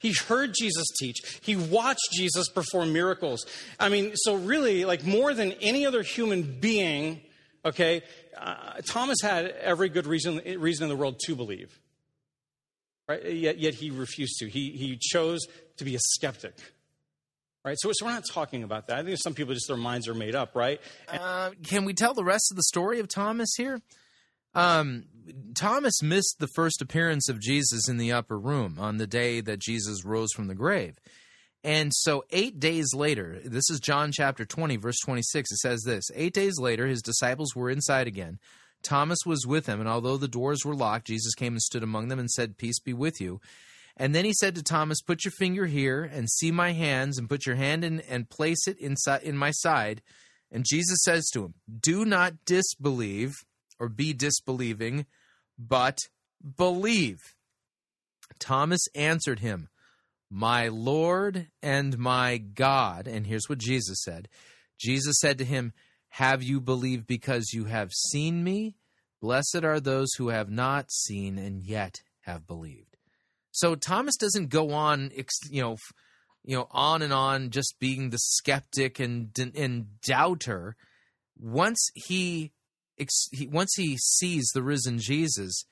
He 0.00 0.14
heard 0.14 0.54
Jesus 0.58 0.86
teach. 0.98 1.18
He 1.42 1.56
watched 1.56 2.08
Jesus 2.12 2.48
perform 2.48 2.92
miracles. 2.92 3.44
I 3.78 3.90
mean, 3.90 4.12
so 4.16 4.34
really, 4.34 4.86
like 4.86 5.04
more 5.04 5.34
than 5.34 5.52
any 5.60 5.84
other 5.84 6.02
human 6.02 6.58
being, 6.58 7.20
okay, 7.66 8.02
uh, 8.36 8.80
Thomas 8.86 9.18
had 9.22 9.46
every 9.60 9.90
good 9.90 10.06
reason, 10.06 10.40
reason 10.58 10.84
in 10.84 10.88
the 10.88 10.96
world 10.96 11.20
to 11.26 11.36
believe. 11.36 11.78
Right? 13.06 13.30
Yet, 13.30 13.58
yet 13.58 13.74
he 13.74 13.90
refused 13.90 14.38
to. 14.38 14.48
He, 14.48 14.70
he 14.70 14.96
chose 14.98 15.40
to 15.76 15.84
be 15.84 15.94
a 15.96 16.00
skeptic. 16.00 16.54
Right? 17.62 17.76
So, 17.78 17.90
so 17.92 18.06
we're 18.06 18.12
not 18.12 18.24
talking 18.26 18.62
about 18.62 18.86
that. 18.86 19.00
I 19.00 19.02
think 19.02 19.18
some 19.22 19.34
people 19.34 19.52
just 19.52 19.68
their 19.68 19.76
minds 19.76 20.08
are 20.08 20.14
made 20.14 20.34
up, 20.34 20.56
right? 20.56 20.80
Uh, 21.08 21.50
can 21.62 21.84
we 21.84 21.92
tell 21.92 22.14
the 22.14 22.24
rest 22.24 22.50
of 22.50 22.56
the 22.56 22.62
story 22.62 23.00
of 23.00 23.08
Thomas 23.08 23.50
here? 23.58 23.82
Um, 24.54 25.04
Thomas 25.54 26.02
missed 26.02 26.36
the 26.38 26.48
first 26.54 26.82
appearance 26.82 27.28
of 27.28 27.40
Jesus 27.40 27.88
in 27.88 27.96
the 27.96 28.12
upper 28.12 28.38
room 28.38 28.76
on 28.78 28.96
the 28.96 29.06
day 29.06 29.40
that 29.40 29.60
Jesus 29.60 30.04
rose 30.04 30.32
from 30.32 30.48
the 30.48 30.54
grave. 30.54 30.98
And 31.62 31.92
so, 31.94 32.24
eight 32.30 32.58
days 32.58 32.94
later, 32.94 33.38
this 33.44 33.68
is 33.68 33.80
John 33.80 34.12
chapter 34.12 34.46
20, 34.46 34.76
verse 34.76 34.98
26, 35.04 35.52
it 35.52 35.56
says 35.58 35.82
this 35.82 36.04
Eight 36.14 36.32
days 36.32 36.58
later, 36.58 36.86
his 36.86 37.02
disciples 37.02 37.54
were 37.54 37.68
inside 37.68 38.06
again. 38.06 38.38
Thomas 38.82 39.18
was 39.26 39.46
with 39.46 39.66
them, 39.66 39.78
and 39.78 39.88
although 39.88 40.16
the 40.16 40.28
doors 40.28 40.64
were 40.64 40.74
locked, 40.74 41.08
Jesus 41.08 41.34
came 41.34 41.52
and 41.52 41.60
stood 41.60 41.82
among 41.82 42.08
them 42.08 42.18
and 42.18 42.30
said, 42.30 42.56
Peace 42.56 42.80
be 42.80 42.94
with 42.94 43.20
you. 43.20 43.40
And 43.96 44.14
then 44.14 44.24
he 44.24 44.32
said 44.32 44.54
to 44.54 44.62
Thomas, 44.62 45.02
Put 45.02 45.24
your 45.24 45.32
finger 45.32 45.66
here 45.66 46.02
and 46.02 46.30
see 46.30 46.50
my 46.50 46.72
hands, 46.72 47.18
and 47.18 47.28
put 47.28 47.44
your 47.44 47.56
hand 47.56 47.84
in 47.84 48.00
and 48.00 48.30
place 48.30 48.66
it 48.66 48.78
inside 48.78 49.22
in 49.22 49.36
my 49.36 49.50
side. 49.50 50.00
And 50.50 50.64
Jesus 50.66 51.02
says 51.02 51.28
to 51.34 51.44
him, 51.44 51.54
Do 51.80 52.06
not 52.06 52.46
disbelieve 52.46 53.34
or 53.78 53.90
be 53.90 54.14
disbelieving, 54.14 55.04
but 55.68 55.98
believe. 56.56 57.18
Thomas 58.38 58.80
answered 58.94 59.40
him, 59.40 59.68
my 60.30 60.68
Lord 60.68 61.48
and 61.60 61.98
my 61.98 62.38
God. 62.38 63.08
And 63.08 63.26
here's 63.26 63.48
what 63.48 63.58
Jesus 63.58 64.00
said 64.02 64.28
Jesus 64.78 65.16
said 65.18 65.38
to 65.38 65.44
him, 65.44 65.72
Have 66.10 66.42
you 66.42 66.60
believed 66.60 67.06
because 67.06 67.52
you 67.52 67.64
have 67.64 67.92
seen 67.92 68.44
me? 68.44 68.76
Blessed 69.20 69.64
are 69.64 69.80
those 69.80 70.08
who 70.16 70.28
have 70.28 70.48
not 70.48 70.90
seen 70.90 71.36
and 71.36 71.62
yet 71.62 71.96
have 72.22 72.46
believed. 72.46 72.96
So 73.50 73.74
Thomas 73.74 74.16
doesn't 74.16 74.48
go 74.48 74.70
on, 74.70 75.10
you 75.50 75.60
know, 75.60 75.76
you 76.44 76.56
know, 76.56 76.68
on 76.70 77.02
and 77.02 77.12
on, 77.12 77.50
just 77.50 77.74
being 77.80 78.10
the 78.10 78.18
skeptic 78.18 79.00
and 79.00 79.36
and 79.56 80.00
doubter. 80.00 80.76
Once 81.36 81.90
he, 81.94 82.52
he 83.32 83.46
once 83.46 83.74
he 83.76 83.96
sees 83.98 84.48
the 84.54 84.62
risen 84.62 84.98
Jesus, 84.98 85.64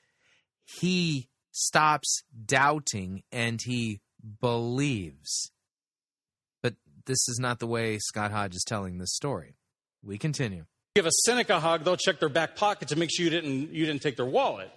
he 0.65 1.27
stops 1.51 2.23
doubting 2.45 3.23
and 3.31 3.61
he 3.61 4.01
believes. 4.41 5.51
But 6.61 6.75
this 7.05 7.27
is 7.27 7.39
not 7.39 7.59
the 7.59 7.67
way 7.67 7.97
Scott 7.99 8.31
Hodge 8.31 8.55
is 8.55 8.63
telling 8.67 8.97
this 8.97 9.13
story. 9.13 9.55
We 10.03 10.17
continue. 10.17 10.65
Give 10.95 11.05
a 11.05 11.11
cynic 11.25 11.49
a 11.49 11.59
hug, 11.59 11.83
they'll 11.83 11.97
check 11.97 12.19
their 12.19 12.29
back 12.29 12.55
pocket 12.55 12.89
to 12.89 12.95
make 12.95 13.09
sure 13.11 13.23
you 13.23 13.29
didn't, 13.29 13.73
you 13.73 13.85
didn't 13.85 14.01
take 14.01 14.15
their 14.15 14.25
wallet. 14.25 14.71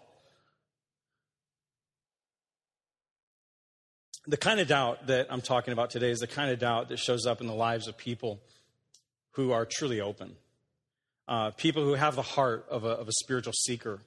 The 4.26 4.36
kind 4.36 4.60
of 4.60 4.68
doubt 4.68 5.08
that 5.08 5.26
I'm 5.30 5.40
talking 5.40 5.72
about 5.72 5.90
today 5.90 6.10
is 6.10 6.20
the 6.20 6.28
kind 6.28 6.50
of 6.50 6.60
doubt 6.60 6.90
that 6.90 6.98
shows 6.98 7.26
up 7.26 7.40
in 7.40 7.48
the 7.48 7.54
lives 7.54 7.88
of 7.88 7.96
people 7.96 8.40
who 9.32 9.50
are 9.50 9.66
truly 9.66 10.00
open. 10.00 10.36
Uh, 11.28 11.50
people 11.52 11.84
who 11.84 11.94
have 11.94 12.16
the 12.16 12.22
heart 12.22 12.66
of 12.68 12.84
a, 12.84 12.88
of 12.88 13.08
a 13.08 13.12
spiritual 13.12 13.52
seeker 13.52 14.00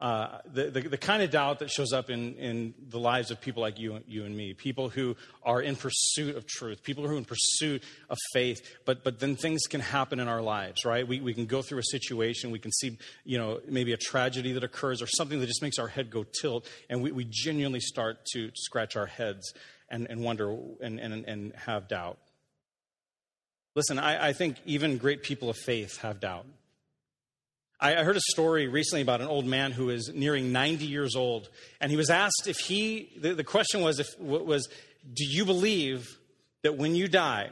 uh, 0.00 0.38
the, 0.52 0.70
the, 0.70 0.80
the, 0.82 0.98
kind 0.98 1.22
of 1.22 1.30
doubt 1.30 1.60
that 1.60 1.70
shows 1.70 1.92
up 1.92 2.10
in, 2.10 2.34
in 2.34 2.74
the 2.88 2.98
lives 2.98 3.30
of 3.30 3.40
people 3.40 3.62
like 3.62 3.78
you, 3.78 4.00
you 4.06 4.24
and 4.24 4.36
me, 4.36 4.52
people 4.52 4.88
who 4.88 5.16
are 5.44 5.62
in 5.62 5.76
pursuit 5.76 6.36
of 6.36 6.46
truth, 6.46 6.82
people 6.82 7.06
who 7.06 7.14
are 7.14 7.16
in 7.16 7.24
pursuit 7.24 7.82
of 8.10 8.18
faith, 8.32 8.60
but, 8.84 9.04
but 9.04 9.20
then 9.20 9.36
things 9.36 9.62
can 9.66 9.80
happen 9.80 10.18
in 10.18 10.26
our 10.26 10.42
lives, 10.42 10.84
right? 10.84 11.06
We, 11.06 11.20
we 11.20 11.32
can 11.32 11.46
go 11.46 11.62
through 11.62 11.78
a 11.78 11.84
situation, 11.84 12.50
we 12.50 12.58
can 12.58 12.72
see, 12.72 12.98
you 13.24 13.38
know, 13.38 13.60
maybe 13.68 13.92
a 13.92 13.96
tragedy 13.96 14.52
that 14.52 14.64
occurs 14.64 15.00
or 15.00 15.06
something 15.06 15.38
that 15.38 15.46
just 15.46 15.62
makes 15.62 15.78
our 15.78 15.88
head 15.88 16.10
go 16.10 16.24
tilt, 16.24 16.68
and 16.90 17.00
we, 17.00 17.12
we 17.12 17.24
genuinely 17.30 17.80
start 17.80 18.26
to 18.34 18.50
scratch 18.56 18.96
our 18.96 19.06
heads 19.06 19.54
and, 19.88 20.08
and 20.10 20.22
wonder 20.22 20.54
and, 20.82 20.98
and, 20.98 21.24
and 21.24 21.54
have 21.54 21.86
doubt. 21.88 22.18
Listen, 23.74 23.98
I, 23.98 24.28
I 24.28 24.32
think 24.32 24.56
even 24.64 24.98
great 24.98 25.22
people 25.22 25.50
of 25.50 25.56
faith 25.56 25.98
have 25.98 26.20
doubt. 26.20 26.46
I 27.80 28.02
heard 28.02 28.16
a 28.16 28.20
story 28.30 28.66
recently 28.66 29.02
about 29.02 29.20
an 29.20 29.26
old 29.26 29.44
man 29.44 29.72
who 29.72 29.90
is 29.90 30.10
nearing 30.14 30.52
90 30.52 30.86
years 30.86 31.16
old, 31.16 31.50
and 31.80 31.90
he 31.90 31.98
was 31.98 32.08
asked 32.08 32.46
if 32.46 32.56
he, 32.58 33.10
the, 33.18 33.34
the 33.34 33.44
question 33.44 33.82
was, 33.82 33.98
if, 33.98 34.08
was, 34.18 34.68
do 35.12 35.24
you 35.26 35.44
believe 35.44 36.16
that 36.62 36.78
when 36.78 36.94
you 36.94 37.08
die, 37.08 37.50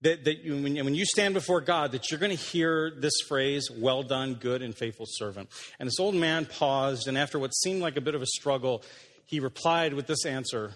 that, 0.00 0.24
that 0.24 0.42
you, 0.42 0.54
when, 0.60 0.74
when 0.84 0.94
you 0.94 1.04
stand 1.04 1.34
before 1.34 1.60
God, 1.60 1.92
that 1.92 2.10
you're 2.10 2.18
going 2.18 2.36
to 2.36 2.42
hear 2.42 2.90
this 2.90 3.12
phrase, 3.28 3.70
well 3.70 4.02
done, 4.02 4.34
good 4.34 4.62
and 4.62 4.74
faithful 4.74 5.06
servant. 5.08 5.48
And 5.78 5.86
this 5.86 6.00
old 6.00 6.14
man 6.14 6.44
paused, 6.46 7.06
and 7.06 7.16
after 7.16 7.38
what 7.38 7.54
seemed 7.54 7.82
like 7.82 7.96
a 7.96 8.00
bit 8.00 8.14
of 8.14 8.22
a 8.22 8.26
struggle, 8.26 8.82
he 9.26 9.38
replied 9.38 9.94
with 9.94 10.06
this 10.06 10.26
answer 10.26 10.74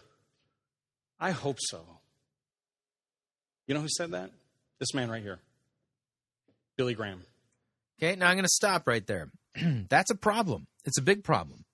I 1.18 1.32
hope 1.32 1.56
so. 1.59 1.97
You 3.68 3.74
know 3.74 3.82
who 3.82 3.88
said 3.88 4.12
that? 4.12 4.30
This 4.80 4.94
man 4.94 5.10
right 5.10 5.22
here, 5.22 5.40
Billy 6.76 6.94
Graham. 6.94 7.22
Okay, 8.00 8.16
now 8.16 8.28
I'm 8.28 8.36
going 8.36 8.44
to 8.44 8.48
stop 8.48 8.88
right 8.88 9.06
there. 9.06 9.30
That's 9.88 10.10
a 10.10 10.14
problem. 10.14 10.66
It's 10.86 10.98
a 10.98 11.02
big 11.02 11.22
problem. 11.22 11.64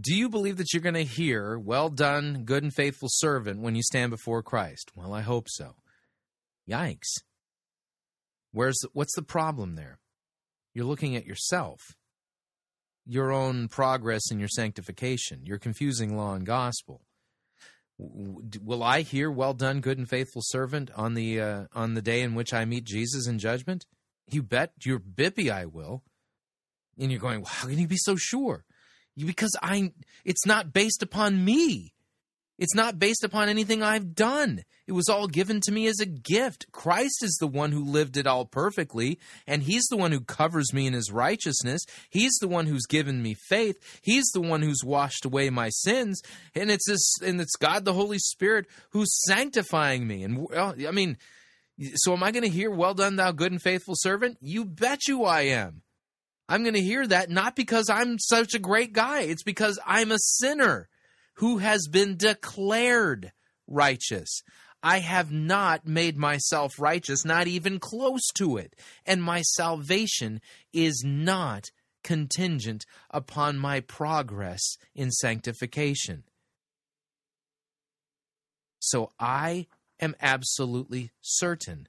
Do 0.00 0.14
you 0.14 0.28
believe 0.28 0.58
that 0.58 0.72
you're 0.72 0.82
going 0.82 0.94
to 0.94 1.04
hear, 1.04 1.58
well 1.58 1.88
done, 1.88 2.44
good 2.44 2.62
and 2.62 2.72
faithful 2.72 3.08
servant, 3.10 3.60
when 3.60 3.74
you 3.74 3.82
stand 3.82 4.10
before 4.10 4.42
Christ? 4.42 4.92
Well, 4.94 5.12
I 5.12 5.22
hope 5.22 5.48
so. 5.50 5.74
Yikes. 6.70 7.18
Where's 8.52 8.78
what's 8.92 9.14
the 9.16 9.22
problem 9.22 9.74
there? 9.74 9.98
You're 10.72 10.86
looking 10.86 11.16
at 11.16 11.26
yourself, 11.26 11.80
your 13.04 13.32
own 13.32 13.68
progress 13.68 14.30
in 14.30 14.38
your 14.38 14.48
sanctification. 14.48 15.40
You're 15.44 15.58
confusing 15.58 16.16
law 16.16 16.34
and 16.34 16.46
gospel. 16.46 17.02
Will 18.62 18.82
I 18.82 19.02
hear 19.02 19.30
"Well 19.30 19.54
done, 19.54 19.80
good 19.80 19.98
and 19.98 20.08
faithful 20.08 20.42
servant" 20.44 20.90
on 20.96 21.14
the 21.14 21.40
uh, 21.40 21.64
on 21.74 21.94
the 21.94 22.02
day 22.02 22.22
in 22.22 22.34
which 22.34 22.52
I 22.52 22.64
meet 22.64 22.84
Jesus 22.84 23.26
in 23.26 23.38
judgment? 23.38 23.86
You 24.30 24.42
bet 24.42 24.72
your 24.84 24.98
bippy 24.98 25.50
I 25.50 25.66
will. 25.66 26.02
And 26.98 27.10
you're 27.10 27.20
going, 27.20 27.40
well, 27.40 27.50
how 27.50 27.68
can 27.68 27.78
you 27.78 27.88
be 27.88 27.96
so 27.96 28.16
sure? 28.16 28.64
Because 29.16 29.56
I, 29.62 29.92
it's 30.24 30.46
not 30.46 30.72
based 30.72 31.02
upon 31.02 31.44
me. 31.44 31.94
It's 32.62 32.76
not 32.76 33.00
based 33.00 33.24
upon 33.24 33.48
anything 33.48 33.82
I've 33.82 34.14
done. 34.14 34.62
It 34.86 34.92
was 34.92 35.08
all 35.08 35.26
given 35.26 35.60
to 35.62 35.72
me 35.72 35.88
as 35.88 35.98
a 35.98 36.06
gift. 36.06 36.70
Christ 36.70 37.24
is 37.24 37.36
the 37.40 37.48
one 37.48 37.72
who 37.72 37.84
lived 37.84 38.16
it 38.16 38.24
all 38.24 38.46
perfectly, 38.46 39.18
and 39.48 39.64
He's 39.64 39.82
the 39.90 39.96
one 39.96 40.12
who 40.12 40.20
covers 40.20 40.72
me 40.72 40.86
in 40.86 40.92
His 40.92 41.10
righteousness. 41.10 41.82
He's 42.08 42.38
the 42.40 42.46
one 42.46 42.66
who's 42.66 42.86
given 42.86 43.20
me 43.20 43.34
faith. 43.34 44.00
He's 44.00 44.26
the 44.32 44.40
one 44.40 44.62
who's 44.62 44.84
washed 44.84 45.24
away 45.24 45.50
my 45.50 45.70
sins, 45.70 46.22
and 46.54 46.70
it's 46.70 46.86
this, 46.86 47.14
and 47.20 47.40
it's 47.40 47.56
God 47.56 47.84
the 47.84 47.94
Holy 47.94 48.20
Spirit 48.20 48.66
who's 48.90 49.24
sanctifying 49.26 50.06
me. 50.06 50.22
And 50.22 50.46
I 50.54 50.92
mean, 50.92 51.18
so 51.96 52.12
am 52.12 52.22
I 52.22 52.30
going 52.30 52.44
to 52.44 52.48
hear, 52.48 52.70
"Well 52.70 52.94
done, 52.94 53.16
thou 53.16 53.32
good 53.32 53.50
and 53.50 53.60
faithful 53.60 53.96
servant"? 53.96 54.38
You 54.40 54.64
bet 54.64 55.08
you 55.08 55.24
I 55.24 55.42
am. 55.46 55.82
I'm 56.48 56.62
going 56.62 56.74
to 56.74 56.80
hear 56.80 57.04
that 57.08 57.28
not 57.28 57.56
because 57.56 57.90
I'm 57.90 58.20
such 58.20 58.54
a 58.54 58.60
great 58.60 58.92
guy. 58.92 59.22
It's 59.22 59.42
because 59.42 59.80
I'm 59.84 60.12
a 60.12 60.18
sinner 60.20 60.88
who 61.34 61.58
has 61.58 61.88
been 61.90 62.16
declared 62.16 63.32
righteous. 63.66 64.42
I 64.82 64.98
have 64.98 65.30
not 65.30 65.86
made 65.86 66.16
myself 66.16 66.78
righteous, 66.78 67.24
not 67.24 67.46
even 67.46 67.78
close 67.78 68.26
to 68.34 68.56
it. 68.56 68.74
And 69.06 69.22
my 69.22 69.42
salvation 69.42 70.40
is 70.72 71.02
not 71.06 71.70
contingent 72.02 72.84
upon 73.10 73.58
my 73.58 73.80
progress 73.80 74.76
in 74.94 75.10
sanctification. 75.10 76.24
So 78.80 79.12
I 79.20 79.68
am 80.00 80.16
absolutely 80.20 81.12
certain 81.20 81.86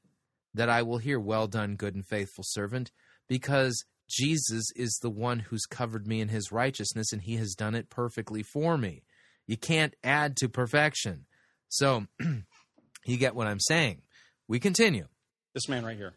that 0.53 0.69
I 0.69 0.83
will 0.83 0.99
hear, 0.99 1.19
Well 1.19 1.47
done, 1.47 1.75
good 1.75 1.95
and 1.95 2.05
faithful 2.05 2.43
servant, 2.45 2.91
because 3.27 3.83
Jesus 4.07 4.65
is 4.75 4.99
the 5.01 5.09
one 5.09 5.39
who's 5.39 5.65
covered 5.65 6.05
me 6.05 6.21
in 6.21 6.27
his 6.27 6.51
righteousness 6.51 7.11
and 7.11 7.23
he 7.23 7.37
has 7.37 7.55
done 7.55 7.73
it 7.73 7.89
perfectly 7.89 8.43
for 8.43 8.77
me. 8.77 9.03
You 9.47 9.57
can't 9.57 9.93
add 10.03 10.37
to 10.37 10.49
perfection. 10.49 11.25
So, 11.69 12.05
you 13.05 13.17
get 13.17 13.35
what 13.35 13.47
I'm 13.47 13.59
saying. 13.59 14.01
We 14.47 14.59
continue. 14.59 15.07
This 15.53 15.69
man 15.69 15.85
right 15.85 15.97
here, 15.97 16.13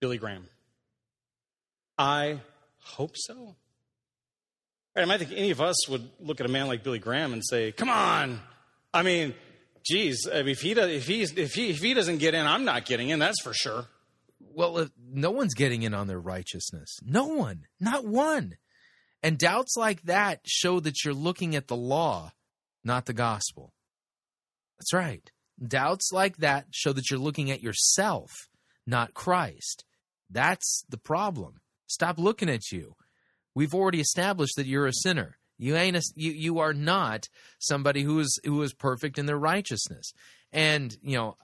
Billy 0.00 0.18
Graham. 0.18 0.46
I 1.98 2.40
hope 2.80 3.12
so. 3.14 3.56
Right, 4.94 5.02
I 5.02 5.04
might 5.06 5.20
think 5.20 5.32
any 5.32 5.50
of 5.50 5.60
us 5.60 5.88
would 5.88 6.08
look 6.20 6.40
at 6.40 6.46
a 6.46 6.50
man 6.50 6.66
like 6.66 6.82
Billy 6.82 6.98
Graham 6.98 7.32
and 7.32 7.42
say, 7.44 7.72
"Come 7.72 7.88
on!" 7.88 8.40
I 8.92 9.02
mean, 9.02 9.34
geez, 9.84 10.28
I 10.30 10.38
mean, 10.38 10.48
if 10.48 10.60
he 10.60 10.74
does, 10.74 10.90
if 10.90 11.06
he's 11.06 11.32
if 11.36 11.54
he 11.54 11.70
if 11.70 11.80
he 11.80 11.94
doesn't 11.94 12.18
get 12.18 12.34
in, 12.34 12.46
I'm 12.46 12.64
not 12.64 12.84
getting 12.84 13.08
in. 13.08 13.18
That's 13.18 13.40
for 13.40 13.54
sure. 13.54 13.86
Well, 14.54 14.88
no 15.00 15.30
one's 15.30 15.54
getting 15.54 15.82
in 15.82 15.94
on 15.94 16.08
their 16.08 16.20
righteousness. 16.20 16.98
No 17.02 17.26
one, 17.26 17.64
not 17.80 18.04
one. 18.04 18.56
And 19.22 19.38
doubts 19.38 19.76
like 19.76 20.02
that 20.02 20.40
show 20.44 20.80
that 20.80 21.04
you're 21.04 21.14
looking 21.14 21.54
at 21.54 21.68
the 21.68 21.76
law, 21.76 22.32
not 22.84 23.06
the 23.06 23.12
gospel. 23.12 23.72
That's 24.78 24.92
right. 24.92 25.30
Doubts 25.64 26.10
like 26.12 26.38
that 26.38 26.66
show 26.72 26.92
that 26.92 27.10
you're 27.10 27.20
looking 27.20 27.50
at 27.50 27.62
yourself, 27.62 28.48
not 28.86 29.14
Christ. 29.14 29.84
That's 30.28 30.82
the 30.88 30.98
problem. 30.98 31.60
Stop 31.86 32.18
looking 32.18 32.48
at 32.48 32.72
you. 32.72 32.94
We've 33.54 33.74
already 33.74 34.00
established 34.00 34.56
that 34.56 34.66
you're 34.66 34.86
a 34.86 34.92
sinner. 34.92 35.36
You 35.58 35.76
ain't 35.76 35.96
a, 35.96 36.02
you 36.16 36.32
you 36.32 36.58
are 36.58 36.72
not 36.72 37.28
somebody 37.60 38.02
who 38.02 38.18
is 38.18 38.40
who 38.44 38.62
is 38.62 38.74
perfect 38.74 39.18
in 39.18 39.26
their 39.26 39.38
righteousness. 39.38 40.12
And 40.52 40.96
you 41.02 41.16
know, 41.16 41.36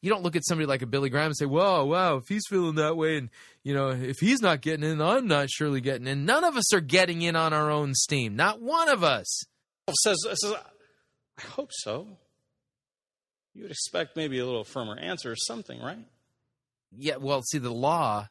you 0.00 0.10
don't 0.10 0.22
look 0.22 0.36
at 0.36 0.46
somebody 0.46 0.66
like 0.66 0.82
a 0.82 0.86
Billy 0.86 1.10
Graham 1.10 1.26
and 1.26 1.36
say, 1.36 1.46
"Whoa, 1.46 1.84
wow, 1.84 2.16
if 2.16 2.28
he's 2.28 2.46
feeling 2.48 2.76
that 2.76 2.96
way, 2.96 3.18
and 3.18 3.30
you 3.64 3.74
know, 3.74 3.90
if 3.90 4.20
he's 4.20 4.40
not 4.40 4.60
getting 4.60 4.88
in, 4.88 5.00
I'm 5.00 5.26
not 5.26 5.50
surely 5.50 5.80
getting 5.80 6.06
in." 6.06 6.24
None 6.24 6.44
of 6.44 6.56
us 6.56 6.72
are 6.72 6.80
getting 6.80 7.22
in 7.22 7.34
on 7.34 7.52
our 7.52 7.70
own 7.70 7.94
steam. 7.94 8.36
Not 8.36 8.60
one 8.60 8.88
of 8.88 9.02
us. 9.02 9.26
Says, 10.04 10.16
says 10.22 10.54
I 11.38 11.42
hope 11.42 11.70
so. 11.72 12.18
You 13.54 13.62
would 13.62 13.72
expect 13.72 14.16
maybe 14.16 14.38
a 14.38 14.46
little 14.46 14.64
firmer 14.64 14.96
answer 14.98 15.32
or 15.32 15.36
something, 15.36 15.80
right? 15.80 15.98
Yeah. 16.92 17.16
Well, 17.16 17.42
see, 17.42 17.58
the 17.58 17.72
law 17.72 18.28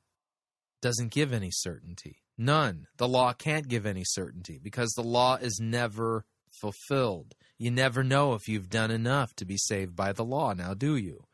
doesn't 0.82 1.12
give 1.12 1.34
any 1.34 1.50
certainty. 1.52 2.22
None. 2.38 2.88
The 2.98 3.08
law 3.08 3.34
can't 3.34 3.68
give 3.68 3.86
any 3.86 4.04
certainty 4.04 4.60
because 4.62 4.90
the 4.92 5.04
law 5.04 5.36
is 5.36 5.60
never 5.62 6.26
fulfilled. 6.60 7.36
You 7.58 7.72
never 7.72 8.04
know 8.04 8.34
if 8.34 8.48
you've 8.48 8.70
done 8.70 8.92
enough 8.92 9.36
to 9.36 9.46
be 9.46 9.58
saved 9.58 9.96
by 9.96 10.12
the 10.14 10.26
law, 10.26 10.54
now 10.54 10.74
do 10.74 10.96
you? 10.96 11.26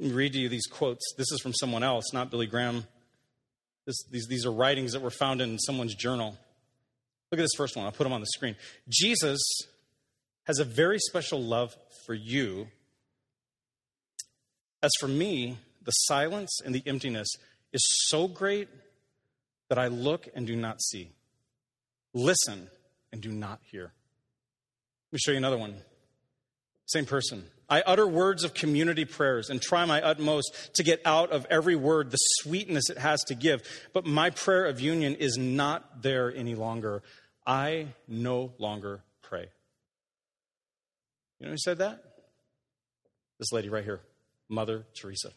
read 0.00 0.32
to 0.32 0.38
you 0.38 0.48
these 0.48 0.66
quotes. 0.66 1.14
This 1.16 1.30
is 1.32 1.40
from 1.40 1.52
someone 1.54 1.82
else, 1.82 2.12
not 2.12 2.30
Billy 2.30 2.46
Graham. 2.46 2.84
This, 3.86 4.02
these, 4.10 4.26
these 4.26 4.46
are 4.46 4.52
writings 4.52 4.92
that 4.92 5.02
were 5.02 5.10
found 5.10 5.40
in 5.40 5.58
someone's 5.58 5.94
journal. 5.94 6.36
Look 7.30 7.38
at 7.38 7.42
this 7.42 7.54
first 7.56 7.76
one. 7.76 7.86
I'll 7.86 7.92
put 7.92 8.04
them 8.04 8.12
on 8.12 8.20
the 8.20 8.26
screen. 8.26 8.56
Jesus 8.88 9.40
has 10.44 10.58
a 10.58 10.64
very 10.64 10.98
special 10.98 11.42
love 11.42 11.74
for 12.06 12.14
you. 12.14 12.68
As 14.82 14.90
for 15.00 15.08
me, 15.08 15.58
the 15.84 15.92
silence 15.92 16.60
and 16.64 16.74
the 16.74 16.82
emptiness 16.86 17.28
is 17.72 17.82
so 18.08 18.28
great 18.28 18.68
that 19.68 19.78
I 19.78 19.88
look 19.88 20.28
and 20.34 20.46
do 20.46 20.56
not 20.56 20.82
see, 20.82 21.12
listen 22.14 22.68
and 23.12 23.20
do 23.20 23.30
not 23.30 23.60
hear. 23.70 23.92
Let 25.10 25.12
me 25.12 25.18
show 25.18 25.32
you 25.32 25.38
another 25.38 25.58
one. 25.58 25.74
Same 26.86 27.06
person. 27.06 27.44
I 27.68 27.80
utter 27.82 28.06
words 28.06 28.44
of 28.44 28.52
community 28.52 29.04
prayers 29.04 29.48
and 29.48 29.60
try 29.60 29.84
my 29.86 30.02
utmost 30.02 30.70
to 30.74 30.82
get 30.82 31.00
out 31.06 31.30
of 31.30 31.46
every 31.48 31.76
word 31.76 32.10
the 32.10 32.18
sweetness 32.18 32.90
it 32.90 32.98
has 32.98 33.22
to 33.24 33.34
give. 33.34 33.62
But 33.94 34.04
my 34.04 34.30
prayer 34.30 34.66
of 34.66 34.80
union 34.80 35.14
is 35.14 35.38
not 35.38 36.02
there 36.02 36.34
any 36.34 36.54
longer. 36.54 37.02
I 37.46 37.88
no 38.06 38.52
longer 38.58 39.00
pray. 39.22 39.48
You 41.38 41.46
know 41.46 41.52
who 41.52 41.58
said 41.58 41.78
that? 41.78 42.02
This 43.38 43.52
lady 43.52 43.68
right 43.68 43.84
here, 43.84 44.00
Mother 44.48 44.84
Teresa. 44.94 45.30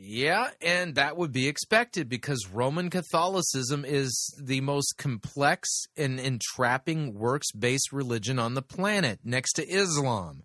Yeah, 0.00 0.50
and 0.62 0.94
that 0.94 1.16
would 1.16 1.32
be 1.32 1.48
expected 1.48 2.08
because 2.08 2.46
Roman 2.52 2.88
Catholicism 2.88 3.84
is 3.84 4.32
the 4.40 4.60
most 4.60 4.94
complex 4.96 5.68
and 5.96 6.20
entrapping 6.20 7.14
works 7.14 7.50
based 7.50 7.92
religion 7.92 8.38
on 8.38 8.54
the 8.54 8.62
planet, 8.62 9.18
next 9.24 9.54
to 9.54 9.68
Islam. 9.68 10.44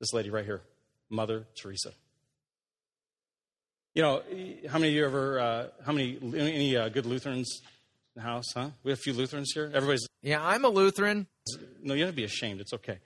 This 0.00 0.12
lady 0.12 0.28
right 0.28 0.44
here, 0.44 0.60
Mother 1.08 1.46
Teresa. 1.56 1.92
You 3.94 4.02
know, 4.02 4.22
how 4.68 4.78
many 4.78 4.88
of 4.90 4.96
you 4.96 5.06
ever, 5.06 5.40
uh, 5.40 5.66
how 5.86 5.92
many, 5.92 6.18
any 6.36 6.76
uh, 6.76 6.90
good 6.90 7.06
Lutherans 7.06 7.62
in 8.14 8.20
the 8.20 8.28
house, 8.28 8.52
huh? 8.52 8.68
We 8.82 8.90
have 8.90 8.98
a 8.98 9.02
few 9.02 9.14
Lutherans 9.14 9.52
here. 9.54 9.70
Everybody's. 9.72 10.06
Yeah, 10.20 10.44
I'm 10.44 10.66
a 10.66 10.68
Lutheran. 10.68 11.26
No, 11.82 11.94
you 11.94 12.00
don't 12.00 12.08
have 12.08 12.14
to 12.14 12.16
be 12.16 12.24
ashamed. 12.24 12.60
It's 12.60 12.74
okay. 12.74 12.98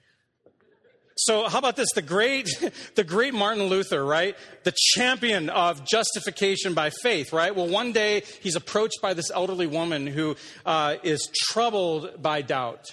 So 1.19 1.49
how 1.49 1.59
about 1.59 1.75
this? 1.75 1.89
The 1.95 2.03
great, 2.03 2.49
the 2.95 3.03
great 3.03 3.35
Martin 3.35 3.65
Luther, 3.65 4.05
right? 4.05 4.37
The 4.63 4.73
champion 4.95 5.51
of 5.51 5.85
justification 5.85 6.75
by 6.75 6.91
faith, 6.91 7.33
right? 7.33 7.55
Well, 7.55 7.67
one 7.67 7.93
day 7.93 8.23
he's 8.41 8.55
approached 8.55 9.01
by 9.03 9.15
this 9.15 9.31
elderly 9.31 9.67
woman 9.67 10.07
who 10.07 10.37
uh, 10.65 10.97
is 11.03 11.29
troubled 11.35 12.23
by 12.23 12.43
doubt. 12.43 12.85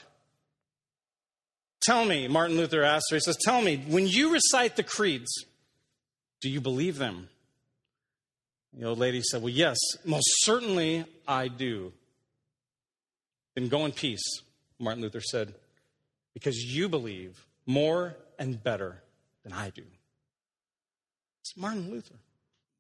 Tell 1.84 2.04
me, 2.04 2.28
Martin 2.28 2.58
Luther 2.58 2.82
asked 2.82 3.06
her, 3.12 3.18
he 3.18 3.20
says, 3.20 3.38
Tell 3.46 3.62
me, 3.62 3.78
when 3.88 4.08
you 4.08 4.34
recite 4.34 4.76
the 4.76 4.82
creeds, 4.82 5.46
do 6.42 6.50
you 6.50 6.60
believe 6.60 6.98
them? 6.98 7.30
The 8.74 8.88
old 8.88 8.98
lady 8.98 9.22
said, 9.22 9.44
Well, 9.44 9.50
yes, 9.50 9.78
most 10.04 10.26
certainly 10.40 11.06
I 11.28 11.48
do. 11.48 11.94
Then 13.54 13.68
go 13.68 13.86
in 13.86 13.92
peace, 13.92 14.42
Martin 14.80 15.04
Luther 15.04 15.22
said, 15.22 15.54
because 16.34 16.58
you 16.58 16.90
believe 16.90 17.46
more 17.66 18.16
and 18.40 18.62
better. 18.64 19.02
than 19.44 19.54
I 19.54 19.70
do. 19.70 19.84
It's 21.42 21.56
Martin 21.56 21.92
Luther. 21.92 22.16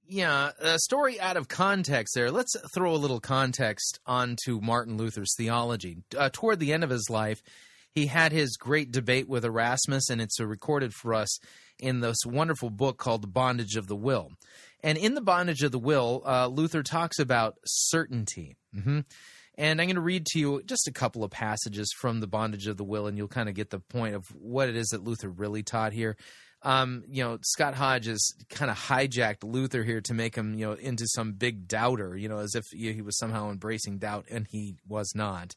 Yeah, 0.07 0.51
a 0.59 0.77
story 0.79 1.19
out 1.19 1.37
of 1.37 1.47
context 1.47 2.13
there. 2.15 2.29
Let's 2.29 2.55
throw 2.73 2.93
a 2.93 2.97
little 2.97 3.19
context 3.19 3.99
onto 4.05 4.59
Martin 4.61 4.97
Luther's 4.97 5.33
theology. 5.35 5.97
Uh, 6.15 6.29
toward 6.31 6.59
the 6.59 6.73
end 6.73 6.83
of 6.83 6.91
his 6.91 7.09
life, 7.09 7.41
he 7.91 8.07
had 8.07 8.31
his 8.31 8.57
great 8.57 8.91
debate 8.91 9.27
with 9.27 9.45
Erasmus, 9.45 10.09
and 10.09 10.21
it's 10.21 10.39
recorded 10.39 10.93
for 10.93 11.13
us 11.13 11.39
in 11.79 12.01
this 12.01 12.17
wonderful 12.25 12.69
book 12.69 12.97
called 12.97 13.23
The 13.23 13.27
Bondage 13.27 13.75
of 13.75 13.87
the 13.87 13.95
Will. 13.95 14.31
And 14.83 14.97
in 14.97 15.15
The 15.15 15.21
Bondage 15.21 15.63
of 15.63 15.71
the 15.71 15.79
Will, 15.79 16.21
uh, 16.25 16.47
Luther 16.47 16.83
talks 16.83 17.17
about 17.17 17.55
certainty. 17.65 18.55
Mm-hmm. 18.75 18.99
And 19.57 19.79
I'm 19.79 19.87
going 19.87 19.95
to 19.95 20.01
read 20.01 20.25
to 20.27 20.39
you 20.39 20.61
just 20.65 20.87
a 20.87 20.91
couple 20.91 21.23
of 21.23 21.31
passages 21.31 21.93
from 21.97 22.19
The 22.19 22.27
Bondage 22.27 22.67
of 22.67 22.77
the 22.77 22.83
Will, 22.83 23.07
and 23.07 23.17
you'll 23.17 23.27
kind 23.27 23.47
of 23.47 23.55
get 23.55 23.69
the 23.69 23.79
point 23.79 24.15
of 24.15 24.27
what 24.35 24.67
it 24.69 24.75
is 24.75 24.87
that 24.87 25.03
Luther 25.03 25.29
really 25.29 25.63
taught 25.63 25.93
here. 25.93 26.17
Um, 26.61 27.03
you 27.07 27.23
know, 27.23 27.37
Scott 27.43 27.75
Hodges 27.75 28.33
kind 28.49 28.71
of 28.71 28.77
hijacked 28.77 29.43
Luther 29.43 29.83
here 29.83 30.01
to 30.01 30.13
make 30.13 30.35
him, 30.35 30.55
you 30.55 30.65
know, 30.65 30.73
into 30.73 31.05
some 31.07 31.33
big 31.33 31.67
doubter, 31.67 32.17
you 32.17 32.27
know, 32.27 32.39
as 32.39 32.55
if 32.55 32.63
he 32.71 33.01
was 33.01 33.17
somehow 33.17 33.51
embracing 33.51 33.99
doubt, 33.99 34.25
and 34.29 34.47
he 34.49 34.75
was 34.87 35.13
not. 35.15 35.55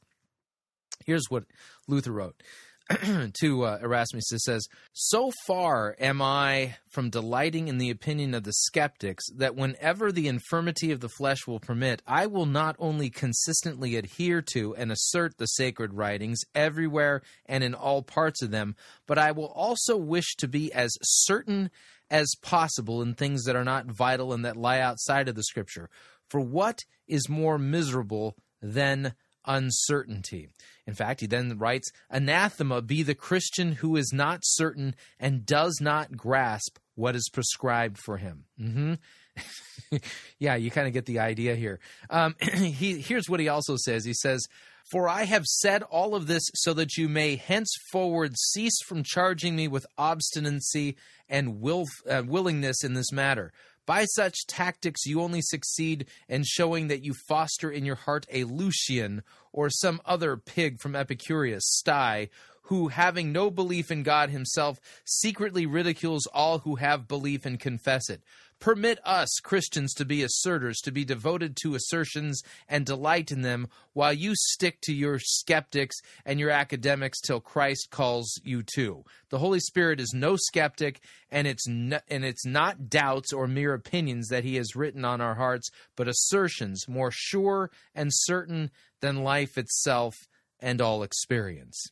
Here's 1.07 1.31
what 1.31 1.45
Luther 1.87 2.13
wrote. 2.13 2.43
to 3.41 3.65
uh, 3.65 3.79
Erasmus, 3.83 4.33
it 4.33 4.41
says, 4.41 4.67
So 4.95 5.31
far 5.47 5.95
am 6.01 6.23
I 6.23 6.77
from 6.89 7.11
delighting 7.11 7.69
in 7.69 7.77
the 7.77 7.91
opinion 7.91 8.33
of 8.33 8.45
the 8.45 8.53
skeptics 8.53 9.25
that 9.37 9.55
whenever 9.55 10.11
the 10.11 10.27
infirmity 10.27 10.91
of 10.91 11.01
the 11.01 11.11
flesh 11.11 11.47
will 11.47 11.61
permit, 11.61 12.01
I 12.07 12.27
will 12.27 12.47
not 12.47 12.77
only 12.79 13.11
consistently 13.11 13.97
adhere 13.97 14.41
to 14.53 14.75
and 14.75 14.91
assert 14.91 15.37
the 15.37 15.47
sacred 15.47 15.95
writings 15.95 16.41
everywhere 16.55 17.21
and 17.45 17.63
in 17.63 17.75
all 17.75 18.03
parts 18.03 18.41
of 18.41 18.51
them, 18.51 18.75
but 19.07 19.19
I 19.19 19.33
will 19.33 19.53
also 19.55 19.97
wish 19.97 20.35
to 20.37 20.49
be 20.49 20.73
as 20.73 20.97
certain 21.03 21.71
as 22.11 22.33
possible 22.41 23.03
in 23.03 23.13
things 23.13 23.45
that 23.45 23.57
are 23.57 23.65
not 23.65 23.87
vital 23.87 24.33
and 24.33 24.47
that 24.47 24.57
lie 24.57 24.81
outside 24.81 25.29
of 25.29 25.35
the 25.35 25.43
Scripture. 25.43 25.91
For 26.31 26.41
what 26.41 26.85
is 27.07 27.29
more 27.29 27.59
miserable 27.59 28.35
than 28.63 29.15
uncertainty. 29.49 30.49
In 30.89 30.95
fact, 30.95 31.21
he 31.21 31.27
then 31.27 31.59
writes, 31.59 31.93
Anathema 32.09 32.81
be 32.81 33.03
the 33.03 33.15
Christian 33.15 33.73
who 33.73 33.95
is 33.97 34.11
not 34.11 34.41
certain 34.43 34.95
and 35.21 35.45
does 35.45 35.81
not 35.83 36.17
grasp 36.17 36.79
what 36.95 37.15
is 37.15 37.29
prescribed 37.31 37.99
for 37.99 38.17
him. 38.17 38.45
Mm-hmm. 38.59 39.99
yeah, 40.39 40.55
you 40.55 40.71
kind 40.71 40.87
of 40.87 40.95
get 40.95 41.05
the 41.05 41.19
idea 41.19 41.57
here. 41.57 41.79
Um, 42.09 42.37
he, 42.55 43.03
here's 43.03 43.29
what 43.29 43.39
he 43.39 43.51
also 43.51 43.77
says 43.77 44.07
He 44.07 44.15
says, 44.15 44.47
For 44.91 45.11
I 45.11 45.25
have 45.25 45.45
said 45.45 45.83
all 45.83 46.15
of 46.15 46.27
this 46.27 46.49
so 46.55 46.73
that 46.73 46.97
you 46.97 47.07
may 47.07 47.37
henceforward 47.37 48.39
cease 48.39 48.81
from 48.87 49.03
charging 49.03 49.55
me 49.55 49.69
with 49.69 49.85
obstinacy 49.99 50.97
and 51.29 51.61
will, 51.61 51.85
uh, 52.09 52.23
willingness 52.27 52.83
in 52.83 52.95
this 52.95 53.13
matter. 53.13 53.53
By 53.85 54.05
such 54.05 54.47
tactics, 54.47 55.07
you 55.07 55.23
only 55.23 55.41
succeed 55.41 56.09
in 56.29 56.45
showing 56.45 56.89
that 56.89 57.05
you 57.05 57.15
foster 57.27 57.71
in 57.71 57.87
your 57.87 57.97
heart 57.97 58.27
a 58.31 58.45
Lucian 58.45 59.23
or 59.59 59.69
some 59.69 60.01
other 60.07 60.37
pig 60.37 60.79
from 60.79 60.95
Epicurus' 60.95 61.65
sty, 61.67 62.29
who, 62.63 62.87
having 62.87 63.33
no 63.33 63.51
belief 63.51 63.91
in 63.91 64.05
God 64.05 64.31
himself, 64.31 64.79
secretly 65.05 65.67
ridicules 65.67 66.29
all 66.29 66.61
who 66.61 66.77
have 66.77 67.09
belief 67.09 67.45
and 67.45 67.59
confess 67.59 68.09
it. 68.09 68.23
Permit 68.61 69.01
us, 69.05 69.29
Christians, 69.43 69.95
to 69.95 70.05
be 70.05 70.23
asserters, 70.23 70.79
to 70.83 70.93
be 70.93 71.05
devoted 71.05 71.57
to 71.63 71.75
assertions 71.75 72.43
and 72.69 72.87
delight 72.87 73.33
in 73.33 73.43
them, 73.43 73.69
while 73.95 74.13
you 74.13 74.35
stick 74.37 74.81
to 74.83 74.93
your 74.93 75.19
skeptics 75.19 75.97
and 76.25 76.39
your 76.39 76.51
academics 76.51 77.21
till 77.21 77.41
Christ 77.41 77.89
calls 77.91 78.41
you 78.45 78.63
to. 78.75 79.05
The 79.31 79.39
Holy 79.39 79.61
Spirit 79.61 80.01
is 80.01 80.13
no 80.15 80.37
skeptic, 80.37 81.01
and 81.31 81.49
it's 81.49 81.67
no, 81.67 81.99
and 82.09 82.25
it's 82.25 82.47
not 82.47 82.89
doubts 82.89 83.33
or 83.33 83.49
mere 83.49 83.75
opinions 83.75 84.29
that 84.29 84.45
He 84.45 84.57
has 84.57 84.77
written 84.77 85.05
on 85.05 85.21
our 85.21 85.35
hearts, 85.35 85.71
but 85.97 86.09
assertions 86.09 86.87
more 86.89 87.11
sure 87.13 87.71
and 87.95 88.11
certain 88.13 88.71
than 89.01 89.23
life 89.23 89.57
itself 89.59 90.15
and 90.61 90.81
all 90.81 91.03
experience. 91.03 91.91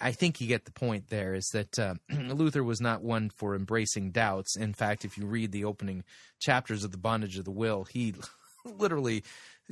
I 0.00 0.12
think 0.12 0.40
you 0.40 0.46
get 0.46 0.64
the 0.64 0.72
point 0.72 1.08
there 1.10 1.34
is 1.34 1.46
that 1.52 1.78
uh, 1.78 1.94
Luther 2.10 2.64
was 2.64 2.80
not 2.80 3.02
one 3.02 3.28
for 3.28 3.54
embracing 3.54 4.12
doubts. 4.12 4.56
In 4.56 4.72
fact, 4.72 5.04
if 5.04 5.18
you 5.18 5.26
read 5.26 5.52
the 5.52 5.64
opening 5.64 6.04
chapters 6.40 6.84
of 6.84 6.90
The 6.90 6.98
Bondage 6.98 7.36
of 7.36 7.44
the 7.44 7.50
Will, 7.50 7.84
he 7.84 8.14
literally 8.64 9.24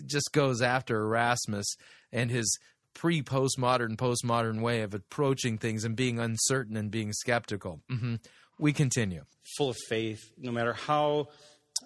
just 0.07 0.33
goes 0.33 0.61
after 0.61 1.01
Erasmus 1.01 1.67
and 2.13 2.31
his 2.31 2.59
pre 2.95 3.23
postmodern, 3.23 3.97
postmodern 3.97 4.61
way 4.61 4.83
of 4.83 4.93
approaching 4.93 5.57
things 5.57 5.83
and 5.85 5.97
being 5.97 6.19
uncertain 6.19 6.77
and 6.77 6.91
being 6.91 7.15
skeptical. 7.15 7.81
Mm-hmm. 7.91 8.17
We 8.59 8.75
continue. 8.75 9.25
Full 9.57 9.71
of 9.71 9.79
faith, 9.89 10.21
no 10.37 10.53
matter 10.53 10.75
how 10.75 11.29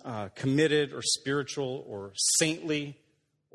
uh, 0.05 0.29
committed 0.35 0.93
or 0.93 1.01
spiritual 1.03 1.85
or 1.87 2.13
saintly 2.39 2.99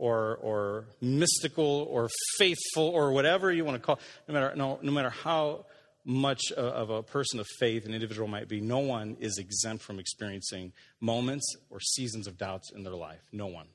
or, 0.02 0.38
or 0.38 0.86
mystical 1.00 1.88
or 1.92 2.10
faithful 2.40 2.84
or 2.84 3.12
whatever 3.12 3.52
you 3.52 3.64
want 3.64 3.76
to 3.76 3.86
call 3.86 4.00
no 4.28 4.34
matter, 4.34 4.56
no, 4.56 4.80
no 4.82 4.92
matter 4.92 5.12
how 5.12 5.64
much 6.04 6.52
of 6.58 6.90
a 6.90 7.04
person 7.04 7.40
of 7.40 7.46
faith 7.60 7.86
an 7.86 7.94
individual 7.94 8.28
might 8.28 8.50
be, 8.50 8.60
no 8.60 8.80
one 8.80 9.16
is 9.20 9.38
exempt 9.38 9.84
from 9.84 10.00
experiencing 10.00 10.74
moments 11.00 11.56
or 11.70 11.80
seasons 11.80 12.26
of 12.26 12.36
doubts 12.36 12.72
in 12.74 12.84
their 12.84 12.96
life. 12.96 13.22
No 13.32 13.46
one. 13.46 13.68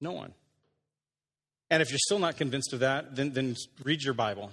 No 0.00 0.10
one. 0.10 0.34
And 1.70 1.80
if 1.80 1.90
you're 1.90 1.98
still 1.98 2.18
not 2.18 2.36
convinced 2.36 2.72
of 2.72 2.80
that, 2.80 3.14
then, 3.14 3.32
then 3.32 3.54
read 3.84 4.02
your 4.02 4.14
Bible. 4.14 4.50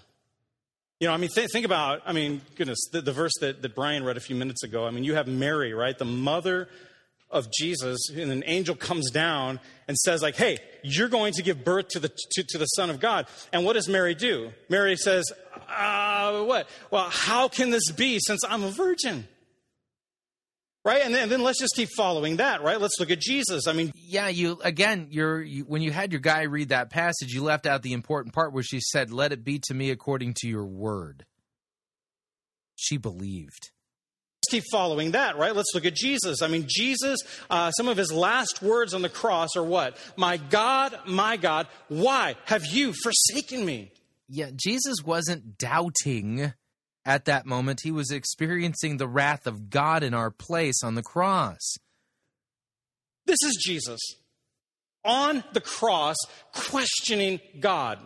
You 0.99 1.07
know, 1.07 1.13
I 1.15 1.17
mean, 1.17 1.31
th- 1.33 1.49
think 1.51 1.65
about, 1.65 2.03
I 2.05 2.13
mean, 2.13 2.41
goodness, 2.55 2.77
the, 2.91 3.01
the 3.01 3.11
verse 3.11 3.33
that, 3.41 3.63
that 3.63 3.73
Brian 3.73 4.03
read 4.03 4.17
a 4.17 4.21
few 4.21 4.35
minutes 4.35 4.63
ago. 4.63 4.85
I 4.85 4.91
mean, 4.91 5.03
you 5.03 5.15
have 5.15 5.27
Mary, 5.27 5.73
right? 5.73 5.97
The 5.97 6.05
mother 6.05 6.69
of 7.31 7.47
Jesus, 7.51 8.09
and 8.09 8.31
an 8.31 8.43
angel 8.45 8.75
comes 8.75 9.09
down 9.09 9.59
and 9.87 9.97
says, 9.97 10.21
like, 10.21 10.35
hey, 10.35 10.57
you're 10.83 11.07
going 11.07 11.33
to 11.33 11.41
give 11.41 11.63
birth 11.63 11.87
to 11.89 11.99
the, 11.99 12.09
to, 12.31 12.43
to 12.49 12.57
the 12.57 12.65
Son 12.65 12.89
of 12.89 12.99
God. 12.99 13.27
And 13.53 13.65
what 13.65 13.73
does 13.73 13.87
Mary 13.87 14.13
do? 14.13 14.51
Mary 14.69 14.95
says, 14.95 15.25
uh, 15.69 16.43
what? 16.43 16.67
Well, 16.91 17.07
how 17.09 17.47
can 17.47 17.69
this 17.69 17.91
be 17.91 18.19
since 18.19 18.41
I'm 18.47 18.63
a 18.63 18.71
virgin? 18.71 19.27
Right? 20.83 21.03
And 21.05 21.13
then, 21.13 21.23
and 21.23 21.31
then, 21.31 21.43
let's 21.43 21.59
just 21.59 21.75
keep 21.75 21.89
following 21.95 22.37
that, 22.37 22.63
right? 22.63 22.81
Let's 22.81 22.99
look 22.99 23.11
at 23.11 23.19
Jesus. 23.19 23.67
I 23.67 23.73
mean, 23.73 23.91
yeah, 23.95 24.29
you, 24.29 24.59
again, 24.63 25.07
you're, 25.11 25.39
you, 25.39 25.63
when 25.63 25.83
you 25.83 25.91
had 25.91 26.11
your 26.11 26.21
guy 26.21 26.41
read 26.43 26.69
that 26.69 26.89
passage, 26.89 27.31
you 27.31 27.43
left 27.43 27.67
out 27.67 27.83
the 27.83 27.93
important 27.93 28.33
part 28.33 28.51
where 28.51 28.63
she 28.63 28.79
said, 28.79 29.11
let 29.11 29.31
it 29.31 29.43
be 29.43 29.59
to 29.67 29.75
me 29.75 29.91
according 29.91 30.33
to 30.39 30.47
your 30.47 30.65
word. 30.65 31.25
She 32.75 32.97
believed 32.97 33.69
keep 34.51 34.65
following 34.71 35.11
that, 35.11 35.37
right? 35.37 35.55
Let's 35.55 35.73
look 35.73 35.85
at 35.85 35.95
Jesus. 35.95 36.41
I 36.41 36.47
mean, 36.47 36.65
Jesus, 36.67 37.19
uh, 37.49 37.71
some 37.71 37.87
of 37.87 37.97
his 37.97 38.11
last 38.11 38.61
words 38.61 38.93
on 38.93 39.01
the 39.01 39.09
cross 39.09 39.55
are 39.55 39.63
what? 39.63 39.97
My 40.17 40.37
God, 40.37 40.97
my 41.07 41.37
God, 41.37 41.67
why 41.87 42.35
have 42.45 42.65
you 42.65 42.93
forsaken 42.93 43.65
me? 43.65 43.91
Yeah, 44.27 44.51
Jesus 44.53 44.97
wasn't 45.03 45.57
doubting 45.57 46.53
at 47.05 47.25
that 47.25 47.45
moment. 47.45 47.81
He 47.83 47.91
was 47.91 48.11
experiencing 48.11 48.97
the 48.97 49.07
wrath 49.07 49.47
of 49.47 49.69
God 49.69 50.03
in 50.03 50.13
our 50.13 50.31
place 50.31 50.83
on 50.83 50.95
the 50.95 51.01
cross. 51.01 51.75
This 53.25 53.39
is 53.43 53.61
Jesus 53.65 53.99
on 55.03 55.43
the 55.53 55.61
cross 55.61 56.17
questioning 56.53 57.39
God. 57.59 57.99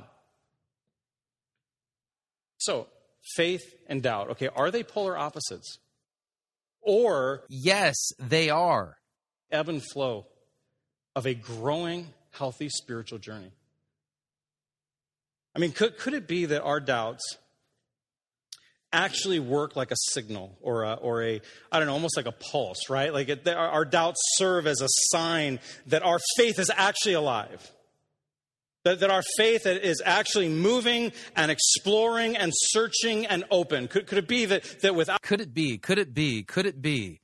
So, 2.58 2.88
faith 3.36 3.64
and 3.88 4.02
doubt, 4.02 4.30
okay, 4.32 4.50
are 4.56 4.72
they 4.72 4.84
polar 4.84 5.18
opposites? 5.18 5.80
Or, 6.86 7.44
yes, 7.50 7.96
they 8.20 8.50
are. 8.50 8.98
Ebb 9.52 9.70
and 9.70 9.84
flow 9.84 10.28
of 11.16 11.26
a 11.26 11.34
growing, 11.34 12.08
healthy 12.32 12.70
spiritual 12.70 13.20
journey. 13.20 13.52
I 15.56 15.60
mean, 15.60 15.72
could, 15.72 15.98
could 15.98 16.14
it 16.14 16.28
be 16.28 16.46
that 16.46 16.62
our 16.62 16.80
doubts 16.80 17.38
actually 18.92 19.40
work 19.40 19.76
like 19.76 19.92
a 19.92 19.96
signal 20.12 20.58
or 20.62 20.84
a, 20.84 20.94
or 20.94 21.24
a 21.24 21.42
I 21.72 21.80
don't 21.80 21.88
know, 21.88 21.94
almost 21.94 22.18
like 22.18 22.28
a 22.28 22.32
pulse, 22.32 22.90
right? 22.90 23.14
Like 23.14 23.30
it, 23.30 23.48
our, 23.48 23.70
our 23.70 23.86
doubts 23.86 24.20
serve 24.36 24.68
as 24.68 24.82
a 24.82 24.88
sign 25.12 25.60
that 25.88 26.04
our 26.04 26.20
faith 26.38 26.60
is 26.60 26.72
actually 26.76 27.14
alive. 27.14 27.72
That, 28.86 29.00
that 29.00 29.10
our 29.10 29.24
faith 29.36 29.66
is 29.66 30.02
actually 30.06 30.48
moving 30.48 31.12
and 31.36 31.50
exploring 31.50 32.38
and 32.38 32.52
searching 32.56 33.26
and 33.26 33.44
open. 33.50 33.88
Could, 33.88 34.06
could 34.06 34.20
it 34.20 34.28
be 34.28 34.46
that, 34.46 34.64
that 34.82 34.94
without. 34.94 35.22
Could 35.24 35.42
it 35.42 35.56
be? 35.56 35.80
Could 35.80 35.98
it 35.98 36.14
be? 36.14 36.44
Could 36.44 36.68
it 36.68 36.84
be? 36.84 37.20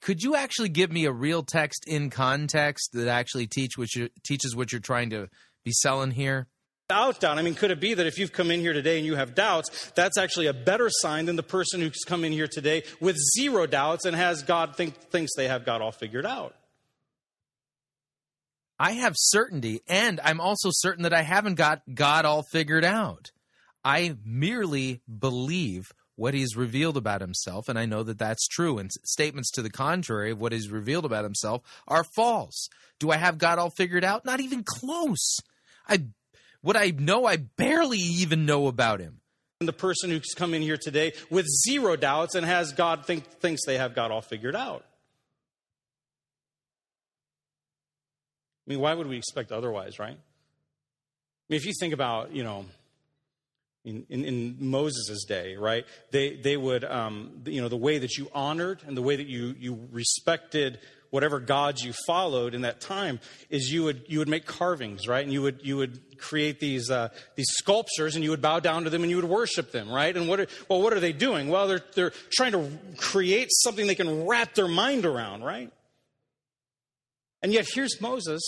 Could 0.00 0.22
you 0.22 0.34
actually 0.34 0.70
give 0.70 0.90
me 0.90 1.04
a 1.04 1.12
real 1.12 1.42
text 1.42 1.84
in 1.86 2.08
context 2.08 2.90
that 2.94 3.06
actually 3.06 3.46
teach 3.46 3.76
what 3.76 3.94
you, 3.94 4.08
teaches 4.24 4.56
what 4.56 4.72
you're 4.72 4.80
trying 4.80 5.10
to 5.10 5.28
be 5.62 5.72
selling 5.72 6.10
here? 6.10 6.48
Without 6.88 7.20
doubt. 7.20 7.38
I 7.38 7.42
mean, 7.42 7.54
could 7.54 7.70
it 7.70 7.78
be 7.78 7.92
that 7.92 8.06
if 8.06 8.18
you've 8.18 8.32
come 8.32 8.50
in 8.50 8.60
here 8.60 8.72
today 8.72 8.96
and 8.96 9.06
you 9.06 9.14
have 9.14 9.34
doubts, 9.34 9.92
that's 9.94 10.16
actually 10.16 10.46
a 10.46 10.54
better 10.54 10.88
sign 10.90 11.26
than 11.26 11.36
the 11.36 11.42
person 11.42 11.80
who's 11.80 12.02
come 12.06 12.24
in 12.24 12.32
here 12.32 12.48
today 12.48 12.82
with 12.98 13.16
zero 13.38 13.66
doubts 13.66 14.06
and 14.06 14.16
has 14.16 14.42
God 14.42 14.74
think, 14.74 14.94
thinks 14.94 15.32
they 15.36 15.48
have 15.48 15.66
God 15.66 15.82
all 15.82 15.92
figured 15.92 16.26
out? 16.26 16.54
I 18.82 18.94
have 18.94 19.14
certainty, 19.16 19.80
and 19.86 20.18
I'm 20.24 20.40
also 20.40 20.70
certain 20.72 21.04
that 21.04 21.12
I 21.12 21.22
haven't 21.22 21.54
got 21.54 21.82
God 21.94 22.24
all 22.24 22.42
figured 22.42 22.84
out. 22.84 23.30
I 23.84 24.16
merely 24.24 25.02
believe 25.20 25.92
what 26.16 26.34
he's 26.34 26.56
revealed 26.56 26.96
about 26.96 27.20
himself, 27.20 27.68
and 27.68 27.78
I 27.78 27.86
know 27.86 28.02
that 28.02 28.18
that's 28.18 28.48
true. 28.48 28.78
And 28.78 28.90
statements 29.04 29.52
to 29.52 29.62
the 29.62 29.70
contrary 29.70 30.32
of 30.32 30.40
what 30.40 30.50
he's 30.50 30.68
revealed 30.68 31.04
about 31.04 31.22
himself 31.22 31.62
are 31.86 32.02
false. 32.02 32.68
Do 32.98 33.12
I 33.12 33.18
have 33.18 33.38
God 33.38 33.60
all 33.60 33.70
figured 33.70 34.02
out? 34.02 34.24
Not 34.24 34.40
even 34.40 34.64
close. 34.64 35.38
I 35.88 36.06
what 36.60 36.76
I 36.76 36.92
know, 36.96 37.24
I 37.24 37.36
barely 37.36 37.98
even 37.98 38.46
know 38.46 38.66
about 38.66 38.98
him. 38.98 39.20
And 39.60 39.68
The 39.68 39.72
person 39.72 40.10
who's 40.10 40.34
come 40.34 40.54
in 40.54 40.62
here 40.62 40.76
today 40.76 41.12
with 41.30 41.46
zero 41.46 41.94
doubts 41.94 42.34
and 42.34 42.44
has 42.44 42.72
God 42.72 43.06
think, 43.06 43.26
thinks 43.26 43.64
they 43.64 43.78
have 43.78 43.94
God 43.94 44.10
all 44.10 44.22
figured 44.22 44.56
out. 44.56 44.84
I 48.66 48.70
mean, 48.70 48.80
why 48.80 48.94
would 48.94 49.06
we 49.06 49.16
expect 49.16 49.52
otherwise, 49.52 49.98
right? 49.98 50.16
I 50.16 51.48
mean, 51.48 51.56
if 51.56 51.66
you 51.66 51.72
think 51.78 51.92
about, 51.92 52.32
you 52.32 52.44
know, 52.44 52.66
in, 53.84 54.06
in, 54.08 54.24
in 54.24 54.56
Moses' 54.60 55.24
day, 55.24 55.56
right? 55.56 55.84
They, 56.12 56.36
they 56.36 56.56
would, 56.56 56.84
um, 56.84 57.42
you 57.46 57.60
know, 57.60 57.68
the 57.68 57.76
way 57.76 57.98
that 57.98 58.16
you 58.16 58.28
honored 58.32 58.80
and 58.86 58.96
the 58.96 59.02
way 59.02 59.16
that 59.16 59.26
you, 59.26 59.56
you 59.58 59.88
respected 59.90 60.78
whatever 61.10 61.40
gods 61.40 61.84
you 61.84 61.92
followed 62.06 62.54
in 62.54 62.62
that 62.62 62.80
time 62.80 63.20
is 63.50 63.70
you 63.70 63.84
would, 63.84 64.04
you 64.08 64.18
would 64.18 64.28
make 64.28 64.46
carvings, 64.46 65.06
right? 65.06 65.22
And 65.24 65.32
you 65.32 65.42
would, 65.42 65.60
you 65.62 65.76
would 65.76 66.18
create 66.18 66.58
these, 66.58 66.90
uh, 66.90 67.08
these 67.34 67.48
sculptures 67.50 68.14
and 68.14 68.24
you 68.24 68.30
would 68.30 68.40
bow 68.40 68.60
down 68.60 68.84
to 68.84 68.90
them 68.90 69.02
and 69.02 69.10
you 69.10 69.16
would 69.16 69.26
worship 69.26 69.72
them, 69.72 69.90
right? 69.90 70.16
And 70.16 70.26
what 70.26 70.40
are, 70.40 70.46
well, 70.68 70.80
what 70.80 70.94
are 70.94 71.00
they 71.00 71.12
doing? 71.12 71.48
Well, 71.48 71.68
they're, 71.68 71.82
they're 71.94 72.12
trying 72.32 72.52
to 72.52 72.70
create 72.96 73.48
something 73.50 73.86
they 73.86 73.94
can 73.94 74.26
wrap 74.26 74.54
their 74.54 74.68
mind 74.68 75.04
around, 75.04 75.44
right? 75.44 75.70
And 77.42 77.52
yet 77.52 77.66
here's 77.74 78.00
Moses 78.00 78.42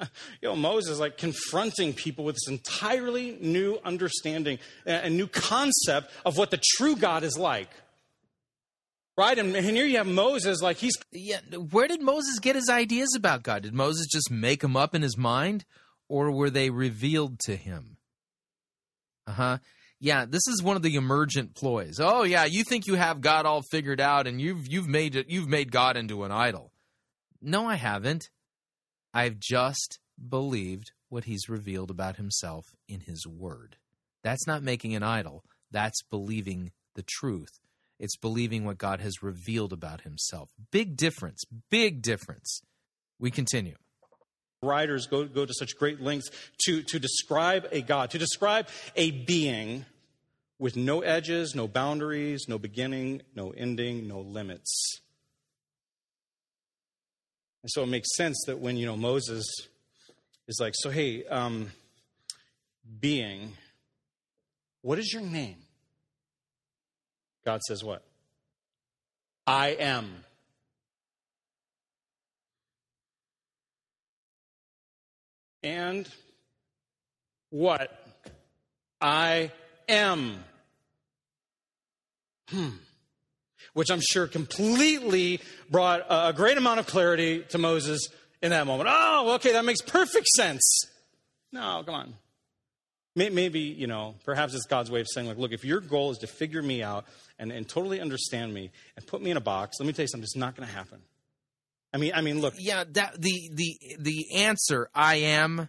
you 0.42 0.48
know, 0.48 0.56
Moses 0.56 0.98
like 0.98 1.16
confronting 1.16 1.92
people 1.92 2.24
with 2.24 2.36
this 2.36 2.48
entirely 2.48 3.36
new 3.40 3.78
understanding, 3.84 4.58
a 4.86 5.10
new 5.10 5.26
concept 5.26 6.10
of 6.24 6.36
what 6.36 6.50
the 6.50 6.60
true 6.76 6.96
God 6.96 7.24
is 7.24 7.38
like. 7.38 7.70
Right? 9.16 9.36
And, 9.36 9.54
and 9.56 9.66
here 9.66 9.84
you 9.84 9.96
have 9.96 10.06
Moses, 10.06 10.62
like 10.62 10.76
he's. 10.76 10.94
Yeah, 11.10 11.40
where 11.70 11.88
did 11.88 12.00
Moses 12.00 12.38
get 12.38 12.54
his 12.54 12.68
ideas 12.68 13.14
about 13.16 13.42
God? 13.42 13.62
Did 13.62 13.74
Moses 13.74 14.06
just 14.06 14.30
make 14.30 14.60
them 14.60 14.76
up 14.76 14.94
in 14.94 15.02
his 15.02 15.16
mind, 15.16 15.64
or 16.08 16.30
were 16.30 16.50
they 16.50 16.70
revealed 16.70 17.40
to 17.40 17.56
him? 17.56 17.96
Uh 19.26 19.32
huh. 19.32 19.58
Yeah, 19.98 20.24
this 20.24 20.46
is 20.46 20.62
one 20.62 20.76
of 20.76 20.82
the 20.82 20.94
emergent 20.94 21.56
ploys. 21.56 21.98
Oh 21.98 22.22
yeah, 22.22 22.44
you 22.44 22.62
think 22.62 22.86
you 22.86 22.94
have 22.94 23.20
God 23.20 23.44
all 23.44 23.62
figured 23.72 24.00
out, 24.00 24.28
and 24.28 24.40
you've 24.40 24.68
you've 24.68 24.86
made 24.86 25.16
it, 25.16 25.28
you've 25.28 25.48
made 25.48 25.72
God 25.72 25.96
into 25.96 26.22
an 26.22 26.30
idol. 26.30 26.70
No, 27.42 27.66
I 27.66 27.74
haven't. 27.74 28.30
I've 29.12 29.38
just 29.38 29.98
believed 30.28 30.92
what 31.08 31.24
he's 31.24 31.48
revealed 31.48 31.90
about 31.90 32.16
himself 32.16 32.66
in 32.88 33.00
his 33.00 33.26
word. 33.26 33.76
That's 34.22 34.46
not 34.46 34.62
making 34.62 34.94
an 34.94 35.02
idol, 35.02 35.44
that's 35.70 36.02
believing 36.10 36.72
the 36.94 37.04
truth. 37.06 37.60
It's 37.98 38.16
believing 38.16 38.64
what 38.64 38.78
God 38.78 39.00
has 39.00 39.22
revealed 39.22 39.72
about 39.72 40.02
himself. 40.02 40.50
Big 40.70 40.96
difference, 40.96 41.42
big 41.70 42.02
difference. 42.02 42.62
We 43.18 43.30
continue. 43.30 43.74
Writers 44.62 45.06
go, 45.06 45.24
go 45.24 45.46
to 45.46 45.54
such 45.54 45.76
great 45.76 46.00
lengths 46.00 46.30
to, 46.66 46.82
to 46.82 46.98
describe 46.98 47.66
a 47.70 47.80
God, 47.80 48.10
to 48.10 48.18
describe 48.18 48.68
a 48.96 49.10
being 49.10 49.84
with 50.58 50.76
no 50.76 51.00
edges, 51.00 51.54
no 51.54 51.68
boundaries, 51.68 52.46
no 52.48 52.58
beginning, 52.58 53.22
no 53.34 53.50
ending, 53.50 54.08
no 54.08 54.20
limits. 54.20 55.00
And 57.62 57.70
so 57.70 57.82
it 57.82 57.86
makes 57.86 58.14
sense 58.16 58.42
that 58.46 58.58
when, 58.58 58.76
you 58.76 58.86
know, 58.86 58.96
Moses 58.96 59.44
is 60.46 60.58
like, 60.60 60.74
so 60.76 60.90
hey, 60.90 61.24
um, 61.26 61.70
being, 63.00 63.52
what 64.82 64.98
is 64.98 65.12
your 65.12 65.22
name? 65.22 65.56
God 67.44 67.60
says 67.62 67.82
what? 67.82 68.02
I 69.46 69.68
am. 69.68 70.24
And 75.62 76.08
what? 77.50 77.90
I 79.00 79.50
am. 79.88 80.44
Hmm 82.48 82.68
which 83.78 83.92
I'm 83.92 84.00
sure 84.00 84.26
completely 84.26 85.40
brought 85.70 86.02
a 86.10 86.32
great 86.32 86.58
amount 86.58 86.80
of 86.80 86.88
clarity 86.88 87.44
to 87.50 87.58
Moses 87.58 88.08
in 88.42 88.50
that 88.50 88.66
moment. 88.66 88.90
Oh, 88.92 89.34
okay, 89.36 89.52
that 89.52 89.64
makes 89.64 89.80
perfect 89.80 90.26
sense. 90.26 90.82
No, 91.52 91.84
come 91.86 91.94
on. 91.94 92.14
Maybe, 93.14 93.60
you 93.60 93.86
know, 93.86 94.16
perhaps 94.24 94.52
it's 94.54 94.66
God's 94.66 94.90
way 94.90 95.00
of 95.00 95.06
saying, 95.08 95.28
like, 95.28 95.38
look, 95.38 95.52
if 95.52 95.64
your 95.64 95.78
goal 95.78 96.10
is 96.10 96.18
to 96.18 96.26
figure 96.26 96.60
me 96.60 96.82
out 96.82 97.04
and, 97.38 97.52
and 97.52 97.68
totally 97.68 98.00
understand 98.00 98.52
me 98.52 98.72
and 98.96 99.06
put 99.06 99.22
me 99.22 99.30
in 99.30 99.36
a 99.36 99.40
box, 99.40 99.76
let 99.78 99.86
me 99.86 99.92
tell 99.92 100.02
you 100.02 100.08
something, 100.08 100.24
it's 100.24 100.34
not 100.34 100.56
going 100.56 100.68
to 100.68 100.74
happen. 100.74 100.98
I 101.94 101.98
mean, 101.98 102.10
I 102.16 102.20
mean, 102.20 102.40
look. 102.40 102.54
Yeah, 102.58 102.82
that 102.82 103.20
the 103.20 103.50
the 103.52 103.78
the 104.00 104.34
answer, 104.34 104.90
I 104.92 105.16
am. 105.16 105.68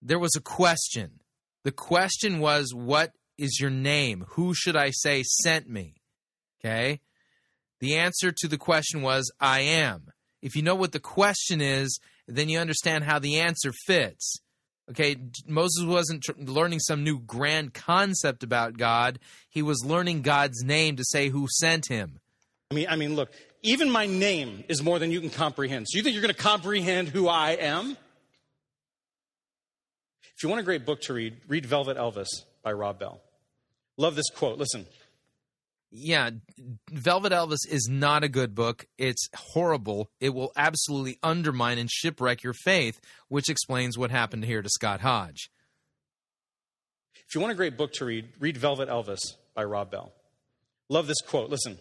There 0.00 0.18
was 0.20 0.36
a 0.36 0.40
question. 0.40 1.20
The 1.64 1.72
question 1.72 2.38
was, 2.38 2.72
"What 2.72 3.12
is 3.36 3.58
your 3.60 3.70
name? 3.70 4.26
Who 4.30 4.54
should 4.54 4.76
I 4.76 4.90
say 4.92 5.24
sent 5.24 5.68
me?" 5.68 5.96
Okay, 6.60 7.00
the 7.80 7.96
answer 7.96 8.32
to 8.32 8.48
the 8.48 8.58
question 8.58 9.02
was, 9.02 9.30
I 9.40 9.60
am. 9.60 10.08
If 10.42 10.56
you 10.56 10.62
know 10.62 10.74
what 10.74 10.92
the 10.92 11.00
question 11.00 11.60
is, 11.60 11.98
then 12.26 12.48
you 12.48 12.58
understand 12.58 13.04
how 13.04 13.18
the 13.18 13.40
answer 13.40 13.72
fits. 13.86 14.40
Okay, 14.90 15.16
Moses 15.46 15.84
wasn't 15.84 16.22
tr- 16.22 16.32
learning 16.38 16.80
some 16.80 17.04
new 17.04 17.18
grand 17.18 17.74
concept 17.74 18.42
about 18.42 18.78
God. 18.78 19.18
He 19.50 19.62
was 19.62 19.84
learning 19.84 20.22
God's 20.22 20.62
name 20.64 20.96
to 20.96 21.04
say 21.04 21.28
who 21.28 21.46
sent 21.50 21.88
him. 21.88 22.20
I 22.70 22.74
mean, 22.74 22.86
I 22.88 22.96
mean, 22.96 23.14
look, 23.14 23.30
even 23.62 23.90
my 23.90 24.06
name 24.06 24.64
is 24.68 24.82
more 24.82 24.98
than 24.98 25.10
you 25.10 25.20
can 25.20 25.30
comprehend. 25.30 25.86
So 25.88 25.96
you 25.96 26.02
think 26.02 26.14
you're 26.14 26.22
going 26.22 26.34
to 26.34 26.40
comprehend 26.40 27.08
who 27.08 27.28
I 27.28 27.52
am? 27.52 27.96
If 30.36 30.42
you 30.42 30.48
want 30.48 30.60
a 30.60 30.64
great 30.64 30.86
book 30.86 31.02
to 31.02 31.12
read, 31.12 31.36
read 31.48 31.66
Velvet 31.66 31.96
Elvis 31.96 32.28
by 32.62 32.72
Rob 32.72 32.98
Bell. 32.98 33.20
Love 33.96 34.14
this 34.14 34.30
quote. 34.30 34.58
Listen 34.58 34.86
yeah, 35.90 36.30
Velvet 36.90 37.32
Elvis 37.32 37.66
is 37.68 37.88
not 37.90 38.24
a 38.24 38.28
good 38.28 38.54
book. 38.54 38.86
It's 38.98 39.28
horrible. 39.34 40.10
It 40.20 40.30
will 40.30 40.52
absolutely 40.56 41.18
undermine 41.22 41.78
and 41.78 41.90
shipwreck 41.90 42.42
your 42.42 42.52
faith, 42.52 43.00
which 43.28 43.48
explains 43.48 43.96
what 43.96 44.10
happened 44.10 44.44
here 44.44 44.60
to 44.60 44.68
Scott 44.68 45.00
Hodge. 45.00 45.50
If 47.26 47.34
you 47.34 47.40
want 47.40 47.52
a 47.52 47.56
great 47.56 47.76
book 47.76 47.92
to 47.94 48.04
read, 48.04 48.28
read 48.38 48.56
Velvet 48.56 48.88
Elvis 48.88 49.20
by 49.54 49.64
Rob 49.64 49.90
Bell. 49.90 50.12
Love 50.88 51.06
this 51.06 51.20
quote. 51.26 51.50
Listen. 51.50 51.78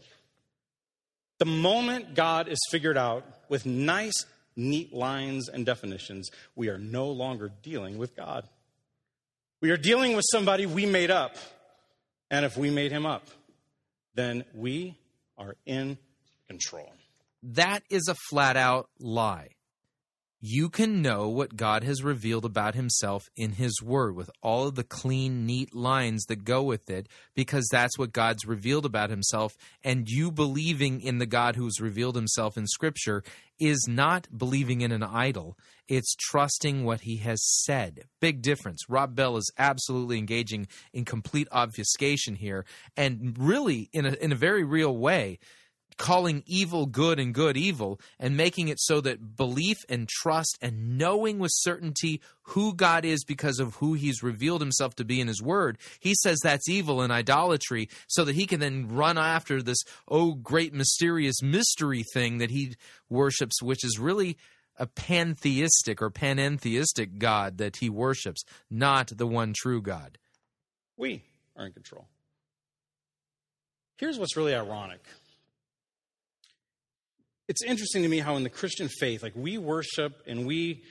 The 1.40 1.46
moment 1.46 2.16
God 2.16 2.48
is 2.48 2.58
figured 2.72 2.98
out 2.98 3.24
with 3.48 3.66
nice, 3.66 4.26
neat 4.56 4.94
lines 4.94 5.50
and 5.50 5.66
definitions, 5.66 6.30
we 6.56 6.70
are 6.70 6.80
no 6.80 7.10
longer 7.10 7.52
dealing 7.62 7.98
with 7.98 8.16
God. 8.16 8.48
We 9.62 9.70
are 9.72 9.78
dealing 9.78 10.16
with 10.16 10.26
somebody 10.32 10.66
we 10.66 10.86
made 10.86 11.12
up. 11.12 11.36
And 12.30 12.44
if 12.44 12.58
we 12.58 12.70
made 12.70 12.92
him 12.92 13.06
up, 13.06 13.28
then 14.18 14.44
we 14.54 14.98
are 15.38 15.56
in 15.66 15.98
control. 16.48 16.92
That 17.44 17.84
is 17.90 18.08
a 18.10 18.16
flat 18.30 18.58
out 18.58 18.90
lie. 19.00 19.50
You 20.40 20.70
can 20.70 21.02
know 21.02 21.30
what 21.30 21.56
God 21.56 21.84
has 21.84 22.04
revealed 22.04 22.46
about 22.46 22.76
himself 22.76 23.28
in 23.36 23.54
his 23.54 23.82
word 23.82 24.16
with 24.16 24.30
all 24.44 24.68
of 24.68 24.76
the 24.76 24.84
clean, 24.84 25.46
neat 25.48 25.74
lines 25.74 26.26
that 26.26 26.44
go 26.44 26.62
with 26.62 26.90
it 26.90 27.08
because 27.34 27.68
that's 27.72 27.98
what 27.98 28.12
God's 28.12 28.46
revealed 28.46 28.86
about 28.86 29.10
himself. 29.10 29.54
And 29.84 30.08
you 30.08 30.32
believing 30.32 31.02
in 31.02 31.18
the 31.18 31.26
God 31.26 31.56
who's 31.56 31.82
revealed 31.82 32.16
himself 32.16 32.56
in 32.56 32.68
scripture 32.68 33.24
is 33.60 33.88
not 33.90 34.28
believing 34.36 34.82
in 34.82 34.92
an 34.92 35.04
idol. 35.04 35.58
It's 35.88 36.16
trusting 36.16 36.84
what 36.84 37.02
he 37.02 37.18
has 37.18 37.42
said. 37.64 38.06
Big 38.20 38.42
difference. 38.42 38.90
Rob 38.90 39.16
Bell 39.16 39.38
is 39.38 39.52
absolutely 39.58 40.18
engaging 40.18 40.68
in 40.94 41.06
complete 41.06 41.48
obfuscation 41.52 42.36
here 42.36 42.66
and 42.96 43.36
really 43.38 43.90
in 43.94 44.06
a, 44.06 44.14
in 44.14 44.32
a 44.32 44.36
very 44.36 44.64
real 44.64 44.96
way 44.96 45.40
calling 45.98 46.44
evil 46.46 46.86
good 46.86 47.20
and 47.20 47.34
good 47.34 47.58
evil 47.58 48.00
and 48.20 48.38
making 48.38 48.68
it 48.68 48.80
so 48.80 49.02
that 49.02 49.36
belief 49.36 49.78
and 49.90 50.08
trust 50.08 50.58
and 50.62 50.98
knowing 50.98 51.40
with 51.40 51.52
certainty 51.54 52.22
who 52.44 52.74
God 52.74 53.04
is 53.04 53.24
because 53.24 53.60
of 53.60 53.76
who 53.76 53.94
he's 53.94 54.24
revealed 54.24 54.62
himself 54.62 54.96
to 54.96 55.06
be 55.06 55.20
in 55.20 55.28
his 55.28 55.42
word, 55.42 55.78
he 56.00 56.14
says 56.22 56.40
that's 56.42 56.70
evil 56.70 57.02
and 57.02 57.12
idolatry 57.12 57.90
so 58.08 58.24
that 58.24 58.36
he 58.36 58.46
can 58.46 58.60
then 58.60 58.88
run 58.88 59.18
after 59.18 59.62
this, 59.62 59.80
oh, 60.08 60.34
great 60.36 60.74
mysterious 60.74 61.42
mystery 61.42 62.04
thing 62.14 62.38
that 62.38 62.52
he 62.52 62.76
worships, 63.10 63.62
which 63.62 63.84
is 63.84 64.00
really 64.00 64.38
a 64.78 64.86
pantheistic 64.88 66.02
or 66.02 66.10
panentheistic 66.10 67.18
God 67.18 67.58
that 67.58 67.78
he 67.78 67.90
worships, 67.90 68.44
not 68.70 69.08
the 69.16 69.28
one 69.28 69.54
true 69.56 69.82
God. 69.82 70.18
We 70.98 71.24
are 71.56 71.66
in 71.66 71.74
control. 71.74 72.08
Here's 73.98 74.20
what's 74.20 74.38
really 74.38 74.54
ironic. 74.54 75.04
It's 77.48 77.64
interesting 77.64 78.04
to 78.04 78.10
me 78.10 78.20
how 78.20 78.36
in 78.36 78.44
the 78.44 78.50
Christian 78.50 78.90
faith, 78.90 79.24
like 79.24 79.34
we 79.36 79.58
worship 79.58 80.22
and 80.28 80.46
we, 80.46 80.84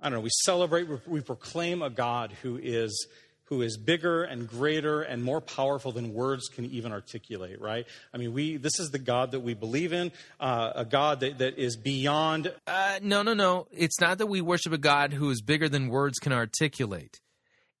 I 0.00 0.10
don't 0.10 0.18
know, 0.18 0.22
we 0.22 0.30
celebrate, 0.44 0.86
we 1.06 1.20
proclaim 1.20 1.82
a 1.82 1.90
God 1.90 2.32
who 2.42 2.58
is 2.62 3.08
who 3.46 3.62
is 3.62 3.76
bigger 3.76 4.22
and 4.24 4.48
greater 4.48 5.02
and 5.02 5.22
more 5.22 5.40
powerful 5.40 5.92
than 5.92 6.14
words 6.14 6.48
can 6.48 6.64
even 6.66 6.92
articulate, 6.92 7.60
right? 7.60 7.86
I 8.12 8.18
mean, 8.18 8.32
we 8.32 8.56
this 8.56 8.78
is 8.80 8.90
the 8.90 8.98
God 8.98 9.32
that 9.32 9.40
we 9.40 9.54
believe 9.54 9.92
in, 9.92 10.12
uh, 10.40 10.72
a 10.74 10.84
God 10.84 11.20
that, 11.20 11.38
that 11.38 11.58
is 11.58 11.76
beyond. 11.76 12.52
Uh, 12.66 12.98
no, 13.02 13.22
no, 13.22 13.34
no. 13.34 13.66
It's 13.70 14.00
not 14.00 14.18
that 14.18 14.26
we 14.26 14.40
worship 14.40 14.72
a 14.72 14.78
God 14.78 15.12
who 15.12 15.30
is 15.30 15.42
bigger 15.42 15.68
than 15.68 15.88
words 15.88 16.18
can 16.18 16.32
articulate. 16.32 17.20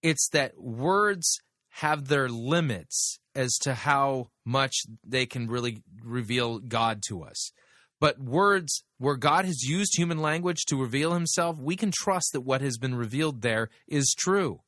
It's 0.02 0.28
that 0.30 0.60
words 0.60 1.38
have 1.70 2.08
their 2.08 2.28
limits 2.28 3.18
as 3.34 3.56
to 3.62 3.74
how 3.74 4.28
much 4.44 4.82
they 5.04 5.26
can 5.26 5.48
really 5.48 5.82
reveal 6.04 6.58
God 6.58 7.02
to 7.08 7.22
us. 7.22 7.50
But 8.00 8.20
words, 8.20 8.84
where 8.98 9.16
God 9.16 9.44
has 9.46 9.62
used 9.62 9.96
human 9.96 10.20
language 10.20 10.66
to 10.66 10.80
reveal 10.80 11.14
himself, 11.14 11.58
we 11.58 11.74
can 11.74 11.90
trust 11.90 12.30
that 12.32 12.42
what 12.42 12.60
has 12.60 12.76
been 12.76 12.94
revealed 12.94 13.40
there 13.40 13.70
is 13.88 14.14
true 14.16 14.60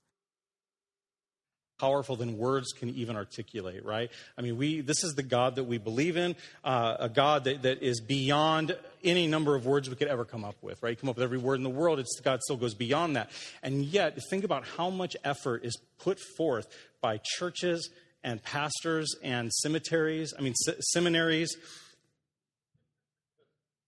powerful 1.78 2.16
than 2.16 2.38
words 2.38 2.72
can 2.72 2.90
even 2.90 3.16
articulate, 3.16 3.84
right? 3.84 4.10
I 4.36 4.42
mean, 4.42 4.56
we, 4.56 4.80
this 4.80 5.04
is 5.04 5.14
the 5.14 5.22
God 5.22 5.56
that 5.56 5.64
we 5.64 5.78
believe 5.78 6.16
in, 6.16 6.36
uh, 6.64 6.96
a 6.98 7.08
God 7.08 7.44
that, 7.44 7.62
that 7.62 7.82
is 7.82 8.00
beyond 8.00 8.76
any 9.04 9.26
number 9.26 9.54
of 9.54 9.66
words 9.66 9.88
we 9.88 9.96
could 9.96 10.08
ever 10.08 10.24
come 10.24 10.44
up 10.44 10.56
with, 10.62 10.82
right? 10.82 10.98
Come 10.98 11.10
up 11.10 11.16
with 11.16 11.24
every 11.24 11.38
word 11.38 11.56
in 11.56 11.62
the 11.62 11.70
world, 11.70 11.98
it's, 11.98 12.20
God 12.20 12.42
still 12.42 12.56
goes 12.56 12.74
beyond 12.74 13.16
that. 13.16 13.30
And 13.62 13.84
yet, 13.84 14.18
think 14.30 14.44
about 14.44 14.64
how 14.64 14.90
much 14.90 15.16
effort 15.24 15.64
is 15.64 15.78
put 15.98 16.18
forth 16.36 16.66
by 17.00 17.20
churches 17.22 17.90
and 18.24 18.42
pastors 18.42 19.14
and 19.22 19.52
cemeteries, 19.52 20.34
I 20.36 20.42
mean, 20.42 20.54
se- 20.54 20.76
seminaries, 20.80 21.56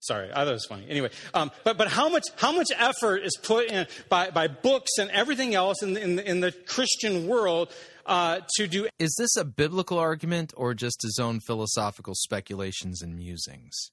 Sorry, 0.01 0.31
I 0.31 0.35
thought 0.35 0.47
it 0.47 0.51
was 0.51 0.65
funny. 0.65 0.85
Anyway, 0.89 1.09
um, 1.33 1.51
but 1.63 1.77
but 1.77 1.89
how 1.89 2.07
much 2.07 2.23
how 2.37 2.53
much 2.53 2.67
effort 2.77 3.17
is 3.17 3.37
put 3.43 3.69
in 3.69 3.85
by, 4.07 4.29
by 4.29 4.47
books 4.47 4.91
and 4.97 5.09
everything 5.11 5.53
else 5.55 5.83
in 5.83 5.93
the, 5.93 6.01
in 6.01 6.15
the, 6.15 6.29
in 6.29 6.39
the 6.39 6.51
Christian 6.51 7.27
world 7.27 7.73
uh, 8.05 8.39
to 8.55 8.67
do? 8.67 8.87
Is 8.97 9.13
this 9.19 9.35
a 9.35 9.43
biblical 9.43 9.99
argument 9.99 10.53
or 10.55 10.73
just 10.73 11.01
his 11.01 11.19
own 11.21 11.41
philosophical 11.41 12.15
speculations 12.15 13.01
and 13.01 13.17
musings? 13.17 13.91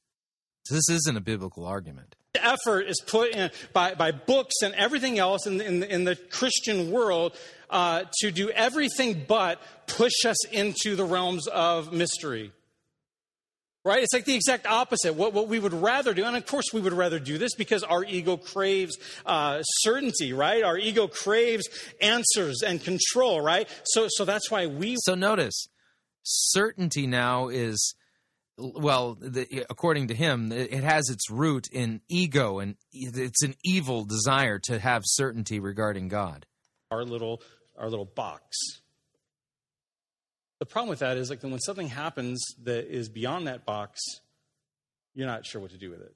This 0.70 0.89
isn't 0.89 1.16
a 1.16 1.20
biblical 1.20 1.65
argument. 1.65 2.15
Effort 2.35 2.83
is 2.83 3.01
put 3.07 3.33
in 3.33 3.51
by, 3.73 3.95
by 3.95 4.12
books 4.12 4.55
and 4.62 4.74
everything 4.74 5.19
else 5.19 5.47
in 5.47 5.59
the, 5.59 5.66
in 5.66 5.81
the, 5.81 5.93
in 5.95 6.05
the 6.05 6.16
Christian 6.16 6.91
world 6.91 7.37
uh, 7.70 8.05
to 8.20 8.31
do 8.31 8.51
everything 8.51 9.24
but 9.27 9.61
push 9.87 10.24
us 10.27 10.47
into 10.49 10.97
the 10.97 11.05
realms 11.05 11.47
of 11.49 11.93
mystery 11.93 12.53
right? 13.86 14.02
It's 14.02 14.12
like 14.12 14.24
the 14.24 14.34
exact 14.34 14.66
opposite. 14.66 15.14
What, 15.14 15.32
what 15.32 15.46
we 15.46 15.60
would 15.60 15.72
rather 15.72 16.12
do, 16.12 16.24
and 16.24 16.36
of 16.36 16.44
course 16.44 16.66
we 16.72 16.80
would 16.80 16.92
rather 16.92 17.20
do 17.20 17.38
this 17.38 17.54
because 17.54 17.84
our 17.84 18.04
ego 18.04 18.36
craves 18.36 18.98
uh, 19.24 19.62
certainty, 19.62 20.32
right? 20.32 20.62
Our 20.64 20.76
ego 20.76 21.06
craves 21.06 21.68
answers 22.02 22.62
and 22.62 22.82
control, 22.82 23.40
right? 23.40 23.68
So, 23.84 24.08
so 24.08 24.24
that's 24.24 24.50
why 24.50 24.66
we. 24.66 24.96
So 24.98 25.14
notice, 25.14 25.68
certainty 26.22 27.06
now 27.06 27.48
is. 27.48 27.94
Well, 28.58 29.18
the, 29.20 29.66
according 29.68 30.08
to 30.08 30.14
him, 30.14 30.50
it 30.50 30.82
has 30.82 31.10
its 31.10 31.30
root 31.30 31.68
in 31.70 32.00
ego, 32.08 32.58
and 32.58 32.76
it's 32.90 33.42
an 33.42 33.54
evil 33.62 34.06
desire 34.06 34.58
to 34.60 34.78
have 34.78 35.02
certainty 35.04 35.60
regarding 35.60 36.08
God. 36.08 36.46
Our 36.90 37.04
little, 37.04 37.42
our 37.76 37.90
little 37.90 38.06
box, 38.06 38.56
the 40.59 40.66
problem 40.66 40.89
with 40.89 41.01
that 41.01 41.16
is 41.16 41.31
like 41.31 41.43
when 41.43 41.59
something 41.61 41.89
happens 41.89 42.45
that 42.65 42.87
is 42.91 43.09
beyond 43.09 43.47
that 43.47 43.65
box, 43.65 44.01
you're 45.15 45.27
not 45.27 45.47
sure 45.47 45.61
what 45.61 45.70
to 45.70 45.78
do 45.78 45.91
with 45.91 46.01
it. 46.01 46.15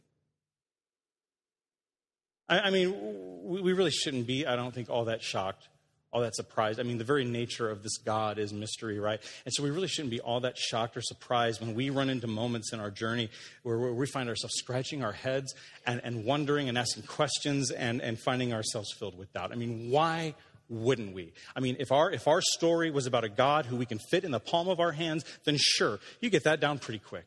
I, 2.48 2.60
I 2.60 2.70
mean, 2.70 2.94
we, 3.42 3.72
really 3.72 3.90
shouldn't 3.90 4.26
be, 4.26 4.46
I 4.46 4.56
don't 4.56 4.74
think, 4.74 4.90
all 4.90 5.04
that 5.06 5.22
shocked, 5.22 5.68
all 6.12 6.22
that 6.22 6.34
surprised. 6.34 6.80
I 6.80 6.82
mean, 6.82 6.98
the 6.98 7.04
very 7.04 7.24
nature 7.24 7.70
of 7.70 7.82
this 7.82 7.98
God 7.98 8.38
is 8.38 8.52
mystery, 8.52 8.98
right? 8.98 9.20
And 9.44 9.54
so 9.54 9.62
we 9.62 9.70
really 9.70 9.88
shouldn't 9.88 10.10
be 10.10 10.20
all 10.20 10.40
that 10.40 10.58
shocked 10.58 10.96
or 10.96 11.02
surprised 11.02 11.60
when 11.60 11.74
we 11.74 11.90
run 11.90 12.10
into 12.10 12.26
moments 12.26 12.72
in 12.72 12.80
our 12.80 12.90
journey 12.90 13.30
where, 13.62 13.78
where 13.78 13.92
we 13.92 14.06
find 14.06 14.28
ourselves 14.28 14.54
scratching 14.56 15.04
our 15.04 15.12
heads 15.12 15.54
and, 15.86 16.00
and 16.02 16.24
wondering 16.24 16.68
and 16.68 16.76
asking 16.76 17.04
questions 17.04 17.70
and, 17.70 18.00
and 18.00 18.18
finding 18.18 18.52
ourselves 18.52 18.92
filled 18.98 19.16
with 19.16 19.32
doubt. 19.32 19.52
I 19.52 19.54
mean, 19.54 19.90
why? 19.90 20.34
Wouldn't 20.70 21.12
we? 21.12 21.32
I 21.54 21.60
mean, 21.60 21.76
if 21.78 21.92
our, 21.92 22.10
if 22.10 22.28
our 22.28 22.40
story 22.40 22.90
was 22.90 23.06
about 23.06 23.24
a 23.24 23.28
God 23.28 23.66
who 23.66 23.76
we 23.76 23.84
can 23.84 23.98
fit 23.98 24.24
in 24.24 24.30
the 24.30 24.40
palm 24.40 24.68
of 24.68 24.80
our 24.80 24.92
hands, 24.92 25.24
then 25.44 25.56
sure, 25.58 25.98
you 26.20 26.30
get 26.30 26.44
that 26.44 26.60
down 26.60 26.78
pretty 26.78 27.00
quick. 27.00 27.26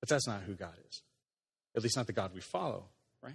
But 0.00 0.08
that's 0.08 0.26
not 0.26 0.42
who 0.42 0.54
God 0.54 0.74
is. 0.88 1.02
At 1.76 1.82
least 1.82 1.96
not 1.96 2.06
the 2.06 2.12
God 2.12 2.30
we 2.32 2.40
follow, 2.40 2.84
right? 3.22 3.34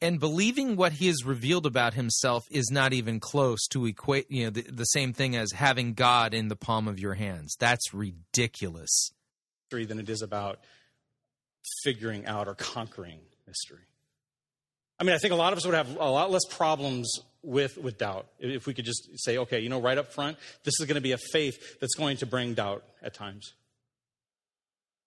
And 0.00 0.18
believing 0.18 0.74
what 0.74 0.94
he 0.94 1.06
has 1.06 1.24
revealed 1.24 1.64
about 1.64 1.94
himself 1.94 2.42
is 2.50 2.70
not 2.72 2.92
even 2.92 3.20
close 3.20 3.68
to 3.68 3.86
equate, 3.86 4.28
you 4.28 4.44
know, 4.44 4.50
the, 4.50 4.62
the 4.62 4.84
same 4.84 5.12
thing 5.12 5.36
as 5.36 5.52
having 5.52 5.94
God 5.94 6.34
in 6.34 6.48
the 6.48 6.56
palm 6.56 6.88
of 6.88 6.98
your 6.98 7.14
hands. 7.14 7.54
That's 7.58 7.94
ridiculous. 7.94 9.12
Than 9.70 10.00
it 10.00 10.10
is 10.10 10.20
about 10.20 10.58
figuring 11.82 12.26
out 12.26 12.48
or 12.48 12.54
conquering 12.54 13.20
mystery. 13.46 13.86
I 15.02 15.04
mean, 15.04 15.16
I 15.16 15.18
think 15.18 15.32
a 15.32 15.36
lot 15.36 15.52
of 15.52 15.56
us 15.56 15.66
would 15.66 15.74
have 15.74 15.96
a 15.96 16.08
lot 16.08 16.30
less 16.30 16.44
problems 16.48 17.12
with, 17.42 17.76
with 17.76 17.98
doubt 17.98 18.28
if 18.38 18.68
we 18.68 18.72
could 18.72 18.84
just 18.84 19.08
say, 19.16 19.36
okay, 19.36 19.58
you 19.58 19.68
know, 19.68 19.80
right 19.80 19.98
up 19.98 20.12
front, 20.12 20.38
this 20.62 20.78
is 20.78 20.86
going 20.86 20.94
to 20.94 21.00
be 21.00 21.10
a 21.10 21.18
faith 21.18 21.80
that's 21.80 21.96
going 21.96 22.18
to 22.18 22.26
bring 22.26 22.54
doubt 22.54 22.84
at 23.02 23.12
times. 23.12 23.54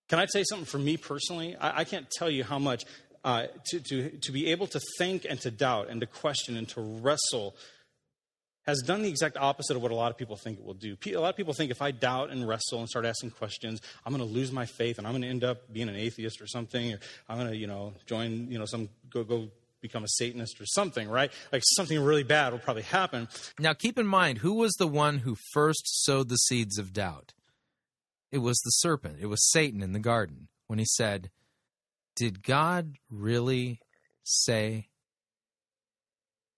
Can 0.09 0.19
I 0.19 0.25
say 0.25 0.43
something 0.43 0.65
for 0.65 0.79
me 0.79 0.97
personally? 0.97 1.55
I, 1.55 1.79
I 1.79 1.83
can't 1.85 2.11
tell 2.11 2.29
you 2.29 2.43
how 2.43 2.59
much 2.59 2.83
uh, 3.23 3.45
to, 3.67 3.79
to, 3.79 4.09
to 4.09 4.31
be 4.33 4.47
able 4.47 4.67
to 4.67 4.81
think 4.97 5.25
and 5.29 5.39
to 5.39 5.49
doubt 5.49 5.87
and 5.89 6.01
to 6.01 6.07
question 6.07 6.57
and 6.57 6.67
to 6.67 6.81
wrestle 6.81 7.55
has 8.65 8.81
done 8.81 9.01
the 9.01 9.07
exact 9.07 9.37
opposite 9.37 9.77
of 9.77 9.81
what 9.81 9.91
a 9.91 9.95
lot 9.95 10.11
of 10.11 10.17
people 10.17 10.35
think 10.35 10.59
it 10.59 10.65
will 10.65 10.73
do. 10.73 10.97
A 11.05 11.19
lot 11.19 11.29
of 11.29 11.37
people 11.37 11.53
think 11.53 11.71
if 11.71 11.81
I 11.81 11.91
doubt 11.91 12.31
and 12.31 12.45
wrestle 12.45 12.79
and 12.79 12.89
start 12.89 13.05
asking 13.05 13.31
questions, 13.31 13.79
I'm 14.05 14.13
going 14.13 14.27
to 14.27 14.33
lose 14.33 14.51
my 14.51 14.65
faith 14.65 14.97
and 14.97 15.07
I'm 15.07 15.13
going 15.13 15.21
to 15.21 15.29
end 15.29 15.45
up 15.45 15.71
being 15.71 15.87
an 15.87 15.95
atheist 15.95 16.41
or 16.41 16.47
something, 16.47 16.91
or 16.91 16.99
I'm 17.29 17.37
going 17.37 17.51
to, 17.51 17.55
you 17.55 17.67
know, 17.67 17.93
join, 18.07 18.51
you 18.51 18.59
know, 18.59 18.65
some 18.65 18.89
go 19.09 19.23
go 19.23 19.47
become 19.85 20.03
a 20.03 20.09
Satanist 20.09 20.59
or 20.59 20.65
something, 20.65 21.07
right? 21.07 21.31
Like 21.51 21.61
something 21.75 22.01
really 22.01 22.23
bad 22.23 22.51
will 22.51 22.59
probably 22.59 22.83
happen. 22.83 23.27
Now, 23.59 23.73
keep 23.73 23.99
in 23.99 24.07
mind, 24.07 24.39
who 24.39 24.53
was 24.53 24.73
the 24.73 24.87
one 24.87 25.19
who 25.19 25.35
first 25.53 26.03
sowed 26.03 26.29
the 26.29 26.37
seeds 26.37 26.79
of 26.79 26.91
doubt? 26.91 27.33
It 28.31 28.39
was 28.39 28.57
the 28.65 28.71
serpent. 28.71 29.17
It 29.21 29.27
was 29.27 29.51
Satan 29.51 29.81
in 29.83 29.93
the 29.93 29.99
garden 29.99 30.47
when 30.67 30.79
he 30.79 30.85
said, 30.85 31.29
Did 32.15 32.41
God 32.43 32.95
really 33.09 33.79
say, 34.23 34.87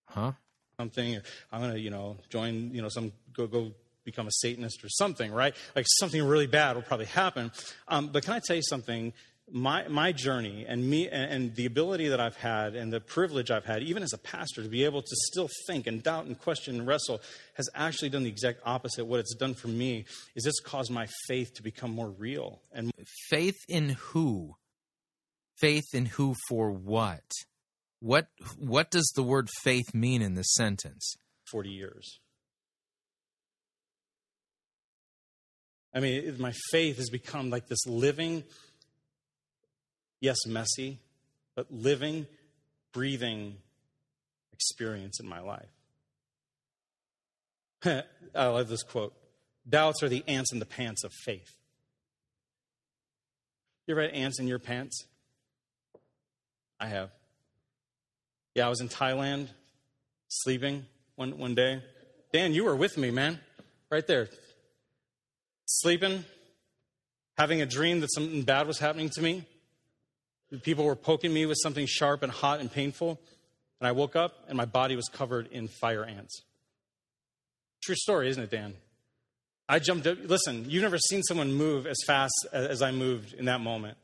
huh? 0.06 0.32
Something, 0.80 1.20
I'm 1.52 1.62
going 1.62 1.74
to, 1.74 1.80
you 1.80 1.90
know, 1.90 2.18
join, 2.30 2.72
you 2.74 2.82
know, 2.82 2.90
some, 2.90 3.12
go, 3.34 3.48
go 3.48 3.74
become 4.06 4.28
a 4.28 4.32
Satanist 4.32 4.84
or 4.84 4.90
something, 4.90 5.32
right? 5.32 5.54
Like 5.76 5.86
something 6.00 6.24
really 6.24 6.48
bad 6.48 6.76
will 6.76 6.84
probably 6.84 7.08
happen. 7.08 7.52
Um, 7.90 8.08
but 8.08 8.24
can 8.24 8.36
I 8.36 8.40
tell 8.40 8.56
you 8.56 8.64
something? 8.64 9.12
My, 9.52 9.88
my 9.88 10.12
journey 10.12 10.66
and 10.68 10.88
me 10.90 11.08
and 11.08 11.56
the 11.56 11.66
ability 11.66 12.10
that 12.10 12.20
I've 12.20 12.36
had 12.36 12.76
and 12.76 12.92
the 12.92 13.00
privilege 13.00 13.50
I've 13.50 13.66
had, 13.66 13.82
even 13.82 14.04
as 14.04 14.12
a 14.12 14.18
pastor, 14.18 14.62
to 14.62 14.68
be 14.70 14.84
able 14.84 15.02
to 15.02 15.16
still 15.32 15.50
think 15.68 15.88
and 15.88 16.04
doubt 16.04 16.26
and 16.26 16.38
question 16.38 16.76
and 16.76 16.88
wrestle, 16.88 17.22
has 17.54 17.70
actually 17.74 18.10
done 18.10 18.24
the 18.24 18.30
exact 18.30 18.60
opposite. 18.66 19.06
What 19.06 19.20
it's 19.20 19.36
done 19.36 19.54
for 19.54 19.70
me 19.70 20.06
is 20.36 20.46
it's 20.46 20.60
caused 20.60 20.92
my 20.92 21.08
faith 21.28 21.54
to 21.56 21.64
become 21.64 21.92
more 21.92 22.10
real. 22.10 22.62
And 22.74 22.92
faith 23.30 23.58
in 23.70 23.90
who? 23.90 24.56
Faith 25.56 25.94
in 25.94 26.06
who 26.06 26.36
for 26.50 26.70
what? 26.72 27.24
What 28.00 28.28
what 28.60 28.92
does 28.92 29.12
the 29.16 29.24
word 29.24 29.50
faith 29.64 29.96
mean 29.96 30.22
in 30.22 30.36
this 30.36 30.54
sentence? 30.54 31.16
Forty 31.50 31.70
years. 31.72 32.20
I 35.96 36.00
mean, 36.00 36.36
my 36.38 36.54
faith 36.72 36.98
has 36.98 37.10
become 37.10 37.50
like 37.50 37.68
this 37.68 37.88
living 37.88 38.44
yes, 40.20 40.46
messy, 40.46 41.00
but 41.56 41.72
living, 41.72 42.28
breathing 42.94 43.58
experience 44.54 45.20
in 45.20 45.28
my 45.28 45.40
life. 45.40 45.70
I 48.36 48.48
love 48.48 48.70
this 48.70 48.84
quote 48.84 49.14
Doubts 49.68 50.02
are 50.04 50.10
the 50.10 50.24
ants 50.28 50.52
in 50.52 50.60
the 50.60 50.66
pants 50.66 51.04
of 51.04 51.12
faith. 51.14 51.56
You 53.86 53.94
ever 53.94 54.02
had 54.02 54.12
ants 54.12 54.40
in 54.40 54.48
your 54.48 54.60
pants? 54.60 55.06
I 56.80 56.88
have. 56.88 57.10
Yeah, 58.54 58.66
I 58.68 58.70
was 58.70 58.82
in 58.82 58.90
Thailand 58.90 59.48
sleeping 60.28 60.86
one, 61.16 61.38
one 61.38 61.56
day. 61.56 61.82
Dan, 62.34 62.54
you 62.54 62.66
were 62.66 62.76
with 62.76 62.98
me, 62.98 63.12
man. 63.12 63.40
Right 63.90 64.06
there. 64.06 64.28
Sleeping, 65.66 66.26
having 67.38 67.62
a 67.62 67.66
dream 67.66 68.02
that 68.02 68.14
something 68.14 68.44
bad 68.44 68.68
was 68.68 68.80
happening 68.80 69.10
to 69.12 69.22
me. 69.22 69.46
People 70.64 70.86
were 70.86 70.96
poking 70.96 71.34
me 71.34 71.46
with 71.46 71.58
something 71.62 71.86
sharp 71.86 72.24
and 72.24 72.32
hot 72.32 72.60
and 72.60 72.72
painful. 72.72 73.20
And 73.80 73.88
I 73.88 73.92
woke 73.92 74.16
up 74.16 74.46
and 74.48 74.58
my 74.58 74.66
body 74.66 74.96
was 74.96 75.08
covered 75.12 75.48
in 75.52 75.68
fire 75.68 76.04
ants. 76.04 76.42
True 77.84 77.96
story, 77.96 78.30
isn't 78.30 78.42
it, 78.42 78.50
Dan? 78.50 78.74
I 79.70 79.80
jumped 79.80 80.08
up. 80.08 80.18
Listen, 80.24 80.66
you've 80.70 80.84
never 80.84 80.98
seen 80.98 81.22
someone 81.24 81.54
move 81.54 81.86
as 81.86 81.98
fast 82.06 82.34
as 82.54 82.82
I 82.82 82.92
moved 82.92 83.34
in 83.34 83.46
that 83.46 83.60
moment. 83.60 83.98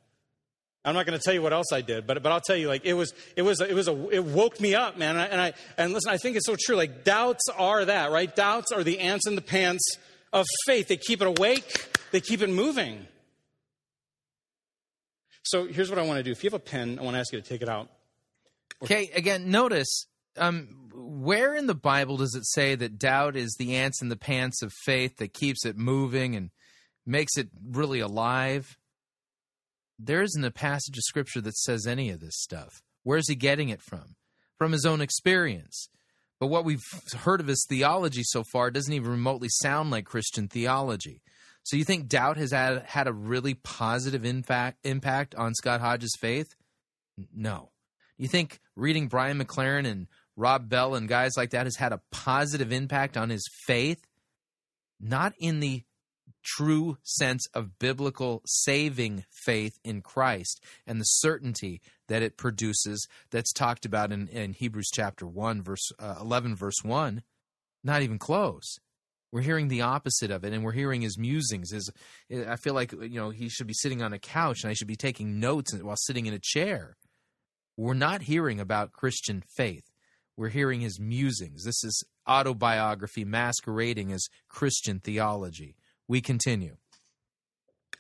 I'm 0.85 0.93
not 0.93 1.05
going 1.05 1.17
to 1.17 1.23
tell 1.23 1.33
you 1.33 1.41
what 1.41 1.53
else 1.53 1.71
I 1.71 1.79
did, 1.79 2.05
but 2.05 2.21
but 2.21 2.33
I'll 2.33 2.41
tell 2.41 2.57
you, 2.57 2.67
like 2.67 2.85
it 2.85 2.93
was 2.93 3.13
it 3.37 3.41
was 3.43 3.61
it 3.61 3.73
was 3.73 3.87
a 3.87 4.09
it 4.09 4.23
woke 4.25 4.59
me 4.59 4.75
up, 4.75 4.97
man. 4.97 5.15
And 5.15 5.21
I, 5.21 5.25
and 5.27 5.41
I 5.41 5.53
and 5.77 5.93
listen, 5.93 6.11
I 6.11 6.17
think 6.17 6.35
it's 6.35 6.45
so 6.45 6.57
true. 6.59 6.75
Like 6.75 7.05
doubts 7.05 7.47
are 7.57 7.85
that, 7.85 8.11
right? 8.11 8.33
Doubts 8.35 8.73
are 8.73 8.83
the 8.83 8.99
ants 8.99 9.25
in 9.25 9.35
the 9.35 9.41
pants 9.41 9.97
of 10.33 10.45
faith. 10.65 10.89
They 10.89 10.97
keep 10.97 11.21
it 11.21 11.27
awake. 11.27 11.87
They 12.11 12.19
keep 12.19 12.41
it 12.41 12.49
moving. 12.49 13.07
So 15.43 15.67
here's 15.67 15.89
what 15.89 15.99
I 15.99 16.03
want 16.03 16.17
to 16.17 16.23
do. 16.23 16.31
If 16.31 16.43
you 16.43 16.49
have 16.49 16.59
a 16.59 16.63
pen, 16.63 16.97
I 16.99 17.03
want 17.03 17.15
to 17.15 17.19
ask 17.19 17.33
you 17.33 17.41
to 17.41 17.47
take 17.47 17.61
it 17.61 17.69
out. 17.69 17.89
Okay, 18.81 19.11
again, 19.13 19.51
notice 19.51 20.07
um, 20.37 20.89
where 20.93 21.55
in 21.55 21.67
the 21.67 21.75
Bible 21.75 22.17
does 22.17 22.35
it 22.35 22.45
say 22.45 22.75
that 22.75 22.97
doubt 22.97 23.35
is 23.35 23.55
the 23.57 23.75
ants 23.75 24.01
in 24.01 24.09
the 24.09 24.15
pants 24.15 24.61
of 24.61 24.73
faith 24.73 25.17
that 25.17 25.33
keeps 25.33 25.65
it 25.65 25.77
moving 25.77 26.35
and 26.35 26.49
makes 27.05 27.37
it 27.37 27.49
really 27.69 27.99
alive? 27.99 28.77
There 29.99 30.21
isn't 30.21 30.43
a 30.43 30.51
passage 30.51 30.97
of 30.97 31.03
scripture 31.03 31.41
that 31.41 31.57
says 31.57 31.85
any 31.85 32.09
of 32.09 32.19
this 32.19 32.35
stuff. 32.37 32.81
Where's 33.03 33.29
he 33.29 33.35
getting 33.35 33.69
it 33.69 33.81
from? 33.81 34.15
From 34.57 34.71
his 34.71 34.85
own 34.85 35.01
experience. 35.01 35.89
But 36.39 36.47
what 36.47 36.65
we've 36.65 36.83
heard 37.19 37.39
of 37.39 37.47
his 37.47 37.65
theology 37.69 38.23
so 38.23 38.43
far 38.51 38.71
doesn't 38.71 38.93
even 38.93 39.11
remotely 39.11 39.49
sound 39.49 39.91
like 39.91 40.05
Christian 40.05 40.47
theology. 40.47 41.21
So 41.63 41.77
you 41.77 41.85
think 41.85 42.09
doubt 42.09 42.37
has 42.37 42.51
had, 42.51 42.83
had 42.83 43.07
a 43.07 43.13
really 43.13 43.53
positive 43.53 44.25
impact, 44.25 44.79
impact 44.83 45.33
on 45.35 45.53
Scott 45.53 45.79
Hodges' 45.79 46.17
faith? 46.19 46.55
No. 47.33 47.71
You 48.17 48.27
think 48.27 48.59
reading 48.75 49.07
Brian 49.07 49.41
McLaren 49.41 49.87
and 49.87 50.07
Rob 50.35 50.67
Bell 50.69 50.95
and 50.95 51.07
guys 51.07 51.33
like 51.37 51.51
that 51.51 51.65
has 51.65 51.77
had 51.77 51.93
a 51.93 52.01
positive 52.11 52.71
impact 52.71 53.17
on 53.17 53.29
his 53.29 53.47
faith? 53.65 54.05
Not 54.99 55.33
in 55.39 55.59
the 55.59 55.83
true 56.43 56.97
sense 57.03 57.47
of 57.53 57.79
biblical 57.79 58.41
saving 58.45 59.25
faith 59.31 59.79
in 59.83 60.01
Christ 60.01 60.61
and 60.85 60.99
the 60.99 61.05
certainty 61.05 61.81
that 62.07 62.21
it 62.21 62.37
produces 62.37 63.07
that's 63.31 63.53
talked 63.53 63.85
about 63.85 64.11
in, 64.11 64.27
in 64.27 64.53
Hebrews 64.53 64.89
chapter 64.93 65.25
1 65.25 65.61
verse 65.63 65.91
uh, 65.99 66.15
11 66.19 66.55
verse 66.55 66.83
1 66.83 67.23
not 67.83 68.01
even 68.01 68.19
close 68.19 68.79
we're 69.33 69.41
hearing 69.41 69.67
the 69.67 69.81
opposite 69.81 70.29
of 70.29 70.45
it 70.45 70.53
and 70.53 70.63
we're 70.63 70.71
hearing 70.71 71.01
his 71.01 71.17
musings 71.17 71.71
his 71.71 71.89
eh, 72.29 72.45
I 72.47 72.55
feel 72.55 72.75
like 72.75 72.91
you 72.91 73.19
know 73.19 73.31
he 73.31 73.49
should 73.49 73.65
be 73.65 73.73
sitting 73.73 74.03
on 74.03 74.13
a 74.13 74.19
couch 74.19 74.63
and 74.63 74.69
I 74.69 74.73
should 74.73 74.87
be 74.87 74.95
taking 74.95 75.39
notes 75.39 75.73
while 75.73 75.97
sitting 75.97 76.27
in 76.27 76.33
a 76.33 76.39
chair. 76.39 76.95
We're 77.75 77.95
not 77.95 78.21
hearing 78.21 78.59
about 78.59 78.93
Christian 78.93 79.43
faith. 79.57 79.85
We're 80.37 80.49
hearing 80.49 80.81
his 80.81 80.99
musings. 80.99 81.63
This 81.63 81.83
is 81.83 82.03
autobiography 82.29 83.25
masquerading 83.25 84.11
as 84.11 84.27
Christian 84.47 84.99
theology. 84.99 85.75
We 86.07 86.21
continue. 86.21 86.77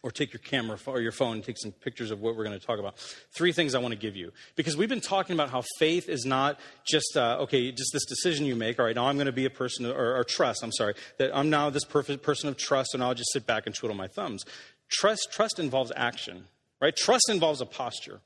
Or 0.03 0.11
take 0.11 0.33
your 0.33 0.41
camera 0.41 0.77
or 0.85 0.99
your 0.99 1.13
phone 1.13 1.35
and 1.35 1.43
take 1.45 1.57
some 1.57 1.71
pictures 1.71 2.11
of 2.11 2.19
what 2.19 2.35
we're 2.35 2.43
going 2.43 2.59
to 2.59 2.65
talk 2.65 2.77
about. 2.77 2.97
Three 3.31 3.53
things 3.53 3.73
I 3.73 3.79
want 3.79 3.93
to 3.93 3.97
give 3.97 4.17
you. 4.17 4.33
Because 4.57 4.75
we've 4.75 4.89
been 4.89 4.99
talking 4.99 5.33
about 5.33 5.49
how 5.49 5.63
faith 5.79 6.09
is 6.09 6.25
not 6.25 6.59
just, 6.85 7.15
uh, 7.15 7.37
okay, 7.43 7.71
just 7.71 7.91
this 7.93 8.03
decision 8.03 8.45
you 8.45 8.53
make. 8.57 8.79
All 8.79 8.85
right, 8.85 8.95
now 8.95 9.07
I'm 9.07 9.15
going 9.15 9.27
to 9.27 9.31
be 9.31 9.45
a 9.45 9.49
person, 9.49 9.85
or, 9.85 10.17
or 10.17 10.25
trust, 10.25 10.61
I'm 10.61 10.73
sorry, 10.73 10.95
that 11.19 11.33
I'm 11.33 11.49
now 11.49 11.69
this 11.69 11.85
perfect 11.85 12.21
person 12.21 12.49
of 12.49 12.57
trust, 12.57 12.93
and 12.93 13.01
I'll 13.01 13.13
just 13.13 13.31
sit 13.31 13.47
back 13.47 13.65
and 13.65 13.73
twiddle 13.73 13.95
my 13.95 14.07
thumbs. 14.07 14.43
Trust, 14.91 15.29
trust 15.31 15.57
involves 15.57 15.93
action, 15.95 16.47
right? 16.81 16.93
Trust 16.93 17.29
involves 17.29 17.61
a 17.61 17.65
posture. 17.65 18.19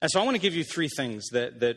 And 0.00 0.10
so 0.10 0.18
I 0.18 0.24
want 0.24 0.36
to 0.36 0.40
give 0.40 0.54
you 0.54 0.64
three 0.64 0.88
things 0.88 1.28
that, 1.32 1.60
that 1.60 1.76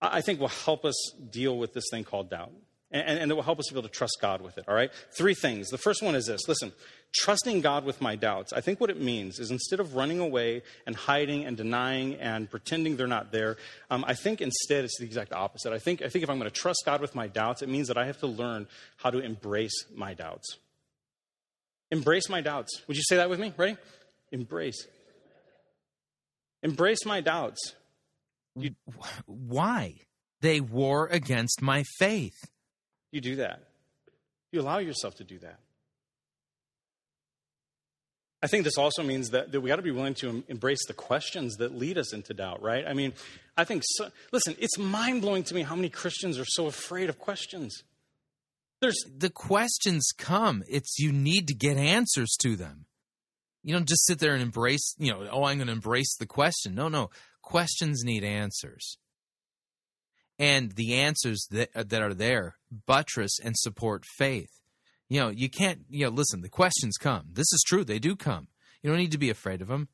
I 0.00 0.22
think 0.22 0.40
will 0.40 0.48
help 0.48 0.86
us 0.86 0.96
deal 1.30 1.58
with 1.58 1.74
this 1.74 1.84
thing 1.90 2.04
called 2.04 2.30
doubt 2.30 2.52
and, 2.90 3.18
and, 3.18 3.30
it 3.30 3.34
will 3.34 3.42
help 3.42 3.58
us 3.58 3.68
be 3.68 3.74
able 3.74 3.88
to 3.88 3.94
trust 3.94 4.18
God 4.20 4.40
with 4.40 4.56
it, 4.58 4.64
all 4.66 4.74
right? 4.74 4.90
Three 5.12 5.34
things. 5.34 5.68
The 5.68 5.78
first 5.78 6.02
one 6.02 6.14
is 6.14 6.26
this 6.26 6.48
listen, 6.48 6.72
trusting 7.14 7.60
God 7.60 7.84
with 7.84 8.00
my 8.00 8.16
doubts. 8.16 8.52
I 8.52 8.60
think 8.60 8.80
what 8.80 8.90
it 8.90 9.00
means 9.00 9.38
is 9.38 9.50
instead 9.50 9.80
of 9.80 9.94
running 9.94 10.20
away 10.20 10.62
and 10.86 10.94
hiding 10.94 11.44
and 11.44 11.56
denying 11.56 12.14
and 12.16 12.50
pretending 12.50 12.96
they're 12.96 13.06
not 13.06 13.32
there, 13.32 13.56
um, 13.90 14.04
I 14.06 14.14
think 14.14 14.40
instead 14.40 14.84
it's 14.84 14.98
the 14.98 15.06
exact 15.06 15.32
opposite. 15.32 15.72
I 15.72 15.78
think, 15.78 16.02
I 16.02 16.08
think 16.08 16.22
if 16.22 16.30
I'm 16.30 16.38
going 16.38 16.50
to 16.50 16.56
trust 16.56 16.82
God 16.84 17.00
with 17.00 17.14
my 17.14 17.26
doubts, 17.26 17.62
it 17.62 17.68
means 17.68 17.88
that 17.88 17.96
I 17.96 18.06
have 18.06 18.18
to 18.20 18.26
learn 18.26 18.66
how 18.96 19.10
to 19.10 19.18
embrace 19.18 19.84
my 19.94 20.14
doubts. 20.14 20.58
Embrace 21.90 22.28
my 22.28 22.40
doubts. 22.40 22.82
Would 22.86 22.96
you 22.96 23.02
say 23.08 23.16
that 23.16 23.30
with 23.30 23.40
me? 23.40 23.52
Ready? 23.56 23.76
Embrace. 24.30 24.86
Embrace 26.62 27.06
my 27.06 27.20
doubts. 27.20 27.74
You, 28.54 28.74
why? 29.26 29.94
They 30.40 30.60
war 30.60 31.06
against 31.06 31.62
my 31.62 31.84
faith. 31.98 32.36
You 33.10 33.20
do 33.20 33.36
that. 33.36 33.62
You 34.52 34.60
allow 34.60 34.78
yourself 34.78 35.14
to 35.16 35.24
do 35.24 35.38
that. 35.38 35.58
I 38.42 38.46
think 38.46 38.64
this 38.64 38.78
also 38.78 39.02
means 39.02 39.30
that, 39.30 39.50
that 39.52 39.60
we 39.60 39.68
got 39.68 39.76
to 39.76 39.82
be 39.82 39.90
willing 39.90 40.14
to 40.14 40.44
embrace 40.48 40.86
the 40.86 40.94
questions 40.94 41.56
that 41.56 41.76
lead 41.76 41.98
us 41.98 42.12
into 42.12 42.34
doubt, 42.34 42.62
right? 42.62 42.84
I 42.86 42.94
mean, 42.94 43.12
I 43.56 43.64
think, 43.64 43.82
so, 43.84 44.10
listen, 44.32 44.54
it's 44.60 44.78
mind 44.78 45.22
blowing 45.22 45.42
to 45.44 45.54
me 45.54 45.62
how 45.62 45.74
many 45.74 45.88
Christians 45.88 46.38
are 46.38 46.44
so 46.46 46.66
afraid 46.66 47.08
of 47.08 47.18
questions. 47.18 47.82
There's 48.80 49.02
the 49.16 49.30
questions 49.30 50.12
come. 50.16 50.62
It's 50.68 51.00
you 51.00 51.10
need 51.10 51.48
to 51.48 51.54
get 51.54 51.76
answers 51.76 52.36
to 52.42 52.54
them. 52.54 52.86
You 53.64 53.74
don't 53.74 53.88
just 53.88 54.06
sit 54.06 54.20
there 54.20 54.34
and 54.34 54.42
embrace, 54.42 54.94
you 54.98 55.10
know, 55.10 55.28
oh, 55.32 55.44
I'm 55.44 55.58
going 55.58 55.66
to 55.66 55.72
embrace 55.72 56.16
the 56.16 56.26
question. 56.26 56.76
No, 56.76 56.88
no. 56.88 57.10
Questions 57.42 58.04
need 58.04 58.22
answers 58.22 58.98
and 60.38 60.72
the 60.72 60.94
answers 60.94 61.46
that 61.50 61.70
that 61.74 62.02
are 62.02 62.14
there 62.14 62.56
buttress 62.86 63.38
and 63.42 63.56
support 63.56 64.04
faith. 64.04 64.57
You 65.08 65.20
know, 65.20 65.28
you 65.28 65.48
can't. 65.48 65.80
You 65.88 66.06
know, 66.06 66.10
listen. 66.10 66.42
The 66.42 66.48
questions 66.48 66.96
come. 66.96 67.28
This 67.32 67.52
is 67.52 67.64
true. 67.66 67.84
They 67.84 67.98
do 67.98 68.16
come. 68.16 68.48
You 68.82 68.90
don't 68.90 68.98
need 68.98 69.12
to 69.12 69.18
be 69.18 69.30
afraid 69.30 69.62
of 69.62 69.68
them. 69.68 69.88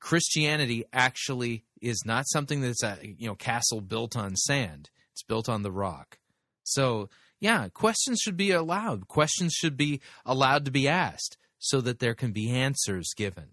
Christianity 0.00 0.84
actually 0.92 1.64
is 1.80 2.02
not 2.06 2.24
something 2.28 2.60
that's 2.60 2.82
a 2.82 2.98
you 3.02 3.26
know 3.28 3.34
castle 3.34 3.80
built 3.80 4.16
on 4.16 4.36
sand. 4.36 4.90
It's 5.12 5.22
built 5.22 5.48
on 5.48 5.62
the 5.62 5.72
rock. 5.72 6.18
So 6.62 7.08
yeah, 7.40 7.68
questions 7.68 8.20
should 8.22 8.36
be 8.36 8.50
allowed. 8.50 9.08
Questions 9.08 9.52
should 9.52 9.76
be 9.76 10.00
allowed 10.24 10.64
to 10.64 10.70
be 10.70 10.88
asked 10.88 11.36
so 11.58 11.80
that 11.80 11.98
there 11.98 12.14
can 12.14 12.32
be 12.32 12.50
answers 12.50 13.12
given. 13.16 13.50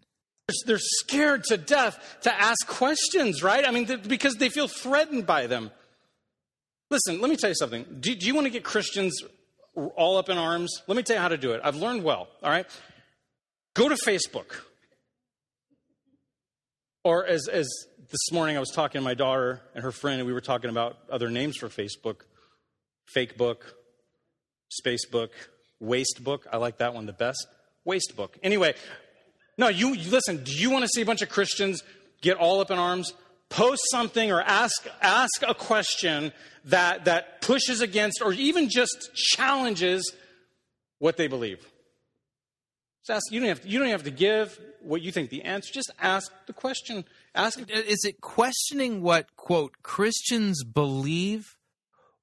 They're 0.66 0.80
scared 0.80 1.46
to 1.46 1.58
death 1.58 2.18
to 2.24 2.34
ask 2.34 2.68
questions, 2.68 3.42
right? 3.42 3.66
I 3.66 3.72
mean, 3.72 4.02
because 4.08 4.36
they 4.36 4.50
feel 4.50 4.68
threatened 4.68 5.26
by 5.26 5.48
them. 5.48 5.72
Listen, 6.90 7.22
let 7.22 7.30
me 7.30 7.38
tell 7.38 7.50
you 7.50 7.56
something. 7.56 7.86
Do, 8.02 8.14
do 8.14 8.28
you 8.28 8.36
want 8.36 8.46
to 8.46 8.52
get 8.52 8.64
Christians 8.64 9.22
all 9.76 10.18
up 10.18 10.30
in 10.30 10.38
arms? 10.38 10.82
Let 10.88 10.98
me 10.98 11.04
tell 11.04 11.16
you 11.16 11.22
how 11.22 11.30
to 11.30 11.38
do 11.38 11.52
it. 11.54 11.62
I've 11.64 11.76
learned 11.76 12.04
well, 12.04 12.28
all 12.44 12.50
right? 12.50 12.66
Go 13.74 13.88
to 13.90 13.96
Facebook. 13.96 14.62
Or 17.04 17.26
as, 17.26 17.48
as 17.48 17.68
this 18.12 18.32
morning 18.32 18.58
I 18.58 18.60
was 18.60 18.70
talking 18.70 19.00
to 19.00 19.04
my 19.04 19.14
daughter 19.14 19.62
and 19.74 19.84
her 19.84 19.92
friend, 19.92 20.20
and 20.20 20.28
we 20.28 20.34
were 20.34 20.42
talking 20.42 20.70
about 20.70 20.98
other 21.10 21.30
names 21.30 21.58
for 21.58 21.68
Facebook 21.68 22.18
Fake 23.08 23.38
Book, 23.38 23.76
Spacebook, 24.86 25.30
Waste 25.80 26.24
Book. 26.24 26.46
I 26.52 26.58
like 26.58 26.78
that 26.78 26.94
one 26.94 27.06
the 27.06 27.14
best. 27.14 27.48
Waste 27.84 28.16
Book. 28.16 28.38
Anyway, 28.44 28.76
no, 29.58 29.68
you, 29.68 29.94
you 29.94 30.12
listen, 30.12 30.44
do 30.44 30.52
you 30.52 30.70
want 30.70 30.84
to 30.84 30.90
see 30.90 31.02
a 31.02 31.06
bunch 31.06 31.22
of 31.22 31.30
Christians 31.30 31.82
get 32.22 32.38
all 32.38 32.62
up 32.62 32.72
in 32.72 32.78
arms? 32.78 33.14
Post 33.52 33.82
something 33.92 34.32
or 34.32 34.42
ask, 34.42 34.88
ask 35.02 35.44
a 35.48 35.54
question 35.54 36.32
that, 36.66 37.06
that 37.06 37.42
pushes 37.42 37.82
against 37.82 38.22
or 38.24 38.34
even 38.34 38.70
just 38.70 39.14
challenges 39.14 40.12
what 40.98 41.18
they 41.18 41.28
believe. 41.28 41.60
Just 43.06 43.18
ask, 43.18 43.32
you, 43.32 43.40
don't 43.40 43.50
have 43.50 43.62
to, 43.62 43.68
you 43.68 43.78
don't 43.78 43.90
have 43.90 44.04
to 44.04 44.12
give 44.12 44.60
what 44.82 45.02
you 45.02 45.12
think 45.12 45.30
the 45.30 45.44
answer. 45.44 45.72
Just 45.74 45.92
ask 46.00 46.32
the 46.48 46.54
question. 46.54 47.04
Ask. 47.36 47.60
Is 47.70 48.04
it 48.04 48.22
questioning 48.22 49.02
what, 49.02 49.36
quote, 49.36 49.74
Christians 49.84 50.64
believe 50.64 51.58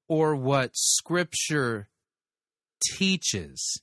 or 0.07 0.35
what 0.35 0.71
Scripture 0.73 1.89
teaches 2.97 3.81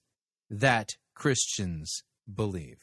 that 0.51 0.97
Christians 1.15 2.03
believe? 2.33 2.79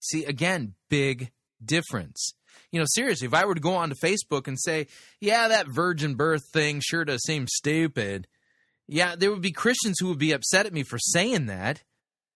See, 0.00 0.24
again, 0.24 0.74
big 0.88 1.30
difference 1.62 2.34
you 2.72 2.78
know, 2.78 2.86
seriously, 2.88 3.26
if 3.26 3.34
I 3.34 3.44
were 3.44 3.54
to 3.54 3.60
go 3.60 3.74
onto 3.74 3.96
Facebook 3.96 4.46
and 4.46 4.58
say, 4.60 4.86
yeah, 5.20 5.48
that 5.48 5.66
virgin 5.68 6.14
birth 6.14 6.42
thing 6.52 6.80
sure 6.82 7.04
does 7.04 7.22
seem 7.24 7.46
stupid, 7.48 8.28
yeah, 8.86 9.14
there 9.16 9.30
would 9.30 9.42
be 9.42 9.52
Christians 9.52 9.98
who 9.98 10.08
would 10.08 10.18
be 10.18 10.32
upset 10.32 10.66
at 10.66 10.72
me 10.72 10.82
for 10.82 10.98
saying 10.98 11.46
that. 11.46 11.82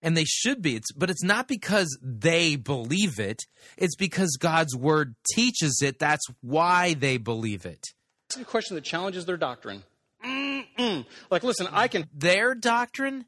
And 0.03 0.15
they 0.15 0.25
should 0.27 0.61
be. 0.61 0.77
It's, 0.77 0.93
but 0.93 1.09
it's 1.09 1.23
not 1.23 1.49
because 1.49 1.99
they 2.03 2.57
believe 2.57 3.19
it. 3.19 3.41
It's 3.79 3.97
because 3.97 4.37
God's 4.39 4.77
word 4.77 5.15
teaches 5.35 5.81
it. 5.83 5.99
That's 5.99 6.27
why 6.43 6.93
they 6.93 7.17
believe 7.17 7.65
it. 7.65 7.87
It's 8.29 8.37
a 8.37 8.45
question 8.45 8.75
that 8.75 8.85
challenges 8.85 9.25
their 9.25 9.39
doctrine. 9.39 9.83
Mm-mm. 10.23 11.07
Like, 11.31 11.43
listen, 11.43 11.69
I 11.73 11.89
can. 11.89 12.07
Their 12.13 12.55
doctrine? 12.55 13.25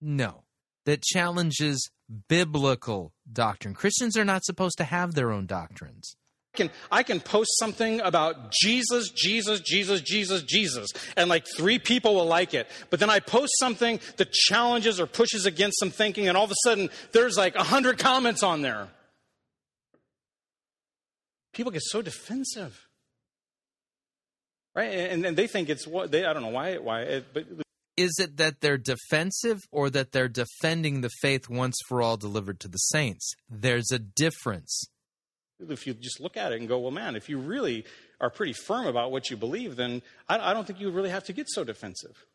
No. 0.00 0.44
That 0.86 1.02
challenges 1.02 1.90
biblical 2.28 3.12
doctrine. 3.30 3.74
Christians 3.74 4.16
are 4.16 4.24
not 4.24 4.44
supposed 4.44 4.78
to 4.78 4.84
have 4.84 5.14
their 5.14 5.32
own 5.32 5.46
doctrines. 5.46 6.16
I 6.54 6.56
can, 6.56 6.70
I 6.90 7.02
can 7.02 7.20
post 7.20 7.50
something 7.58 8.00
about 8.00 8.50
Jesus, 8.50 9.10
Jesus, 9.10 9.60
Jesus, 9.60 10.00
Jesus, 10.00 10.42
Jesus, 10.42 10.88
and 11.16 11.28
like 11.28 11.44
three 11.56 11.78
people 11.78 12.14
will 12.14 12.26
like 12.26 12.54
it. 12.54 12.66
But 12.88 13.00
then 13.00 13.10
I 13.10 13.20
post 13.20 13.52
something 13.58 14.00
that 14.16 14.32
challenges 14.32 14.98
or 14.98 15.06
pushes 15.06 15.44
against 15.44 15.78
some 15.78 15.90
thinking, 15.90 16.28
and 16.28 16.36
all 16.36 16.44
of 16.44 16.50
a 16.50 16.56
sudden 16.64 16.88
there's 17.12 17.36
like 17.36 17.56
a 17.56 17.62
hundred 17.62 17.98
comments 17.98 18.42
on 18.42 18.62
there. 18.62 18.88
people 21.52 21.72
get 21.72 21.82
so 21.82 22.02
defensive. 22.02 22.86
Right? 24.74 24.92
And, 24.92 25.24
and 25.24 25.36
they 25.36 25.46
think 25.46 25.70
it's 25.70 25.86
what 25.86 26.10
they, 26.10 26.24
I 26.24 26.34
don't 26.34 26.42
know 26.42 26.50
why, 26.50 26.76
why, 26.76 27.00
it, 27.00 27.24
but 27.32 27.46
Is 27.96 28.18
it 28.18 28.36
that 28.36 28.60
they're 28.60 28.78
defensive 28.78 29.62
or 29.70 29.88
that 29.90 30.12
they're 30.12 30.28
defending 30.28 31.00
the 31.00 31.10
faith 31.22 31.48
once 31.48 31.76
for 31.88 32.02
all 32.02 32.16
delivered 32.16 32.60
to 32.60 32.68
the 32.68 32.78
saints? 32.78 33.32
There's 33.48 33.90
a 33.90 33.98
difference. 33.98 34.86
if 35.58 35.86
you 35.86 35.94
just 35.94 36.20
look 36.20 36.36
at 36.36 36.52
it 36.52 36.60
and 36.60 36.68
go, 36.68 36.78
well, 36.78 36.90
man, 36.90 37.16
if 37.16 37.28
you 37.30 37.38
really 37.38 37.84
are 38.20 38.28
pretty 38.28 38.52
firm 38.52 38.86
about 38.86 39.10
what 39.10 39.30
you 39.30 39.36
believe, 39.36 39.76
then 39.76 40.02
I, 40.28 40.50
I 40.50 40.54
don't 40.54 40.66
think 40.66 40.80
you 40.80 40.90
really 40.90 41.10
have 41.10 41.24
to 41.24 41.32
get 41.32 41.48
so 41.48 41.64
defensive. 41.64 42.26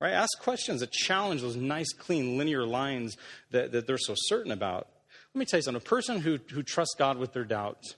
Right? 0.00 0.12
Ask 0.12 0.38
questions 0.40 0.80
that 0.80 0.92
challenge 0.92 1.40
those 1.40 1.56
nice, 1.56 1.92
clean, 1.92 2.38
linear 2.38 2.64
lines 2.64 3.16
that, 3.50 3.72
that 3.72 3.88
they're 3.88 3.98
so 3.98 4.14
certain 4.16 4.52
about. 4.52 4.86
Let 5.34 5.40
me 5.40 5.44
tell 5.44 5.58
you 5.58 5.62
something. 5.62 5.82
A 5.82 5.84
person 5.84 6.20
who, 6.20 6.38
who 6.52 6.62
trusts 6.62 6.94
God 6.96 7.18
with 7.18 7.32
their 7.32 7.44
doubts 7.44 7.96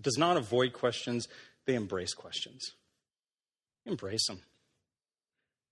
does 0.00 0.16
not 0.16 0.36
avoid 0.36 0.72
questions, 0.72 1.26
they 1.66 1.74
embrace 1.74 2.14
questions. 2.14 2.72
Embrace 3.84 4.26
them. 4.28 4.42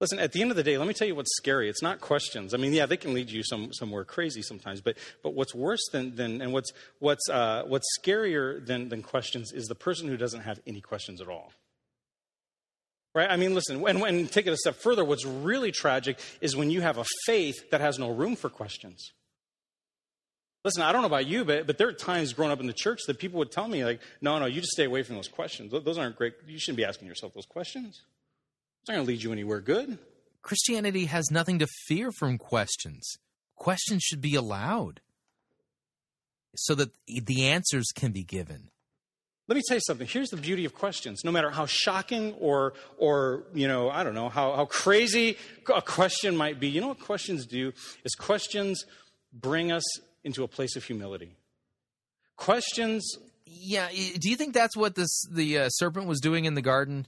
Listen, 0.01 0.19
at 0.19 0.33
the 0.33 0.41
end 0.41 0.51
of 0.51 0.57
the 0.57 0.63
day, 0.63 0.79
let 0.79 0.89
me 0.89 0.95
tell 0.95 1.07
you 1.07 1.15
what's 1.15 1.37
scary. 1.37 1.69
It's 1.69 1.83
not 1.83 2.01
questions. 2.01 2.55
I 2.55 2.57
mean, 2.57 2.73
yeah, 2.73 2.87
they 2.87 2.97
can 2.97 3.13
lead 3.13 3.31
you 3.31 3.43
some, 3.43 3.71
somewhere 3.73 4.05
crazy 4.05 4.41
sometimes, 4.41 4.81
but, 4.81 4.97
but 5.23 5.35
what's 5.35 5.55
worse 5.55 5.87
than, 5.93 6.17
than 6.17 6.41
and 6.41 6.55
what's, 6.55 6.73
what's, 7.01 7.29
uh, 7.29 7.65
what's 7.67 7.87
scarier 8.01 8.65
than, 8.65 8.89
than 8.89 9.03
questions 9.03 9.53
is 9.53 9.67
the 9.67 9.75
person 9.75 10.09
who 10.09 10.17
doesn't 10.17 10.41
have 10.41 10.59
any 10.67 10.81
questions 10.81 11.21
at 11.21 11.29
all. 11.29 11.53
Right? 13.15 13.31
I 13.31 13.37
mean, 13.37 13.55
listen, 13.55 13.85
and, 13.87 14.03
and 14.03 14.33
take 14.33 14.47
it 14.47 14.53
a 14.53 14.57
step 14.57 14.77
further, 14.77 15.05
what's 15.05 15.27
really 15.27 15.71
tragic 15.71 16.19
is 16.41 16.57
when 16.57 16.71
you 16.71 16.81
have 16.81 16.97
a 16.97 17.05
faith 17.27 17.71
that 17.71 17.83
has 17.83 17.99
no 17.99 18.09
room 18.09 18.37
for 18.37 18.49
questions. 18.49 19.13
Listen, 20.65 20.83
I 20.83 20.93
don't 20.93 21.03
know 21.03 21.09
about 21.09 21.27
you, 21.27 21.45
but, 21.45 21.67
but 21.67 21.77
there 21.77 21.89
are 21.89 21.93
times 21.93 22.33
growing 22.33 22.53
up 22.53 22.61
in 22.61 22.67
the 22.67 22.73
church 22.73 23.01
that 23.07 23.19
people 23.19 23.39
would 23.39 23.51
tell 23.51 23.69
me, 23.69 23.85
like, 23.85 24.01
no, 24.23 24.39
no, 24.39 24.47
you 24.47 24.61
just 24.61 24.73
stay 24.73 24.85
away 24.85 25.03
from 25.03 25.17
those 25.17 25.29
questions. 25.29 25.73
Those 25.73 25.99
aren't 25.99 26.17
great. 26.17 26.35
You 26.47 26.59
shouldn't 26.59 26.77
be 26.79 26.85
asking 26.85 27.09
yourself 27.09 27.35
those 27.35 27.47
questions. 27.47 28.03
It's 28.81 28.89
not 28.89 28.95
going 28.95 29.07
to 29.07 29.13
lead 29.13 29.23
you 29.23 29.33
anywhere 29.33 29.61
good. 29.61 29.99
Christianity 30.43 31.05
has 31.07 31.31
nothing 31.31 31.59
to 31.59 31.67
fear 31.87 32.11
from 32.13 32.39
questions. 32.39 33.17
Questions 33.57 34.03
should 34.03 34.21
be 34.21 34.35
allowed 34.35 35.01
so 36.57 36.75
that 36.75 36.91
the 37.07 37.47
answers 37.47 37.87
can 37.95 38.13
be 38.13 38.25
given. 38.25 38.71
Let 39.49 39.57
me 39.57 39.63
tell 39.67 39.77
you 39.77 39.83
something. 39.85 40.07
Here's 40.07 40.31
the 40.31 40.37
beauty 40.37 40.65
of 40.65 40.75
questions. 40.75 41.25
No 41.25 41.33
matter 41.33 41.51
how 41.51 41.67
shocking 41.67 42.35
or, 42.35 42.75
or 42.99 43.43
you 43.53 43.67
know, 43.67 43.91
I 43.91 44.05
don't 44.05 44.15
know, 44.15 44.29
how, 44.29 44.53
how 44.53 44.65
crazy 44.65 45.37
a 45.75 45.83
question 45.83 46.37
might 46.37 46.61
be, 46.61 46.69
you 46.69 46.81
know 46.81 46.89
what 46.89 47.01
questions 47.01 47.47
do? 47.47 47.73
Is 48.05 48.15
questions 48.15 48.85
bring 49.33 49.73
us 49.73 49.83
into 50.25 50.45
a 50.45 50.49
place 50.49 50.77
of 50.77 50.85
humility. 50.85 51.37
Questions. 52.37 53.17
Yeah. 53.45 53.89
Do 53.89 54.31
you 54.31 54.37
think 54.37 54.55
that's 54.55 54.77
what 54.77 54.95
this 54.95 55.23
the 55.31 55.59
uh, 55.59 55.69
serpent 55.71 56.07
was 56.07 56.21
doing 56.21 56.45
in 56.45 56.55
the 56.55 56.63
garden? 56.63 57.07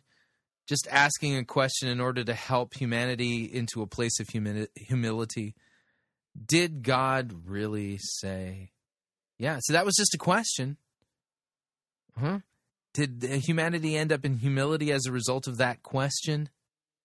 Just 0.68 0.86
asking 0.90 1.36
a 1.36 1.44
question 1.44 1.88
in 1.88 2.00
order 2.00 2.22
to 2.24 2.34
help 2.34 2.74
humanity 2.74 3.44
into 3.44 3.82
a 3.82 3.86
place 3.86 4.20
of 4.20 4.28
humi- 4.28 4.68
humility. 4.76 5.54
Did 6.46 6.82
God 6.82 7.32
really 7.46 7.98
say? 7.98 8.70
Yeah. 9.38 9.58
So 9.60 9.72
that 9.72 9.84
was 9.84 9.96
just 9.96 10.14
a 10.14 10.18
question. 10.18 10.76
Huh? 12.18 12.40
Did 12.94 13.22
humanity 13.22 13.96
end 13.96 14.12
up 14.12 14.24
in 14.24 14.38
humility 14.38 14.92
as 14.92 15.06
a 15.06 15.12
result 15.12 15.46
of 15.46 15.56
that 15.56 15.82
question? 15.82 16.48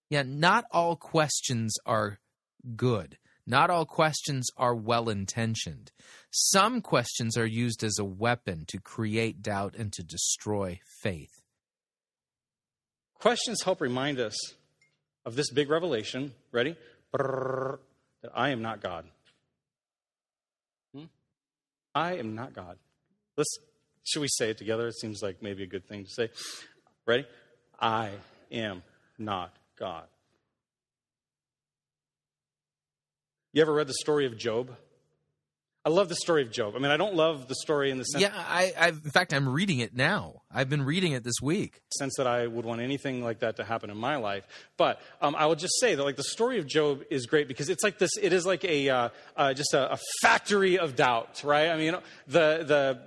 Yeah, 0.10 0.24
not 0.26 0.66
all 0.72 0.96
questions 0.96 1.74
are 1.86 2.20
good. 2.76 3.18
Not 3.46 3.70
all 3.70 3.86
questions 3.86 4.48
are 4.58 4.76
well 4.76 5.08
intentioned. 5.08 5.92
Some 6.32 6.82
questions 6.82 7.38
are 7.38 7.46
used 7.46 7.84
as 7.84 7.98
a 7.98 8.06
weapon 8.06 8.66
to 8.68 8.80
create 8.80 9.42
doubt 9.42 9.76
and 9.78 9.92
to 9.94 10.04
destroy 10.04 10.82
faith. 11.02 11.37
Questions 13.20 13.64
help 13.64 13.82
remind 13.82 14.20
us 14.20 14.36
of 15.26 15.36
this 15.36 15.52
big 15.52 15.70
revelation. 15.70 16.34
Ready? 16.52 16.76
Brrr, 17.14 17.80
that 18.22 18.32
I 18.36 18.50
am 18.50 18.62
not 18.62 18.82
God. 18.82 19.06
Hmm? 20.96 21.06
I 21.96 22.18
am 22.18 22.36
not 22.36 22.54
God. 22.54 22.78
Let's 23.36 23.58
should 24.08 24.22
we 24.22 24.30
say 24.30 24.50
it 24.50 24.58
together? 24.58 24.88
It 24.88 24.96
seems 24.96 25.22
like 25.22 25.42
maybe 25.42 25.64
a 25.64 25.68
good 25.68 25.86
thing 25.86 26.06
to 26.06 26.10
say. 26.10 26.30
Ready? 27.06 27.26
I 27.80 28.12
am 28.52 28.84
not 29.18 29.54
God. 29.78 30.06
You 33.52 33.62
ever 33.62 33.74
read 33.74 33.88
the 33.88 33.96
story 34.02 34.26
of 34.26 34.38
Job? 34.38 34.76
I 35.88 35.90
love 35.90 36.10
the 36.10 36.16
story 36.16 36.42
of 36.42 36.52
Job. 36.52 36.74
I 36.76 36.80
mean, 36.80 36.92
I 36.92 36.98
don't 36.98 37.16
love 37.16 37.48
the 37.48 37.56
story 37.56 37.92
in 37.92 37.98
the 37.98 38.04
sense. 38.04 38.22
Yeah, 38.22 38.34
I, 38.36 38.74
I've, 38.78 39.00
in 39.06 39.10
fact, 39.10 39.34
I'm 39.34 39.48
reading 39.48 39.80
it 39.80 39.96
now. 39.96 40.42
I've 40.54 40.68
been 40.68 40.84
reading 40.84 41.14
it 41.14 41.24
this 41.24 41.36
week. 41.42 41.80
Sense 41.98 42.16
that 42.18 42.28
I 42.28 42.46
would 42.46 42.66
want 42.66 42.82
anything 42.82 43.24
like 43.24 43.40
that 43.40 43.56
to 43.56 43.64
happen 43.64 43.90
in 43.90 43.96
my 43.96 44.18
life. 44.18 44.46
But 44.76 45.00
um, 45.22 45.34
I 45.34 45.46
will 45.46 45.56
just 45.56 45.80
say 45.80 45.96
that, 45.96 46.04
like, 46.04 46.18
the 46.18 46.26
story 46.26 46.60
of 46.60 46.68
Job 46.68 47.04
is 47.10 47.26
great 47.26 47.48
because 47.48 47.70
it's 47.70 47.86
like 47.86 48.00
this. 48.00 48.12
It 48.22 48.34
is 48.34 48.46
like 48.46 48.66
a 48.66 48.90
uh, 48.90 49.10
uh, 49.38 49.54
just 49.54 49.74
a, 49.74 49.94
a 49.94 49.98
factory 50.22 50.78
of 50.78 50.98
doubt, 50.98 51.42
right? 51.46 51.70
I 51.70 51.78
mean, 51.78 51.96
the 52.28 52.66
the 52.68 53.00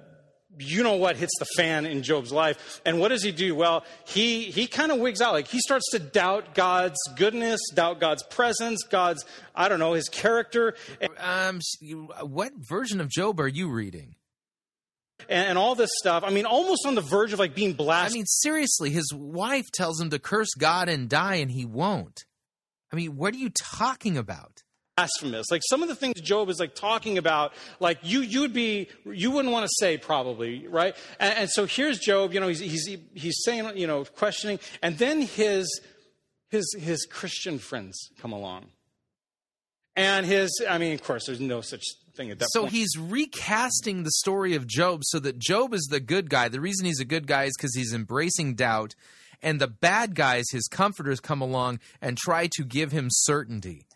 you 0.61 0.83
know 0.83 0.97
what 0.97 1.17
hits 1.17 1.33
the 1.39 1.47
fan 1.57 1.87
in 1.87 2.03
Job's 2.03 2.33
life. 2.33 2.81
And 2.85 3.01
what 3.01 3.09
does 3.09 3.23
he 3.23 3.33
do? 3.33 3.55
Well, 3.55 3.85
he, 4.07 4.45
he 4.45 4.67
kind 4.67 4.93
of 4.93 4.99
wigs 4.99 5.21
out. 5.21 5.33
Like 5.33 5.49
he 5.49 5.61
starts 5.61 5.91
to 5.93 5.99
doubt 5.99 6.55
God's 6.55 6.99
goodness, 7.17 7.61
doubt 7.75 8.01
God's 8.01 8.23
presence, 8.23 8.83
God's, 8.85 9.25
I 9.55 9.69
don't 9.69 9.79
know, 9.79 9.95
his 9.95 10.09
character. 10.09 10.75
Um, 11.19 11.61
what 12.23 12.53
version 12.57 13.01
of 13.01 13.09
Job 13.09 13.41
are 13.41 13.49
you 13.49 13.69
reading? 13.69 14.17
And, 15.29 15.51
and 15.51 15.59
all 15.59 15.75
this 15.75 15.91
stuff. 15.99 16.25
I 16.25 16.31
mean, 16.31 16.47
almost 16.47 16.87
on 16.87 16.95
the 16.95 17.01
verge 17.01 17.33
of 17.33 17.39
like 17.39 17.55
being 17.55 17.75
blasted. 17.75 18.15
I 18.15 18.19
mean, 18.19 18.27
seriously, 18.27 18.91
his 18.91 19.13
wife 19.15 19.71
tells 19.73 20.01
him 20.01 20.11
to 20.11 20.19
curse 20.19 20.55
God 20.59 20.89
and 20.89 21.09
die, 21.09 21.37
and 21.37 21.51
he 21.51 21.65
won't. 21.65 22.25
I 22.93 22.97
mean, 22.97 23.17
what 23.17 23.35
are 23.35 23.39
you 23.39 23.51
talking 23.51 24.17
about? 24.17 24.63
Blasphemous. 25.01 25.51
Like 25.51 25.63
some 25.69 25.83
of 25.83 25.89
the 25.89 25.95
things 25.95 26.21
Job 26.21 26.49
is 26.49 26.61
like 26.61 26.75
talking 26.75 27.19
about, 27.19 27.53
like 27.79 27.99
you 28.03 28.21
you 28.21 28.41
would 28.41 28.53
be 28.53 28.89
you 29.05 29.31
wouldn't 29.31 29.53
want 29.53 29.67
to 29.67 29.73
say 29.79 29.99
probably, 29.99 30.67
right? 30.67 30.95
And, 31.19 31.39
and 31.39 31.51
so 31.51 31.67
here's 31.67 31.99
Job, 31.99 32.33
you 32.33 32.41
know, 32.41 32.49
he's 32.49 32.61
he's 32.61 32.89
he's 33.15 33.43
saying, 33.45 33.77
you 33.77 33.87
know, 33.87 34.05
questioning, 34.05 34.59
and 34.83 34.99
then 34.99 35.23
his 35.23 35.81
his 36.49 36.75
his 36.79 37.07
Christian 37.07 37.59
friends 37.59 38.11
come 38.21 38.33
along. 38.33 38.67
And 39.97 40.25
his 40.25 40.51
I 40.69 40.79
mean, 40.79 40.95
of 40.95 41.03
course, 41.03 41.27
there's 41.27 41.41
no 41.41 41.61
such 41.61 41.85
thing 42.17 42.31
at 42.31 42.39
that 42.39 42.49
so 42.53 42.63
point. 42.63 42.73
he's 42.73 42.97
recasting 42.99 44.03
the 44.03 44.11
story 44.13 44.55
of 44.55 44.67
Job 44.67 45.03
so 45.05 45.19
that 45.21 45.39
Job 45.39 45.75
is 45.75 45.87
the 45.91 46.01
good 46.01 46.31
guy. 46.31 46.49
The 46.49 46.61
reason 46.61 46.87
he's 46.87 47.01
a 47.01 47.05
good 47.05 47.27
guy 47.27 47.45
is 47.45 47.53
because 47.57 47.75
he's 47.75 47.93
embracing 47.93 48.55
doubt, 48.55 48.95
and 49.43 49.61
the 49.61 49.69
bad 49.69 50.15
guys, 50.15 50.47
his 50.51 50.69
comforters, 50.69 51.21
come 51.21 51.41
along 51.41 51.81
and 52.01 52.17
try 52.17 52.49
to 52.53 52.65
give 52.65 52.93
him 52.93 53.09
certainty 53.11 53.87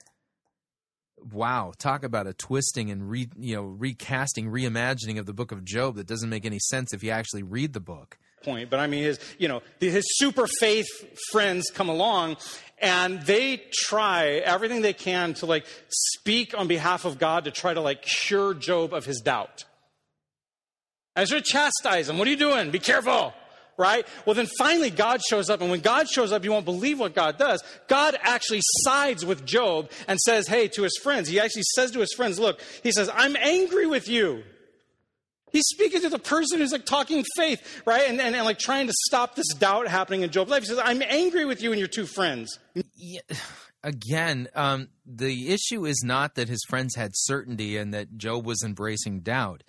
wow, 1.32 1.72
talk 1.78 2.04
about 2.04 2.26
a 2.26 2.32
twisting 2.32 2.90
and 2.90 3.08
re, 3.08 3.28
you 3.38 3.56
know 3.56 3.62
recasting, 3.62 4.50
reimagining 4.50 5.18
of 5.18 5.26
the 5.26 5.32
book 5.32 5.52
of 5.52 5.64
Job 5.64 5.96
that 5.96 6.06
doesn't 6.06 6.28
make 6.28 6.44
any 6.44 6.58
sense 6.58 6.92
if 6.92 7.02
you 7.02 7.10
actually 7.10 7.42
read 7.42 7.72
the 7.72 7.80
book. 7.80 8.18
Point, 8.42 8.68
but 8.68 8.78
I 8.78 8.86
mean, 8.86 9.04
his 9.04 9.18
you 9.38 9.48
know 9.48 9.62
his 9.80 10.04
super 10.18 10.46
faith 10.60 10.86
friends 11.30 11.70
come 11.72 11.88
along, 11.88 12.36
and 12.78 13.22
they 13.22 13.62
try 13.72 14.42
everything 14.44 14.82
they 14.82 14.92
can 14.92 15.34
to 15.34 15.46
like 15.46 15.64
speak 15.88 16.56
on 16.56 16.68
behalf 16.68 17.04
of 17.04 17.18
God 17.18 17.44
to 17.44 17.50
try 17.50 17.72
to 17.72 17.80
like 17.80 18.02
cure 18.02 18.52
Job 18.52 18.92
of 18.92 19.06
his 19.06 19.20
doubt. 19.20 19.64
Should 21.24 21.44
chastise 21.44 22.08
him. 22.08 22.18
What 22.18 22.26
are 22.26 22.30
you 22.32 22.36
doing? 22.36 22.70
Be 22.70 22.80
careful 22.80 23.32
right? 23.76 24.06
Well, 24.26 24.34
then 24.34 24.48
finally 24.58 24.90
God 24.90 25.20
shows 25.22 25.50
up, 25.50 25.60
and 25.60 25.70
when 25.70 25.80
God 25.80 26.08
shows 26.08 26.32
up, 26.32 26.44
you 26.44 26.50
won't 26.50 26.64
believe 26.64 26.98
what 27.00 27.14
God 27.14 27.38
does. 27.38 27.62
God 27.88 28.16
actually 28.22 28.60
sides 28.82 29.24
with 29.24 29.44
Job 29.44 29.90
and 30.08 30.18
says, 30.20 30.46
hey, 30.48 30.68
to 30.68 30.82
his 30.82 30.98
friends, 31.02 31.28
he 31.28 31.40
actually 31.40 31.64
says 31.74 31.90
to 31.92 32.00
his 32.00 32.12
friends, 32.14 32.38
look, 32.38 32.60
he 32.82 32.92
says, 32.92 33.10
I'm 33.12 33.36
angry 33.36 33.86
with 33.86 34.08
you. 34.08 34.42
He's 35.52 35.66
speaking 35.66 36.00
to 36.00 36.08
the 36.08 36.18
person 36.18 36.58
who's 36.58 36.72
like 36.72 36.84
talking 36.84 37.24
faith, 37.36 37.82
right? 37.86 38.08
And, 38.08 38.20
and, 38.20 38.34
and 38.34 38.44
like 38.44 38.58
trying 38.58 38.88
to 38.88 38.92
stop 39.06 39.36
this 39.36 39.54
doubt 39.54 39.86
happening 39.86 40.22
in 40.22 40.30
Job's 40.30 40.50
life. 40.50 40.62
He 40.62 40.66
says, 40.66 40.80
I'm 40.82 41.00
angry 41.02 41.44
with 41.44 41.62
you 41.62 41.70
and 41.70 41.78
your 41.78 41.86
two 41.86 42.06
friends. 42.06 42.58
Yeah 42.96 43.20
again, 43.84 44.48
um, 44.54 44.88
the 45.06 45.52
issue 45.52 45.84
is 45.84 46.02
not 46.04 46.34
that 46.34 46.48
his 46.48 46.64
friends 46.68 46.96
had 46.96 47.12
certainty 47.14 47.76
and 47.76 47.94
that 47.94 48.16
Job 48.16 48.44
was 48.44 48.64
embracing 48.64 49.20
doubt. 49.20 49.62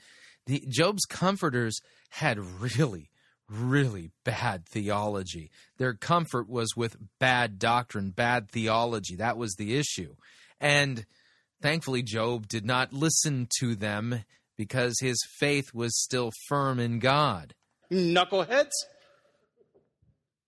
The, 0.47 0.63
Job's 0.67 1.05
comforters 1.05 1.79
had 2.09 2.39
really, 2.39 3.11
really 3.49 4.11
bad 4.23 4.65
theology. 4.65 5.51
Their 5.77 5.93
comfort 5.93 6.49
was 6.49 6.75
with 6.75 6.97
bad 7.19 7.59
doctrine, 7.59 8.11
bad 8.11 8.49
theology. 8.49 9.15
That 9.15 9.37
was 9.37 9.55
the 9.55 9.77
issue. 9.77 10.15
And 10.59 11.05
thankfully, 11.61 12.01
Job 12.01 12.47
did 12.47 12.65
not 12.65 12.93
listen 12.93 13.47
to 13.59 13.75
them 13.75 14.23
because 14.57 14.95
his 14.99 15.17
faith 15.37 15.73
was 15.73 16.01
still 16.01 16.31
firm 16.47 16.79
in 16.79 16.99
God. 16.99 17.53
Knuckleheads. 17.91 18.71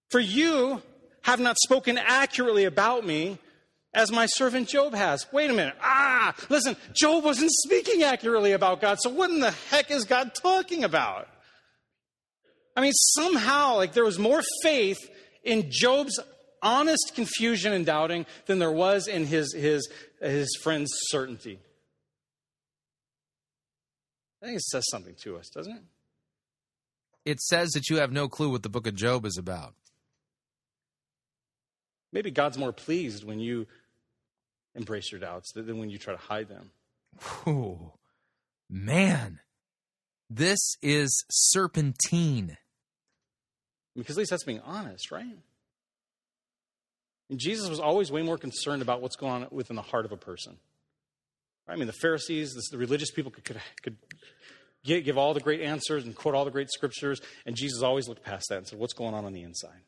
For 0.09 0.19
you 0.19 0.81
have 1.23 1.39
not 1.39 1.57
spoken 1.59 1.97
accurately 1.97 2.63
about 2.63 3.05
me 3.05 3.37
as 3.93 4.11
my 4.11 4.25
servant 4.27 4.69
Job 4.69 4.93
has. 4.93 5.25
Wait 5.33 5.49
a 5.49 5.53
minute. 5.53 5.75
Ah, 5.81 6.33
listen, 6.49 6.77
Job 6.93 7.23
wasn't 7.23 7.51
speaking 7.51 8.03
accurately 8.03 8.53
about 8.53 8.79
God, 8.79 8.97
so 9.01 9.09
what 9.09 9.29
in 9.29 9.39
the 9.39 9.51
heck 9.69 9.91
is 9.91 10.05
God 10.05 10.31
talking 10.41 10.83
about? 10.83 11.27
I 12.77 12.81
mean, 12.81 12.93
somehow, 12.93 13.77
like, 13.77 13.93
there 13.93 14.05
was 14.05 14.19
more 14.19 14.43
faith 14.61 14.99
in 15.43 15.65
Job's 15.71 16.19
honest 16.61 17.13
confusion 17.15 17.73
and 17.73 17.83
doubting 17.83 18.27
than 18.45 18.59
there 18.59 18.71
was 18.71 19.07
in 19.07 19.25
his, 19.25 19.51
his, 19.51 19.89
his 20.21 20.55
friend's 20.61 20.91
certainty. 21.07 21.59
I 24.43 24.45
think 24.45 24.57
it 24.57 24.63
says 24.63 24.85
something 24.91 25.15
to 25.23 25.37
us, 25.37 25.49
doesn't 25.49 25.73
it? 25.73 25.81
It 27.25 27.41
says 27.41 27.71
that 27.71 27.89
you 27.89 27.97
have 27.97 28.11
no 28.11 28.29
clue 28.29 28.51
what 28.51 28.61
the 28.61 28.69
book 28.69 28.85
of 28.85 28.93
Job 28.93 29.25
is 29.25 29.37
about. 29.39 29.73
Maybe 32.13 32.29
God's 32.29 32.59
more 32.59 32.71
pleased 32.71 33.23
when 33.23 33.39
you 33.39 33.65
embrace 34.75 35.11
your 35.11 35.19
doubts 35.19 35.51
than 35.51 35.79
when 35.79 35.89
you 35.89 35.97
try 35.97 36.13
to 36.13 36.21
hide 36.21 36.47
them. 36.47 36.69
Whew. 37.43 37.93
Man, 38.69 39.39
this 40.29 40.75
is 40.83 41.25
serpentine. 41.31 42.57
Because 43.97 44.15
at 44.17 44.19
least 44.19 44.29
that's 44.29 44.43
being 44.43 44.61
honest, 44.61 45.11
right? 45.11 45.25
And 47.29 47.39
Jesus 47.39 47.69
was 47.69 47.79
always 47.79 48.11
way 48.11 48.21
more 48.21 48.37
concerned 48.37 48.81
about 48.81 49.01
what's 49.01 49.15
going 49.15 49.43
on 49.43 49.47
within 49.51 49.75
the 49.75 49.81
heart 49.81 50.05
of 50.05 50.11
a 50.11 50.17
person. 50.17 50.57
I 51.67 51.75
mean, 51.75 51.87
the 51.87 51.93
Pharisees, 51.93 52.53
the 52.71 52.77
religious 52.77 53.11
people 53.11 53.31
could, 53.31 53.43
could, 53.43 53.59
could 53.83 53.97
give 54.85 55.17
all 55.17 55.33
the 55.33 55.41
great 55.41 55.61
answers 55.61 56.05
and 56.05 56.15
quote 56.15 56.33
all 56.33 56.45
the 56.45 56.51
great 56.51 56.69
scriptures, 56.69 57.19
and 57.45 57.55
Jesus 57.55 57.81
always 57.81 58.07
looked 58.07 58.23
past 58.23 58.45
that 58.49 58.59
and 58.59 58.67
said, 58.67 58.79
What's 58.79 58.93
going 58.93 59.13
on 59.13 59.25
on 59.25 59.33
the 59.33 59.41
inside? 59.41 59.81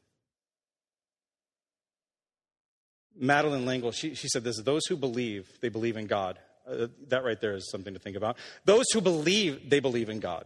Madeleine 3.18 3.66
L'Engle, 3.66 3.92
she, 3.92 4.16
she 4.16 4.28
said 4.28 4.44
this 4.44 4.62
those 4.62 4.86
who 4.88 4.98
believe, 4.98 5.48
they 5.62 5.70
believe 5.70 5.98
in 5.98 6.08
God. 6.08 6.40
Uh, 6.70 6.88
that 7.08 7.24
right 7.24 7.40
there 7.42 7.56
is 7.56 7.70
something 7.72 7.94
to 7.94 8.00
think 8.00 8.16
about. 8.16 8.38
Those 8.66 8.86
who 8.94 9.02
believe, 9.02 9.70
they 9.70 9.80
believe 9.80 10.10
in 10.10 10.20
God. 10.20 10.46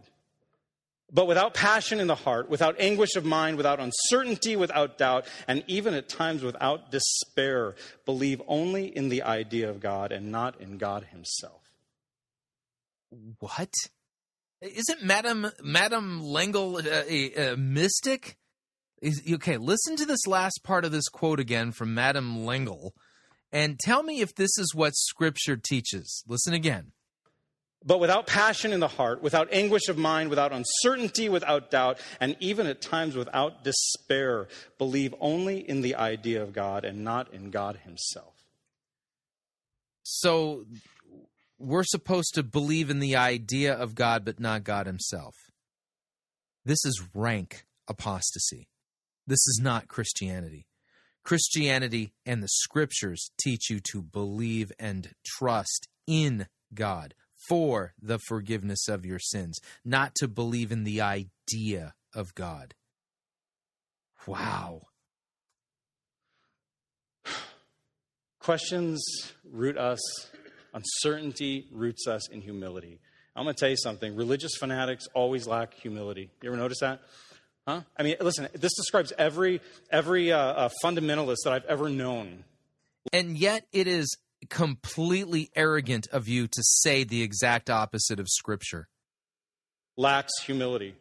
But 1.12 1.26
without 1.26 1.54
passion 1.54 2.00
in 2.00 2.06
the 2.06 2.14
heart, 2.14 2.48
without 2.48 2.76
anguish 2.80 3.14
of 3.14 3.24
mind, 3.24 3.56
without 3.56 3.78
uncertainty, 3.78 4.56
without 4.56 4.98
doubt, 4.98 5.26
and 5.46 5.62
even 5.68 5.94
at 5.94 6.08
times 6.08 6.42
without 6.42 6.90
despair, 6.90 7.76
believe 8.04 8.42
only 8.48 8.86
in 8.86 9.10
the 9.10 9.22
idea 9.22 9.70
of 9.70 9.80
God 9.80 10.10
and 10.12 10.32
not 10.32 10.60
in 10.60 10.78
God 10.78 11.04
Himself. 11.12 11.62
What? 13.38 13.72
Isn't 14.60 15.04
Madame 15.04 15.50
Madame 15.62 16.22
L'Engle 16.22 16.80
a, 16.80 17.52
a 17.52 17.56
mystic? 17.56 18.36
Is, 19.02 19.22
okay, 19.34 19.58
listen 19.58 19.96
to 19.96 20.06
this 20.06 20.26
last 20.26 20.60
part 20.64 20.86
of 20.86 20.90
this 20.90 21.08
quote 21.08 21.38
again 21.38 21.72
from 21.72 21.94
Madame 21.94 22.46
L'Engle, 22.46 22.94
and 23.52 23.78
tell 23.78 24.02
me 24.02 24.20
if 24.20 24.34
this 24.34 24.56
is 24.56 24.74
what 24.74 24.96
Scripture 24.96 25.58
teaches. 25.58 26.24
Listen 26.26 26.54
again. 26.54 26.92
But 27.86 28.00
without 28.00 28.26
passion 28.26 28.72
in 28.72 28.80
the 28.80 28.88
heart, 28.88 29.22
without 29.22 29.48
anguish 29.52 29.88
of 29.88 29.98
mind, 29.98 30.30
without 30.30 30.52
uncertainty, 30.52 31.28
without 31.28 31.70
doubt, 31.70 31.98
and 32.18 32.34
even 32.40 32.66
at 32.66 32.80
times 32.80 33.14
without 33.14 33.62
despair, 33.62 34.48
believe 34.78 35.14
only 35.20 35.58
in 35.58 35.82
the 35.82 35.94
idea 35.94 36.42
of 36.42 36.54
God 36.54 36.86
and 36.86 37.04
not 37.04 37.32
in 37.34 37.50
God 37.50 37.80
Himself. 37.84 38.32
So 40.02 40.64
we're 41.58 41.84
supposed 41.84 42.34
to 42.34 42.42
believe 42.42 42.88
in 42.88 43.00
the 43.00 43.16
idea 43.16 43.74
of 43.74 43.94
God, 43.94 44.24
but 44.24 44.40
not 44.40 44.64
God 44.64 44.86
Himself. 44.86 45.34
This 46.64 46.82
is 46.86 47.02
rank 47.14 47.66
apostasy. 47.86 48.68
This 49.26 49.46
is 49.46 49.60
not 49.62 49.88
Christianity. 49.88 50.66
Christianity 51.22 52.12
and 52.24 52.42
the 52.42 52.48
scriptures 52.48 53.30
teach 53.38 53.68
you 53.68 53.80
to 53.92 54.00
believe 54.00 54.72
and 54.78 55.10
trust 55.26 55.88
in 56.06 56.46
God 56.74 57.14
for 57.48 57.94
the 58.00 58.18
forgiveness 58.26 58.88
of 58.88 59.04
your 59.04 59.18
sins, 59.18 59.58
not 59.84 60.14
to 60.16 60.28
believe 60.28 60.72
in 60.72 60.84
the 60.84 61.00
idea 61.00 61.94
of 62.14 62.34
God. 62.34 62.74
Wow. 64.26 64.82
Questions 68.38 69.02
root 69.50 69.78
us, 69.78 70.00
uncertainty 70.72 71.66
roots 71.72 72.06
us 72.06 72.28
in 72.28 72.40
humility. 72.40 73.00
I'm 73.36 73.44
going 73.44 73.54
to 73.54 73.58
tell 73.58 73.70
you 73.70 73.76
something 73.76 74.14
religious 74.14 74.56
fanatics 74.58 75.06
always 75.14 75.46
lack 75.46 75.74
humility. 75.74 76.30
You 76.42 76.50
ever 76.50 76.56
notice 76.56 76.80
that? 76.80 77.00
Huh? 77.66 77.80
I 77.96 78.02
mean, 78.02 78.16
listen, 78.20 78.48
this 78.52 78.74
describes 78.74 79.12
every, 79.18 79.60
every 79.90 80.30
uh, 80.30 80.38
uh, 80.38 80.68
fundamentalist 80.84 81.38
that 81.44 81.52
I've 81.54 81.64
ever 81.64 81.88
known. 81.88 82.44
And 83.12 83.36
yet 83.36 83.66
it 83.72 83.86
is 83.86 84.14
completely 84.50 85.50
arrogant 85.54 86.06
of 86.08 86.28
you 86.28 86.46
to 86.46 86.62
say 86.62 87.04
the 87.04 87.22
exact 87.22 87.70
opposite 87.70 88.20
of 88.20 88.28
Scripture. 88.28 88.88
Lacks 89.96 90.32
humility. 90.42 90.94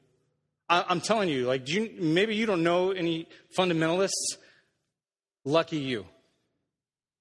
I, 0.69 0.85
am 0.89 1.01
telling 1.01 1.29
you, 1.29 1.45
like, 1.45 1.67
you, 1.69 1.91
maybe 1.99 2.35
you 2.35 2.45
don't 2.45 2.63
know 2.63 2.91
any 2.91 3.27
fundamentalists. 3.57 4.37
Lucky 5.45 5.77
you. 5.77 6.05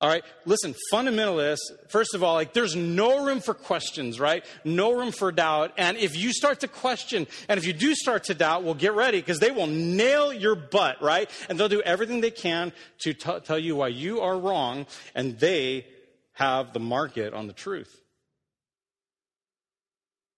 All 0.02 0.08
right, 0.08 0.24
listen, 0.46 0.74
fundamentalists, 0.92 1.60
first 1.88 2.12
of 2.16 2.24
all, 2.24 2.34
like 2.34 2.52
there's 2.52 2.74
no 2.74 3.24
room 3.24 3.38
for 3.38 3.54
questions, 3.54 4.18
right? 4.18 4.44
No 4.64 4.92
room 4.98 5.12
for 5.12 5.30
doubt. 5.30 5.74
And 5.78 5.96
if 5.96 6.16
you 6.16 6.32
start 6.32 6.58
to 6.60 6.68
question, 6.68 7.28
and 7.48 7.56
if 7.56 7.64
you 7.64 7.72
do 7.72 7.94
start 7.94 8.24
to 8.24 8.34
doubt, 8.34 8.64
well, 8.64 8.74
get 8.74 8.94
ready 8.94 9.18
because 9.18 9.38
they 9.38 9.52
will 9.52 9.68
nail 9.68 10.32
your 10.32 10.56
butt, 10.56 11.00
right? 11.00 11.30
And 11.48 11.58
they'll 11.58 11.68
do 11.68 11.82
everything 11.82 12.20
they 12.20 12.32
can 12.32 12.72
to 13.02 13.14
t- 13.14 13.40
tell 13.44 13.60
you 13.60 13.76
why 13.76 13.88
you 13.88 14.20
are 14.20 14.36
wrong, 14.36 14.86
and 15.14 15.38
they 15.38 15.86
have 16.32 16.72
the 16.72 16.80
market 16.80 17.34
on 17.34 17.46
the 17.46 17.52
truth. 17.52 18.00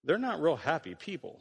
They're 0.05 0.19
not 0.19 0.41
real 0.41 0.57
happy 0.57 0.95
people 0.95 1.41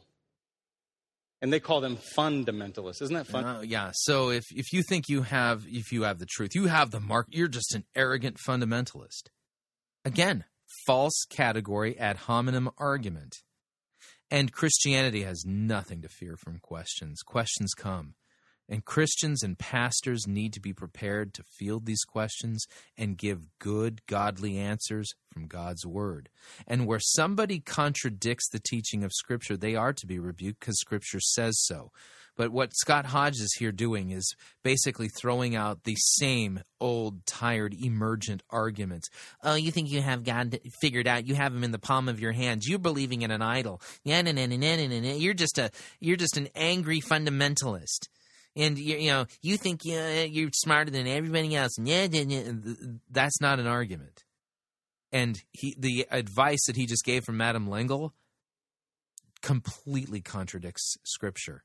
and 1.44 1.52
they 1.52 1.60
call 1.60 1.82
them 1.82 1.98
fundamentalists. 2.16 3.02
Isn't 3.02 3.16
that 3.16 3.26
fun? 3.26 3.44
Uh, 3.44 3.60
yeah. 3.60 3.90
So 3.92 4.30
if 4.30 4.44
if 4.50 4.72
you 4.72 4.82
think 4.82 5.10
you 5.10 5.22
have 5.22 5.64
if 5.68 5.92
you 5.92 6.04
have 6.04 6.18
the 6.18 6.24
truth, 6.24 6.54
you 6.54 6.68
have 6.68 6.90
the 6.90 7.00
mark. 7.00 7.26
You're 7.28 7.48
just 7.48 7.74
an 7.74 7.84
arrogant 7.94 8.38
fundamentalist. 8.38 9.28
Again, 10.06 10.44
false 10.86 11.26
category 11.28 11.98
ad 11.98 12.16
hominem 12.16 12.70
argument. 12.78 13.36
And 14.30 14.52
Christianity 14.52 15.22
has 15.24 15.44
nothing 15.44 16.00
to 16.00 16.08
fear 16.08 16.38
from 16.38 16.60
questions. 16.60 17.20
Questions 17.20 17.74
come. 17.74 18.14
And 18.68 18.84
Christians 18.84 19.42
and 19.42 19.58
pastors 19.58 20.26
need 20.26 20.52
to 20.54 20.60
be 20.60 20.72
prepared 20.72 21.34
to 21.34 21.42
field 21.42 21.86
these 21.86 22.04
questions 22.04 22.66
and 22.96 23.18
give 23.18 23.58
good, 23.58 24.06
godly 24.06 24.58
answers 24.58 25.12
from 25.30 25.46
God's 25.46 25.84
Word. 25.84 26.30
And 26.66 26.86
where 26.86 27.00
somebody 27.00 27.60
contradicts 27.60 28.48
the 28.48 28.60
teaching 28.60 29.04
of 29.04 29.12
Scripture, 29.12 29.56
they 29.56 29.74
are 29.74 29.92
to 29.92 30.06
be 30.06 30.18
rebuked 30.18 30.60
because 30.60 30.80
Scripture 30.80 31.20
says 31.20 31.60
so. 31.62 31.90
But 32.36 32.50
what 32.50 32.74
Scott 32.74 33.06
Hodge 33.06 33.40
is 33.40 33.54
here 33.58 33.70
doing 33.70 34.10
is 34.10 34.34
basically 34.64 35.08
throwing 35.08 35.54
out 35.54 35.84
the 35.84 35.94
same 35.96 36.60
old, 36.80 37.24
tired, 37.26 37.74
emergent 37.74 38.42
arguments. 38.50 39.08
Oh, 39.42 39.54
you 39.54 39.70
think 39.70 39.88
you 39.88 40.02
have 40.02 40.24
God 40.24 40.58
figured 40.80 41.06
out? 41.06 41.28
You 41.28 41.36
have 41.36 41.54
Him 41.54 41.62
in 41.62 41.70
the 41.70 41.78
palm 41.78 42.08
of 42.08 42.18
your 42.20 42.32
hands. 42.32 42.66
You're 42.66 42.80
believing 42.80 43.22
in 43.22 43.30
an 43.30 43.42
idol. 43.42 43.80
You're 44.04 45.34
just 45.34 45.58
a 45.58 45.70
you're 46.00 46.16
just 46.16 46.36
an 46.36 46.48
angry 46.56 47.00
fundamentalist 47.00 48.08
and 48.56 48.78
you, 48.78 48.96
you 48.96 49.10
know 49.10 49.26
you 49.42 49.56
think 49.56 49.80
yeah, 49.84 50.22
you're 50.22 50.50
smarter 50.54 50.90
than 50.90 51.06
everybody 51.06 51.54
else, 51.54 51.78
and 51.78 51.88
yeah, 51.88 52.06
that's 53.10 53.40
not 53.40 53.58
an 53.58 53.66
argument. 53.66 54.24
And 55.12 55.40
he, 55.52 55.76
the 55.78 56.06
advice 56.10 56.66
that 56.66 56.76
he 56.76 56.86
just 56.86 57.04
gave 57.04 57.24
from 57.24 57.36
Madeleine 57.36 57.70
L'Engle 57.70 58.14
completely 59.42 60.20
contradicts 60.20 60.96
Scripture. 61.04 61.62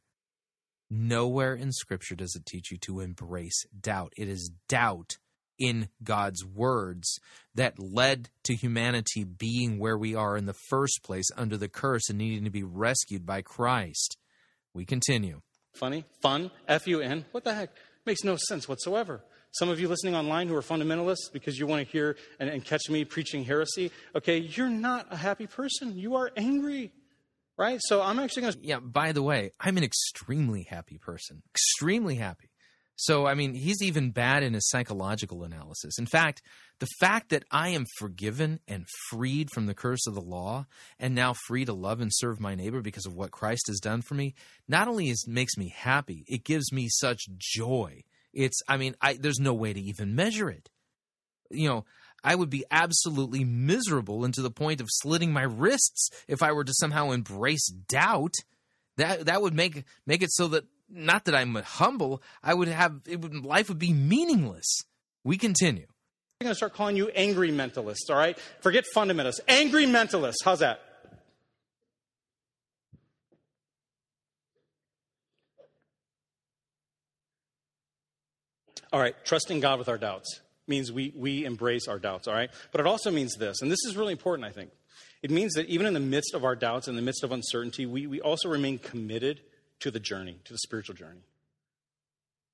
Nowhere 0.91 1.56
in 1.56 1.72
Scripture 1.72 2.16
does 2.16 2.36
it 2.36 2.45
teach 2.45 2.72
you 2.72 2.78
to 2.80 2.99
embrace 2.99 3.66
doubt. 3.80 4.14
It 4.18 4.28
is 4.28 4.52
doubt 4.68 5.18
in 5.57 5.90
God's 6.03 6.45
words 6.45 7.20
that 7.53 7.80
led 7.80 8.30
to 8.45 8.56
humanity 8.56 9.24
being 9.24 9.78
where 9.78 9.98
we 9.98 10.16
are 10.16 10.38
in 10.38 10.45
the 10.45 10.53
first 10.53 11.02
place 11.03 11.28
under 11.36 11.57
the 11.57 11.68
curse 11.68 12.10
and 12.10 12.18
needing 12.18 12.45
to 12.45 12.49
be 12.49 12.64
rescued 12.64 13.26
by 13.26 13.41
Christ. 13.41 14.18
We 14.74 14.86
continue. 14.86 15.41
Funny? 15.74 16.06
Fun? 16.22 16.52
F 16.68 16.88
U 16.88 17.02
N? 17.02 17.26
What 17.32 17.44
the 17.44 17.54
heck? 17.54 17.70
Makes 18.06 18.24
no 18.24 18.36
sense 18.36 18.68
whatsoever. 18.68 19.22
Some 19.52 19.70
of 19.70 19.80
you 19.80 19.88
listening 19.88 20.16
online 20.16 20.48
who 20.48 20.56
are 20.56 20.62
fundamentalists 20.62 21.32
because 21.34 21.58
you 21.58 21.66
want 21.66 21.86
to 21.86 21.91
hear 21.91 22.16
and, 22.40 22.50
and 22.50 22.64
catch 22.64 22.90
me 22.90 23.04
preaching 23.04 23.44
heresy, 23.44 23.91
okay, 24.16 24.38
you're 24.38 24.70
not 24.70 25.08
a 25.10 25.18
happy 25.18 25.48
person. 25.48 25.98
You 25.98 26.16
are 26.16 26.32
angry 26.38 26.91
right? 27.60 27.80
So 27.84 28.02
I'm 28.02 28.18
actually 28.20 28.44
going 28.44 28.54
to. 28.54 28.60
Yeah, 28.64 28.80
by 28.80 29.12
the 29.12 29.22
way, 29.22 29.52
I'm 29.60 29.78
an 29.78 29.84
extremely 29.84 30.64
happy 30.64 30.98
person. 30.98 31.44
Extremely 31.54 32.16
happy. 32.16 32.49
So, 33.02 33.26
I 33.26 33.34
mean, 33.34 33.54
he's 33.54 33.82
even 33.82 34.12
bad 34.12 34.44
in 34.44 34.54
his 34.54 34.68
psychological 34.68 35.46
analysis. 35.46 35.98
In 35.98 36.06
fact, 36.06 36.42
the 36.80 36.88
fact 37.00 37.30
that 37.30 37.46
I 37.50 37.70
am 37.70 37.86
forgiven 37.98 38.60
and 38.68 38.86
freed 39.10 39.48
from 39.54 39.68
the 39.68 39.74
curse 39.74 40.06
of 40.06 40.16
the 40.16 40.22
law 40.22 40.66
and 41.00 41.16
now 41.16 41.34
free 41.48 41.64
to 41.64 41.72
love 41.72 42.02
and 42.02 42.12
serve 42.14 42.42
my 42.42 42.56
neighbor 42.56 42.82
because 42.82 43.06
of 43.06 43.16
what 43.16 43.32
Christ 43.32 43.68
has 43.68 43.80
done 43.80 44.02
for 44.02 44.16
me, 44.16 44.36
not 44.68 44.90
only 44.90 45.08
is, 45.08 45.26
makes 45.30 45.56
me 45.56 45.74
happy, 45.74 46.26
it 46.28 46.44
gives 46.44 46.74
me 46.74 46.90
such 46.90 47.22
joy. 47.38 48.04
It's, 48.34 48.60
I 48.68 48.76
mean, 48.76 48.96
I, 49.02 49.14
there's 49.14 49.40
no 49.40 49.54
way 49.54 49.72
to 49.72 49.80
even 49.80 50.14
measure 50.14 50.50
it. 50.50 50.70
You 51.50 51.70
know, 51.70 51.86
I 52.22 52.36
would 52.36 52.50
be 52.50 52.66
absolutely 52.70 53.46
miserable 53.46 54.26
and 54.26 54.34
to 54.34 54.42
the 54.42 54.52
point 54.52 54.82
of 54.82 54.88
slitting 54.90 55.32
my 55.32 55.44
wrists 55.44 56.10
if 56.28 56.44
I 56.44 56.52
were 56.52 56.66
to 56.66 56.74
somehow 56.74 57.12
embrace 57.12 57.66
doubt 57.68 58.34
That 58.98 59.28
that 59.28 59.42
would 59.42 59.54
make 59.54 59.86
make 60.06 60.22
it 60.22 60.32
so 60.34 60.50
that 60.50 60.66
not 60.90 61.26
that 61.26 61.36
I'm 61.36 61.56
humble, 61.56 62.22
I 62.44 62.53
would 62.53 62.68
have 62.68 63.02
it 63.07 63.22
would 63.22 63.34
life 63.45 63.70
would 63.70 63.80
be 63.80 63.94
meaningless. 63.94 64.84
We 65.24 65.38
continue. 65.38 65.86
I'm 66.41 66.45
going 66.45 66.52
to 66.52 66.56
start 66.56 66.74
calling 66.74 66.95
you 66.95 67.10
angry 67.10 67.52
mentalists, 67.52 68.10
all 68.10 68.16
right? 68.16 68.40
Forget 68.61 68.86
fundamentalists. 68.95 69.41
Angry 69.49 69.86
mentalists. 69.86 70.38
How's 70.45 70.60
that? 70.60 70.80
All 78.91 78.99
right, 78.99 79.14
trusting 79.24 79.60
God 79.60 79.78
with 79.78 79.90
our 79.90 79.98
doubts 79.98 80.40
means 80.66 80.91
we, 80.91 81.14
we 81.16 81.45
embrace 81.45 81.88
our 81.88 81.99
doubts, 81.99 82.28
all 82.28 82.34
right? 82.34 82.49
But 82.72 82.82
it 82.82 82.88
also 82.88 83.11
means 83.11 83.36
this, 83.36 83.61
and 83.61 83.70
this 83.70 83.84
is 83.86 83.98
really 83.98 84.14
important, 84.14 84.48
I 84.48 84.52
think. 84.52 84.72
It 85.22 85.32
means 85.32 85.53
that 85.53 85.66
even 85.68 85.86
in 85.86 85.94
the 85.94 85.99
midst 85.99 86.34
of 86.34 86.45
our 86.45 86.56
doubts, 86.56 86.88
in 86.88 86.95
the 86.95 87.02
midst 87.02 87.24
of 87.24 87.32
uncertainty, 87.32 87.86
we, 87.86 88.07
we 88.07 88.22
also 88.22 88.48
remain 88.48 88.80
committed 88.80 89.41
to 89.81 89.91
the 89.91 89.99
journey, 89.99 90.39
to 90.45 90.53
the 90.53 90.60
spiritual 90.60 90.95
journey. 90.95 91.22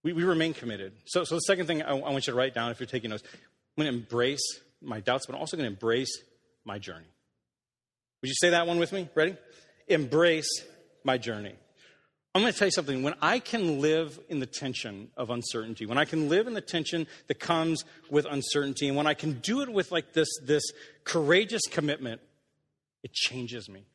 We, 0.03 0.13
we 0.13 0.23
remain 0.23 0.53
committed. 0.53 0.93
So, 1.05 1.23
so 1.23 1.35
the 1.35 1.41
second 1.41 1.65
thing 1.65 1.81
I, 1.81 1.89
I 1.89 1.93
want 1.93 2.27
you 2.27 2.33
to 2.33 2.37
write 2.37 2.53
down 2.53 2.71
if 2.71 2.79
you're 2.79 2.87
taking 2.87 3.09
notes, 3.09 3.23
I'm 3.25 3.83
going 3.83 3.91
to 3.91 3.99
embrace 3.99 4.43
my 4.81 4.99
doubts, 4.99 5.25
but 5.25 5.33
I'm 5.33 5.39
also 5.39 5.57
going 5.57 5.67
to 5.67 5.73
embrace 5.73 6.21
my 6.63 6.77
journey. 6.77 7.07
Would 8.21 8.29
you 8.29 8.35
say 8.39 8.51
that 8.51 8.67
one 8.67 8.77
with 8.77 8.91
me? 8.91 9.09
Ready? 9.15 9.35
Embrace 9.87 10.63
my 11.03 11.17
journey. 11.17 11.55
I'm 12.33 12.41
going 12.41 12.51
to 12.51 12.59
tell 12.59 12.67
you 12.67 12.71
something. 12.71 13.01
When 13.01 13.15
I 13.21 13.39
can 13.39 13.79
live 13.79 14.19
in 14.27 14.39
the 14.39 14.45
tension 14.45 15.09
of 15.15 15.29
uncertainty, 15.29 15.85
when 15.85 15.97
I 15.97 16.03
can 16.03 16.27
live 16.27 16.47
in 16.47 16.53
the 16.53 16.61
tension 16.61 17.07
that 17.27 17.39
comes 17.39 17.85
with 18.09 18.25
uncertainty, 18.29 18.87
and 18.87 18.97
when 18.97 19.07
I 19.07 19.13
can 19.13 19.39
do 19.39 19.61
it 19.61 19.69
with 19.69 19.91
like 19.91 20.11
this, 20.13 20.27
this 20.43 20.63
courageous 21.05 21.61
commitment, 21.69 22.19
it 23.03 23.13
changes 23.13 23.69
me. 23.69 23.85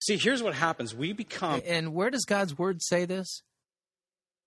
See, 0.00 0.16
here's 0.16 0.42
what 0.42 0.54
happens. 0.54 0.94
We 0.94 1.12
become. 1.12 1.62
And 1.66 1.94
where 1.94 2.10
does 2.10 2.24
God's 2.24 2.56
word 2.58 2.82
say 2.82 3.04
this? 3.04 3.42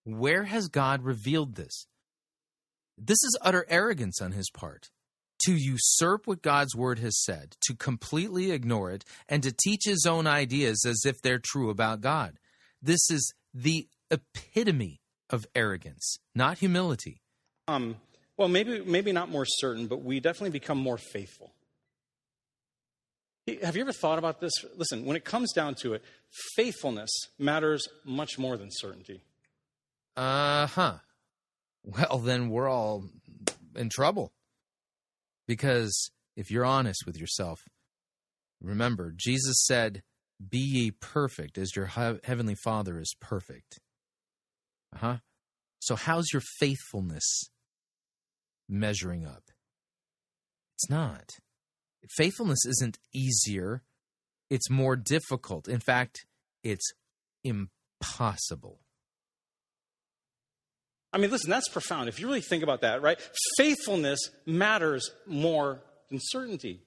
Where 0.04 0.44
has 0.44 0.68
God 0.68 1.04
revealed 1.04 1.56
this? 1.56 1.88
This 2.98 3.24
is 3.24 3.38
utter 3.42 3.66
arrogance 3.70 4.22
on 4.22 4.34
his 4.34 4.50
part 4.50 4.90
to 5.46 5.54
usurp 5.54 6.28
what 6.28 6.42
God's 6.42 6.76
word 6.76 7.00
has 7.00 7.22
said, 7.24 7.56
to 7.62 7.76
completely 7.76 8.52
ignore 8.52 8.92
it, 8.92 9.06
and 9.28 9.42
to 9.44 9.54
teach 9.54 9.86
his 9.86 10.06
own 10.06 10.28
ideas 10.28 10.86
as 10.86 11.04
if 11.06 11.22
they're 11.22 11.40
true 11.40 11.70
about 11.70 12.02
God. 12.02 12.38
This 12.82 13.10
is 13.10 13.34
the 13.54 13.88
epitome 14.12 15.00
of 15.30 15.46
arrogance, 15.56 16.18
not 16.36 16.58
humility. 16.58 17.22
Um, 17.68 17.98
well, 18.36 18.48
maybe 18.48 18.82
maybe 18.82 19.12
not 19.12 19.30
more 19.30 19.46
certain, 19.46 19.88
but 19.88 20.04
we 20.04 20.20
definitely 20.20 20.50
become 20.50 20.78
more 20.78 20.98
faithful. 20.98 21.54
Have 23.58 23.76
you 23.76 23.82
ever 23.82 23.92
thought 23.92 24.20
about 24.20 24.40
this? 24.40 24.54
Listen, 24.76 25.06
when 25.06 25.16
it 25.18 25.26
comes 25.26 25.54
down 25.54 25.76
to 25.82 25.94
it, 25.94 26.04
faithfulness 26.56 27.10
matters 27.38 27.88
much 28.06 28.38
more 28.38 28.58
than 28.58 28.70
certainty. 28.72 29.22
Uh 30.16 30.68
huh. 30.68 30.96
Well, 31.84 32.20
then 32.20 32.50
we're 32.50 32.70
all 32.70 33.06
in 33.76 33.90
trouble. 33.90 34.34
Because 35.48 36.12
if 36.36 36.52
you're 36.52 36.66
honest 36.66 37.04
with 37.06 37.18
yourself, 37.18 37.62
remember, 38.62 39.14
Jesus 39.16 39.64
said, 39.66 40.04
Be 40.50 40.60
ye 40.60 40.92
perfect 40.92 41.58
as 41.58 41.76
your 41.76 41.88
heavenly 41.88 42.56
Father 42.56 43.00
is 43.00 43.16
perfect. 43.20 43.80
Uh 44.94 45.00
huh. 45.00 45.18
So, 45.80 45.96
how's 45.96 46.32
your 46.34 46.44
faithfulness 46.60 47.50
measuring 48.68 49.26
up? 49.26 49.44
It's 50.76 50.90
not. 50.90 51.32
Faithfulness 52.08 52.66
isn't 52.66 52.98
easier, 53.14 53.84
it's 54.50 54.70
more 54.70 54.96
difficult. 54.96 55.68
In 55.68 55.80
fact, 55.80 56.26
it's 56.64 56.94
impossible. 57.44 58.80
I 61.12 61.18
mean, 61.18 61.32
listen, 61.32 61.50
that's 61.50 61.70
profound. 61.70 62.08
If 62.08 62.20
you 62.20 62.28
really 62.28 62.42
think 62.42 62.64
about 62.64 62.82
that, 62.82 63.02
right? 63.02 63.20
Faithfulness 63.58 64.20
matters 64.46 65.10
more 65.26 65.82
than 66.10 66.20
certainty. 66.22 66.82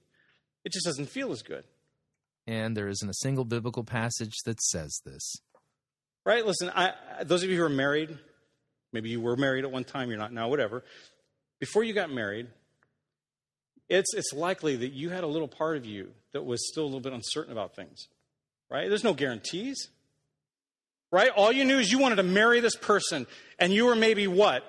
It 0.64 0.72
just 0.72 0.86
doesn't 0.86 1.06
feel 1.06 1.32
as 1.32 1.42
good. 1.42 1.64
And 2.46 2.76
there 2.76 2.88
isn't 2.88 3.08
a 3.08 3.14
single 3.14 3.44
biblical 3.44 3.84
passage 3.84 4.34
that 4.44 4.60
says 4.62 5.00
this. 5.04 5.36
Right? 6.24 6.46
Listen, 6.46 6.70
I, 6.74 6.92
those 7.24 7.42
of 7.42 7.50
you 7.50 7.56
who 7.56 7.64
are 7.64 7.68
married, 7.68 8.16
maybe 8.92 9.10
you 9.10 9.20
were 9.20 9.36
married 9.36 9.64
at 9.64 9.72
one 9.72 9.84
time, 9.84 10.08
you're 10.08 10.18
not 10.18 10.32
now, 10.32 10.48
whatever. 10.48 10.84
Before 11.58 11.82
you 11.82 11.92
got 11.92 12.10
married, 12.10 12.48
it's, 13.88 14.14
it's 14.14 14.32
likely 14.32 14.76
that 14.76 14.92
you 14.92 15.10
had 15.10 15.24
a 15.24 15.26
little 15.26 15.48
part 15.48 15.76
of 15.76 15.84
you 15.84 16.12
that 16.32 16.44
was 16.44 16.68
still 16.68 16.84
a 16.84 16.86
little 16.86 17.00
bit 17.00 17.12
uncertain 17.12 17.52
about 17.52 17.74
things. 17.74 18.08
Right? 18.70 18.88
There's 18.88 19.04
no 19.04 19.14
guarantees 19.14 19.88
right? 21.12 21.30
All 21.30 21.52
you 21.52 21.64
knew 21.64 21.78
is 21.78 21.92
you 21.92 21.98
wanted 21.98 22.16
to 22.16 22.24
marry 22.24 22.58
this 22.58 22.74
person, 22.74 23.28
and 23.60 23.72
you 23.72 23.84
were 23.84 23.94
maybe 23.94 24.26
what? 24.26 24.64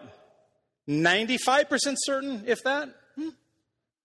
95% 0.88 1.96
certain, 1.98 2.44
if 2.46 2.62
that? 2.64 2.90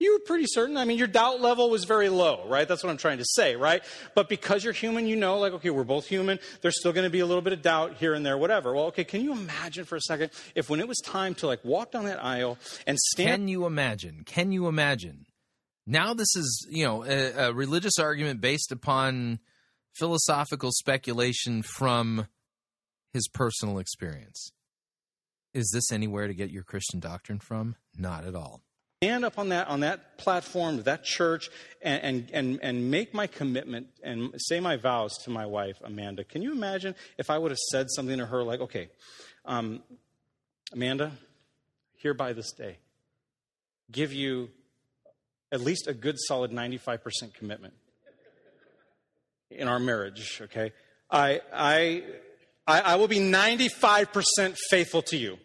You 0.00 0.12
were 0.12 0.20
pretty 0.20 0.44
certain. 0.46 0.76
I 0.76 0.84
mean, 0.84 0.96
your 0.96 1.08
doubt 1.08 1.40
level 1.40 1.70
was 1.70 1.84
very 1.84 2.08
low, 2.08 2.46
right? 2.48 2.68
That's 2.68 2.84
what 2.84 2.90
I'm 2.90 2.98
trying 2.98 3.18
to 3.18 3.24
say, 3.26 3.56
right? 3.56 3.82
But 4.14 4.28
because 4.28 4.62
you're 4.62 4.72
human, 4.72 5.08
you 5.08 5.16
know, 5.16 5.38
like, 5.38 5.52
okay, 5.54 5.70
we're 5.70 5.82
both 5.82 6.06
human. 6.06 6.38
There's 6.62 6.78
still 6.78 6.92
going 6.92 7.04
to 7.04 7.10
be 7.10 7.18
a 7.18 7.26
little 7.26 7.42
bit 7.42 7.52
of 7.52 7.62
doubt 7.62 7.96
here 7.96 8.14
and 8.14 8.24
there, 8.24 8.38
whatever. 8.38 8.74
Well, 8.74 8.86
okay, 8.86 9.02
can 9.02 9.22
you 9.22 9.32
imagine 9.32 9.84
for 9.84 9.96
a 9.96 10.00
second 10.00 10.30
if 10.54 10.70
when 10.70 10.78
it 10.78 10.86
was 10.86 10.98
time 10.98 11.34
to 11.36 11.48
like 11.48 11.64
walk 11.64 11.90
down 11.90 12.04
that 12.04 12.22
aisle 12.22 12.58
and 12.86 12.96
stand. 12.96 13.30
Can 13.30 13.48
you 13.48 13.66
imagine? 13.66 14.22
Can 14.24 14.52
you 14.52 14.68
imagine? 14.68 15.26
Now, 15.84 16.14
this 16.14 16.36
is, 16.36 16.66
you 16.70 16.84
know, 16.84 17.04
a, 17.04 17.48
a 17.48 17.52
religious 17.52 17.98
argument 17.98 18.40
based 18.40 18.70
upon 18.70 19.40
philosophical 19.94 20.70
speculation 20.70 21.62
from 21.62 22.28
his 23.12 23.26
personal 23.26 23.78
experience. 23.78 24.52
Is 25.54 25.70
this 25.72 25.90
anywhere 25.90 26.28
to 26.28 26.34
get 26.34 26.50
your 26.50 26.62
Christian 26.62 27.00
doctrine 27.00 27.40
from? 27.40 27.74
Not 27.96 28.24
at 28.24 28.36
all. 28.36 28.62
Stand 29.00 29.24
up 29.24 29.38
on 29.38 29.50
that 29.50 29.68
on 29.68 29.80
that 29.80 30.18
platform, 30.18 30.82
that 30.82 31.04
church, 31.04 31.50
and, 31.80 32.28
and, 32.32 32.58
and, 32.60 32.90
make 32.90 33.14
my 33.14 33.28
commitment 33.28 33.86
and 34.02 34.34
say 34.38 34.58
my 34.58 34.74
vows 34.74 35.16
to 35.18 35.30
my 35.30 35.46
wife, 35.46 35.76
Amanda. 35.84 36.24
Can 36.24 36.42
you 36.42 36.50
imagine 36.50 36.96
if 37.16 37.30
I 37.30 37.38
would 37.38 37.52
have 37.52 37.58
said 37.70 37.86
something 37.90 38.18
to 38.18 38.26
her 38.26 38.42
like, 38.42 38.58
okay, 38.58 38.88
um, 39.44 39.84
Amanda, 40.72 41.12
hereby 41.98 42.32
this 42.32 42.50
day, 42.50 42.78
give 43.92 44.12
you 44.12 44.50
at 45.52 45.60
least 45.60 45.86
a 45.86 45.94
good 45.94 46.16
solid 46.18 46.50
95% 46.50 47.34
commitment 47.34 47.74
in 49.48 49.68
our 49.68 49.78
marriage, 49.78 50.40
okay? 50.42 50.72
I, 51.08 51.40
I, 51.54 52.02
I, 52.66 52.80
I 52.80 52.96
will 52.96 53.06
be 53.06 53.20
95% 53.20 54.56
faithful 54.70 55.02
to 55.02 55.16
you 55.16 55.38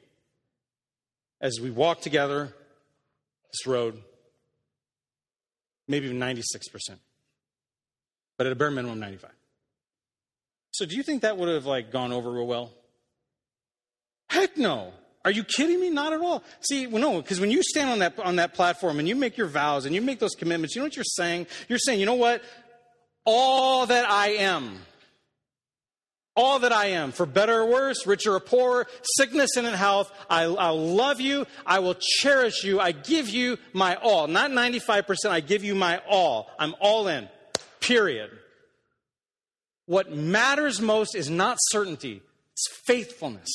as 1.39 1.59
we 1.61 1.69
walk 1.69 2.01
together 2.01 2.55
this 3.53 3.67
road, 3.67 4.01
maybe 5.87 6.09
96%, 6.09 6.43
but 8.37 8.47
at 8.47 8.53
a 8.53 8.55
bare 8.55 8.71
minimum, 8.71 8.99
95. 8.99 9.31
So 10.71 10.85
do 10.85 10.95
you 10.95 11.03
think 11.03 11.21
that 11.21 11.37
would 11.37 11.49
have 11.49 11.65
like 11.65 11.91
gone 11.91 12.11
over 12.11 12.31
real 12.31 12.47
well? 12.47 12.71
Heck 14.29 14.57
no. 14.57 14.93
Are 15.25 15.31
you 15.31 15.45
kidding 15.45 15.79
me? 15.79 15.89
Not 15.89 16.11
at 16.11 16.19
all. 16.19 16.43
See, 16.59 16.87
well, 16.87 17.01
no, 17.01 17.21
because 17.21 17.39
when 17.39 17.51
you 17.51 17.63
stand 17.63 17.89
on 17.89 17.99
that 17.99 18.19
on 18.19 18.35
that 18.37 18.53
platform 18.53 18.99
and 18.99 19.07
you 19.07 19.15
make 19.15 19.37
your 19.37 19.47
vows 19.47 19.85
and 19.85 19.95
you 19.95 20.01
make 20.01 20.19
those 20.19 20.35
commitments, 20.35 20.75
you 20.75 20.81
know 20.81 20.85
what 20.87 20.97
you're 20.97 21.05
saying? 21.05 21.47
You're 21.69 21.79
saying, 21.79 22.01
you 22.01 22.05
know 22.05 22.15
what? 22.15 22.41
all 23.25 23.85
that 23.85 24.09
I 24.09 24.29
am. 24.29 24.79
All 26.35 26.59
that 26.59 26.71
I 26.73 26.87
am, 26.87 27.11
for 27.11 27.27
better 27.27 27.61
or 27.61 27.65
worse, 27.67 28.07
richer 28.07 28.33
or 28.33 28.39
poorer, 28.39 28.87
sickness 29.17 29.55
and 29.55 29.67
in 29.67 29.73
health, 29.73 30.11
I, 30.29 30.43
I'll 30.43 30.79
love 30.79 31.21
you. 31.21 31.45
I 31.63 31.79
will 31.79 31.95
cherish 31.95 32.63
you. 32.63 32.79
I 32.79 32.91
give 32.91 33.29
you 33.29 33.57
my 33.71 33.95
all. 33.95 34.27
Not 34.27 34.49
95%, 34.49 35.29
I 35.29 35.41
give 35.41 35.63
you 35.63 35.75
my 35.75 36.01
all. 36.09 36.49
I'm 36.57 36.73
all 36.79 37.07
in. 37.07 37.29
Period. 37.81 38.31
What 39.85 40.11
matters 40.11 40.81
most 40.81 41.15
is 41.15 41.29
not 41.29 41.57
certainty, 41.61 42.21
it's 42.53 42.65
faithfulness. 42.85 43.51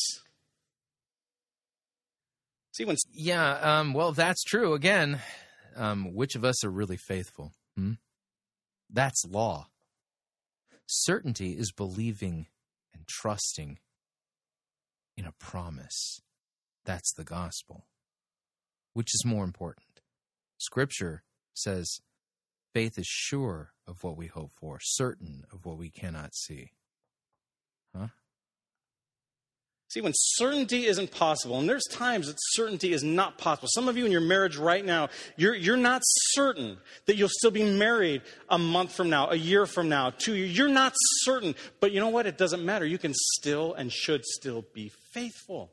See, 2.73 2.85
when. 2.85 2.97
Yeah, 3.13 3.81
um, 3.81 3.93
well, 3.93 4.13
that's 4.13 4.45
true. 4.45 4.75
Again, 4.75 5.19
um, 5.75 6.15
which 6.15 6.37
of 6.37 6.45
us 6.45 6.63
are 6.65 6.71
really 6.71 6.97
faithful? 6.97 7.53
Hmm? 7.77 7.95
That's 8.89 9.25
law. 9.25 9.67
Certainty 10.87 11.53
is 11.53 11.73
believing 11.73 12.47
trusting 13.09 13.79
in 15.17 15.25
a 15.25 15.33
promise. 15.41 16.21
That's 16.85 17.13
the 17.13 17.25
gospel. 17.25 17.87
Which 18.93 19.15
is 19.15 19.25
more 19.25 19.45
important? 19.45 20.01
Scripture 20.59 21.23
says 21.55 21.99
faith 22.73 22.99
is 22.99 23.07
sure 23.07 23.73
of 23.87 24.03
what 24.05 24.17
we 24.17 24.27
hope 24.27 24.53
for, 24.55 24.79
certain 24.81 25.45
of 25.53 25.65
what 25.65 25.79
we 25.79 25.91
cannot 25.91 26.35
see. 26.35 26.71
Huh? 27.97 28.09
See, 29.89 30.03
when 30.03 30.13
certainty 30.15 30.85
isn't 30.85 31.13
possible, 31.13 31.59
and 31.59 31.67
there's 31.67 31.87
times 31.91 32.27
that 32.27 32.37
certainty 32.39 32.93
is 32.93 33.03
not 33.03 33.39
possible. 33.39 33.69
Some 33.73 33.89
of 33.89 33.97
you 33.97 34.05
in 34.05 34.13
your 34.13 34.21
marriage 34.21 34.59
right 34.59 34.85
now, 34.85 35.09
you're, 35.37 35.55
you're 35.55 35.79
not 35.79 36.03
certain 36.05 36.77
that 37.07 37.17
you'll 37.17 37.31
still 37.31 37.51
be 37.51 37.65
married 37.65 38.21
a 38.51 38.59
month 38.59 38.95
from 38.95 39.09
now, 39.09 39.31
a 39.31 39.35
year 39.35 39.65
from 39.65 39.89
now, 39.89 40.11
two 40.11 40.35
years. 40.35 40.57
You're 40.57 40.69
not 40.69 40.93
certain. 41.23 41.55
But 41.81 41.93
you 41.93 42.01
know 42.01 42.11
what? 42.11 42.27
It 42.27 42.37
doesn't 42.37 42.63
matter. 42.63 42.85
You 42.85 42.99
can 42.99 43.15
still 43.15 43.73
and 43.73 43.91
should 43.91 44.27
still 44.27 44.63
be 44.75 44.93
faithful. 45.15 45.71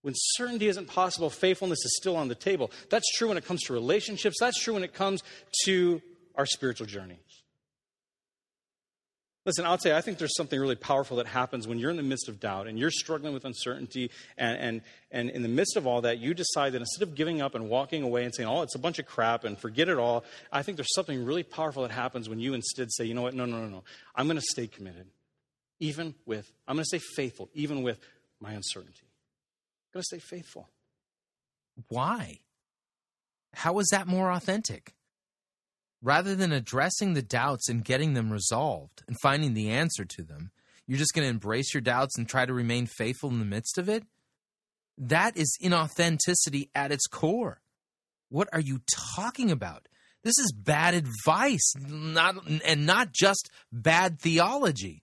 When 0.00 0.14
certainty 0.16 0.68
isn't 0.68 0.86
possible, 0.86 1.28
faithfulness 1.28 1.84
is 1.84 1.96
still 1.98 2.16
on 2.16 2.28
the 2.28 2.34
table. 2.34 2.70
That's 2.88 3.12
true 3.18 3.28
when 3.28 3.36
it 3.36 3.44
comes 3.44 3.62
to 3.64 3.74
relationships. 3.74 4.36
That's 4.40 4.58
true 4.58 4.72
when 4.72 4.84
it 4.84 4.94
comes 4.94 5.22
to 5.66 6.00
our 6.34 6.46
spiritual 6.46 6.86
journey. 6.86 7.18
Listen, 9.48 9.64
I'll 9.64 9.78
tell 9.78 9.92
you, 9.92 9.96
I 9.96 10.02
think 10.02 10.18
there's 10.18 10.36
something 10.36 10.60
really 10.60 10.76
powerful 10.76 11.16
that 11.16 11.26
happens 11.26 11.66
when 11.66 11.78
you're 11.78 11.90
in 11.90 11.96
the 11.96 12.02
midst 12.02 12.28
of 12.28 12.38
doubt 12.38 12.66
and 12.66 12.78
you're 12.78 12.90
struggling 12.90 13.32
with 13.32 13.46
uncertainty. 13.46 14.10
And, 14.36 14.58
and, 14.58 14.82
and 15.10 15.30
in 15.30 15.40
the 15.40 15.48
midst 15.48 15.74
of 15.78 15.86
all 15.86 16.02
that, 16.02 16.18
you 16.18 16.34
decide 16.34 16.74
that 16.74 16.82
instead 16.82 17.02
of 17.02 17.14
giving 17.14 17.40
up 17.40 17.54
and 17.54 17.70
walking 17.70 18.02
away 18.02 18.24
and 18.24 18.34
saying, 18.34 18.46
oh, 18.46 18.60
it's 18.60 18.74
a 18.74 18.78
bunch 18.78 18.98
of 18.98 19.06
crap 19.06 19.44
and 19.44 19.58
forget 19.58 19.88
it 19.88 19.96
all, 19.96 20.26
I 20.52 20.60
think 20.60 20.76
there's 20.76 20.92
something 20.94 21.24
really 21.24 21.44
powerful 21.44 21.82
that 21.84 21.90
happens 21.90 22.28
when 22.28 22.40
you 22.40 22.52
instead 22.52 22.92
say, 22.92 23.06
you 23.06 23.14
know 23.14 23.22
what, 23.22 23.32
no, 23.32 23.46
no, 23.46 23.56
no, 23.56 23.68
no. 23.68 23.84
I'm 24.14 24.26
going 24.26 24.36
to 24.36 24.44
stay 24.50 24.66
committed, 24.66 25.06
even 25.80 26.14
with, 26.26 26.52
I'm 26.66 26.76
going 26.76 26.84
to 26.84 26.98
stay 26.98 27.00
faithful, 27.16 27.48
even 27.54 27.82
with 27.82 27.98
my 28.40 28.52
uncertainty. 28.52 29.00
I'm 29.00 29.94
going 29.94 30.02
to 30.02 30.18
stay 30.18 30.18
faithful. 30.18 30.68
Why? 31.88 32.40
How 33.54 33.78
is 33.78 33.88
that 33.92 34.06
more 34.06 34.30
authentic? 34.30 34.92
Rather 36.00 36.34
than 36.34 36.52
addressing 36.52 37.14
the 37.14 37.22
doubts 37.22 37.68
and 37.68 37.84
getting 37.84 38.14
them 38.14 38.30
resolved 38.32 39.02
and 39.08 39.16
finding 39.20 39.54
the 39.54 39.70
answer 39.70 40.04
to 40.04 40.22
them, 40.22 40.50
you're 40.86 40.98
just 40.98 41.12
going 41.12 41.24
to 41.24 41.30
embrace 41.30 41.74
your 41.74 41.80
doubts 41.80 42.16
and 42.16 42.28
try 42.28 42.46
to 42.46 42.52
remain 42.52 42.86
faithful 42.86 43.30
in 43.30 43.40
the 43.40 43.44
midst 43.44 43.78
of 43.78 43.88
it? 43.88 44.04
That 44.96 45.36
is 45.36 45.58
inauthenticity 45.62 46.70
at 46.74 46.92
its 46.92 47.06
core. 47.06 47.60
What 48.30 48.48
are 48.52 48.60
you 48.60 48.80
talking 49.16 49.50
about? 49.50 49.88
This 50.24 50.38
is 50.38 50.52
bad 50.52 50.94
advice, 50.94 51.72
not 51.78 52.36
and 52.64 52.86
not 52.86 53.12
just 53.12 53.50
bad 53.72 54.20
theology. 54.20 55.02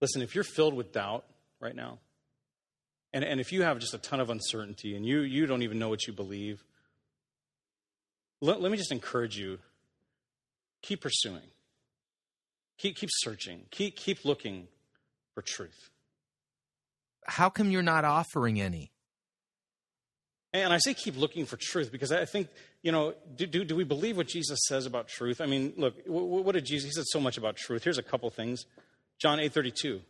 Listen, 0.00 0.22
if 0.22 0.34
you're 0.34 0.44
filled 0.44 0.74
with 0.74 0.92
doubt 0.92 1.24
right 1.60 1.76
now, 1.76 2.00
and, 3.12 3.24
and 3.24 3.40
if 3.40 3.52
you 3.52 3.62
have 3.62 3.78
just 3.78 3.94
a 3.94 3.98
ton 3.98 4.20
of 4.20 4.30
uncertainty 4.30 4.96
and 4.96 5.04
you, 5.04 5.20
you 5.20 5.46
don't 5.46 5.62
even 5.62 5.78
know 5.78 5.88
what 5.88 6.06
you 6.06 6.12
believe, 6.12 6.64
let, 8.40 8.60
let 8.60 8.72
me 8.72 8.78
just 8.78 8.92
encourage 8.92 9.36
you 9.36 9.58
keep 10.80 11.00
pursuing, 11.00 11.42
keep, 12.78 12.96
keep 12.96 13.10
searching, 13.12 13.62
keep, 13.70 13.96
keep 13.96 14.24
looking 14.24 14.66
for 15.34 15.42
truth. 15.42 15.90
How 17.26 17.48
come 17.50 17.70
you're 17.70 17.82
not 17.82 18.04
offering 18.04 18.60
any? 18.60 18.90
And 20.54 20.72
I 20.72 20.78
say 20.78 20.92
keep 20.92 21.16
looking 21.16 21.46
for 21.46 21.56
truth 21.56 21.90
because 21.90 22.12
I 22.12 22.26
think, 22.26 22.48
you 22.82 22.92
know, 22.92 23.14
do, 23.36 23.46
do, 23.46 23.64
do 23.64 23.74
we 23.74 23.84
believe 23.84 24.18
what 24.18 24.28
Jesus 24.28 24.60
says 24.66 24.84
about 24.84 25.08
truth? 25.08 25.40
I 25.40 25.46
mean, 25.46 25.72
look, 25.76 25.94
what 26.06 26.52
did 26.52 26.66
Jesus, 26.66 26.88
he 26.88 26.92
said 26.92 27.06
so 27.06 27.20
much 27.20 27.38
about 27.38 27.56
truth. 27.56 27.84
Here's 27.84 27.96
a 27.96 28.02
couple 28.02 28.28
things. 28.28 28.66
John 29.18 29.40
8 29.40 29.52
32. 29.52 30.02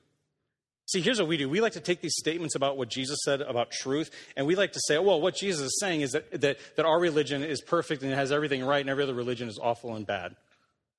See, 0.92 1.00
here's 1.00 1.18
what 1.18 1.28
we 1.28 1.38
do. 1.38 1.48
We 1.48 1.62
like 1.62 1.72
to 1.72 1.80
take 1.80 2.02
these 2.02 2.16
statements 2.18 2.54
about 2.54 2.76
what 2.76 2.90
Jesus 2.90 3.18
said 3.24 3.40
about 3.40 3.70
truth, 3.70 4.10
and 4.36 4.46
we 4.46 4.54
like 4.54 4.72
to 4.72 4.80
say, 4.86 4.98
well, 4.98 5.22
what 5.22 5.34
Jesus 5.34 5.62
is 5.62 5.78
saying 5.80 6.02
is 6.02 6.12
that, 6.12 6.42
that, 6.42 6.58
that 6.76 6.84
our 6.84 7.00
religion 7.00 7.42
is 7.42 7.62
perfect 7.62 8.02
and 8.02 8.12
it 8.12 8.14
has 8.14 8.30
everything 8.30 8.62
right, 8.62 8.82
and 8.82 8.90
every 8.90 9.02
other 9.02 9.14
religion 9.14 9.48
is 9.48 9.58
awful 9.58 9.96
and 9.96 10.06
bad. 10.06 10.36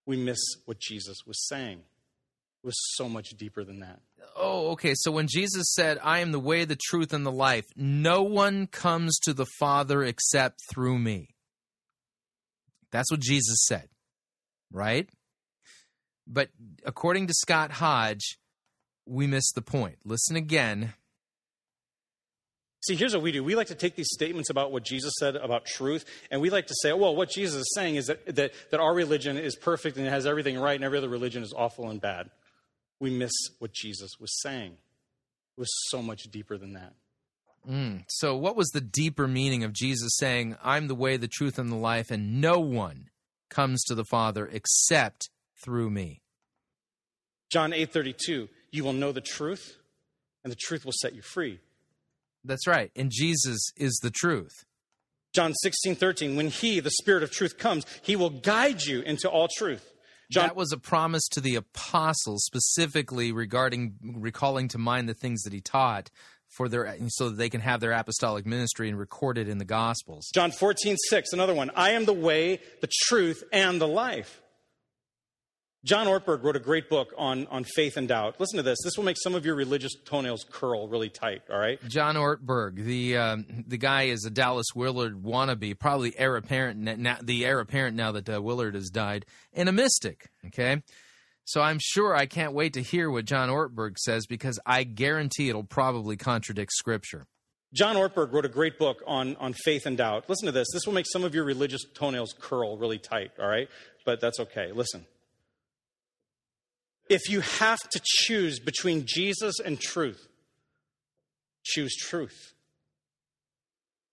We 0.08 0.18
miss 0.18 0.40
what 0.66 0.80
Jesus 0.80 1.20
was 1.28 1.48
saying. 1.48 1.78
It 1.78 2.66
was 2.66 2.96
so 2.96 3.08
much 3.08 3.30
deeper 3.38 3.64
than 3.64 3.82
that. 3.82 4.00
Oh, 4.36 4.72
okay. 4.72 4.94
So 4.96 5.12
when 5.12 5.28
Jesus 5.28 5.72
said, 5.76 6.00
I 6.04 6.20
am 6.20 6.32
the 6.32 6.40
way, 6.40 6.66
the 6.66 6.76
truth, 6.76 7.14
and 7.14 7.24
the 7.24 7.32
life, 7.32 7.66
no 7.76 8.24
one 8.24 8.66
comes 8.66 9.20
to 9.20 9.34
the 9.34 9.46
Father 9.60 10.04
except 10.04 10.60
through 10.72 10.98
me. 10.98 11.36
That's 12.92 13.12
what 13.12 13.20
Jesus 13.20 13.64
said, 13.68 13.90
right? 14.72 15.08
But 16.26 16.50
according 16.84 17.28
to 17.28 17.34
Scott 17.34 17.70
Hodge, 17.70 18.40
we 19.06 19.28
missed 19.28 19.54
the 19.56 19.62
point. 19.62 19.98
Listen 20.06 20.36
again. 20.36 20.94
See, 22.82 22.96
here's 22.96 23.14
what 23.14 23.24
we 23.24 23.32
do. 23.32 23.44
We 23.46 23.56
like 23.56 23.68
to 23.68 23.76
take 23.76 23.96
these 23.96 24.10
statements 24.12 24.50
about 24.50 24.74
what 24.74 24.84
Jesus 24.84 25.14
said 25.18 25.38
about 25.38 25.66
truth, 25.66 26.04
and 26.30 26.42
we 26.42 26.50
like 26.50 26.68
to 26.68 26.76
say, 26.82 26.92
well, 26.92 27.16
what 27.16 27.30
Jesus 27.30 27.62
is 27.62 27.72
saying 27.74 27.96
is 27.96 28.08
that, 28.08 28.36
that, 28.36 28.52
that 28.72 28.80
our 28.82 28.94
religion 28.94 29.38
is 29.38 29.56
perfect 29.56 29.96
and 29.96 30.06
it 30.06 30.10
has 30.10 30.26
everything 30.26 30.60
right, 30.60 30.76
and 30.76 30.84
every 30.84 30.98
other 30.98 31.08
religion 31.08 31.44
is 31.44 31.54
awful 31.56 31.90
and 31.90 32.02
bad. 32.02 32.30
We 33.00 33.10
miss 33.10 33.32
what 33.60 33.72
Jesus 33.72 34.12
was 34.20 34.38
saying. 34.42 34.74
It 34.74 35.60
was 35.60 35.72
so 35.90 36.02
much 36.02 36.24
deeper 36.24 36.58
than 36.58 36.74
that. 36.74 36.94
Mm. 37.70 38.04
So, 38.10 38.36
what 38.36 38.58
was 38.58 38.68
the 38.70 38.82
deeper 38.82 39.28
meaning 39.30 39.64
of 39.64 39.72
Jesus 39.72 40.12
saying, 40.18 40.58
I'm 40.62 40.88
the 40.88 40.96
way, 40.96 41.16
the 41.16 41.30
truth, 41.30 41.58
and 41.58 41.72
the 41.72 41.78
life, 41.78 42.12
and 42.12 42.42
no 42.42 42.60
one 42.60 43.10
comes 43.50 43.84
to 43.86 43.96
the 43.96 44.04
Father 44.04 44.50
except 44.52 45.30
through 45.64 45.90
me? 45.90 46.22
John 47.50 47.72
8 47.72 47.94
32 47.94 48.50
you 48.74 48.84
will 48.84 48.94
know 48.94 49.12
the 49.12 49.22
truth, 49.22 49.78
and 50.44 50.52
the 50.52 50.58
truth 50.60 50.84
will 50.84 50.94
set 51.02 51.16
you 51.16 51.22
free. 51.22 51.60
That's 52.44 52.68
right. 52.68 52.92
And 52.96 53.10
Jesus 53.12 53.72
is 53.78 53.98
the 54.04 54.12
truth. 54.12 54.66
John 55.34 55.54
16, 55.62 55.96
13, 55.96 56.36
when 56.36 56.50
he, 56.50 56.80
the 56.80 56.92
Spirit 56.92 57.24
of 57.24 57.32
truth, 57.32 57.58
comes, 57.58 57.86
he 58.02 58.16
will 58.16 58.30
guide 58.30 58.84
you 58.84 59.02
into 59.02 59.30
all 59.30 59.48
truth. 59.48 59.92
John, 60.32 60.48
that 60.48 60.56
was 60.56 60.72
a 60.72 60.78
promise 60.78 61.28
to 61.30 61.42
the 61.42 61.56
apostles, 61.56 62.44
specifically 62.46 63.32
regarding 63.32 63.96
recalling 64.02 64.68
to 64.70 64.78
mind 64.78 65.08
the 65.08 65.14
things 65.14 65.44
that 65.44 65.54
he 65.54 65.62
taught 65.62 66.10
for 66.48 66.68
their 66.68 66.96
so 67.10 67.30
that 67.30 67.38
they 67.38 67.50
can 67.50 67.62
have 67.62 67.80
their 67.80 67.92
apostolic 67.92 68.46
ministry 68.46 68.90
and 68.90 68.98
record 68.98 69.38
it 69.38 69.48
in 69.48 69.58
the 69.58 69.66
gospels. 69.66 70.30
John 70.34 70.52
14, 70.52 70.98
6, 71.10 71.34
another 71.34 71.54
one. 71.54 71.72
I 71.76 71.92
am 71.92 72.06
the 72.06 72.14
way, 72.14 72.60
the 72.82 72.90
truth, 73.08 73.44
and 73.52 73.82
the 73.82 73.88
life. 73.88 74.43
John 75.86 76.08
Ortberg 76.08 76.44
wrote 76.44 76.56
a 76.56 76.62
great 76.62 76.90
book 76.90 77.14
on, 77.18 77.46
on 77.48 77.66
faith 77.66 77.98
and 77.98 78.08
doubt. 78.08 78.40
Listen 78.40 78.56
to 78.56 78.64
this. 78.64 78.78
This 78.86 78.96
will 78.96 79.04
make 79.04 79.18
some 79.22 79.36
of 79.36 79.46
your 79.46 79.56
religious 79.56 79.94
toenails 80.06 80.46
curl 80.50 80.88
really 80.88 81.10
tight, 81.10 81.42
all 81.52 81.60
right? 81.60 81.78
John 81.90 82.16
Ortberg, 82.16 82.78
the, 82.78 83.18
um, 83.18 83.46
the 83.68 83.78
guy 83.78 84.04
is 84.04 84.24
a 84.24 84.30
Dallas 84.30 84.68
Willard 84.74 85.22
wannabe, 85.24 85.78
probably 85.78 86.18
heir 86.18 86.38
apparent, 86.38 86.80
now, 86.80 87.18
the 87.22 87.46
heir 87.46 87.60
apparent 87.60 87.98
now 87.98 88.14
that 88.14 88.30
uh, 88.30 88.42
Willard 88.42 88.76
has 88.76 88.90
died, 88.90 89.26
and 89.52 89.68
a 89.68 89.74
mystic, 89.74 90.30
okay? 90.46 90.82
So 91.44 91.62
I'm 91.62 91.80
sure 91.82 92.16
I 92.16 92.28
can't 92.28 92.54
wait 92.54 92.74
to 92.74 92.82
hear 92.82 93.12
what 93.12 93.26
John 93.26 93.50
Ortberg 93.50 93.98
says 93.98 94.26
because 94.26 94.62
I 94.66 94.86
guarantee 94.86 95.50
it'll 95.50 95.66
probably 95.66 96.16
contradict 96.16 96.72
Scripture. 96.72 97.28
John 97.74 97.98
Ortberg 97.98 98.32
wrote 98.32 98.46
a 98.46 98.50
great 98.50 98.80
book 98.80 99.04
on, 99.06 99.36
on 99.36 99.52
faith 99.52 99.86
and 99.86 99.98
doubt. 99.98 100.30
Listen 100.30 100.46
to 100.46 100.54
this. 100.54 100.68
This 100.72 100.86
will 100.86 100.94
make 100.94 101.08
some 101.12 101.26
of 101.26 101.36
your 101.36 101.44
religious 101.44 101.84
toenails 101.94 102.34
curl 102.40 102.78
really 102.78 103.00
tight, 103.00 103.32
all 103.38 103.50
right? 103.50 103.68
But 104.06 104.22
that's 104.22 104.40
okay. 104.40 104.72
Listen. 104.72 105.06
If 107.14 107.30
you 107.30 107.42
have 107.42 107.78
to 107.92 108.02
choose 108.04 108.60
between 108.60 109.04
Jesus 109.06 109.60
and 109.60 109.80
truth, 109.80 110.28
choose 111.64 111.96
truth. 111.96 112.56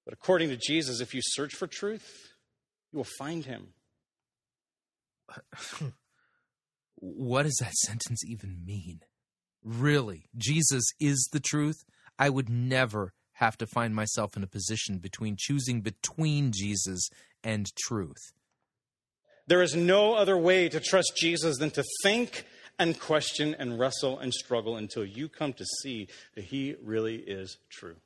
But 0.05 0.13
according 0.13 0.51
to 0.51 0.59
Jesus, 0.59 1.01
if 1.01 1.15
you 1.15 1.23
search 1.25 1.55
for 1.55 1.67
truth, 1.67 2.35
you 2.93 2.99
will 2.99 3.07
find 3.19 3.47
him. 3.47 3.69
what 6.97 7.45
does 7.45 7.57
that 7.63 7.73
sentence 7.73 8.23
even 8.27 8.67
mean? 8.67 9.01
Really, 9.65 10.27
Jesus 10.37 10.85
is 11.01 11.27
the 11.33 11.41
truth? 11.41 11.83
I 12.19 12.29
would 12.29 12.51
never 12.51 13.15
have 13.37 13.57
to 13.57 13.67
find 13.67 13.95
myself 13.95 14.37
in 14.37 14.43
a 14.43 14.47
position 14.47 14.99
between 14.99 15.37
choosing 15.39 15.81
between 15.81 16.53
Jesus 16.53 17.09
and 17.43 17.75
truth. 17.79 18.35
There 19.47 19.63
is 19.63 19.75
no 19.75 20.17
other 20.17 20.37
way 20.37 20.69
to 20.69 20.81
trust 20.81 21.15
Jesus 21.17 21.57
than 21.57 21.71
to 21.71 21.85
think 22.03 22.45
and 22.81 22.99
question 22.99 23.55
and 23.59 23.79
wrestle 23.79 24.19
and 24.19 24.33
struggle 24.33 24.77
until 24.77 25.05
you 25.05 25.29
come 25.29 25.53
to 25.53 25.65
see 25.83 26.09
that 26.35 26.45
He 26.45 26.75
really 26.83 27.17
is 27.17 27.59
true. 27.69 27.97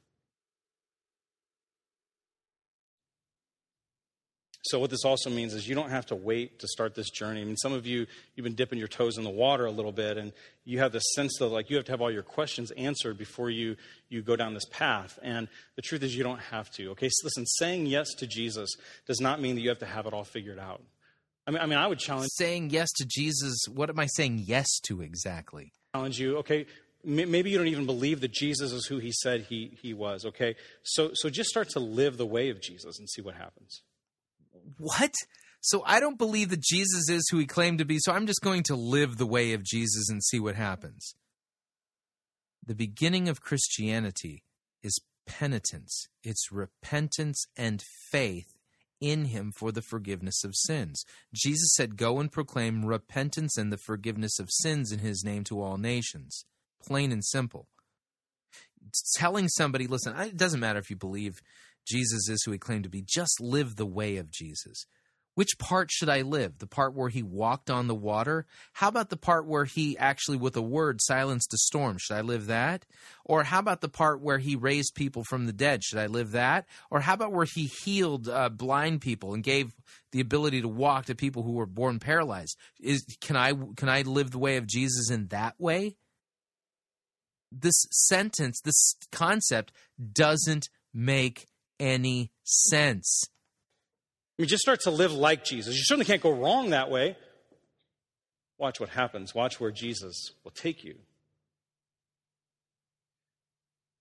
So, 4.66 4.80
what 4.80 4.90
this 4.90 5.04
also 5.04 5.28
means 5.28 5.54
is 5.54 5.68
you 5.68 5.74
don't 5.74 5.90
have 5.90 6.06
to 6.06 6.16
wait 6.16 6.58
to 6.60 6.66
start 6.66 6.94
this 6.94 7.10
journey. 7.10 7.42
I 7.42 7.44
mean, 7.44 7.56
some 7.56 7.72
of 7.72 7.86
you, 7.86 8.06
you've 8.34 8.44
been 8.44 8.54
dipping 8.54 8.78
your 8.78 8.88
toes 8.88 9.18
in 9.18 9.22
the 9.22 9.30
water 9.30 9.66
a 9.66 9.70
little 9.70 9.92
bit, 9.92 10.16
and 10.16 10.32
you 10.64 10.78
have 10.78 10.90
this 10.90 11.04
sense 11.14 11.36
that, 11.38 11.48
like, 11.48 11.70
you 11.70 11.76
have 11.76 11.84
to 11.84 11.92
have 11.92 12.00
all 12.00 12.10
your 12.10 12.22
questions 12.22 12.70
answered 12.72 13.16
before 13.16 13.50
you, 13.50 13.76
you 14.08 14.22
go 14.22 14.36
down 14.36 14.54
this 14.54 14.64
path. 14.70 15.18
And 15.22 15.48
the 15.76 15.82
truth 15.82 16.02
is, 16.02 16.16
you 16.16 16.24
don't 16.24 16.40
have 16.40 16.70
to. 16.72 16.90
Okay, 16.92 17.10
so 17.10 17.26
listen, 17.26 17.44
saying 17.46 17.86
yes 17.86 18.08
to 18.14 18.26
Jesus 18.26 18.70
does 19.06 19.20
not 19.20 19.40
mean 19.40 19.54
that 19.54 19.60
you 19.60 19.68
have 19.68 19.80
to 19.80 19.86
have 19.86 20.06
it 20.06 20.14
all 20.14 20.24
figured 20.24 20.58
out. 20.58 20.82
I 21.46 21.50
mean, 21.50 21.60
I 21.60 21.66
mean, 21.66 21.78
I 21.78 21.86
would 21.86 21.98
challenge 21.98 22.30
saying 22.34 22.70
yes 22.70 22.90
to 22.96 23.06
Jesus. 23.06 23.56
What 23.68 23.90
am 23.90 23.98
I 23.98 24.06
saying 24.06 24.44
yes 24.46 24.78
to 24.84 25.02
exactly? 25.02 25.72
Challenge 25.94 26.18
you. 26.18 26.38
Okay, 26.38 26.66
maybe 27.04 27.50
you 27.50 27.58
don't 27.58 27.66
even 27.66 27.86
believe 27.86 28.20
that 28.22 28.32
Jesus 28.32 28.72
is 28.72 28.86
who 28.86 28.98
he 28.98 29.12
said 29.12 29.42
he 29.42 29.76
he 29.80 29.92
was. 29.92 30.24
Okay, 30.24 30.56
so 30.82 31.10
so 31.12 31.28
just 31.28 31.50
start 31.50 31.68
to 31.70 31.80
live 31.80 32.16
the 32.16 32.26
way 32.26 32.48
of 32.48 32.62
Jesus 32.62 32.98
and 32.98 33.08
see 33.08 33.20
what 33.20 33.34
happens. 33.34 33.82
What? 34.78 35.14
So 35.60 35.82
I 35.86 36.00
don't 36.00 36.18
believe 36.18 36.50
that 36.50 36.60
Jesus 36.60 37.08
is 37.08 37.26
who 37.30 37.38
he 37.38 37.46
claimed 37.46 37.78
to 37.78 37.84
be, 37.84 37.98
so 37.98 38.12
I'm 38.12 38.26
just 38.26 38.42
going 38.42 38.62
to 38.64 38.76
live 38.76 39.16
the 39.16 39.26
way 39.26 39.52
of 39.52 39.64
Jesus 39.64 40.10
and 40.10 40.22
see 40.22 40.38
what 40.38 40.56
happens. 40.56 41.14
The 42.66 42.74
beginning 42.74 43.28
of 43.28 43.40
Christianity 43.40 44.42
is 44.82 44.98
penitence, 45.26 46.06
it's 46.22 46.52
repentance 46.52 47.46
and 47.56 47.82
faith 48.10 48.53
in 49.00 49.26
him 49.26 49.52
for 49.52 49.72
the 49.72 49.82
forgiveness 49.82 50.44
of 50.44 50.54
sins. 50.54 51.04
Jesus 51.34 51.74
said, 51.74 51.96
Go 51.96 52.20
and 52.20 52.30
proclaim 52.30 52.84
repentance 52.84 53.56
and 53.56 53.72
the 53.72 53.78
forgiveness 53.78 54.38
of 54.38 54.48
sins 54.50 54.92
in 54.92 55.00
his 55.00 55.24
name 55.24 55.44
to 55.44 55.60
all 55.60 55.76
nations. 55.76 56.44
Plain 56.86 57.12
and 57.12 57.24
simple. 57.24 57.68
Telling 59.16 59.48
somebody, 59.48 59.86
listen, 59.86 60.14
it 60.16 60.36
doesn't 60.36 60.60
matter 60.60 60.78
if 60.78 60.90
you 60.90 60.96
believe 60.96 61.40
Jesus 61.86 62.28
is 62.28 62.42
who 62.44 62.52
he 62.52 62.58
claimed 62.58 62.84
to 62.84 62.90
be, 62.90 63.04
just 63.06 63.40
live 63.40 63.76
the 63.76 63.86
way 63.86 64.16
of 64.16 64.30
Jesus. 64.30 64.86
Which 65.34 65.58
part 65.58 65.90
should 65.90 66.08
I 66.08 66.22
live? 66.22 66.58
The 66.58 66.66
part 66.66 66.94
where 66.94 67.08
he 67.08 67.22
walked 67.22 67.68
on 67.68 67.88
the 67.88 67.94
water? 67.94 68.46
How 68.74 68.88
about 68.88 69.10
the 69.10 69.16
part 69.16 69.46
where 69.46 69.64
he 69.64 69.98
actually, 69.98 70.36
with 70.36 70.56
a 70.56 70.62
word, 70.62 71.00
silenced 71.02 71.52
a 71.52 71.58
storm? 71.58 71.98
Should 71.98 72.16
I 72.16 72.20
live 72.20 72.46
that? 72.46 72.86
Or 73.24 73.42
how 73.42 73.58
about 73.58 73.80
the 73.80 73.88
part 73.88 74.20
where 74.20 74.38
he 74.38 74.54
raised 74.54 74.94
people 74.94 75.24
from 75.24 75.46
the 75.46 75.52
dead? 75.52 75.82
Should 75.82 75.98
I 75.98 76.06
live 76.06 76.32
that? 76.32 76.66
Or 76.88 77.00
how 77.00 77.14
about 77.14 77.32
where 77.32 77.46
he 77.52 77.68
healed 77.82 78.28
uh, 78.28 78.48
blind 78.48 79.00
people 79.00 79.34
and 79.34 79.42
gave 79.42 79.72
the 80.12 80.20
ability 80.20 80.60
to 80.62 80.68
walk 80.68 81.06
to 81.06 81.16
people 81.16 81.42
who 81.42 81.52
were 81.52 81.66
born 81.66 81.98
paralyzed? 81.98 82.56
Is 82.80 83.04
can 83.20 83.36
I 83.36 83.52
can 83.76 83.88
I 83.88 84.02
live 84.02 84.30
the 84.30 84.38
way 84.38 84.56
of 84.56 84.68
Jesus 84.68 85.10
in 85.10 85.26
that 85.28 85.54
way? 85.58 85.96
This 87.50 87.86
sentence, 87.90 88.60
this 88.64 88.96
concept 89.10 89.72
doesn't 90.12 90.68
make 90.92 91.46
any 91.80 92.30
sense. 92.44 93.24
I 94.36 94.42
mean, 94.42 94.48
just 94.48 94.62
start 94.62 94.80
to 94.82 94.90
live 94.90 95.12
like 95.12 95.44
Jesus. 95.44 95.76
You 95.76 95.82
certainly 95.84 96.06
can't 96.06 96.22
go 96.22 96.32
wrong 96.32 96.70
that 96.70 96.90
way. 96.90 97.16
Watch 98.58 98.80
what 98.80 98.88
happens. 98.88 99.34
Watch 99.34 99.60
where 99.60 99.70
Jesus 99.70 100.32
will 100.42 100.50
take 100.50 100.82
you. 100.82 100.96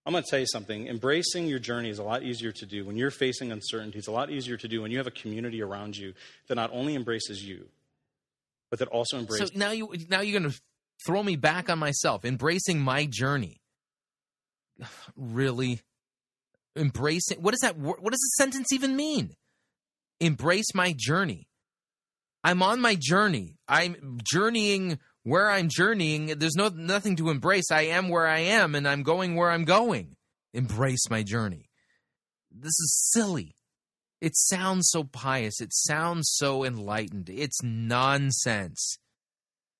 I'm 0.06 0.12
going 0.12 0.24
to 0.24 0.30
tell 0.30 0.40
you 0.40 0.48
something. 0.48 0.88
Embracing 0.88 1.48
your 1.48 1.60
journey 1.60 1.90
is 1.90 2.00
a 2.00 2.04
lot 2.04 2.24
easier 2.24 2.52
to 2.52 2.66
do 2.66 2.84
when 2.84 2.98
you're 2.98 3.12
facing 3.12 3.52
uncertainty. 3.52 4.00
It's 4.00 4.08
a 4.08 4.12
lot 4.12 4.30
easier 4.30 4.58
to 4.58 4.68
do 4.68 4.82
when 4.82 4.92
you 4.92 4.98
have 4.98 5.08
a 5.08 5.12
community 5.12 5.62
around 5.62 5.96
you 5.96 6.14
that 6.48 6.56
not 6.56 6.72
only 6.74 6.96
embraces 6.96 7.44
you, 7.44 7.68
but 8.70 8.80
that 8.80 8.90
also 8.90 9.18
embraces. 9.18 9.52
So 9.54 9.60
now 9.60 9.72
you 9.72 9.94
now 10.10 10.22
you're 10.22 10.40
going 10.40 10.52
to 10.52 10.60
throw 11.06 11.24
me 11.24 11.36
back 11.36 11.70
on 11.70 11.80
myself, 11.80 12.26
embracing 12.26 12.82
my 12.82 13.06
journey. 13.06 13.62
Really, 15.16 15.82
embracing? 16.76 17.42
What 17.42 17.52
does 17.52 17.62
that? 17.62 17.78
What 17.78 18.02
does 18.02 18.20
the 18.20 18.44
sentence 18.44 18.74
even 18.74 18.96
mean? 18.96 19.36
Embrace 20.20 20.74
my 20.74 20.94
journey. 20.98 21.48
I'm 22.44 22.62
on 22.62 22.82
my 22.82 22.96
journey. 23.00 23.58
I'm 23.68 24.20
journeying 24.24 25.00
where 25.24 25.50
I'm 25.50 25.70
journeying. 25.70 26.28
There's 26.38 26.56
no 26.56 26.70
nothing 26.70 27.16
to 27.18 27.30
embrace. 27.30 27.72
I 27.72 27.84
am 27.84 28.10
where 28.10 28.28
I 28.28 28.40
am 28.40 28.76
and 28.76 28.88
I'm 28.88 29.04
going 29.04 29.36
where 29.36 29.50
I'm 29.50 29.64
going. 29.64 30.16
Embrace 30.54 31.10
my 31.10 31.24
journey. 31.24 31.70
This 32.52 32.80
is 32.80 33.10
silly. 33.12 33.56
It 34.22 34.36
sounds 34.36 34.90
so 34.90 35.04
pious. 35.04 35.60
It 35.60 35.74
sounds 35.74 36.30
so 36.34 36.64
enlightened. 36.64 37.30
It's 37.30 37.64
nonsense. 37.64 38.98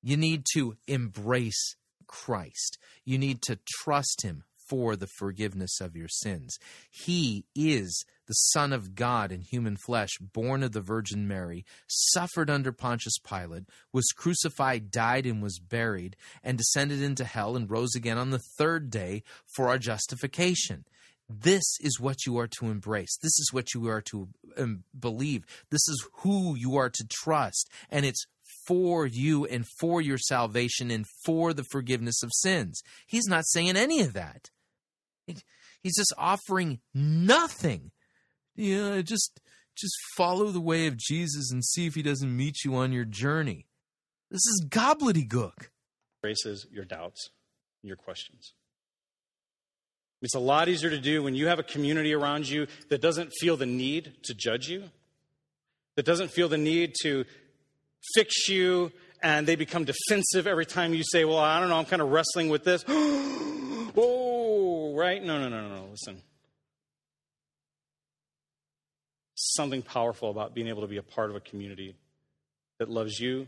You 0.02 0.18
need 0.18 0.46
to 0.54 0.76
embrace 0.88 1.76
Christ. 2.08 2.78
You 3.06 3.18
need 3.18 3.42
to 3.44 3.60
trust 3.66 4.22
him 4.24 4.44
for 4.70 4.96
the 4.96 5.08
forgiveness 5.08 5.80
of 5.80 5.96
your 5.96 6.08
sins. 6.10 6.58
He 6.90 7.46
is 7.56 8.06
the 8.28 8.34
Son 8.34 8.72
of 8.74 8.96
God 8.96 9.32
in 9.32 9.42
human 9.42 9.78
flesh, 9.78 10.12
born 10.20 10.64
of 10.64 10.72
the 10.72 10.82
Virgin 10.82 11.28
Mary, 11.28 11.66
suffered 11.88 12.50
under 12.50 12.72
Pontius 12.72 13.18
Pilate, 13.18 13.64
was 13.92 14.06
crucified, 14.16 14.92
died, 14.92 15.26
and 15.26 15.42
was 15.42 15.60
buried, 15.60 16.16
and 16.44 16.58
descended 16.58 17.02
into 17.02 17.26
hell 17.26 17.56
and 17.56 17.70
rose 17.70 17.96
again 17.96 18.18
on 18.18 18.30
the 18.30 18.42
third 18.58 18.90
day 18.90 19.24
for 19.56 19.68
our 19.68 19.78
justification. 19.78 20.86
This 21.30 21.64
is 21.80 22.00
what 22.00 22.26
you 22.26 22.38
are 22.38 22.50
to 22.60 22.68
embrace. 22.68 23.18
This 23.22 23.40
is 23.40 23.50
what 23.52 23.74
you 23.74 23.88
are 23.88 24.02
to 24.02 24.28
um, 24.58 24.84
believe. 24.98 25.46
This 25.72 25.88
is 25.88 26.08
who 26.18 26.56
you 26.56 26.76
are 26.76 26.90
to 26.90 27.08
trust. 27.10 27.70
And 27.90 28.06
it's 28.06 28.26
for 28.68 29.06
you 29.06 29.46
and 29.46 29.66
for 29.80 30.02
your 30.02 30.18
salvation 30.18 30.92
and 30.92 31.06
for 31.26 31.54
the 31.54 31.64
forgiveness 31.72 32.22
of 32.24 32.32
sins. 32.34 32.82
He's 33.08 33.28
not 33.28 33.46
saying 33.48 33.78
any 33.78 34.02
of 34.02 34.14
that. 34.14 34.50
He's 35.26 35.98
just 35.98 36.14
offering 36.18 36.80
nothing 36.94 37.92
yeah, 38.56 39.02
just 39.02 39.40
just 39.76 39.96
follow 40.16 40.52
the 40.52 40.62
way 40.62 40.88
of 40.88 40.98
Jesus 40.98 41.52
and 41.52 41.66
see 41.66 41.88
if 41.88 41.96
he 41.96 42.04
doesn't 42.04 42.36
meet 42.36 42.64
you 42.64 42.76
on 42.76 42.92
your 42.92 43.06
journey. 43.06 43.66
This 44.30 44.46
is 44.46 44.66
gobbledygook. 44.70 45.70
Embraces 46.24 46.68
your 46.72 46.86
doubts, 46.86 47.30
your 47.82 47.96
questions. 47.96 48.54
It's 50.22 50.36
a 50.36 50.40
lot 50.40 50.70
easier 50.70 50.90
to 50.90 51.00
do 51.00 51.24
when 51.24 51.36
you 51.36 51.48
have 51.48 51.60
a 51.60 51.64
community 51.64 52.14
around 52.14 52.48
you 52.48 52.68
that 52.90 53.02
doesn't 53.02 53.32
feel 53.40 53.58
the 53.58 53.66
need 53.66 54.14
to 54.24 54.34
judge 54.34 54.70
you, 54.70 54.84
that 55.96 56.06
doesn't 56.06 56.32
feel 56.32 56.48
the 56.48 56.58
need 56.58 56.94
to 57.02 57.26
fix 58.16 58.48
you, 58.48 58.92
and 59.22 59.48
they 59.48 59.56
become 59.56 59.86
defensive 59.86 60.48
every 60.48 60.66
time 60.66 60.94
you 60.94 61.04
say, 61.04 61.26
Well, 61.26 61.40
I 61.40 61.60
don't 61.60 61.70
know, 61.70 61.78
I'm 61.78 61.86
kind 61.86 62.02
of 62.02 62.12
wrestling 62.12 62.50
with 62.50 62.64
this. 62.64 62.86
oh, 62.88 64.94
right? 64.96 65.22
No, 65.22 65.40
no, 65.40 65.50
no, 65.50 65.68
no, 65.68 65.76
no. 65.76 65.86
Listen 65.92 66.22
something 69.56 69.82
powerful 69.82 70.30
about 70.30 70.54
being 70.54 70.68
able 70.68 70.82
to 70.82 70.88
be 70.88 70.98
a 70.98 71.04
part 71.04 71.30
of 71.30 71.36
a 71.36 71.40
community 71.40 71.96
that 72.80 72.90
loves 72.90 73.20
you, 73.20 73.48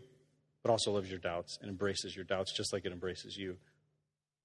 but 0.64 0.72
also 0.72 0.92
loves 0.92 1.10
your 1.10 1.20
doubts 1.20 1.58
and 1.62 1.70
embraces 1.70 2.16
your 2.16 2.26
doubts 2.26 2.56
just 2.56 2.74
like 2.74 2.86
it 2.86 2.92
embraces 2.92 3.38
you. 3.38 3.58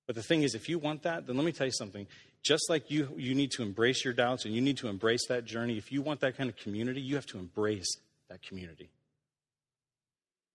But 0.06 0.16
the 0.16 0.22
thing 0.22 0.42
is, 0.42 0.54
if 0.54 0.68
you 0.68 0.78
want 0.78 1.02
that, 1.04 1.26
then 1.26 1.36
let 1.36 1.46
me 1.46 1.52
tell 1.52 1.66
you 1.66 1.72
something. 1.72 2.06
Just 2.42 2.68
like 2.68 2.90
you, 2.90 3.10
you 3.16 3.34
need 3.34 3.52
to 3.52 3.62
embrace 3.62 4.04
your 4.04 4.12
doubts 4.14 4.44
and 4.44 4.54
you 4.54 4.60
need 4.60 4.78
to 4.78 4.88
embrace 4.88 5.26
that 5.28 5.44
journey, 5.44 5.78
if 5.78 5.92
you 5.92 6.02
want 6.02 6.20
that 6.20 6.36
kind 6.36 6.50
of 6.50 6.56
community, 6.56 7.00
you 7.00 7.14
have 7.14 7.26
to 7.26 7.38
embrace 7.38 7.96
that 8.28 8.42
community. 8.42 8.90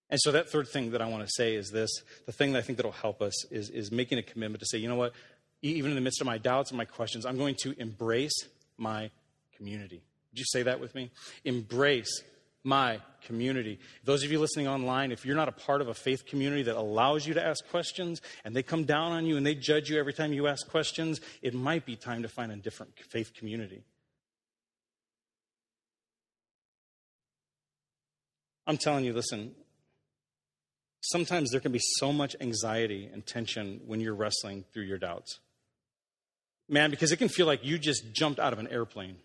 And 0.10 0.20
so, 0.22 0.32
that 0.34 0.50
third 0.50 0.68
thing 0.68 0.92
that 0.92 1.02
I 1.02 1.08
want 1.08 1.26
to 1.26 1.32
say 1.32 1.56
is 1.56 1.70
this 1.70 1.90
the 2.26 2.32
thing 2.32 2.54
that 2.54 2.60
I 2.60 2.62
think 2.62 2.78
that 2.78 2.86
will 2.86 2.92
help 2.92 3.22
us 3.22 3.46
is, 3.52 3.70
is 3.70 3.92
making 3.92 4.18
a 4.18 4.24
commitment 4.24 4.60
to 4.60 4.66
say, 4.66 4.78
you 4.78 4.88
know 4.88 4.96
what, 4.96 5.14
even 5.62 5.92
in 5.92 5.96
the 5.96 6.02
midst 6.02 6.22
of 6.22 6.28
my 6.28 6.38
doubts 6.38 6.70
and 6.70 6.78
my 6.78 6.86
questions, 6.86 7.26
I'm 7.26 7.38
going 7.38 7.56
to 7.64 7.74
embrace 7.80 8.36
my 8.78 9.10
community. 9.56 10.04
Would 10.36 10.40
you 10.40 10.46
say 10.48 10.64
that 10.64 10.82
with 10.82 10.94
me? 10.94 11.12
Embrace 11.46 12.22
my 12.62 13.00
community. 13.26 13.80
Those 14.04 14.22
of 14.26 14.34
you 14.34 14.40
listening 14.42 14.68
online, 14.68 15.14
if 15.14 15.26
you're 15.26 15.34
not 15.34 15.48
a 15.48 15.54
part 15.54 15.80
of 15.80 15.88
a 15.88 15.94
faith 15.94 16.26
community 16.26 16.64
that 16.64 16.76
allows 16.76 17.26
you 17.26 17.36
to 17.36 17.42
ask 17.42 17.66
questions 17.70 18.22
and 18.44 18.54
they 18.54 18.62
come 18.62 18.84
down 18.84 19.14
on 19.14 19.26
you 19.26 19.38
and 19.38 19.46
they 19.46 19.56
judge 19.56 19.90
you 19.90 19.98
every 19.98 20.12
time 20.12 20.34
you 20.34 20.48
ask 20.48 20.68
questions, 20.68 21.22
it 21.42 21.54
might 21.54 21.86
be 21.86 21.96
time 21.96 22.24
to 22.24 22.28
find 22.28 22.52
a 22.52 22.58
different 22.58 23.00
faith 23.10 23.34
community. 23.34 23.86
I'm 28.68 28.78
telling 28.78 29.06
you, 29.06 29.14
listen, 29.14 29.56
sometimes 31.00 31.52
there 31.52 31.62
can 31.62 31.72
be 31.72 31.80
so 31.82 32.12
much 32.12 32.36
anxiety 32.42 33.10
and 33.14 33.26
tension 33.26 33.80
when 33.86 34.02
you're 34.02 34.14
wrestling 34.16 34.66
through 34.74 34.84
your 34.84 34.98
doubts. 34.98 35.40
Man, 36.68 36.90
because 36.90 37.14
it 37.14 37.18
can 37.18 37.30
feel 37.30 37.46
like 37.46 37.64
you 37.64 37.78
just 37.78 38.12
jumped 38.12 38.38
out 38.38 38.52
of 38.52 38.60
an 38.60 38.68
airplane 38.68 39.16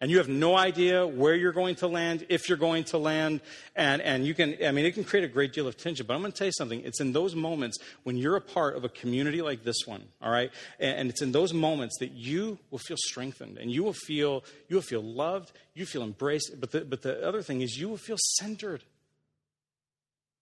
and 0.00 0.10
you 0.10 0.16
have 0.16 0.28
no 0.28 0.56
idea 0.56 1.06
where 1.06 1.34
you're 1.34 1.52
going 1.52 1.74
to 1.76 1.86
land, 1.86 2.24
if 2.30 2.48
you're 2.48 2.56
going 2.56 2.84
to 2.84 2.98
land, 2.98 3.42
and, 3.76 4.00
and 4.00 4.26
you 4.26 4.32
can, 4.32 4.56
I 4.64 4.72
mean, 4.72 4.86
it 4.86 4.94
can 4.94 5.04
create 5.04 5.24
a 5.24 5.28
great 5.28 5.52
deal 5.52 5.66
of 5.66 5.76
tension. 5.76 6.06
But 6.06 6.14
I'm 6.14 6.20
going 6.20 6.32
to 6.32 6.38
tell 6.38 6.46
you 6.46 6.52
something. 6.52 6.80
It's 6.84 7.00
in 7.00 7.12
those 7.12 7.34
moments 7.34 7.76
when 8.04 8.16
you're 8.16 8.36
a 8.36 8.40
part 8.40 8.76
of 8.76 8.84
a 8.84 8.88
community 8.88 9.42
like 9.42 9.62
this 9.62 9.76
one, 9.84 10.02
all 10.22 10.32
right? 10.32 10.50
And, 10.78 11.00
and 11.00 11.10
it's 11.10 11.20
in 11.20 11.32
those 11.32 11.52
moments 11.52 11.98
that 12.00 12.12
you 12.12 12.58
will 12.70 12.78
feel 12.78 12.96
strengthened 12.98 13.58
and 13.58 13.70
you 13.70 13.84
will 13.84 13.92
feel, 13.92 14.42
you 14.68 14.76
will 14.76 14.82
feel 14.82 15.02
loved, 15.02 15.52
you 15.74 15.84
feel 15.84 16.02
embraced. 16.02 16.54
But 16.58 16.72
the, 16.72 16.80
but 16.80 17.02
the 17.02 17.26
other 17.26 17.42
thing 17.42 17.60
is 17.60 17.76
you 17.76 17.90
will 17.90 17.98
feel 17.98 18.18
centered. 18.38 18.82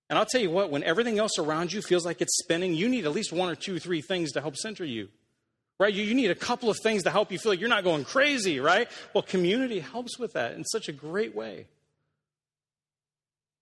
And 0.09 0.19
I'll 0.19 0.27
tell 0.27 0.41
you 0.41 0.51
what, 0.51 0.71
when 0.71 0.85
everything 0.85 1.19
else 1.19 1.37
around 1.37 1.73
you 1.73 1.83
feels 1.83 2.07
like 2.07 2.21
it's 2.21 2.39
spinning, 2.39 2.75
you 2.75 2.89
need 2.89 3.05
at 3.05 3.13
least 3.13 3.33
one 3.33 3.51
or 3.51 3.57
two, 3.57 3.81
three 3.81 4.03
things 4.03 4.33
to 4.33 4.41
help 4.41 4.57
center 4.57 4.85
you 4.85 5.09
right? 5.79 5.93
You, 5.93 6.03
you 6.03 6.15
need 6.15 6.31
a 6.31 6.35
couple 6.35 6.71
of 6.71 6.79
things 6.83 7.05
to 7.05 7.11
help 7.11 7.31
you 7.31 7.39
feel 7.39 7.53
like 7.53 7.61
you're 7.61 7.69
not 7.69 7.85
going 7.85 8.05
crazy, 8.05 8.61
right? 8.61 8.89
Well, 9.15 9.23
community 9.23 9.81
helps 9.81 10.19
with 10.19 10.33
that 10.33 10.55
in 10.55 10.65
such 10.65 10.89
a 10.89 10.93
great 10.93 11.35
way. 11.35 11.67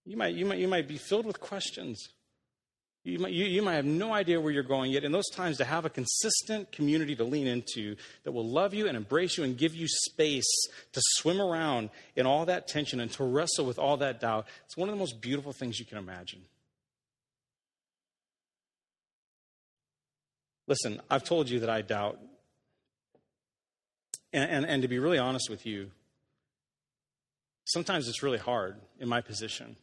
You 0.04 0.16
might, 0.16 0.34
you 0.34 0.46
might, 0.46 0.58
you 0.58 0.68
might 0.68 0.88
be 0.88 0.98
filled 0.98 1.26
with 1.26 1.40
questions. 1.40 2.08
You 3.02 3.18
might, 3.18 3.32
you, 3.32 3.44
you 3.44 3.62
might 3.62 3.74
have 3.74 3.84
no 3.84 4.12
idea 4.12 4.40
where 4.40 4.52
you're 4.52 4.62
going 4.62 4.90
yet. 4.90 5.04
In 5.04 5.12
those 5.12 5.28
times, 5.30 5.58
to 5.58 5.64
have 5.64 5.84
a 5.84 5.90
consistent 5.90 6.72
community 6.72 7.14
to 7.16 7.24
lean 7.24 7.46
into 7.46 7.96
that 8.24 8.32
will 8.32 8.48
love 8.48 8.74
you 8.74 8.88
and 8.88 8.96
embrace 8.96 9.36
you 9.36 9.44
and 9.44 9.56
give 9.56 9.74
you 9.74 9.86
space 9.86 10.50
to 10.92 11.00
swim 11.14 11.40
around 11.40 11.90
in 12.16 12.26
all 12.26 12.46
that 12.46 12.66
tension 12.66 12.98
and 12.98 13.10
to 13.12 13.24
wrestle 13.24 13.64
with 13.64 13.78
all 13.78 13.96
that 13.98 14.20
doubt, 14.20 14.46
it's 14.64 14.76
one 14.76 14.88
of 14.88 14.94
the 14.94 14.98
most 14.98 15.20
beautiful 15.20 15.52
things 15.52 15.78
you 15.78 15.86
can 15.86 15.98
imagine. 15.98 16.40
Listen, 20.66 21.00
I've 21.10 21.24
told 21.24 21.48
you 21.48 21.60
that 21.60 21.70
I 21.70 21.82
doubt. 21.82 22.18
And, 24.32 24.50
and, 24.50 24.66
and, 24.66 24.82
to 24.82 24.88
be 24.88 24.98
really 24.98 25.18
honest 25.18 25.48
with 25.48 25.64
you, 25.64 25.90
sometimes 27.64 28.08
it's 28.08 28.22
really 28.22 28.38
hard 28.38 28.76
in 28.98 29.08
my 29.08 29.20
position. 29.20 29.76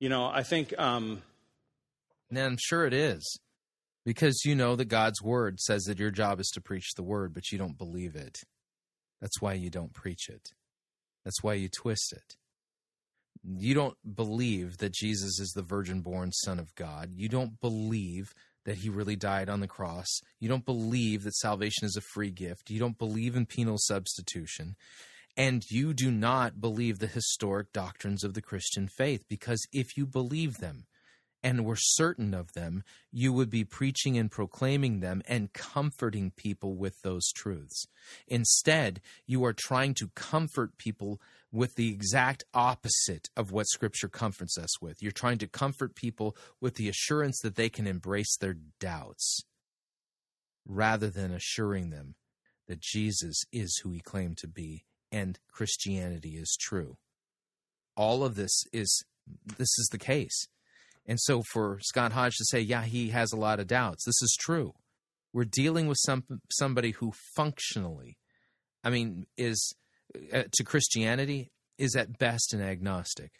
You 0.00 0.08
know, 0.08 0.26
I 0.26 0.42
think. 0.42 0.76
Um, 0.78 1.22
and 2.30 2.38
I'm 2.38 2.56
sure 2.58 2.86
it 2.86 2.94
is. 2.94 3.38
Because 4.04 4.42
you 4.44 4.54
know 4.54 4.76
that 4.76 4.86
God's 4.86 5.22
word 5.22 5.60
says 5.60 5.84
that 5.84 5.98
your 5.98 6.10
job 6.10 6.38
is 6.38 6.50
to 6.54 6.60
preach 6.60 6.92
the 6.94 7.02
word, 7.02 7.32
but 7.32 7.50
you 7.50 7.58
don't 7.58 7.78
believe 7.78 8.14
it. 8.14 8.40
That's 9.20 9.40
why 9.40 9.54
you 9.54 9.70
don't 9.70 9.94
preach 9.94 10.28
it. 10.28 10.50
That's 11.24 11.42
why 11.42 11.54
you 11.54 11.70
twist 11.70 12.12
it. 12.12 12.36
You 13.42 13.74
don't 13.74 13.96
believe 14.14 14.78
that 14.78 14.92
Jesus 14.92 15.40
is 15.40 15.52
the 15.54 15.62
virgin 15.62 16.00
born 16.02 16.32
Son 16.32 16.58
of 16.58 16.74
God. 16.74 17.12
You 17.14 17.30
don't 17.30 17.58
believe 17.60 18.34
that 18.64 18.78
he 18.78 18.88
really 18.88 19.16
died 19.16 19.48
on 19.48 19.60
the 19.60 19.68
cross. 19.68 20.20
You 20.40 20.48
don't 20.48 20.64
believe 20.64 21.24
that 21.24 21.36
salvation 21.36 21.84
is 21.84 21.96
a 21.96 22.12
free 22.12 22.30
gift. 22.30 22.70
You 22.70 22.78
don't 22.78 22.98
believe 22.98 23.36
in 23.36 23.46
penal 23.46 23.78
substitution. 23.78 24.76
And 25.36 25.64
you 25.68 25.94
do 25.94 26.10
not 26.10 26.60
believe 26.60 26.98
the 26.98 27.06
historic 27.06 27.72
doctrines 27.72 28.22
of 28.22 28.34
the 28.34 28.42
Christian 28.42 28.88
faith 28.88 29.24
because 29.28 29.66
if 29.72 29.96
you 29.96 30.06
believe 30.06 30.58
them, 30.58 30.86
and 31.44 31.62
were 31.62 31.76
certain 31.78 32.32
of 32.32 32.54
them, 32.54 32.82
you 33.12 33.30
would 33.30 33.50
be 33.50 33.64
preaching 33.64 34.16
and 34.16 34.30
proclaiming 34.30 35.00
them 35.00 35.22
and 35.28 35.52
comforting 35.52 36.30
people 36.30 36.74
with 36.74 37.02
those 37.02 37.30
truths. 37.32 37.86
Instead, 38.26 39.02
you 39.26 39.44
are 39.44 39.52
trying 39.52 39.92
to 39.92 40.08
comfort 40.14 40.78
people 40.78 41.20
with 41.54 41.76
the 41.76 41.88
exact 41.88 42.42
opposite 42.52 43.28
of 43.36 43.52
what 43.52 43.68
Scripture 43.68 44.08
comforts 44.08 44.58
us 44.58 44.82
with. 44.82 45.00
You're 45.00 45.12
trying 45.12 45.38
to 45.38 45.46
comfort 45.46 45.94
people 45.94 46.36
with 46.60 46.74
the 46.74 46.88
assurance 46.88 47.38
that 47.42 47.54
they 47.54 47.68
can 47.68 47.86
embrace 47.86 48.36
their 48.36 48.56
doubts 48.80 49.40
rather 50.66 51.08
than 51.10 51.32
assuring 51.32 51.90
them 51.90 52.16
that 52.66 52.80
Jesus 52.80 53.44
is 53.52 53.80
who 53.82 53.92
he 53.92 54.00
claimed 54.00 54.36
to 54.38 54.48
be 54.48 54.84
and 55.12 55.38
Christianity 55.52 56.30
is 56.30 56.58
true. 56.60 56.96
All 57.96 58.24
of 58.24 58.34
this 58.34 58.64
is 58.72 59.04
this 59.56 59.78
is 59.78 59.88
the 59.92 59.98
case. 59.98 60.48
And 61.06 61.20
so 61.20 61.42
for 61.52 61.78
Scott 61.82 62.12
Hodge 62.12 62.34
to 62.36 62.44
say, 62.46 62.60
yeah, 62.60 62.82
he 62.82 63.10
has 63.10 63.32
a 63.32 63.36
lot 63.36 63.60
of 63.60 63.68
doubts, 63.68 64.04
this 64.04 64.20
is 64.20 64.36
true. 64.40 64.72
We're 65.32 65.44
dealing 65.44 65.86
with 65.86 65.98
some 66.04 66.24
somebody 66.50 66.92
who 66.92 67.12
functionally, 67.36 68.16
I 68.82 68.90
mean, 68.90 69.26
is 69.36 69.74
Uh, 70.32 70.44
to 70.52 70.64
Christianity 70.64 71.50
is 71.78 71.96
at 71.96 72.18
best 72.18 72.54
an 72.54 72.60
agnostic. 72.60 73.32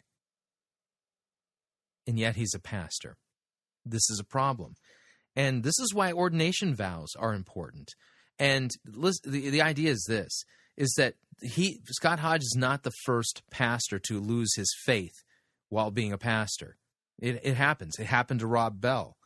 And 2.07 2.19
yet 2.19 2.35
he's 2.35 2.53
a 2.53 2.59
pastor. 2.59 3.17
This 3.85 4.09
is 4.09 4.19
a 4.19 4.25
problem. 4.25 4.75
And 5.35 5.63
this 5.63 5.79
is 5.79 5.93
why 5.93 6.11
ordination 6.11 6.75
vows 6.75 7.09
are 7.17 7.33
important. 7.33 7.89
And 8.39 8.71
the, 8.83 9.13
the 9.23 9.61
idea 9.61 9.91
is 9.91 10.05
this 10.07 10.43
is 10.77 10.93
that 10.97 11.15
he 11.41 11.79
Scott 11.85 12.19
Hodge 12.19 12.41
is 12.41 12.55
not 12.57 12.83
the 12.83 12.91
first 13.05 13.43
pastor 13.49 13.99
to 13.99 14.19
lose 14.19 14.53
his 14.55 14.73
faith 14.85 15.23
while 15.69 15.91
being 15.91 16.13
a 16.13 16.17
pastor. 16.17 16.77
It, 17.19 17.39
it 17.43 17.55
happens. 17.55 17.97
It 17.97 18.07
happened 18.07 18.41
to 18.41 18.47
Rob 18.47 18.81
Bell. 18.81 19.17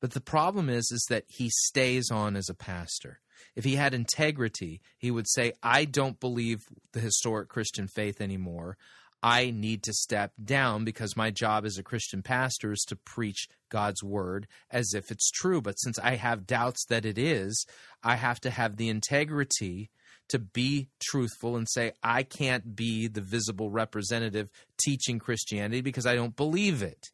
But 0.00 0.12
the 0.12 0.20
problem 0.20 0.68
is, 0.68 0.90
is 0.90 1.06
that 1.08 1.24
he 1.28 1.50
stays 1.50 2.10
on 2.10 2.36
as 2.36 2.48
a 2.48 2.54
pastor. 2.54 3.20
If 3.56 3.64
he 3.64 3.76
had 3.76 3.94
integrity, 3.94 4.80
he 4.98 5.10
would 5.10 5.28
say, 5.28 5.52
I 5.62 5.84
don't 5.84 6.18
believe 6.18 6.66
the 6.92 7.00
historic 7.00 7.48
Christian 7.48 7.86
faith 7.86 8.20
anymore. 8.20 8.76
I 9.22 9.52
need 9.52 9.82
to 9.84 9.92
step 9.94 10.32
down 10.44 10.84
because 10.84 11.16
my 11.16 11.30
job 11.30 11.64
as 11.64 11.78
a 11.78 11.82
Christian 11.82 12.20
pastor 12.20 12.72
is 12.72 12.84
to 12.88 12.96
preach 12.96 13.48
God's 13.70 14.02
word 14.02 14.46
as 14.70 14.92
if 14.92 15.10
it's 15.10 15.30
true. 15.30 15.62
But 15.62 15.80
since 15.80 15.98
I 15.98 16.16
have 16.16 16.46
doubts 16.46 16.84
that 16.86 17.06
it 17.06 17.16
is, 17.16 17.64
I 18.02 18.16
have 18.16 18.38
to 18.40 18.50
have 18.50 18.76
the 18.76 18.90
integrity 18.90 19.90
to 20.28 20.38
be 20.38 20.88
truthful 21.00 21.56
and 21.56 21.68
say, 21.68 21.92
I 22.02 22.22
can't 22.22 22.76
be 22.76 23.08
the 23.08 23.20
visible 23.20 23.70
representative 23.70 24.50
teaching 24.82 25.18
Christianity 25.18 25.80
because 25.80 26.06
I 26.06 26.16
don't 26.16 26.36
believe 26.36 26.82
it. 26.82 27.10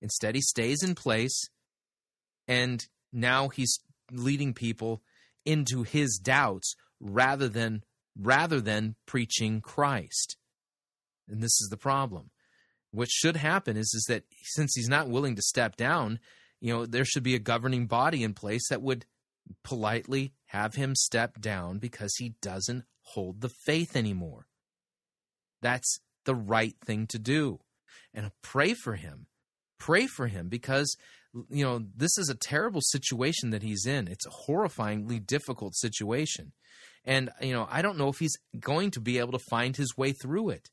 Instead, 0.00 0.36
he 0.36 0.40
stays 0.40 0.82
in 0.82 0.94
place, 0.94 1.48
and 2.46 2.86
now 3.12 3.48
he's 3.48 3.80
leading 4.12 4.54
people 4.54 5.02
into 5.48 5.82
his 5.82 6.20
doubts 6.22 6.74
rather 7.00 7.48
than 7.48 7.82
rather 8.20 8.60
than 8.60 8.96
preaching 9.06 9.60
Christ. 9.60 10.36
And 11.28 11.40
this 11.42 11.60
is 11.60 11.68
the 11.70 11.76
problem. 11.76 12.30
What 12.90 13.08
should 13.08 13.36
happen 13.36 13.76
is 13.76 13.92
is 13.94 14.04
that 14.08 14.24
since 14.42 14.74
he's 14.74 14.88
not 14.88 15.08
willing 15.08 15.36
to 15.36 15.42
step 15.42 15.76
down, 15.76 16.18
you 16.60 16.72
know, 16.72 16.84
there 16.86 17.04
should 17.04 17.22
be 17.22 17.34
a 17.34 17.40
governing 17.40 17.86
body 17.86 18.22
in 18.22 18.34
place 18.34 18.68
that 18.68 18.82
would 18.82 19.06
politely 19.64 20.34
have 20.46 20.74
him 20.74 20.94
step 20.94 21.40
down 21.40 21.78
because 21.78 22.14
he 22.16 22.34
doesn't 22.42 22.84
hold 23.02 23.40
the 23.40 23.50
faith 23.64 23.96
anymore. 23.96 24.46
That's 25.62 26.00
the 26.24 26.34
right 26.34 26.74
thing 26.84 27.06
to 27.08 27.18
do. 27.18 27.60
And 28.12 28.32
pray 28.42 28.74
for 28.74 28.96
him 28.96 29.28
pray 29.78 30.06
for 30.06 30.26
him 30.26 30.48
because 30.48 30.96
you 31.50 31.64
know 31.64 31.84
this 31.96 32.16
is 32.18 32.28
a 32.28 32.34
terrible 32.34 32.80
situation 32.80 33.50
that 33.50 33.62
he's 33.62 33.86
in. 33.86 34.08
It's 34.08 34.26
a 34.26 34.50
horrifyingly 34.50 35.24
difficult 35.24 35.74
situation. 35.76 36.52
And 37.04 37.30
you 37.40 37.52
know 37.52 37.66
i 37.70 37.80
don't 37.80 37.96
know 37.96 38.08
if 38.08 38.18
he's 38.18 38.36
going 38.58 38.90
to 38.92 39.00
be 39.00 39.18
able 39.18 39.32
to 39.32 39.44
find 39.50 39.76
his 39.76 39.96
way 39.96 40.12
through 40.12 40.50
it. 40.50 40.68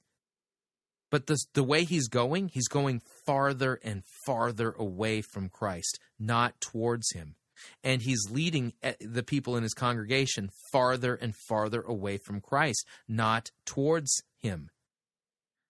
But 1.11 1.27
the 1.27 1.38
the 1.53 1.64
way 1.64 1.84
he's 1.84 2.08
going 2.08 2.50
he's 2.53 2.67
going 2.67 3.01
farther 3.25 3.80
and 3.84 4.03
farther 4.25 4.72
away 4.72 5.22
from 5.22 5.50
Christ 5.50 6.00
not 6.19 6.59
towards 6.59 7.11
him. 7.11 7.35
And 7.84 8.01
he's 8.01 8.30
leading 8.30 8.74
eh, 8.84 8.93
the 9.00 9.24
people 9.24 9.56
in 9.56 9.64
his 9.64 9.74
congregation 9.74 10.50
farther 10.74 11.16
and 11.16 11.34
farther 11.48 11.82
away 11.82 12.17
from 12.17 12.42
Christ 12.42 12.85
not 13.08 13.51
towards 13.66 14.24
him. 14.38 14.69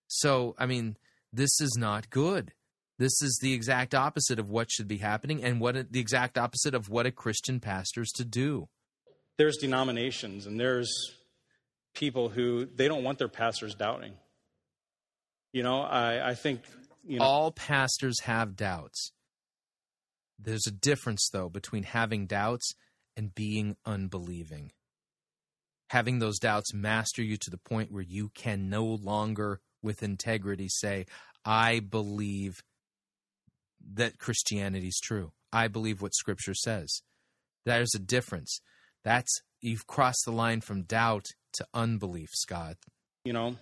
So 0.07 0.55
i 0.57 0.65
mean 0.65 0.97
this 1.33 1.59
is 1.59 1.75
not 1.77 2.09
good 2.09 2.53
this 2.98 3.22
is 3.22 3.40
the 3.41 3.53
exact 3.53 3.93
opposite 3.93 4.40
of 4.40 4.49
what 4.49 4.72
should 4.72 4.88
be 4.88 4.98
happening 4.98 5.43
and 5.43 5.59
what 5.59 5.91
the 5.91 5.99
exact 5.99 6.38
opposite 6.38 6.74
of 6.74 6.90
what 6.90 7.06
a 7.06 7.11
Christian 7.11 7.59
pastor 7.59 8.01
is 8.01 8.11
to 8.15 8.25
do. 8.25 8.67
There's 9.38 9.57
denominations 9.57 10.45
and 10.45 10.59
there's 10.59 10.90
people 11.93 12.30
who 12.30 12.65
they 12.65 12.88
don't 12.88 13.03
want 13.03 13.19
their 13.19 13.27
pastors 13.27 13.75
doubting. 13.75 14.14
You 15.51 15.64
know, 15.64 15.82
I, 15.82 16.30
I 16.30 16.35
think 16.35 16.61
you 17.06 17.19
know, 17.19 17.25
all 17.25 17.51
pastors 17.51 18.22
have 18.22 18.56
doubts. 18.56 19.11
There's 20.40 20.67
a 20.67 20.72
difference 20.72 21.30
though 21.32 21.49
between 21.49 21.83
having 21.83 22.27
doubts 22.27 22.74
and 23.17 23.35
being 23.35 23.75
unbelieving. 23.85 24.72
Having 25.90 26.19
those 26.19 26.40
doubts 26.40 26.74
master 26.74 27.22
you 27.22 27.38
to 27.38 27.49
the 27.49 27.57
point 27.57 27.91
where 27.91 28.03
you 28.03 28.30
can 28.33 28.69
no 28.69 28.85
longer 28.85 29.59
with 29.82 30.01
integrity 30.01 30.67
say, 30.67 31.06
I 31.45 31.80
believe 31.80 32.64
that 33.93 34.17
Christianity 34.17 34.88
is 34.88 34.99
true. 35.03 35.31
I 35.51 35.67
believe 35.67 36.01
what 36.01 36.14
Scripture 36.14 36.53
says. 36.53 37.01
There's 37.65 37.93
a 37.95 37.99
difference. 37.99 38.59
That's 39.03 39.31
you've 39.61 39.88
crossed 39.88 40.23
the 40.25 40.31
line 40.31 40.61
from 40.61 40.83
doubt 40.83 41.25
to 41.53 41.65
unbelief, 41.73 42.30
Scott. 42.33 42.77
You 43.23 43.33
know, 43.33 43.55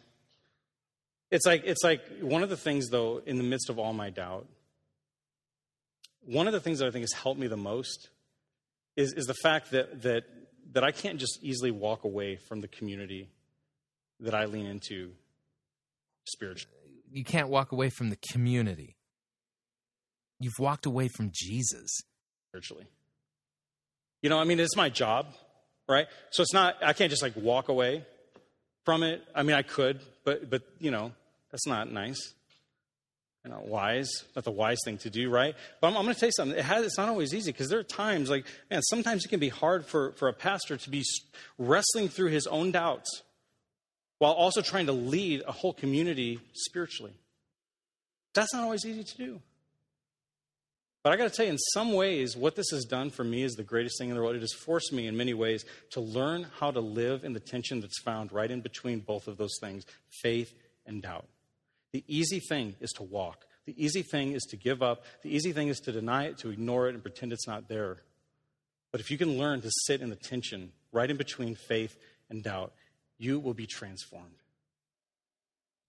it's 1.32 1.45
like 1.45 1.64
it's 1.66 1.84
like 1.84 2.02
one 2.22 2.43
of 2.43 2.50
the 2.50 2.58
things 2.58 2.90
though 2.90 3.22
in 3.26 3.38
the 3.38 3.43
midst 3.43 3.69
of 3.69 3.80
all 3.80 3.93
my 3.93 4.10
doubt. 4.10 4.48
One 6.26 6.48
of 6.48 6.53
the 6.53 6.60
things 6.60 6.80
that 6.80 6.88
I 6.88 6.92
think 6.92 7.03
has 7.03 7.14
helped 7.14 7.40
me 7.40 7.48
the 7.48 7.58
most 7.58 8.10
is 8.95 9.14
is 9.14 9.26
the 9.26 9.34
fact 9.34 9.72
that 9.72 10.03
that 10.03 10.24
that 10.72 10.84
I 10.84 10.92
can't 10.92 11.19
just 11.19 11.40
easily 11.42 11.72
walk 11.72 12.03
away 12.03 12.35
from 12.35 12.61
the 12.61 12.68
community 12.68 13.30
that 14.19 14.34
I 14.34 14.45
lean 14.45 14.66
into 14.66 15.11
spiritually. 16.26 16.77
You 17.11 17.24
can't 17.24 17.50
walk 17.50 17.72
away 17.72 17.90
from 17.90 18.10
the 18.10 18.16
community. 18.16 18.95
You've 20.40 20.60
walked 20.60 20.86
away 20.86 21.08
from 21.08 21.32
Jesus. 21.34 22.02
Spiritually. 22.50 22.86
You 24.22 24.30
know, 24.30 24.38
I 24.40 24.44
mean, 24.44 24.60
it's 24.60 24.76
my 24.76 24.90
job, 24.90 25.28
right? 25.88 26.08
So 26.32 26.44
it's 26.44 26.53
not, 26.53 26.76
I 26.82 26.94
can't 26.94 27.10
just 27.10 27.22
like 27.22 27.36
walk 27.36 27.70
away 27.70 28.06
from 28.86 29.03
it. 29.03 29.24
I 29.36 29.44
mean, 29.44 29.56
I 29.56 29.62
could, 29.62 30.02
but, 30.24 30.50
but, 30.50 30.62
you 30.80 30.92
know, 30.92 31.12
that's 31.52 31.68
not 31.68 31.92
nice. 31.92 32.34
Know, 33.45 33.62
wise, 33.66 34.10
not 34.38 34.45
the 34.45 34.52
wise 34.52 34.78
thing 34.86 34.98
to 35.00 35.10
do, 35.10 35.30
right? 35.30 35.53
But 35.82 35.88
I'm, 35.88 35.98
I'm 35.98 36.03
going 36.03 36.14
to 36.14 36.20
tell 36.20 36.28
you 36.28 36.34
something. 36.34 36.58
It 36.58 36.64
has, 36.64 36.86
it's 36.86 36.98
not 36.98 37.10
always 37.10 37.34
easy 37.34 37.52
because 37.52 37.68
there 37.68 37.78
are 37.78 37.84
times, 37.84 38.30
like, 38.30 38.45
man, 38.72 38.82
sometimes 38.84 39.26
it 39.26 39.28
can 39.28 39.42
be 39.42 39.50
hard 39.50 39.86
for, 39.86 40.14
for 40.14 40.30
a 40.30 40.34
pastor 40.34 40.78
to 40.78 40.90
be 40.90 41.03
wrestling 41.58 42.08
through 42.08 42.30
his 42.30 42.48
own 42.48 42.72
doubts 42.72 43.22
while 44.20 44.32
also 44.32 44.62
trying 44.62 44.86
to 44.86 44.94
lead 44.94 45.44
a 45.45 45.52
whole 45.52 45.74
community 45.74 46.40
spiritually. 46.53 47.12
That's 48.34 48.53
not 48.53 48.64
always 48.64 48.86
easy 48.86 49.03
to 49.03 49.18
do. 49.18 49.42
But 51.03 51.11
I 51.11 51.17
got 51.17 51.30
to 51.30 51.35
tell 51.35 51.45
you, 51.45 51.51
in 51.51 51.57
some 51.57 51.91
ways, 51.91 52.38
what 52.38 52.56
this 52.56 52.69
has 52.72 52.85
done 52.85 53.09
for 53.09 53.25
me 53.25 53.43
is 53.43 53.56
the 53.56 53.64
greatest 53.64 53.99
thing 53.99 54.09
in 54.09 54.15
the 54.15 54.22
world. 54.22 54.38
It 54.38 54.41
has 54.41 54.53
forced 54.53 54.93
me, 54.93 55.06
in 55.06 55.17
many 55.17 55.33
ways, 55.33 55.65
to 55.91 55.99
learn 55.99 56.48
how 56.59 56.72
to 56.72 56.80
live 56.80 57.25
in 57.25 57.33
the 57.33 57.41
tension 57.41 57.82
that's 57.82 58.01
found 58.01 58.32
right 58.32 58.49
in 58.49 58.61
between 58.61 59.01
both 59.01 59.27
of 59.27 59.35
those 59.35 59.57
things 59.59 59.85
faith 60.22 60.53
and 60.85 61.01
doubt. 61.01 61.27
The 61.91 62.06
easy 62.07 62.40
thing 62.40 62.75
is 62.80 62.91
to 62.93 63.03
walk, 63.03 63.45
the 63.65 63.75
easy 63.83 64.01
thing 64.01 64.32
is 64.32 64.43
to 64.43 64.57
give 64.57 64.82
up, 64.82 65.03
the 65.23 65.35
easy 65.35 65.51
thing 65.51 65.67
is 65.67 65.80
to 65.82 65.91
deny 65.91 66.25
it, 66.25 66.38
to 66.40 66.49
ignore 66.49 66.88
it, 66.88 66.95
and 66.95 67.03
pretend 67.03 67.33
it's 67.33 67.48
not 67.48 67.67
there. 67.67 67.98
But 68.91 69.01
if 69.01 69.11
you 69.11 69.17
can 69.17 69.38
learn 69.38 69.61
to 69.61 69.69
sit 69.85 70.01
in 70.01 70.09
the 70.09 70.15
tension 70.15 70.72
right 70.91 71.09
in 71.09 71.17
between 71.17 71.56
faith 71.56 71.98
and 72.30 72.43
doubt, 72.43 72.73
you 73.17 73.40
will 73.40 73.53
be 73.53 73.67
transformed. 73.67 74.35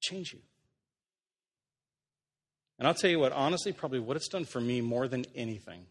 change 0.01 0.33
you. 0.35 0.41
And 2.79 2.89
I'll 2.89 2.95
tell 2.95 3.11
you 3.11 3.19
what, 3.19 3.33
honestly, 3.33 3.73
probably 3.73 4.01
what 4.01 4.17
it's 4.17 4.29
done 4.29 4.45
for 4.45 4.61
me 4.61 4.81
more 4.81 5.07
than 5.09 5.25
anything 5.35 5.87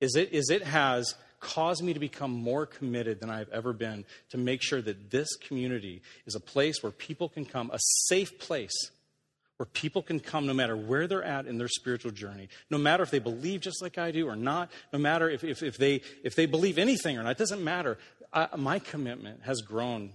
is 0.00 0.16
it, 0.16 0.32
is 0.32 0.50
it 0.50 0.62
has 0.62 1.14
caused 1.40 1.82
me 1.82 1.92
to 1.92 2.00
become 2.00 2.30
more 2.30 2.66
committed 2.66 3.20
than 3.20 3.30
I've 3.30 3.50
ever 3.50 3.72
been 3.72 4.04
to 4.30 4.38
make 4.38 4.62
sure 4.62 4.82
that 4.82 5.10
this 5.10 5.36
community 5.36 6.02
is 6.26 6.34
a 6.34 6.40
place 6.40 6.82
where 6.82 6.92
people 6.92 7.28
can 7.28 7.44
come, 7.44 7.70
a 7.70 7.78
safe 7.78 8.38
place 8.38 8.90
where 9.56 9.66
people 9.66 10.00
can 10.00 10.20
come 10.20 10.46
no 10.46 10.54
matter 10.54 10.74
where 10.74 11.06
they're 11.06 11.22
at 11.22 11.46
in 11.46 11.58
their 11.58 11.68
spiritual 11.68 12.10
journey, 12.10 12.48
no 12.70 12.78
matter 12.78 13.02
if 13.02 13.10
they 13.10 13.18
believe 13.18 13.60
just 13.60 13.82
like 13.82 13.98
I 13.98 14.10
do 14.10 14.26
or 14.26 14.36
not, 14.36 14.70
no 14.90 14.98
matter 14.98 15.28
if, 15.28 15.44
if, 15.44 15.62
if 15.62 15.76
they, 15.76 16.00
if 16.24 16.34
they 16.34 16.46
believe 16.46 16.78
anything 16.78 17.18
or 17.18 17.22
not, 17.22 17.32
it 17.32 17.38
doesn't 17.38 17.62
matter. 17.62 17.98
I, 18.32 18.48
my 18.56 18.78
commitment 18.78 19.42
has 19.42 19.60
grown 19.60 20.12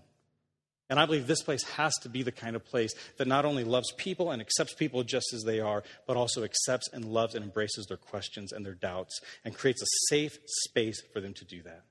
and 0.89 0.99
I 0.99 1.05
believe 1.05 1.25
this 1.25 1.41
place 1.41 1.63
has 1.63 1.93
to 2.03 2.09
be 2.09 2.21
the 2.21 2.31
kind 2.31 2.55
of 2.55 2.63
place 2.63 2.93
that 3.17 3.27
not 3.27 3.45
only 3.45 3.63
loves 3.63 3.91
people 3.93 4.31
and 4.31 4.41
accepts 4.41 4.73
people 4.75 5.03
just 5.03 5.33
as 5.33 5.43
they 5.43 5.59
are, 5.59 5.83
but 6.05 6.15
also 6.15 6.43
accepts 6.43 6.89
and 6.93 7.05
loves 7.05 7.33
and 7.33 7.43
embraces 7.43 7.87
their 7.87 7.97
questions 7.97 8.51
and 8.51 8.65
their 8.65 8.75
doubts 8.75 9.19
and 9.43 9.57
creates 9.57 9.81
a 9.81 9.87
safe 10.09 10.37
space 10.45 11.01
for 11.11 11.21
them 11.21 11.33
to 11.33 11.45
do 11.45 11.63
that. 11.63 11.81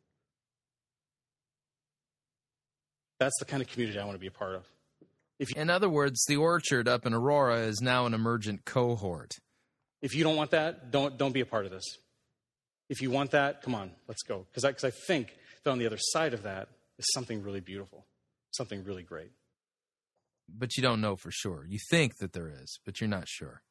That's 3.18 3.36
the 3.38 3.44
kind 3.44 3.62
of 3.62 3.68
community 3.68 3.98
I 3.98 4.04
want 4.04 4.14
to 4.14 4.20
be 4.20 4.26
a 4.28 4.32
part 4.32 4.54
of. 4.54 4.64
You, 5.38 5.46
in 5.56 5.70
other 5.70 5.88
words, 5.88 6.24
the 6.28 6.36
orchard 6.36 6.86
up 6.86 7.04
in 7.04 7.14
Aurora 7.14 7.60
is 7.60 7.80
now 7.80 8.06
an 8.06 8.14
emergent 8.14 8.64
cohort. 8.64 9.32
If 10.02 10.14
you 10.14 10.22
don't 10.22 10.36
want 10.36 10.52
that, 10.52 10.92
don't, 10.92 11.18
don't 11.18 11.32
be 11.32 11.40
a 11.40 11.46
part 11.46 11.64
of 11.64 11.72
this. 11.72 11.84
If 12.88 13.02
you 13.02 13.10
want 13.10 13.32
that, 13.32 13.62
come 13.62 13.74
on, 13.74 13.90
let's 14.06 14.22
go. 14.22 14.46
Because 14.52 14.64
I, 14.64 14.86
I 14.86 14.90
think 14.90 15.34
that 15.64 15.70
on 15.70 15.78
the 15.78 15.86
other 15.86 15.98
side 15.98 16.34
of 16.34 16.44
that 16.44 16.68
is 16.98 17.06
something 17.12 17.42
really 17.42 17.60
beautiful 17.60 18.06
something 18.54 18.84
really 18.84 19.02
great. 19.02 19.32
But 20.48 20.76
you 20.76 20.82
don't 20.82 21.00
know 21.00 21.16
for 21.16 21.30
sure. 21.30 21.64
You 21.66 21.78
think 21.90 22.18
that 22.18 22.32
there 22.32 22.48
is, 22.48 22.78
but 22.84 23.00
you're 23.00 23.08
not 23.08 23.28
sure. 23.28 23.62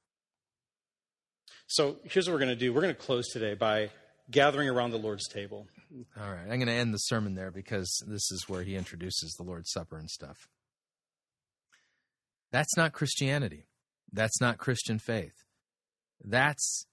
So 1.68 1.98
here's 2.04 2.28
what 2.28 2.34
we're 2.34 2.40
going 2.40 2.50
to 2.50 2.56
do 2.56 2.74
we're 2.74 2.82
going 2.82 2.96
to 2.96 3.02
close 3.02 3.30
today 3.30 3.54
by 3.54 3.90
gathering 4.30 4.70
around 4.70 4.92
the 4.92 4.98
Lord's 4.98 5.28
table. 5.28 5.68
All 6.20 6.32
right. 6.32 6.42
I'm 6.42 6.58
going 6.60 6.68
to 6.68 6.74
end 6.74 6.94
the 6.94 7.00
sermon 7.00 7.36
there 7.36 7.52
because 7.52 8.04
this 8.08 8.32
is 8.32 8.46
where 8.48 8.64
he 8.64 8.76
introduces 8.76 9.34
the 9.34 9.44
Lord's 9.44 9.72
Supper 9.72 9.98
and 9.98 10.10
stuff. 10.10 10.48
That's 12.52 12.76
not 12.78 12.94
Christianity. 12.94 13.68
That's 14.12 14.40
not 14.40 14.58
Christian 14.58 15.00
faith. 15.00 15.34
That's 16.24 16.86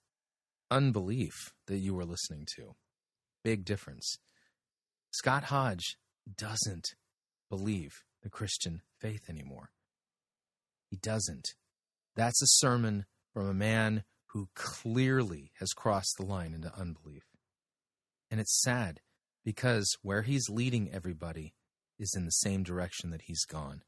unbelief 0.70 1.35
that 1.67 1.78
you 1.78 1.94
were 1.94 2.05
listening 2.05 2.47
to. 2.57 2.75
Big 3.44 3.65
difference. 3.65 4.17
Scott 5.12 5.44
Hodge 5.44 5.97
doesn't 6.36 6.94
believe 7.51 8.03
the 8.23 8.31
Christian 8.31 8.81
faith 8.99 9.29
anymore. 9.29 9.70
He 10.89 10.97
doesn't. 10.97 11.55
That's 12.17 12.43
a 12.43 12.47
sermon 12.47 13.05
from 13.33 13.49
a 13.49 13.55
man 13.55 14.05
who 14.29 14.49
clearly 14.55 15.53
has 15.59 15.73
crossed 15.73 16.17
the 16.17 16.25
line 16.25 16.55
into 16.55 16.73
unbelief. 16.75 17.25
And 18.31 18.41
it's 18.41 18.62
sad 18.62 19.01
because 19.45 19.97
where 20.03 20.23
he's 20.23 20.49
leading 20.49 20.91
everybody 20.91 21.55
is 21.99 22.15
in 22.17 22.25
the 22.25 22.31
same 22.31 22.62
direction 22.62 23.11
that 23.11 23.23
he's 23.23 23.45
gone. 23.45 23.83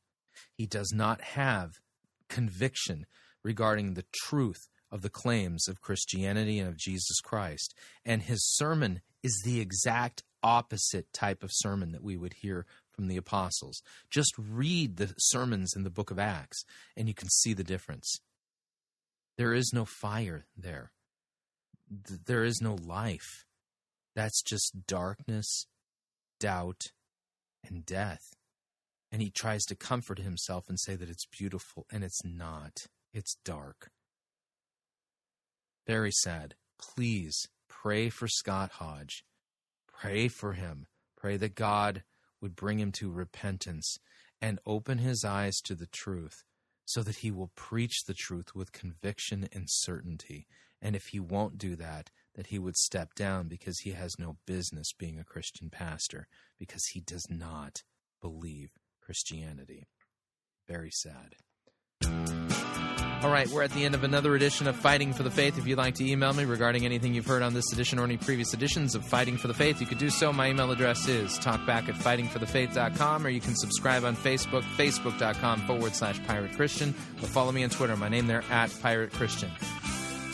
He 0.55 0.67
does 0.67 0.93
not 0.93 1.21
have 1.21 1.81
conviction 2.29 3.07
regarding 3.43 3.95
the 3.95 4.05
truth 4.25 4.69
of 4.91 5.03
the 5.03 5.11
claims 5.11 5.69
of 5.69 5.81
Christianity 5.81 6.59
and 6.59 6.69
of 6.69 6.77
Jesus 6.77 7.21
Christ. 7.21 7.75
And 8.05 8.23
his 8.23 8.45
sermon 8.45 9.01
is 9.23 9.43
the 9.45 9.61
exact 9.61 10.23
opposite 10.43 11.13
type 11.13 11.43
of 11.43 11.51
sermon 11.53 11.93
that 11.93 12.03
we 12.03 12.17
would 12.17 12.35
hear 12.35 12.67
from 13.03 13.09
the 13.09 13.17
apostles. 13.17 13.83
Just 14.11 14.33
read 14.39 14.97
the 14.97 15.13
sermons 15.19 15.73
in 15.75 15.83
the 15.83 15.91
book 15.91 16.13
of 16.13 16.21
Acts, 16.21 16.65
and 16.97 17.09
you 17.09 17.15
can 17.15 17.29
see 17.29 17.53
the 17.53 17.65
difference. 17.65 18.21
There 19.37 19.53
is 19.53 19.73
no 19.75 19.85
fire 19.85 20.47
there, 20.57 20.93
there 22.27 22.45
is 22.45 22.61
no 22.63 22.77
life. 22.77 23.45
That's 24.15 24.41
just 24.41 24.87
darkness, 24.87 25.67
doubt, 26.39 26.93
and 27.67 27.85
death. 27.85 28.23
And 29.11 29.21
he 29.21 29.31
tries 29.31 29.65
to 29.65 29.75
comfort 29.75 30.21
himself 30.21 30.69
and 30.69 30.79
say 30.79 30.95
that 30.95 31.11
it's 31.11 31.27
beautiful, 31.27 31.87
and 31.91 32.05
it's 32.05 32.25
not. 32.25 32.87
It's 33.13 33.37
dark. 33.45 33.91
Very 35.89 36.13
sad. 36.13 36.55
Please 36.81 37.49
pray 37.69 38.11
for 38.11 38.29
Scott 38.29 38.71
Hodge. 38.75 39.25
Pray 39.89 40.29
for 40.29 40.53
him. 40.53 40.87
Pray 41.17 41.37
that 41.37 41.57
God 41.57 42.05
would 42.43 42.57
bring 42.57 42.79
him 42.81 42.93
to 42.93 43.11
repentance 43.11 43.99
and 44.41 44.59
open 44.67 44.99
his 44.99 45.25
eyes 45.25 45.61
to 45.63 45.75
the 45.75 45.87
truth 45.87 46.43
so 46.85 47.03
that 47.03 47.17
he 47.17 47.31
will 47.31 47.53
preach 47.55 48.05
the 48.05 48.15
truth 48.15 48.55
with 48.55 48.73
conviction 48.73 49.49
and 49.53 49.71
certainty. 49.71 50.47
And 50.81 50.97
if 50.97 51.09
he 51.09 51.21
won't 51.21 51.57
do 51.57 51.77
that, 51.77 52.11
that 52.35 52.49
he 52.49 52.59
would 52.59 52.77
step 52.77 53.15
down 53.15 53.47
because 53.47 53.81
he 53.81 53.93
has 53.93 54.19
no 54.19 54.37
business 54.47 54.93
being 54.93 55.19
a 55.19 55.25
Christian 55.25 55.71
pastor 55.71 56.27
because 56.59 56.87
he 56.87 57.01
does 57.01 57.31
not 57.31 57.83
believe 58.21 58.73
Christianity. 59.01 59.87
Very 60.67 60.91
sad. 60.91 61.37
All 63.23 63.31
right, 63.31 63.49
we're 63.51 63.63
at 63.63 63.71
the 63.71 63.85
end 63.85 63.95
of 63.95 64.03
another 64.03 64.35
edition 64.35 64.67
of 64.67 64.75
Fighting 64.75 65.13
for 65.13 65.23
the 65.23 65.31
Faith. 65.31 65.57
If 65.57 65.65
you'd 65.65 65.79
like 65.79 65.95
to 65.97 66.05
email 66.05 66.33
me 66.33 66.45
regarding 66.45 66.85
anything 66.85 67.15
you've 67.15 67.27
heard 67.27 67.43
on 67.43 67.55
this 67.55 67.73
edition 67.73 68.01
or 68.01 68.05
any 68.05 68.17
previous 68.17 68.53
editions 68.53 68.97
of 68.97 69.05
Fighting 69.05 69.37
for 69.37 69.47
the 69.47 69.55
Faith, 69.55 69.81
you 69.81 69.87
could 69.87 69.99
do 69.99 70.11
so. 70.11 70.33
My 70.33 70.51
email 70.51 70.73
address 70.73 71.07
is 71.07 71.39
talkback 71.39 71.89
at 71.89 71.95
fightingforthefaith.com, 71.95 73.25
or 73.25 73.31
you 73.31 73.41
can 73.41 73.55
subscribe 73.55 74.03
on 74.03 74.17
Facebook, 74.17 74.63
facebook.com 74.77 75.61
forward 75.69 75.95
slash 75.95 76.21
pirate 76.25 76.57
Christian, 76.57 76.91
or 77.23 77.29
follow 77.29 77.53
me 77.53 77.63
on 77.63 77.71
Twitter. 77.71 77.97
My 77.97 78.09
name 78.09 78.27
there, 78.27 78.43
at 78.51 78.75
pirate 78.83 79.13
Christian. 79.13 79.53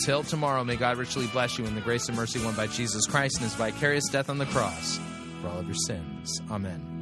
Till 0.02 0.22
tomorrow, 0.22 0.64
may 0.64 0.76
God 0.76 0.96
richly 0.96 1.26
bless 1.26 1.58
you 1.58 1.66
in 1.66 1.74
the 1.74 1.82
grace 1.82 2.08
and 2.08 2.16
mercy 2.16 2.42
won 2.42 2.54
by 2.54 2.68
Jesus 2.68 3.04
Christ 3.04 3.36
and 3.36 3.44
his 3.44 3.54
vicarious 3.54 4.08
death 4.08 4.30
on 4.30 4.38
the 4.38 4.46
cross 4.46 4.98
for 5.42 5.48
all 5.48 5.58
of 5.58 5.66
your 5.66 5.74
sins. 5.74 6.40
Amen. 6.50 6.97